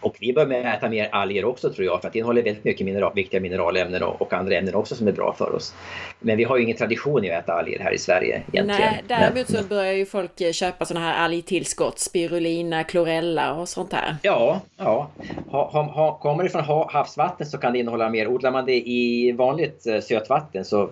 Och 0.00 0.16
vi 0.20 0.32
bör 0.32 0.52
äta 0.52 0.88
mer 0.88 1.08
alger 1.12 1.44
också 1.44 1.72
tror 1.72 1.86
jag 1.86 2.00
för 2.00 2.08
att 2.08 2.12
det 2.12 2.18
innehåller 2.18 2.42
väldigt 2.42 2.64
mycket 2.64 2.86
mineral, 2.86 3.12
viktiga 3.14 3.40
mineralämnen 3.40 4.02
och, 4.02 4.22
och, 4.22 4.32
andra 4.32 4.56
ämnen 4.56 4.74
också 4.74 4.94
som 4.94 5.08
är 5.08 5.12
bra 5.12 5.34
för 5.38 5.54
oss. 5.54 5.74
Men 6.20 6.36
vi 6.36 6.44
har 6.44 6.56
ju 6.56 6.62
ingen 6.62 6.76
tradition 6.76 7.24
i 7.24 7.30
att 7.30 7.44
äta 7.44 7.52
alger 7.52 7.78
här 7.78 7.92
i 7.92 7.98
Sverige 7.98 8.42
egentligen. 8.52 8.66
Nej, 8.66 9.04
däremot 9.08 9.50
så 9.50 9.64
börjar 9.64 9.92
ju 9.92 10.06
folk 10.06 10.40
eh, 10.40 10.52
köpa 10.52 10.84
sådana 10.84 11.06
här 11.06 11.24
algtillskott, 11.24 11.98
spirulina, 11.98 12.84
chlorella 12.84 13.54
och 13.54 13.68
sånt 13.68 13.92
här. 13.92 14.16
Ja, 14.22 14.60
ja. 14.76 15.10
Ha, 15.50 15.70
ha, 15.70 15.82
ha, 15.82 16.18
kommer 16.18 16.44
det 16.44 16.50
från 16.50 16.88
havsvatten 16.88 17.46
så 17.46 17.58
kan 17.58 17.72
det 17.72 17.78
innehålla 17.78 18.08
mer. 18.08 18.28
Odlar 18.28 18.50
man 18.50 18.66
det 18.66 18.88
i 18.88 19.32
vanligt 19.32 19.86
eh, 19.86 20.00
sötvatten 20.00 20.64
så 20.64 20.90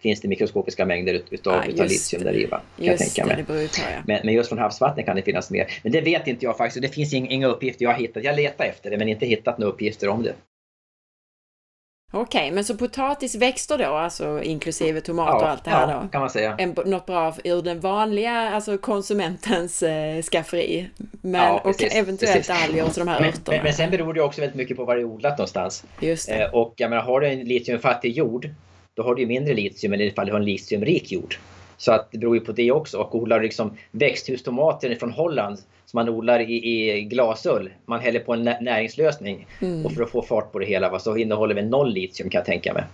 finns 0.00 0.20
det 0.20 0.28
mikroskopiska 0.28 0.86
mängder 0.86 1.22
utav, 1.30 1.54
ja, 1.54 1.64
utav 1.64 1.86
litium 1.86 2.24
där 2.24 2.36
i. 2.36 2.46
Va? 2.46 2.60
Kan 2.76 2.86
jag 2.86 2.98
tänka 2.98 3.26
mig. 3.26 3.44
Ja. 3.48 3.84
men, 4.06 4.20
men, 4.24 4.34
just 4.34 4.48
från 4.48 4.58
havsvatten 4.58 5.04
kan 5.04 5.16
det 5.16 5.22
finnas 5.22 5.50
mer. 5.50 5.72
Men 5.82 5.92
det 5.92 6.00
vet 6.00 6.26
inte 6.26 6.44
jag 6.44 6.56
faktiskt. 6.56 6.82
Det 6.82 6.88
finns 6.88 7.14
inga, 7.14 7.46
uppgifter 7.46 7.84
jag 7.84 7.90
har 7.90 7.98
hittat. 7.98 8.24
Jag 8.24 8.36
letar 8.36 8.64
efter 8.64 8.90
det 8.90 8.98
men 8.98 9.08
inte 9.08 9.26
hittat 9.26 9.58
några 9.58 9.72
uppgifter 9.72 10.08
om 10.08 10.22
det. 10.22 10.34
Okej, 12.12 12.40
okay, 12.40 12.52
men 12.52 12.64
så 12.64 12.76
potatisväxter 12.76 13.78
då, 13.78 13.84
alltså 13.84 14.42
inklusive 14.42 15.00
tomater 15.00 15.32
ja, 15.32 15.40
och 15.40 15.48
allt 15.48 15.64
det 15.64 15.70
här 15.70 15.92
ja, 15.92 16.00
då? 16.02 16.08
kan 16.08 16.20
man 16.20 16.30
säga. 16.30 16.56
En, 16.58 16.74
något 16.86 17.06
bra 17.06 17.34
ur 17.44 17.62
den 17.62 17.80
vanliga, 17.80 18.32
alltså 18.32 18.78
konsumentens 18.78 19.82
eh, 19.82 20.22
skafferi. 20.22 20.90
Men, 21.22 21.40
ja, 21.40 21.60
precis, 21.64 21.92
och 21.92 21.96
eventuellt 21.96 22.50
alger 22.50 22.84
och 22.84 22.92
så 22.92 23.00
de 23.00 23.08
här 23.08 23.20
men, 23.20 23.28
örterna. 23.28 23.56
Men, 23.56 23.62
men, 23.62 23.72
sen 23.72 23.90
beror 23.90 24.14
det 24.14 24.22
också 24.22 24.40
väldigt 24.40 24.56
mycket 24.56 24.76
på 24.76 24.84
var 24.84 24.96
det 24.96 25.02
är 25.02 25.04
odlat 25.04 25.38
någonstans. 25.38 25.84
Just 26.00 26.28
det. 26.28 26.42
Eh, 26.42 26.54
och 26.54 26.74
jag 26.76 26.90
menar, 26.90 27.02
har 27.02 27.20
du 27.20 27.26
en 27.26 27.40
litiumfattig 27.40 28.12
jord, 28.12 28.48
då 29.00 29.04
har 29.06 29.14
du 29.14 29.26
mindre 29.26 29.54
litium 29.54 29.92
än 29.92 30.00
ifall 30.00 30.26
du 30.26 30.32
har 30.32 30.38
en 30.38 30.44
litiumrik 30.44 31.12
jord. 31.12 31.36
Så 31.76 31.92
att 31.92 32.12
det 32.12 32.18
beror 32.18 32.34
ju 32.34 32.40
på 32.40 32.52
det 32.52 32.72
också. 32.72 32.98
Och 32.98 33.14
odlar 33.14 33.40
liksom 33.40 33.76
växthustomater 33.90 34.94
från 34.94 35.12
Holland 35.12 35.58
som 35.86 35.98
man 35.98 36.08
odlar 36.08 36.40
i, 36.40 36.90
i 36.90 37.02
glasull. 37.02 37.70
Man 37.86 38.00
häller 38.00 38.20
på 38.20 38.32
en 38.32 38.44
näringslösning 38.44 39.46
mm. 39.60 39.86
och 39.86 39.92
för 39.92 40.02
att 40.02 40.10
få 40.10 40.22
fart 40.22 40.52
på 40.52 40.58
det 40.58 40.66
hela 40.66 40.90
va, 40.90 40.98
så 40.98 41.16
innehåller 41.16 41.54
vi 41.54 41.62
noll 41.62 41.92
litium 41.92 42.30
kan 42.30 42.38
jag 42.38 42.46
tänka 42.46 42.74
mig. 42.74 42.84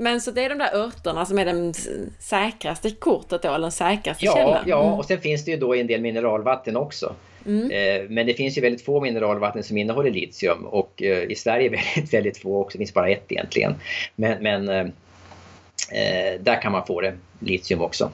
Men 0.00 0.20
så 0.20 0.30
det 0.30 0.44
är 0.44 0.48
de 0.48 0.58
där 0.58 0.74
örterna 0.74 1.26
som 1.26 1.38
är 1.38 1.44
den 1.44 1.74
säkraste 2.20 2.90
kortet 2.90 3.42
då, 3.42 3.48
eller 3.48 3.58
den 3.58 3.72
säkraste 3.72 4.24
ja, 4.24 4.34
källan? 4.34 4.64
Ja, 4.66 4.82
mm. 4.82 4.98
och 4.98 5.04
sen 5.04 5.20
finns 5.20 5.44
det 5.44 5.50
ju 5.50 5.56
då 5.56 5.74
en 5.74 5.86
del 5.86 6.00
mineralvatten 6.00 6.76
också. 6.76 7.14
Mm. 7.46 7.70
Eh, 7.70 8.08
men 8.08 8.26
det 8.26 8.34
finns 8.34 8.58
ju 8.58 8.62
väldigt 8.62 8.84
få 8.84 9.00
mineralvatten 9.00 9.62
som 9.62 9.78
innehåller 9.78 10.10
litium 10.10 10.64
och 10.64 11.02
eh, 11.02 11.22
i 11.22 11.34
Sverige 11.34 11.68
väldigt, 11.94 12.14
väldigt 12.14 12.38
få 12.38 12.60
också. 12.60 12.78
Det 12.78 12.82
finns 12.82 12.94
bara 12.94 13.10
ett 13.10 13.32
egentligen. 13.32 13.74
Men, 14.16 14.42
men 14.42 14.68
eh, 14.68 16.40
där 16.40 16.62
kan 16.62 16.72
man 16.72 16.86
få 16.86 17.00
det, 17.00 17.14
litium 17.40 17.80
också. 17.80 18.10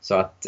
Så 0.00 0.14
att 0.14 0.46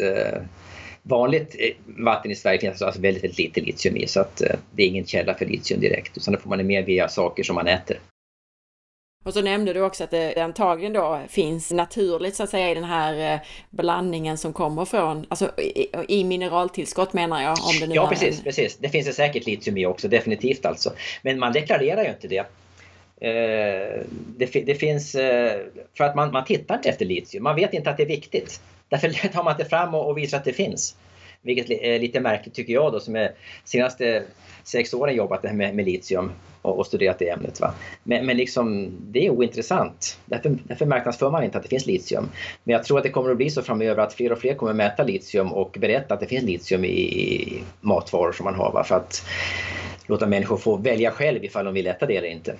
vanligt 1.01 1.55
vatten 1.85 2.31
i 2.31 2.35
Sverige 2.35 2.59
finns 2.59 2.81
alltså 2.81 3.01
väldigt, 3.01 3.23
väldigt 3.23 3.39
lite 3.39 3.61
litium 3.61 3.97
i 3.97 4.07
så 4.07 4.19
att 4.19 4.41
det 4.71 4.83
är 4.83 4.87
ingen 4.87 5.05
källa 5.05 5.33
för 5.33 5.45
litium 5.45 5.79
direkt 5.79 6.17
utan 6.17 6.33
det 6.33 6.39
får 6.39 6.49
man 6.49 6.67
mer 6.67 6.83
via 6.83 7.07
saker 7.07 7.43
som 7.43 7.55
man 7.55 7.67
äter. 7.67 7.99
Och 9.25 9.33
så 9.33 9.41
nämnde 9.41 9.73
du 9.73 9.81
också 9.81 10.03
att 10.03 10.11
det 10.11 10.37
antagligen 10.37 10.93
då 10.93 11.21
finns 11.27 11.71
naturligt 11.71 12.35
så 12.35 12.43
att 12.43 12.49
säga 12.49 12.71
i 12.71 12.73
den 12.73 12.83
här 12.83 13.33
eh, 13.33 13.39
blandningen 13.69 14.37
som 14.37 14.53
kommer 14.53 14.85
från, 14.85 15.25
alltså 15.29 15.51
i, 15.59 15.87
i 16.07 16.23
mineraltillskott 16.23 17.13
menar 17.13 17.41
jag. 17.41 17.51
Om 17.51 17.79
det 17.79 17.87
nu 17.87 17.95
ja 17.95 18.07
precis, 18.07 18.37
en... 18.37 18.43
precis. 18.43 18.77
Det 18.77 18.89
finns 18.89 19.07
det 19.07 19.13
säkert 19.13 19.45
litium 19.45 19.77
i 19.77 19.85
också, 19.85 20.07
definitivt 20.07 20.65
alltså. 20.65 20.93
Men 21.21 21.39
man 21.39 21.53
deklarerar 21.53 22.03
ju 22.03 22.09
inte 22.09 22.27
det. 22.27 22.45
Det, 24.37 24.65
det 24.65 24.75
finns, 24.75 25.11
för 25.97 26.03
att 26.03 26.15
man, 26.15 26.31
man 26.31 26.45
tittar 26.45 26.75
inte 26.75 26.89
efter 26.89 27.05
litium, 27.05 27.43
man 27.43 27.55
vet 27.55 27.73
inte 27.73 27.89
att 27.89 27.97
det 27.97 28.03
är 28.03 28.07
viktigt. 28.07 28.61
Därför 28.89 29.09
tar 29.33 29.43
man 29.43 29.53
inte 29.53 29.65
fram 29.65 29.95
och, 29.95 30.17
visar 30.17 30.37
att 30.37 30.45
det 30.45 30.53
finns. 30.53 30.95
Vilket 31.45 31.69
är 31.69 31.93
eh, 31.93 31.99
lite 31.99 32.19
märkligt 32.19 32.53
tycker 32.53 32.73
jag 32.73 32.91
då 32.91 32.99
som 32.99 33.15
är 33.15 33.31
senaste 33.63 34.23
sex 34.63 34.93
åren 34.93 35.15
jobbat 35.15 35.43
med, 35.43 35.75
med 35.75 35.85
litium 35.85 36.31
och, 36.61 36.79
och 36.79 36.85
studerat 36.85 37.19
det 37.19 37.29
ämnet. 37.29 37.61
Va? 37.61 37.73
Men, 38.03 38.25
men 38.25 38.37
liksom, 38.37 38.91
det 39.01 39.25
är 39.25 39.29
ointressant. 39.29 40.19
Därför, 40.25 40.57
därför 40.63 40.85
marknadsför 40.85 41.31
man 41.31 41.43
inte 41.43 41.57
att 41.57 41.63
det 41.63 41.69
finns 41.69 41.85
litium. 41.85 42.29
Men 42.63 42.73
jag 42.73 42.83
tror 42.83 42.97
att 42.97 43.03
det 43.03 43.09
kommer 43.09 43.31
att 43.31 43.37
bli 43.37 43.49
så 43.49 43.61
framöver 43.61 44.03
att 44.03 44.13
fler 44.13 44.31
och 44.31 44.39
fler 44.39 44.53
kommer 44.53 44.73
mäta 44.73 45.03
litium 45.03 45.53
och 45.53 45.77
berätta 45.79 46.13
att 46.13 46.19
det 46.19 46.27
finns 46.27 46.43
litium 46.43 46.85
i, 46.85 46.87
i 46.87 47.63
matvaror 47.81 48.31
som 48.31 48.43
man 48.43 48.55
har. 48.55 48.71
Va? 48.71 48.83
För 48.83 48.95
att 48.95 49.25
låta 50.07 50.27
människor 50.27 50.57
få 50.57 50.77
välja 50.77 51.11
själv 51.11 51.43
ifall 51.43 51.65
de 51.65 51.73
vill 51.73 51.87
äta 51.87 52.05
det 52.05 52.17
eller 52.17 52.29
inte. 52.29 52.55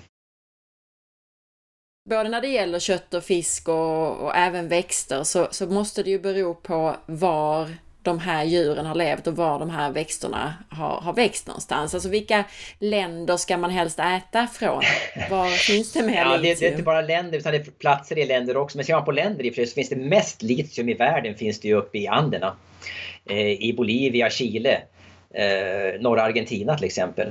Både 2.08 2.28
när 2.28 2.40
det 2.40 2.48
gäller 2.48 2.78
kött 2.78 3.14
och 3.14 3.24
fisk 3.24 3.68
och, 3.68 4.16
och 4.16 4.36
även 4.36 4.68
växter 4.68 5.22
så, 5.22 5.48
så 5.50 5.66
måste 5.66 6.02
det 6.02 6.10
ju 6.10 6.18
bero 6.18 6.54
på 6.54 6.96
var 7.06 7.68
de 8.06 8.18
här 8.18 8.44
djuren 8.44 8.86
har 8.86 8.94
levt 8.94 9.26
och 9.26 9.36
var 9.36 9.58
de 9.58 9.70
här 9.70 9.90
växterna 9.90 10.54
har, 10.70 11.00
har 11.00 11.12
växt 11.12 11.46
någonstans. 11.46 11.94
Alltså 11.94 12.08
vilka 12.08 12.44
länder 12.78 13.36
ska 13.36 13.56
man 13.56 13.70
helst 13.70 13.98
äta 13.98 14.46
från? 14.46 14.82
Var 15.30 15.48
finns 15.66 15.92
det 15.92 16.02
mer 16.02 16.16
ja, 16.16 16.36
litium? 16.36 16.56
Det, 16.60 16.66
är 16.66 16.70
inte 16.70 16.82
bara 16.82 17.00
länder 17.00 17.38
utan 17.38 17.52
det 17.52 17.58
är 17.58 17.64
platser 17.64 18.18
i 18.18 18.26
länder 18.26 18.56
också. 18.56 18.78
Men 18.78 18.84
ser 18.84 18.94
man 18.94 19.04
på 19.04 19.12
länder 19.12 19.46
i 19.46 19.66
så 19.66 19.74
finns 19.74 19.88
det 19.88 19.96
mest 19.96 20.42
litium 20.42 20.88
i 20.88 20.94
världen 20.94 21.34
finns 21.34 21.60
det 21.60 21.68
ju 21.68 21.74
uppe 21.74 21.98
i 21.98 22.06
Anderna. 22.06 22.56
Eh, 23.30 23.50
I 23.50 23.74
Bolivia, 23.76 24.30
Chile, 24.30 24.82
eh, 25.34 26.00
norra 26.00 26.22
Argentina 26.22 26.76
till 26.76 26.86
exempel. 26.86 27.30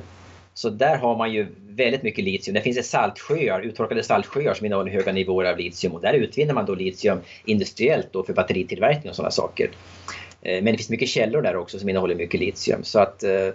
Så 0.53 0.69
där 0.69 0.97
har 0.97 1.17
man 1.17 1.33
ju 1.33 1.47
väldigt 1.69 2.03
mycket 2.03 2.23
litium. 2.23 2.53
Det 2.53 2.61
finns 2.61 2.89
saltsjöar, 2.89 3.61
uttorkade 3.61 4.03
saltsjöar 4.03 4.53
som 4.53 4.65
innehåller 4.65 4.91
höga 4.91 5.11
nivåer 5.11 5.45
av 5.45 5.57
litium 5.57 5.93
och 5.93 6.01
där 6.01 6.13
utvinner 6.13 6.53
man 6.53 6.65
då 6.65 6.75
litium 6.75 7.21
industriellt 7.45 8.07
då 8.11 8.23
för 8.23 8.33
batteritillverkning 8.33 9.09
och 9.09 9.15
sådana 9.15 9.31
saker. 9.31 9.69
Eh, 10.45 10.63
men 10.63 10.65
det 10.65 10.77
finns 10.77 10.89
mycket 10.89 11.09
källor 11.09 11.41
där 11.41 11.55
också 11.55 11.79
som 11.79 11.89
innehåller 11.89 12.15
mycket 12.15 12.39
litium. 12.39 12.83
Så 12.83 12.99
att 12.99 13.23
eh, 13.23 13.49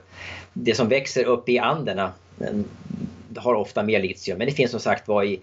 det 0.53 0.74
som 0.74 0.88
växer 0.88 1.24
upp 1.24 1.49
i 1.49 1.59
Anderna 1.59 2.12
har 3.36 3.55
ofta 3.55 3.82
mer 3.82 4.03
litium. 4.03 4.38
Men 4.38 4.47
det 4.47 4.53
finns 4.53 4.70
som 4.70 4.80
sagt 4.80 5.09
var 5.09 5.24
i 5.24 5.41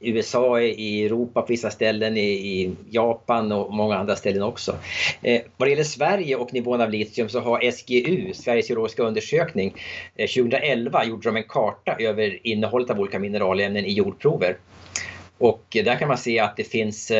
USA, 0.00 0.60
i 0.60 1.04
Europa 1.06 1.42
på 1.42 1.46
vissa 1.46 1.70
ställen, 1.70 2.16
i, 2.16 2.74
Japan 2.90 3.52
och 3.52 3.72
många 3.74 3.96
andra 3.96 4.16
ställen 4.16 4.42
också. 4.42 4.76
Eh, 5.22 5.40
vad 5.56 5.66
det 5.68 5.70
gäller 5.70 5.84
Sverige 5.84 6.36
och 6.36 6.54
nivån 6.54 6.80
av 6.80 6.90
litium 6.90 7.28
så 7.28 7.40
har 7.40 7.70
SGU, 7.70 8.32
Sveriges 8.34 8.70
geologiska 8.70 9.02
undersökning, 9.02 9.74
eh, 10.16 10.28
2011 10.28 11.04
gjorde 11.04 11.28
de 11.28 11.36
en 11.36 11.44
karta 11.48 11.96
över 11.98 12.46
innehållet 12.46 12.90
av 12.90 13.00
olika 13.00 13.18
mineralämnen 13.18 13.84
i 13.84 13.92
jordprover. 13.92 14.56
Och 15.38 15.64
där 15.70 15.98
kan 15.98 16.08
man 16.08 16.18
se 16.18 16.38
att 16.38 16.56
det 16.56 16.64
finns 16.64 17.12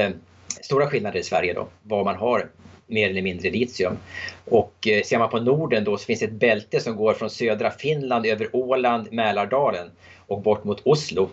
stora 0.62 0.86
skillnader 0.86 1.20
i 1.20 1.22
Sverige 1.22 1.52
då, 1.52 1.68
var 1.82 2.04
man 2.04 2.16
har 2.16 2.48
mer 2.86 3.10
eller 3.10 3.22
mindre 3.22 3.50
litium. 3.50 3.98
Och 4.44 4.88
eh, 4.88 5.02
ser 5.02 5.18
man 5.18 5.30
på 5.30 5.40
Norden 5.40 5.84
då 5.84 5.98
så 5.98 6.04
finns 6.04 6.20
det 6.20 6.26
ett 6.26 6.32
bälte 6.32 6.80
som 6.80 6.96
går 6.96 7.14
från 7.14 7.30
södra 7.30 7.70
Finland 7.70 8.26
över 8.26 8.48
Åland, 8.52 9.12
Mälardalen 9.12 9.90
och 10.26 10.42
bort 10.42 10.64
mot 10.64 10.86
Oslo 10.86 11.28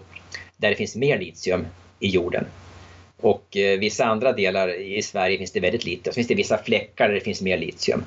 där 0.58 0.70
det 0.70 0.76
finns 0.76 0.96
mer 0.96 1.20
litium 1.20 1.68
i 2.00 2.08
jorden. 2.08 2.46
Och 3.22 3.58
eh, 3.58 3.80
vissa 3.80 4.06
andra 4.06 4.34
delar 4.34 4.82
i 4.82 5.02
Sverige 5.02 5.38
finns 5.38 5.52
det 5.52 5.60
väldigt 5.60 5.86
lite. 5.86 6.12
Så 6.12 6.16
finns 6.16 6.28
det 6.28 6.36
vissa 6.36 6.58
fläckar 6.58 7.08
där 7.08 7.16
det 7.16 7.22
finns 7.22 7.42
mer 7.42 7.58
litium. 7.58 8.04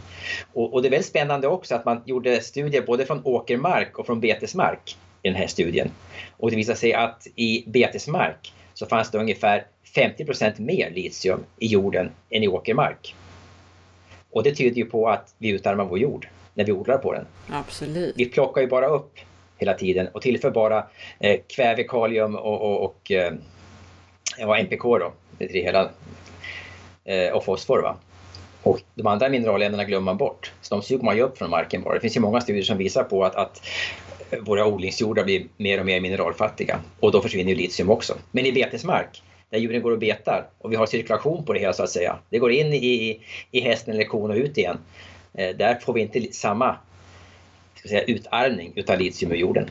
Och, 0.53 0.75
och, 0.75 0.83
det 0.83 0.89
är 0.89 0.91
väldigt 0.91 1.07
spännande 1.07 1.49
också 1.49 1.75
att 1.75 1.85
man 1.85 2.03
gjorde 2.05 2.41
studier 2.41 2.83
både 2.83 3.07
från 3.07 3.21
åkermark 3.25 3.99
och 3.99 4.07
från 4.07 4.21
betesmark 4.21 4.97
i 5.23 5.29
den 5.29 5.37
här 5.37 5.47
studien. 5.47 5.91
Och 6.37 6.51
det 6.51 6.57
visade 6.57 6.79
sig 6.79 6.93
att 6.93 7.27
i 7.37 7.65
betesmark 7.67 8.53
så 8.75 8.87
fanns 8.87 9.11
det 9.11 9.19
ungefär 9.19 9.67
50% 9.95 10.61
mer 10.61 10.91
litium 10.91 11.45
i 11.59 11.67
jorden 11.67 12.11
än 12.31 12.43
i 12.43 12.49
åkermark. 12.49 13.15
Och 14.33 14.43
det 14.43 14.55
tyder 14.55 14.77
ju 14.77 14.85
på 14.85 15.09
att 15.09 15.35
vi 15.39 15.49
utarmar 15.49 15.85
vår 15.85 15.99
jord 15.99 16.29
när 16.55 16.65
vi 16.65 16.73
odlar 16.73 16.99
på 16.99 17.13
den. 17.13 17.27
Absolut. 17.51 18.15
Vi 18.17 18.25
plockar 18.25 18.61
ju 18.61 18.67
bara 18.67 18.87
upp 18.87 19.19
hela 19.59 19.75
tiden 19.75 20.09
och 20.13 20.23
tillför 20.23 20.51
bara 20.51 20.87
eh, 21.21 21.41
kväve, 21.49 21.83
kalium 21.85 22.37
och, 22.37 22.61
och, 22.61 22.85
och 22.85 23.11
eh, 23.11 23.33
NPK 24.61 24.83
då, 24.83 25.13
det 25.39 25.47
hela, 25.47 25.91
eh, 27.05 27.33
och 27.33 27.45
fosfor. 27.45 27.83
Va? 27.83 27.97
Och 28.63 28.81
de 28.95 29.07
andra 29.07 29.29
mineralämnena 29.29 29.85
glömmer 29.85 30.05
man 30.05 30.17
bort. 30.17 30.53
Så 30.61 30.75
de 30.75 30.83
suger 30.83 31.05
man 31.05 31.17
ju 31.17 31.23
upp 31.23 31.39
från 31.39 31.51
marken 31.51 31.83
bara. 31.83 31.95
Det 31.95 32.01
finns 32.01 32.17
ju 32.17 32.21
många 32.21 32.41
studier 32.41 32.65
som 32.65 32.79
visar 32.79 33.05
på 33.05 33.25
att, 33.25 33.35
att 33.35 33.63
våra 34.41 34.67
odlingsjordar 34.67 35.25
blir 35.25 35.47
mer 35.57 35.81
och 35.81 35.87
mer 35.87 36.01
mineralfattiga. 36.01 36.81
Och 37.01 37.13
då 37.13 37.23
försvinner 37.23 37.51
ju 37.51 37.57
litium 37.57 37.91
också. 37.91 38.15
Men 38.31 38.47
i 38.47 38.53
betesmark, 38.53 39.23
där 39.53 39.59
djuren 39.59 39.83
går 39.83 39.91
och 39.91 39.99
betar 39.99 40.49
och 40.59 40.73
vi 40.73 40.77
har 40.77 40.87
cirkulation 40.87 41.45
på 41.45 41.53
det 41.53 41.61
hela 41.61 41.73
så 41.73 41.83
att 41.83 41.91
säga. 41.91 42.19
Det 42.31 42.39
går 42.39 42.53
in 42.53 42.73
i, 42.73 43.21
i 43.51 43.61
hästen 43.61 43.95
eller 43.95 44.05
kon 44.05 44.31
och 44.31 44.37
ut 44.37 44.59
igen. 44.59 44.79
Eh, 45.35 45.57
där 45.57 45.75
får 45.75 45.93
vi 45.93 46.01
inte 46.01 46.33
samma 46.33 46.77
ska 47.75 47.89
säga, 47.89 48.03
utarmning 48.03 48.73
utav 48.77 48.99
litium 48.99 49.33
ur 49.33 49.37
jorden. 49.37 49.71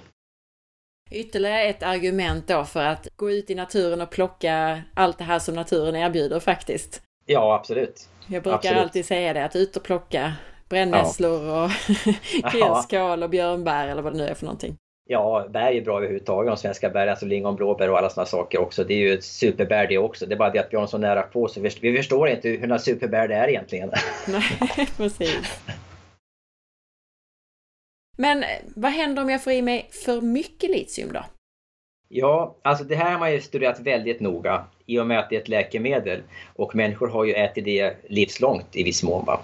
Ytterligare 1.11 1.63
ett 1.63 1.83
argument 1.83 2.47
då 2.47 2.63
för 2.63 2.83
att 2.83 3.07
gå 3.15 3.31
ut 3.31 3.49
i 3.49 3.55
naturen 3.55 4.01
och 4.01 4.09
plocka 4.09 4.81
allt 4.93 5.17
det 5.17 5.23
här 5.23 5.39
som 5.39 5.55
naturen 5.55 5.95
erbjuder 5.95 6.39
faktiskt. 6.39 7.01
Ja, 7.25 7.55
absolut. 7.55 8.09
Jag 8.27 8.43
brukar 8.43 8.57
absolut. 8.57 8.77
alltid 8.77 9.05
säga 9.05 9.33
det, 9.33 9.45
att 9.45 9.55
ut 9.55 9.75
och 9.75 9.83
plocka 9.83 10.33
brännässlor 10.69 11.45
ja. 11.47 11.63
och 11.63 11.71
grillskål 12.51 13.23
och 13.23 13.29
björnbär 13.29 13.87
eller 13.87 14.01
vad 14.01 14.13
det 14.13 14.17
nu 14.17 14.25
är 14.25 14.33
för 14.33 14.45
någonting. 14.45 14.75
Ja, 15.11 15.47
bär 15.49 15.71
är 15.71 15.81
bra 15.81 15.97
överhuvudtaget. 15.97 16.51
De 16.51 16.57
svenska 16.57 16.89
bären, 16.89 17.09
alltså 17.09 17.25
lingon, 17.25 17.55
blåbär 17.55 17.89
och 17.89 17.97
alla 17.97 18.09
sådana 18.09 18.25
saker 18.25 18.59
också. 18.61 18.83
Det 18.83 18.93
är 18.93 18.97
ju 18.97 19.13
ett 19.13 19.23
superbär 19.23 19.87
det 19.87 19.97
också. 19.97 20.25
Det 20.25 20.35
är 20.35 20.37
bara 20.37 20.49
det 20.49 20.59
att 20.59 20.73
vi 20.73 20.77
har 20.77 20.87
så 20.87 20.97
nära 20.97 21.21
på 21.21 21.47
så 21.47 21.61
vi 21.61 21.97
förstår 21.97 22.29
inte 22.29 22.49
hur 22.49 22.67
några 22.67 22.79
superbär 22.79 23.27
det 23.27 23.35
är 23.35 23.47
egentligen. 23.47 23.91
Nej, 24.27 24.87
precis. 24.97 25.61
Men 28.17 28.43
vad 28.75 28.91
händer 28.91 29.21
om 29.21 29.29
jag 29.29 29.43
får 29.43 29.53
i 29.53 29.61
mig 29.61 29.89
för 30.05 30.21
mycket 30.21 30.69
litium 30.69 31.13
då? 31.13 31.25
Ja, 32.07 32.55
alltså 32.61 32.83
det 32.83 32.95
här 32.95 33.11
har 33.11 33.19
man 33.19 33.33
ju 33.33 33.41
studerat 33.41 33.79
väldigt 33.79 34.19
noga 34.19 34.65
i 34.85 34.99
och 34.99 35.07
med 35.07 35.19
att 35.19 35.29
det 35.29 35.35
är 35.35 35.41
ett 35.41 35.49
läkemedel 35.49 36.21
och 36.55 36.75
människor 36.75 37.07
har 37.07 37.25
ju 37.25 37.33
ätit 37.33 37.65
det 37.65 37.95
livslångt 38.09 38.75
i 38.75 38.83
viss 38.83 39.03
mån. 39.03 39.25
Va? 39.25 39.39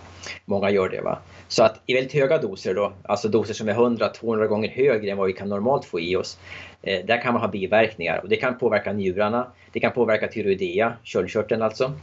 Många 0.46 0.70
gör 0.70 0.90
det. 0.90 1.02
va. 1.02 1.18
Så 1.48 1.64
att 1.64 1.82
i 1.86 1.94
väldigt 1.94 2.14
höga 2.14 2.38
doser 2.38 2.74
då, 2.74 2.94
alltså 3.04 3.28
doser 3.28 3.54
som 3.54 3.70
är 3.70 3.74
100-200 3.74 4.48
gånger 4.48 4.70
högre 4.70 5.12
än 5.12 5.18
vad 5.18 5.28
vi 5.28 5.34
kan 5.34 5.50
normalt 5.50 5.86
få 5.86 6.00
i 6.00 6.16
oss, 6.16 6.38
eh, 6.82 7.06
där 7.06 7.22
kan 7.22 7.34
man 7.34 7.42
ha 7.42 7.50
biverkningar 7.50 8.20
och 8.24 8.30
det 8.30 8.36
kan 8.36 8.58
påverka 8.58 8.94
njurarna, 8.94 9.48
det 9.72 9.80
kan 9.80 9.92
påverka 9.92 10.28
tyroidea, 10.28 10.94
köldkörteln 11.04 11.62
alltså, 11.62 11.94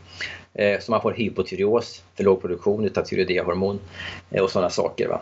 eh, 0.55 0.81
så 0.81 0.91
man 0.91 1.03
får 1.03 1.13
hypotyreos, 1.13 2.03
för 2.17 2.25
låg 2.25 2.41
produktion 2.41 2.85
utav 2.85 3.03
tyroideahormon 3.03 3.81
eh, 4.31 4.43
och 4.43 4.51
sådana 4.51 4.71
saker. 4.71 5.09
Va? 5.09 5.21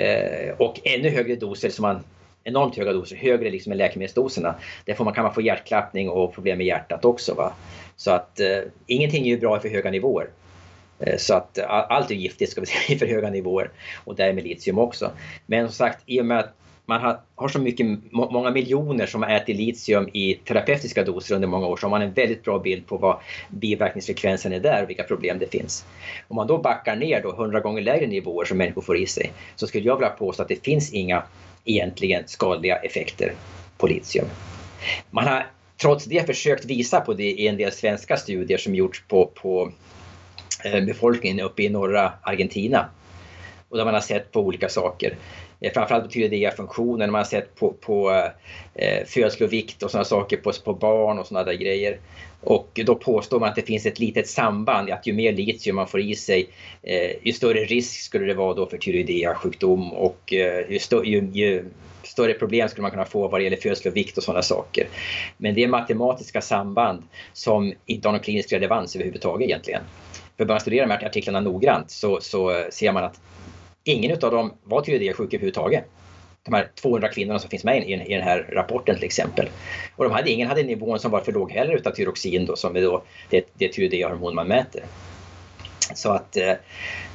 Eh, 0.00 0.54
och 0.58 0.80
ännu 0.84 1.08
högre 1.08 1.36
doser 1.36 1.70
som 1.70 1.82
man 1.82 2.00
enormt 2.44 2.76
höga 2.76 2.92
doser, 2.92 3.16
högre 3.16 3.50
liksom 3.50 3.72
än 3.72 3.78
läkemedelsdoserna. 3.78 4.54
Där 4.84 4.94
får 4.94 5.04
man, 5.04 5.14
kan 5.14 5.24
man 5.24 5.34
få 5.34 5.40
hjärtklappning 5.40 6.10
och 6.10 6.34
problem 6.34 6.58
med 6.58 6.66
hjärtat 6.66 7.04
också. 7.04 7.34
Va? 7.34 7.52
Så 7.96 8.10
att 8.10 8.40
eh, 8.40 8.58
ingenting 8.86 9.24
är 9.24 9.28
ju 9.28 9.40
bra 9.40 9.60
för 9.60 9.68
höga 9.68 9.90
nivåer. 9.90 10.28
Eh, 11.02 11.16
så 11.16 11.34
att 11.34 11.58
eh, 11.58 11.64
allt 11.68 12.10
är 12.10 12.14
giftigt 12.14 12.50
ska 12.50 12.60
vi 12.60 12.66
säga 12.66 12.80
i 12.88 12.98
för 12.98 13.06
höga 13.06 13.30
nivåer 13.30 13.70
och 14.04 14.16
därmed 14.16 14.44
litium 14.44 14.78
också. 14.78 15.10
Men 15.46 15.66
som 15.66 15.74
sagt, 15.74 16.02
i 16.06 16.20
och 16.20 16.26
med 16.26 16.38
att 16.38 16.54
man 16.86 17.00
har, 17.00 17.20
har 17.34 17.48
så 17.48 17.58
mycket, 17.58 17.86
många 18.10 18.50
miljoner 18.50 19.06
som 19.06 19.22
har 19.22 19.30
ätit 19.30 19.56
litium 19.56 20.08
i 20.12 20.34
terapeutiska 20.34 21.04
doser 21.04 21.34
under 21.34 21.48
många 21.48 21.66
år 21.66 21.76
så 21.76 21.86
har 21.86 21.90
man 21.90 22.02
en 22.02 22.12
väldigt 22.12 22.44
bra 22.44 22.58
bild 22.58 22.86
på 22.86 22.96
vad 22.96 23.16
biverkningsfrekvensen 23.48 24.52
är 24.52 24.60
där 24.60 24.82
och 24.82 24.90
vilka 24.90 25.02
problem 25.02 25.38
det 25.38 25.46
finns. 25.46 25.84
Om 26.28 26.36
man 26.36 26.46
då 26.46 26.58
backar 26.58 26.96
ner 26.96 27.22
då 27.22 27.32
100 27.32 27.60
gånger 27.60 27.82
lägre 27.82 28.06
nivåer 28.06 28.44
som 28.44 28.58
människor 28.58 28.82
får 28.82 28.96
i 28.96 29.06
sig 29.06 29.32
så 29.56 29.66
skulle 29.66 29.86
jag 29.86 29.96
vilja 29.96 30.10
påstå 30.10 30.42
att 30.42 30.48
det 30.48 30.64
finns 30.64 30.92
inga 30.92 31.22
egentligen 31.64 32.22
skadliga 32.26 32.76
effekter 32.76 33.32
på 33.78 33.86
litium. 33.86 34.26
Man 35.10 35.26
har 35.26 35.46
trots 35.82 36.04
det 36.04 36.26
försökt 36.26 36.64
visa 36.64 37.00
på 37.00 37.14
det 37.14 37.30
i 37.30 37.48
en 37.48 37.56
del 37.56 37.72
svenska 37.72 38.16
studier 38.16 38.58
som 38.58 38.74
gjorts 38.74 39.04
på, 39.08 39.26
på 39.26 39.72
Eh, 40.64 40.84
befolkningen 40.84 41.40
uppe 41.40 41.62
i 41.62 41.68
norra 41.68 42.12
Argentina. 42.22 42.88
Och 43.68 43.76
där 43.76 43.84
man 43.84 43.94
har 43.94 44.00
sett 44.00 44.32
på 44.32 44.40
olika 44.40 44.68
saker. 44.68 45.16
Eh, 45.60 45.72
framförallt 45.72 46.04
betyder 46.04 46.28
det 46.28 46.56
funktionen, 46.56 47.10
man 47.12 47.18
har 47.18 47.24
sett 47.24 47.54
på, 47.54 47.72
på 47.72 48.10
eh, 48.74 49.04
födslovikt 49.06 49.82
och 49.82 49.90
sådana 49.90 50.04
saker 50.04 50.36
på, 50.36 50.52
på 50.64 50.74
barn 50.74 51.18
och 51.18 51.26
sådana 51.26 51.44
där 51.44 51.54
grejer. 51.54 51.98
Och 52.40 52.80
då 52.86 52.94
påstår 52.94 53.40
man 53.40 53.48
att 53.48 53.54
det 53.54 53.62
finns 53.62 53.86
ett 53.86 53.98
litet 53.98 54.28
samband, 54.28 54.90
att 54.90 55.06
ju 55.06 55.12
mer 55.12 55.32
litium 55.32 55.76
man 55.76 55.86
får 55.86 56.00
i 56.00 56.14
sig, 56.14 56.48
eh, 56.82 57.10
ju 57.22 57.32
större 57.32 57.64
risk 57.64 58.00
skulle 58.00 58.26
det 58.26 58.34
vara 58.34 58.54
då 58.54 58.66
för 58.66 58.78
tyreoidea-sjukdom 58.78 59.92
och 59.92 60.32
eh, 60.32 60.70
ju, 60.70 60.78
stö 60.78 61.02
ju, 61.04 61.30
ju, 61.32 61.64
större 62.02 62.34
problem 62.34 62.68
skulle 62.68 62.82
man 62.82 62.90
kunna 62.90 63.04
få 63.04 63.28
vad 63.28 63.40
det 63.40 63.44
gäller 63.44 63.56
födslovikt 63.56 64.18
och 64.18 64.24
sådana 64.24 64.42
saker. 64.42 64.88
Men 65.36 65.54
det 65.54 65.64
är 65.64 65.68
matematiska 65.68 66.40
samband 66.40 67.02
som 67.32 67.72
inte 67.86 68.08
har 68.08 68.12
någon 68.12 68.22
klinisk 68.22 68.52
relevans 68.52 68.96
överhuvudtaget 68.96 69.48
egentligen. 69.48 69.82
För 70.42 70.46
börjar 70.46 70.56
man 70.56 70.60
studera 70.60 70.86
de 70.86 70.92
här 70.92 71.06
artiklarna 71.06 71.40
noggrant 71.40 71.90
så, 71.90 72.20
så 72.20 72.50
eh, 72.50 72.68
ser 72.70 72.92
man 72.92 73.04
att 73.04 73.20
ingen 73.84 74.12
av 74.12 74.30
dem 74.30 74.52
var 74.64 74.80
tyreoideasjuka 74.80 75.36
överhuvudtaget. 75.36 75.84
De 76.42 76.54
här 76.54 76.70
200 76.74 77.08
kvinnorna 77.08 77.38
som 77.38 77.50
finns 77.50 77.64
med 77.64 77.88
i, 77.88 77.96
den 77.96 78.22
här 78.22 78.48
rapporten 78.52 78.94
till 78.94 79.04
exempel. 79.04 79.48
Och 79.96 80.04
de 80.04 80.12
hade, 80.12 80.30
ingen 80.30 80.48
hade 80.48 80.62
nivån 80.62 80.98
som 80.98 81.10
var 81.10 81.20
för 81.20 81.32
låg 81.32 81.52
heller 81.52 81.74
utav 81.74 81.90
tyroxin 81.90 82.46
då, 82.46 82.56
som 82.56 82.76
är 82.76 82.82
då 82.82 83.02
det, 83.30 83.46
det 83.54 83.68
tyreoidea-hormon 83.68 84.34
man 84.34 84.48
mäter. 84.48 84.82
Så 85.94 86.10
att 86.10 86.36
eh, 86.36 86.52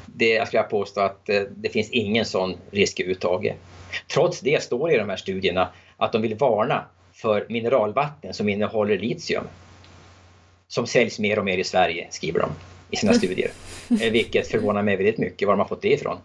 det, 0.05 0.29
jag 0.29 0.47
skulle 0.47 0.63
påstå 0.63 1.01
att 1.01 1.29
eh, 1.29 1.41
det 1.41 1.69
finns 1.69 1.89
ingen 1.89 2.25
sån 2.25 2.55
risk 2.71 2.99
överhuvudtaget. 2.99 3.55
Trots 4.13 4.39
det 4.39 4.63
står 4.63 4.87
det 4.87 4.95
i 4.95 4.97
de 4.97 5.09
här 5.09 5.17
studierna 5.17 5.69
att 5.97 6.11
de 6.11 6.21
vill 6.21 6.35
varna 6.35 6.85
för 7.13 7.45
mineralvatten 7.49 8.33
som 8.33 8.49
innehåller 8.49 8.97
litium. 8.97 9.43
Som 10.67 10.87
säljs 10.87 11.19
mer 11.19 11.39
och 11.39 11.45
mer 11.45 11.57
i 11.57 11.63
Sverige, 11.63 12.07
skriver 12.09 12.39
de 12.39 12.49
i 12.91 12.95
sina 12.95 13.13
studier. 13.13 13.51
Eh, 14.01 14.11
vilket 14.11 14.47
förvånar 14.47 14.83
mig 14.83 14.95
väldigt 14.95 15.17
mycket, 15.17 15.47
var 15.47 15.53
de 15.53 15.59
har 15.59 15.67
fått 15.67 15.81
det 15.81 15.93
ifrån. 15.93 16.17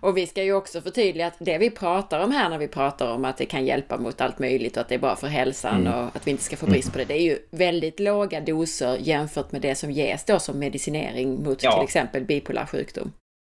Och 0.00 0.16
vi 0.16 0.26
ska 0.26 0.42
ju 0.42 0.52
också 0.52 0.80
förtydliga 0.80 1.26
att 1.26 1.36
det 1.38 1.58
vi 1.58 1.70
pratar 1.70 2.20
om 2.20 2.32
här 2.32 2.50
när 2.50 2.58
vi 2.58 2.68
pratar 2.68 3.14
om 3.14 3.24
att 3.24 3.36
det 3.36 3.46
kan 3.46 3.66
hjälpa 3.66 3.98
mot 3.98 4.20
allt 4.20 4.38
möjligt 4.38 4.76
och 4.76 4.80
att 4.80 4.88
det 4.88 4.94
är 4.94 4.98
bra 4.98 5.16
för 5.16 5.26
hälsan 5.26 5.80
mm. 5.80 5.92
och 5.92 6.16
att 6.16 6.26
vi 6.26 6.30
inte 6.30 6.42
ska 6.42 6.56
få 6.56 6.66
brist 6.66 6.92
på 6.92 6.98
det. 6.98 7.04
Det 7.04 7.14
är 7.14 7.22
ju 7.22 7.38
väldigt 7.50 8.00
låga 8.00 8.40
doser 8.40 8.96
jämfört 9.00 9.52
med 9.52 9.62
det 9.62 9.74
som 9.74 9.90
ges 9.90 10.24
då 10.24 10.38
som 10.38 10.58
medicinering 10.58 11.42
mot 11.42 11.62
ja. 11.62 11.72
till 11.72 11.84
exempel 11.84 12.24
bipolär 12.24 12.66
sjukdom. 12.66 13.12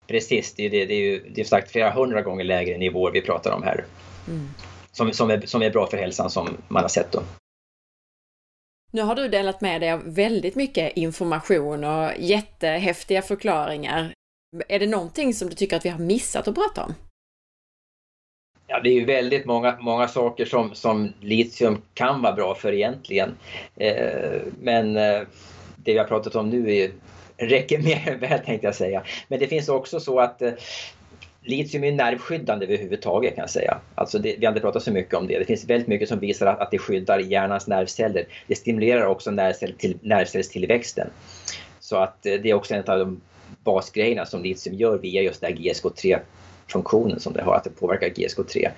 Precis, 0.08 0.54
det 0.54 0.66
är, 0.66 0.70
det, 0.70 0.86
det 0.86 0.94
är 0.94 1.02
ju 1.02 1.32
det 1.36 1.42
är 1.42 1.46
sagt 1.46 1.72
flera 1.72 1.92
hundra 1.92 2.22
gånger 2.22 2.44
lägre 2.44 2.78
nivåer 2.78 3.12
vi 3.12 3.22
pratar 3.22 3.52
om 3.52 3.64
här. 3.64 3.86
Mm. 4.28 4.50
Som, 4.92 5.12
som, 5.12 5.30
är, 5.30 5.42
som 5.46 5.62
är 5.62 5.70
bra 5.70 5.88
för 5.88 5.98
hälsan 5.98 6.30
som 6.30 6.58
man 6.68 6.82
har 6.82 6.90
sett 6.90 7.12
då. 7.12 7.24
Nu 8.96 9.02
har 9.02 9.16
du 9.16 9.28
delat 9.28 9.62
med 9.62 9.82
dig 9.82 9.92
av 9.92 10.02
väldigt 10.06 10.56
mycket 10.56 10.98
information 10.98 11.84
och 11.84 12.12
jättehäftiga 12.20 13.22
förklaringar. 13.22 14.14
Är 14.68 14.80
det 14.80 14.88
någonting 14.88 15.34
som 15.34 15.50
du 15.50 15.56
tycker 15.56 15.78
att 15.78 15.86
vi 15.86 15.90
har 15.90 16.00
missat 16.00 16.48
att 16.48 16.56
prata 16.56 16.84
om? 16.84 16.94
Ja, 18.68 18.80
det 18.80 18.90
är 18.90 18.94
ju 18.94 19.06
väldigt 19.06 19.46
många, 19.46 19.78
många 19.80 20.08
saker 20.08 20.46
som, 20.46 20.76
som 20.76 21.14
litium 21.20 21.82
kan 21.94 22.22
vara 22.22 22.34
bra 22.34 22.56
för 22.56 22.74
egentligen. 22.74 23.38
Eh, 23.76 24.42
men 24.62 24.98
eh, 24.98 25.22
det 25.76 25.94
vi 25.94 25.98
har 25.98 26.06
pratat 26.06 26.36
om 26.36 26.50
nu 26.50 26.76
är, 26.76 26.92
räcker 27.38 27.80
mer 27.80 28.10
än 28.10 28.20
väl 28.20 28.40
tänkte 28.40 28.68
jag 28.68 28.76
säga. 28.76 29.04
Men 29.28 29.40
det 29.40 29.48
finns 29.48 29.70
också 29.70 30.00
så 30.00 30.20
att 30.20 30.42
eh, 30.42 30.54
litium 31.46 31.84
är 31.84 31.92
nervskyddande 31.92 32.66
överhuvudtaget 32.66 33.36
kan 33.36 33.42
jag 33.42 33.50
säga. 33.50 33.78
Alltså 33.96 34.20
det, 34.20 34.36
vi 34.40 34.46
har 34.46 34.52
inte 34.52 34.62
pratat 34.62 34.84
så 34.84 34.92
mycket 34.92 35.14
om 35.14 35.28
det. 35.28 35.40
Det 35.40 35.46
finns 35.46 35.66
väldigt 35.66 35.88
mycket 35.88 36.10
som 36.10 36.20
visar 36.20 36.46
att, 36.46 36.60
att 36.60 36.72
det 36.72 36.78
skyddar 36.78 37.20
hjärnans 37.20 37.68
nervceller. 37.68 38.26
Det 38.48 38.56
stimulerar 38.56 39.06
också 39.06 39.32
nervcell 39.32 39.74
till, 39.74 39.98
nervcellstillväxten. 40.02 41.10
Så 41.80 41.98
att 41.98 42.26
eh, 42.26 42.34
det 42.34 42.50
är 42.50 42.54
också 42.54 42.76
en 42.76 42.84
av 42.84 43.00
de 43.00 43.22
basgrejerna 43.64 44.26
som 44.26 44.44
litium 44.44 44.76
gör 44.76 44.98
via 44.98 45.22
just 45.22 45.42
den 45.42 45.54
här 45.54 45.60
GSK3-funktionen 45.60 47.20
som 47.20 47.34
det 47.34 47.42
har, 47.42 47.56
att 47.56 47.64
det 47.64 47.70
påverkar 47.70 48.08
GSK3. 48.08 48.70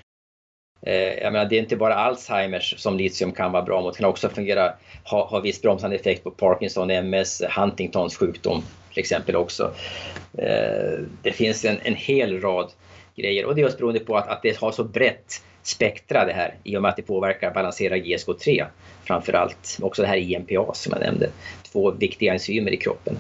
Eh, 0.82 0.93
jag 0.93 1.34
menar, 1.34 1.45
det 1.45 1.55
är 1.55 1.59
inte 1.59 1.75
bara 1.75 1.95
Alzheimers 1.95 2.80
som 2.80 2.97
litium 2.97 3.32
kan 3.32 3.51
vara 3.51 3.63
bra 3.63 3.82
mot, 3.82 3.93
det 3.93 3.97
kan 3.97 4.09
också 4.09 4.30
fungera, 4.30 4.73
ha, 5.03 5.25
ha 5.25 5.39
viss 5.39 5.61
bromsande 5.61 5.95
effekt 5.95 6.23
på 6.23 6.32
Parkinson, 6.32 6.91
MS, 6.91 7.41
Huntingtons 7.57 8.17
sjukdom 8.17 8.63
till 8.93 8.99
exempel 8.99 9.36
också. 9.36 9.73
Eh, 10.38 10.99
det 11.21 11.32
finns 11.32 11.65
en, 11.65 11.78
en 11.84 11.95
hel 11.95 12.41
rad 12.41 12.71
grejer 13.15 13.45
och 13.45 13.55
det 13.55 13.61
är 13.61 13.63
just 13.63 13.78
beroende 13.78 13.99
på 13.99 14.17
att, 14.17 14.28
att 14.28 14.41
det 14.41 14.57
har 14.57 14.71
så 14.71 14.84
brett 14.84 15.41
spektra 15.63 16.25
det 16.25 16.34
här 16.34 16.55
i 16.63 16.78
och 16.78 16.82
med 16.82 16.89
att 16.89 16.95
det 16.95 17.01
påverkar 17.01 17.53
balansera 17.53 17.97
GSK3 17.97 18.65
framförallt. 19.03 19.78
Också 19.82 20.01
det 20.01 20.07
här 20.07 20.17
IMPA 20.17 20.73
som 20.73 20.93
jag 20.93 21.01
nämnde, 21.01 21.30
två 21.71 21.91
viktiga 21.91 22.34
enzymer 22.34 22.71
i 22.71 22.78
kroppen. 22.78 23.17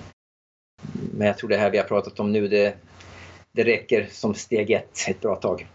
Men 1.13 1.27
jag 1.27 1.37
tror 1.37 1.49
det 1.49 1.57
här 1.57 1.69
vi 1.69 1.77
har 1.77 1.85
pratat 1.85 2.19
om 2.19 2.31
nu, 2.31 2.47
det, 2.47 2.75
det 3.51 3.63
räcker 3.63 4.07
som 4.11 4.33
steg 4.33 4.71
ett 4.71 5.07
ett 5.09 5.21
bra 5.21 5.35
tag. 5.35 5.67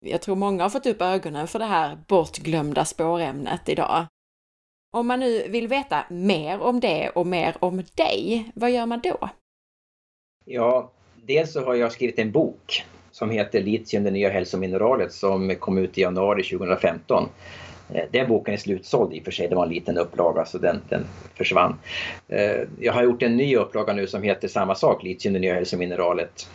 Jag 0.00 0.22
tror 0.22 0.36
många 0.36 0.62
har 0.62 0.70
fått 0.70 0.86
upp 0.86 1.02
ögonen 1.02 1.48
för 1.48 1.58
det 1.58 1.64
här 1.64 1.98
bortglömda 2.08 2.84
spårämnet 2.84 3.68
idag. 3.68 4.06
Om 4.92 5.06
man 5.06 5.20
nu 5.20 5.48
vill 5.48 5.68
veta 5.68 6.04
mer 6.10 6.60
om 6.60 6.80
det 6.80 7.08
och 7.08 7.26
mer 7.26 7.56
om 7.60 7.82
dig, 7.94 8.50
vad 8.54 8.70
gör 8.70 8.86
man 8.86 9.00
då? 9.00 9.28
Ja, 10.44 10.90
dels 11.16 11.52
så 11.52 11.64
har 11.64 11.74
jag 11.74 11.92
skrivit 11.92 12.18
en 12.18 12.32
bok 12.32 12.84
som 13.10 13.30
heter 13.30 13.62
Litium, 13.62 14.04
det 14.04 14.10
nya 14.10 14.30
hälsomineralet 14.30 15.12
som 15.12 15.54
kom 15.56 15.78
ut 15.78 15.98
i 15.98 16.00
januari 16.00 16.42
2015. 16.42 17.28
Eh, 17.94 18.04
den 18.10 18.28
boken 18.28 18.54
är 18.54 18.58
slutsåld 18.58 19.14
i 19.14 19.20
och 19.20 19.24
för 19.24 19.30
sig, 19.30 19.48
det 19.48 19.54
var 19.54 19.66
en 19.66 19.72
liten 19.72 19.98
upplaga 19.98 20.44
så 20.44 20.58
den, 20.58 20.80
den 20.88 21.06
försvann. 21.34 21.78
Eh, 22.28 22.60
jag 22.80 22.92
har 22.92 23.02
gjort 23.02 23.22
en 23.22 23.36
ny 23.36 23.56
upplaga 23.56 23.92
nu 23.92 24.06
som 24.06 24.22
heter 24.22 24.48
samma 24.48 24.74
sak, 24.74 25.02
Litium, 25.02 25.34
det 25.34 25.40
nya 25.40 25.54
hälsomineralet. 25.54 26.48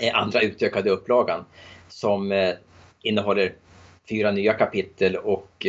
Eh, 0.00 0.14
andra 0.14 0.40
utökade 0.40 0.90
upplagan 0.90 1.44
som 1.88 2.52
innehåller 3.02 3.52
fyra 4.08 4.30
nya 4.30 4.52
kapitel 4.52 5.16
och 5.16 5.66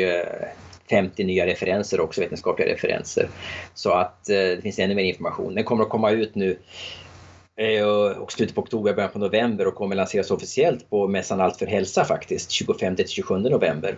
50 0.89 1.23
nya 1.23 1.45
referenser 1.45 1.99
också, 1.99 2.21
vetenskapliga 2.21 2.73
referenser. 2.73 3.29
Så 3.73 3.91
att 3.91 4.25
det 4.25 4.63
finns 4.63 4.79
ännu 4.79 4.95
mer 4.95 5.03
information. 5.03 5.55
Den 5.55 5.63
kommer 5.63 5.83
att 5.83 5.89
komma 5.89 6.11
ut 6.11 6.35
nu 6.35 6.57
Eh, 7.61 8.17
och 8.17 8.31
slutet 8.31 8.55
på 8.55 8.61
oktober, 8.61 8.93
början 8.93 9.11
på 9.11 9.19
november 9.19 9.67
och 9.67 9.75
kommer 9.75 9.95
lanseras 9.95 10.31
officiellt 10.31 10.89
på 10.89 11.07
mässan 11.07 11.41
Allt 11.41 11.57
för 11.57 11.65
hälsa 11.65 12.05
faktiskt, 12.05 12.51
25 12.51 12.95
27 13.07 13.37
november. 13.37 13.95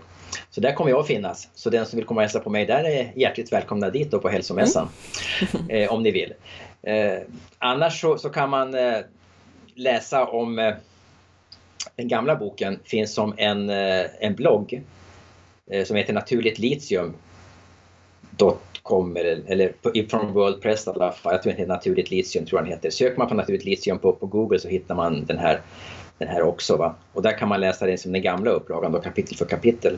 Så 0.50 0.62
där 0.62 0.74
kommer 0.74 0.92
jag 0.92 1.00
att 1.00 1.08
finnas. 1.08 1.50
Så 1.54 1.70
den 1.70 1.86
som 1.86 1.98
vill 1.98 2.06
komma 2.06 2.18
och 2.18 2.22
hälsa 2.22 2.40
på 2.40 2.50
mig 2.50 2.66
där 2.66 2.84
är 2.84 3.12
hjärtligt 3.16 3.54
välkomna 3.54 3.90
dit 3.90 4.12
då 4.12 4.20
på 4.20 4.30
hälsomässan. 4.30 4.88
Mm. 5.54 5.70
eh, 5.84 5.94
om 5.94 6.04
ni 6.04 6.12
vill. 6.12 6.34
Eh, 6.82 7.18
annars 7.58 8.02
så, 8.02 8.18
så, 8.18 8.30
kan 8.30 8.50
man 8.50 8.76
eh, 8.76 8.98
läsa 9.76 10.26
om 10.26 10.60
eh, 10.60 10.74
den 11.96 12.08
gamla 12.08 12.36
boken 12.36 12.80
finns 12.84 13.14
som 13.14 13.34
en, 13.38 13.70
eh, 13.70 14.06
en 14.20 14.36
blogg 14.36 14.82
eh, 15.72 15.86
som 15.86 15.96
heter 15.96 16.14
Naturligt 16.14 16.60
Litium 16.60 17.14
eller 19.48 20.08
från 20.10 20.34
World 20.34 20.62
Press 20.62 20.88
i 20.88 20.90
alla 20.90 21.12
fall, 21.12 21.34
jag 21.34 21.44
tror 21.44 21.52
inte 21.52 21.66
Naturligt 21.66 22.12
litium 22.12 22.46
tror 22.46 22.62
jag 22.62 22.68
heter. 22.68 22.90
Söker 22.90 23.18
man 23.18 23.28
på 23.28 23.36
Naturligt 23.36 23.66
litium 23.66 24.00
på, 24.00 24.14
på 24.14 24.26
Google 24.26 24.60
så 24.60 24.68
hittar 24.68 24.96
man 24.96 25.26
den 25.26 25.38
här, 25.38 25.62
den 26.18 26.28
här 26.28 26.42
också. 26.42 26.78
Va? 26.78 26.96
Och 27.14 27.22
där 27.22 27.38
kan 27.38 27.50
man 27.50 27.60
läsa 27.60 27.86
den 27.86 27.98
som 27.98 28.12
den 28.12 28.22
gamla 28.22 28.52
upplagan, 28.52 28.92
då, 28.92 29.00
kapitel 29.00 29.38
för 29.38 29.46
kapitel. 29.46 29.98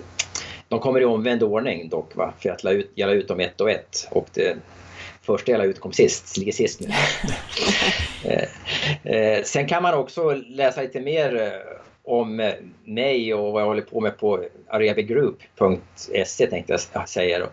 De 0.68 0.80
kommer 0.80 1.02
i 1.02 1.06
omvänd 1.06 1.44
ordning 1.44 1.90
dock, 1.90 2.16
va? 2.16 2.34
för 2.40 2.50
jag 2.50 2.64
la 2.64 2.72
ut, 2.72 2.92
jag 2.96 3.08
la 3.08 3.14
ut 3.14 3.28
dem 3.28 3.40
ett 3.40 3.62
och 3.62 3.72
ett. 3.72 4.08
Och 4.12 4.28
det, 4.34 4.58
första 5.26 5.52
jag 5.52 5.58
la 5.58 5.66
ut 5.66 5.80
kom 5.80 5.94
sist, 5.94 6.38
ligger 6.38 6.52
sist 6.52 6.80
nu. 6.80 6.88
eh, 8.30 8.48
eh, 9.16 9.44
sen 9.44 9.68
kan 9.68 9.84
man 9.84 9.94
också 9.94 10.34
läsa 10.48 10.82
lite 10.82 11.00
mer 11.00 11.42
eh, 11.42 11.50
om 12.04 12.52
mig 12.86 13.34
och 13.34 13.54
vad 13.54 13.62
jag 13.62 13.68
håller 13.68 13.82
på 13.82 14.02
med 14.02 14.18
på 14.18 14.44
arebegroup.se 14.68 16.48
tänkte 16.48 16.78
jag 16.94 17.10
säga. 17.10 17.40
Då. 17.40 17.46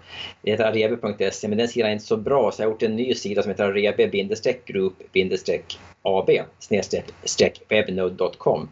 Det 0.42 0.50
heter 0.50 0.64
arebe.se 0.64 1.48
men 1.48 1.58
den 1.58 1.68
sidan 1.68 1.88
är 1.88 1.92
inte 1.92 2.04
så 2.04 2.16
bra 2.16 2.52
så 2.52 2.62
jag 2.62 2.66
har 2.66 2.72
gjort 2.72 2.82
en 2.82 2.96
ny 2.96 3.14
sida 3.14 3.42
som 3.42 3.50
heter 3.50 3.64
arebe-group-ab 3.64 5.50
webnode.com 7.68 8.68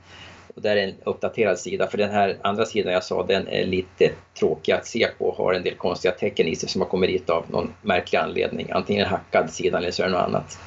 och 0.55 0.63
där 0.63 0.77
är 0.77 0.89
en 0.89 0.95
uppdaterad 1.05 1.59
sida, 1.59 1.87
för 1.87 1.99
den 1.99 2.11
här 2.11 2.37
andra 2.43 2.67
sidan 2.67 2.93
jag 2.93 3.05
sa, 3.05 3.27
den 3.27 3.49
är 3.49 3.67
lite 3.67 4.11
tråkig 4.39 4.73
att 4.73 4.87
se 4.87 5.09
på 5.19 5.25
och 5.25 5.37
har 5.37 5.55
en 5.55 5.63
del 5.63 5.75
konstiga 5.75 6.13
tecken 6.13 6.47
i 6.47 6.57
sig 6.57 6.69
som 6.69 6.81
har 6.81 6.89
kommit 6.89 7.11
dit 7.11 7.31
av 7.31 7.45
någon 7.49 7.73
märklig 7.83 8.19
anledning. 8.19 8.71
Antingen 8.71 9.03
en 9.03 9.11
hackad 9.11 9.51
sida 9.51 9.79
eller 9.79 9.91
så 9.91 10.03
är 10.03 10.07
det 10.07 10.13
något 10.13 10.23
annat. 10.23 10.59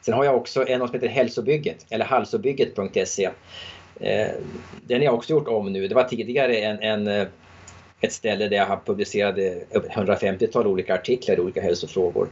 Sen 0.00 0.14
har 0.14 0.24
jag 0.24 0.36
också 0.36 0.68
en 0.68 0.80
som 0.80 0.94
heter 0.94 1.08
Hälsobygget, 1.08 1.86
eller 1.90 2.04
halsobygget.se. 2.04 3.30
Eh, 4.00 4.28
den 4.82 4.98
har 4.98 5.04
jag 5.04 5.14
också 5.14 5.32
gjort 5.32 5.48
om 5.48 5.72
nu. 5.72 5.88
Det 5.88 5.94
var 5.94 6.04
tidigare 6.04 6.56
en, 6.56 6.82
en 6.82 7.06
eh, 7.06 7.28
ett 8.00 8.12
ställe 8.12 8.48
där 8.48 8.56
jag 8.56 8.86
publicerade 8.86 9.62
eh, 9.70 9.80
150-tal 9.80 10.66
olika 10.66 10.94
artiklar 10.94 11.36
i 11.36 11.40
olika 11.40 11.60
hälsofrågor. 11.60 12.28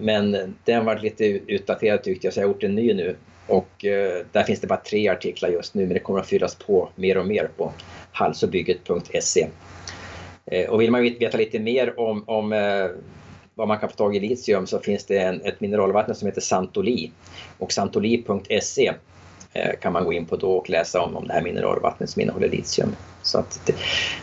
Men 0.00 0.54
den 0.64 0.84
var 0.84 0.98
lite 0.98 1.24
utdaterad 1.24 2.02
tyckte 2.02 2.26
jag 2.26 2.34
så 2.34 2.40
jag 2.40 2.46
har 2.46 2.52
gjort 2.52 2.62
en 2.62 2.74
ny 2.74 2.94
nu 2.94 3.16
och 3.46 3.84
eh, 3.84 4.24
där 4.32 4.42
finns 4.42 4.60
det 4.60 4.66
bara 4.66 4.80
tre 4.80 5.08
artiklar 5.08 5.48
just 5.48 5.74
nu 5.74 5.82
men 5.82 5.94
det 5.94 6.00
kommer 6.00 6.20
att 6.20 6.26
fyllas 6.26 6.54
på 6.54 6.88
mer 6.94 7.18
och 7.18 7.26
mer 7.26 7.50
på 7.56 7.72
halsobygget.se. 8.12 9.48
Eh, 10.46 10.70
och 10.70 10.80
vill 10.80 10.90
man 10.90 11.02
veta 11.02 11.38
lite 11.38 11.58
mer 11.58 12.00
om, 12.00 12.24
om 12.26 12.52
eh, 12.52 12.86
var 13.54 13.66
man 13.66 13.78
kan 13.78 13.88
få 13.88 13.94
tag 13.94 14.16
i 14.16 14.20
litium 14.20 14.66
så 14.66 14.78
finns 14.78 15.04
det 15.04 15.18
en, 15.18 15.40
ett 15.40 15.60
mineralvatten 15.60 16.14
som 16.14 16.26
heter 16.26 16.40
Santoli 16.40 17.12
och 17.58 17.72
santoli.se 17.72 18.92
Eh, 19.56 19.72
kan 19.80 19.92
man 19.92 20.04
gå 20.04 20.12
in 20.12 20.26
på 20.26 20.36
då 20.36 20.52
och 20.52 20.70
läsa 20.70 21.00
om, 21.00 21.16
om 21.16 21.28
det 21.28 21.32
här 21.32 21.42
mineralvattnet 21.42 22.10
som 22.10 22.22
innehåller 22.22 22.48
litium. 22.48 22.96
Så 23.22 23.38
att 23.38 23.60
det, 23.66 23.74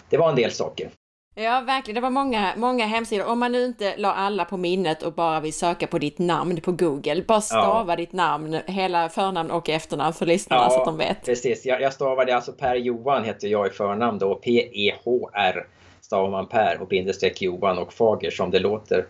det 0.09 0.17
var 0.17 0.29
en 0.29 0.35
del 0.35 0.51
saker. 0.51 0.89
Ja, 1.35 1.61
verkligen. 1.61 1.95
Det 1.95 2.01
var 2.01 2.09
många, 2.09 2.53
många 2.57 2.85
hemsidor. 2.85 3.25
Om 3.25 3.39
man 3.39 3.51
nu 3.51 3.65
inte 3.65 3.97
la 3.97 4.13
alla 4.13 4.45
på 4.45 4.57
minnet 4.57 5.03
och 5.03 5.13
bara 5.13 5.39
vill 5.39 5.53
söka 5.53 5.87
på 5.87 5.99
ditt 5.99 6.19
namn 6.19 6.61
på 6.61 6.71
Google, 6.71 7.23
bara 7.27 7.41
stava 7.41 7.91
ja. 7.91 7.95
ditt 7.95 8.13
namn, 8.13 8.59
hela 8.65 9.09
förnamn 9.09 9.51
och 9.51 9.69
efternamn 9.69 10.13
för 10.13 10.25
lyssnarna 10.25 10.63
ja, 10.63 10.69
så 10.69 10.79
att 10.79 10.85
de 10.85 10.97
vet. 10.97 11.25
Precis, 11.25 11.65
jag, 11.65 11.81
jag 11.81 11.93
stavade 11.93 12.35
alltså 12.35 12.51
Per 12.51 12.75
Johan 12.75 13.23
heter 13.23 13.47
jag 13.47 13.67
i 13.67 13.69
förnamn 13.69 14.19
då, 14.19 14.35
P-E-H-R 14.35 15.65
stavar 16.11 16.29
man 16.29 16.47
Per 16.47 16.81
och 16.81 16.87
bindestreck 16.87 17.41
Johan 17.41 17.77
och 17.77 17.93
Fager 17.93 18.31
som 18.31 18.51
det 18.51 18.59
låter. 18.59 19.05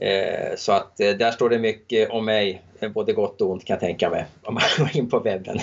Eh, 0.00 0.56
så 0.56 0.72
att 0.72 1.00
eh, 1.00 1.10
där 1.10 1.30
står 1.30 1.50
det 1.50 1.58
mycket 1.58 2.10
om 2.10 2.24
mig, 2.24 2.62
eh, 2.80 2.90
både 2.90 3.12
gott 3.12 3.40
och 3.40 3.50
ont 3.50 3.64
kan 3.64 3.74
jag 3.74 3.80
tänka 3.80 4.10
mig, 4.10 4.26
om 4.42 4.54
man 4.54 4.62
går 4.78 4.96
in 4.96 5.10
på 5.10 5.18
webben. 5.18 5.58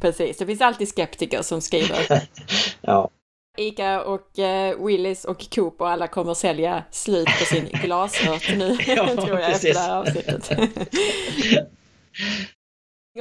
Precis, 0.00 0.38
det 0.38 0.46
finns 0.46 0.60
alltid 0.60 0.88
skeptiker 0.88 1.42
som 1.42 1.60
skriver. 1.60 2.22
ja. 2.80 3.10
Ica 3.58 4.02
och 4.02 4.38
eh, 4.38 4.86
Willys 4.86 5.24
och 5.24 5.50
Coop 5.50 5.80
och 5.80 5.88
alla 5.88 6.06
kommer 6.06 6.32
att 6.32 6.38
sälja 6.38 6.84
slut 6.90 7.28
på 7.38 7.44
sin 7.44 7.64
glasört 7.82 8.56
nu, 8.56 8.76
ja, 8.86 9.06
tror 9.16 9.40
jag, 9.40 9.52
precis. 9.52 9.64
efter 9.64 9.74
det 9.74 9.80
här 9.80 9.96
avsnittet. 9.96 10.50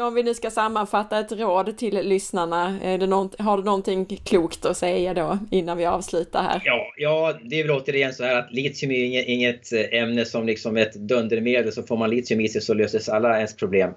Om 0.02 0.14
vi 0.14 0.24
nu 0.24 0.34
ska 0.34 0.50
sammanfatta 0.50 1.20
ett 1.20 1.32
råd 1.32 1.78
till 1.78 2.00
lyssnarna, 2.04 2.80
är 2.84 2.98
det 2.98 3.08
någon, 3.08 3.30
har 3.40 3.58
du 3.58 3.64
någonting 3.64 4.06
klokt 4.06 4.66
att 4.66 4.78
säga 4.78 5.14
då 5.14 5.38
innan 5.52 5.78
vi 5.78 5.86
avslutar 5.86 6.44
här? 6.44 6.62
Ja, 6.66 6.94
ja 6.98 7.34
det 7.44 7.60
är 7.60 7.64
väl 7.64 7.78
återigen 7.78 8.14
så 8.14 8.24
här 8.24 8.36
att 8.36 8.52
litium 8.52 8.92
är 8.92 9.04
inget, 9.04 9.26
inget 9.28 9.74
eh, 9.74 10.02
ämne 10.02 10.26
som 10.26 10.46
liksom 10.46 10.78
ett 10.78 10.94
dundermedel, 10.94 11.72
så 11.72 11.84
får 11.84 11.98
man 11.98 12.10
litium 12.10 12.42
i 12.42 12.50
sig 12.50 12.62
så 12.62 12.74
löses 12.74 13.10
alla 13.10 13.36
ens 13.36 13.56
problem. 13.56 13.92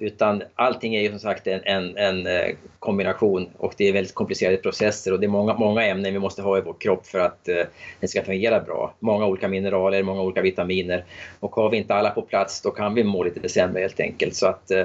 Utan 0.00 0.42
allting 0.54 0.94
är 0.94 1.02
ju 1.02 1.10
som 1.10 1.18
sagt 1.18 1.46
en, 1.46 1.60
en, 1.64 1.96
en 1.96 2.26
eh, 2.26 2.56
kombination 2.78 3.48
och 3.56 3.74
det 3.76 3.88
är 3.88 3.92
väldigt 3.92 4.14
komplicerade 4.14 4.56
processer 4.56 5.12
och 5.12 5.20
det 5.20 5.26
är 5.26 5.28
många, 5.28 5.54
många 5.54 5.86
ämnen 5.86 6.12
vi 6.12 6.18
måste 6.18 6.42
ha 6.42 6.58
i 6.58 6.60
vår 6.60 6.76
kropp 6.80 7.06
för 7.06 7.18
att 7.18 7.48
eh, 7.48 7.64
det 8.00 8.08
ska 8.08 8.22
fungera 8.22 8.60
bra. 8.60 8.94
Många 9.00 9.26
olika 9.26 9.48
mineraler, 9.48 10.02
många 10.02 10.22
olika 10.22 10.42
vitaminer 10.42 11.04
och 11.40 11.54
har 11.54 11.70
vi 11.70 11.76
inte 11.76 11.94
alla 11.94 12.10
på 12.10 12.22
plats 12.22 12.62
då 12.62 12.70
kan 12.70 12.94
vi 12.94 13.04
må 13.04 13.24
lite 13.24 13.48
sämre 13.48 13.80
helt 13.80 14.00
enkelt. 14.00 14.34
Så 14.34 14.46
att, 14.46 14.70
eh, 14.70 14.84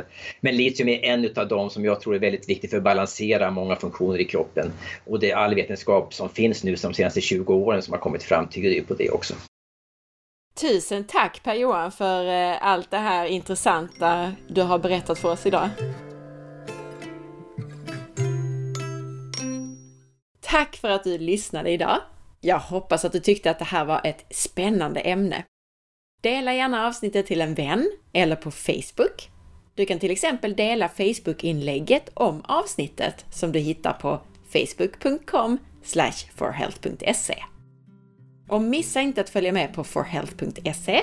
men 0.51 0.57
litium 0.57 0.89
är 0.89 1.03
en 1.03 1.29
av 1.35 1.47
dem 1.47 1.69
som 1.69 1.85
jag 1.85 2.01
tror 2.01 2.15
är 2.15 2.19
väldigt 2.19 2.49
viktig 2.49 2.69
för 2.69 2.77
att 2.77 2.83
balansera 2.83 3.51
många 3.51 3.75
funktioner 3.75 4.19
i 4.19 4.25
kroppen. 4.25 4.71
Och 5.05 5.19
det 5.19 5.31
är 5.31 5.35
all 5.35 5.55
vetenskap 5.55 6.13
som 6.13 6.29
finns 6.29 6.63
nu 6.63 6.75
de 6.75 6.93
senaste 6.93 7.21
20 7.21 7.53
åren 7.53 7.81
som 7.81 7.93
har 7.93 7.99
kommit 7.99 8.23
fram 8.23 8.47
tyder 8.47 8.69
ju 8.69 8.83
på 8.83 8.93
det 8.93 9.09
också. 9.09 9.33
Tusen 10.61 11.03
tack 11.03 11.43
Per-Johan 11.43 11.91
för 11.91 12.25
eh, 12.25 12.67
allt 12.67 12.91
det 12.91 12.97
här 12.97 13.25
intressanta 13.25 14.33
du 14.47 14.61
har 14.61 14.79
berättat 14.79 15.19
för 15.19 15.31
oss 15.31 15.45
idag. 15.45 15.69
Tack 20.41 20.75
för 20.75 20.89
att 20.89 21.03
du 21.03 21.17
lyssnade 21.17 21.69
idag. 21.69 21.97
Jag 22.41 22.59
hoppas 22.59 23.05
att 23.05 23.11
du 23.11 23.19
tyckte 23.19 23.51
att 23.51 23.59
det 23.59 23.65
här 23.65 23.85
var 23.85 24.01
ett 24.03 24.25
spännande 24.29 24.99
ämne. 24.99 25.43
Dela 26.21 26.53
gärna 26.53 26.87
avsnittet 26.87 27.25
till 27.25 27.41
en 27.41 27.53
vän 27.53 27.91
eller 28.13 28.35
på 28.35 28.51
Facebook 28.51 29.30
du 29.81 29.85
kan 29.85 29.99
till 29.99 30.11
exempel 30.11 30.55
dela 30.55 30.89
Facebook-inlägget 30.89 32.09
om 32.13 32.41
avsnittet 32.45 33.25
som 33.31 33.51
du 33.51 33.59
hittar 33.59 33.93
på 33.93 34.21
facebook.com 34.53 35.57
forhealth.se. 36.35 37.35
Och 38.49 38.61
missa 38.61 39.01
inte 39.01 39.21
att 39.21 39.29
följa 39.29 39.51
med 39.51 39.73
på 39.73 39.83
forhealth.se 39.83 41.01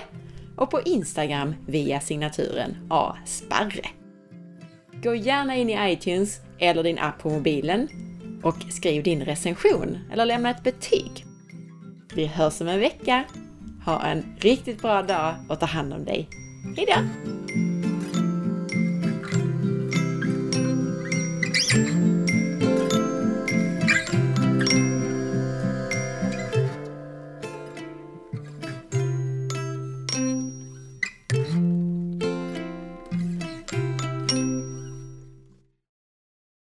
och 0.56 0.70
på 0.70 0.80
Instagram 0.80 1.54
via 1.66 2.00
signaturen 2.00 2.76
asparre. 2.90 3.88
Gå 5.02 5.14
gärna 5.14 5.56
in 5.56 5.70
i 5.70 5.92
iTunes 5.92 6.40
eller 6.58 6.82
din 6.82 6.98
app 6.98 7.18
på 7.18 7.30
mobilen 7.30 7.88
och 8.42 8.56
skriv 8.70 9.02
din 9.02 9.24
recension 9.24 9.98
eller 10.12 10.26
lämna 10.26 10.50
ett 10.50 10.62
betyg. 10.62 11.24
Vi 12.14 12.26
hörs 12.26 12.60
om 12.60 12.68
en 12.68 12.80
vecka. 12.80 13.24
Ha 13.84 14.06
en 14.06 14.36
riktigt 14.38 14.82
bra 14.82 15.02
dag 15.02 15.34
och 15.48 15.60
ta 15.60 15.66
hand 15.66 15.92
om 15.92 16.04
dig. 16.04 16.28
Hejdå! 16.76 17.47
Mm-hmm. 21.68 22.08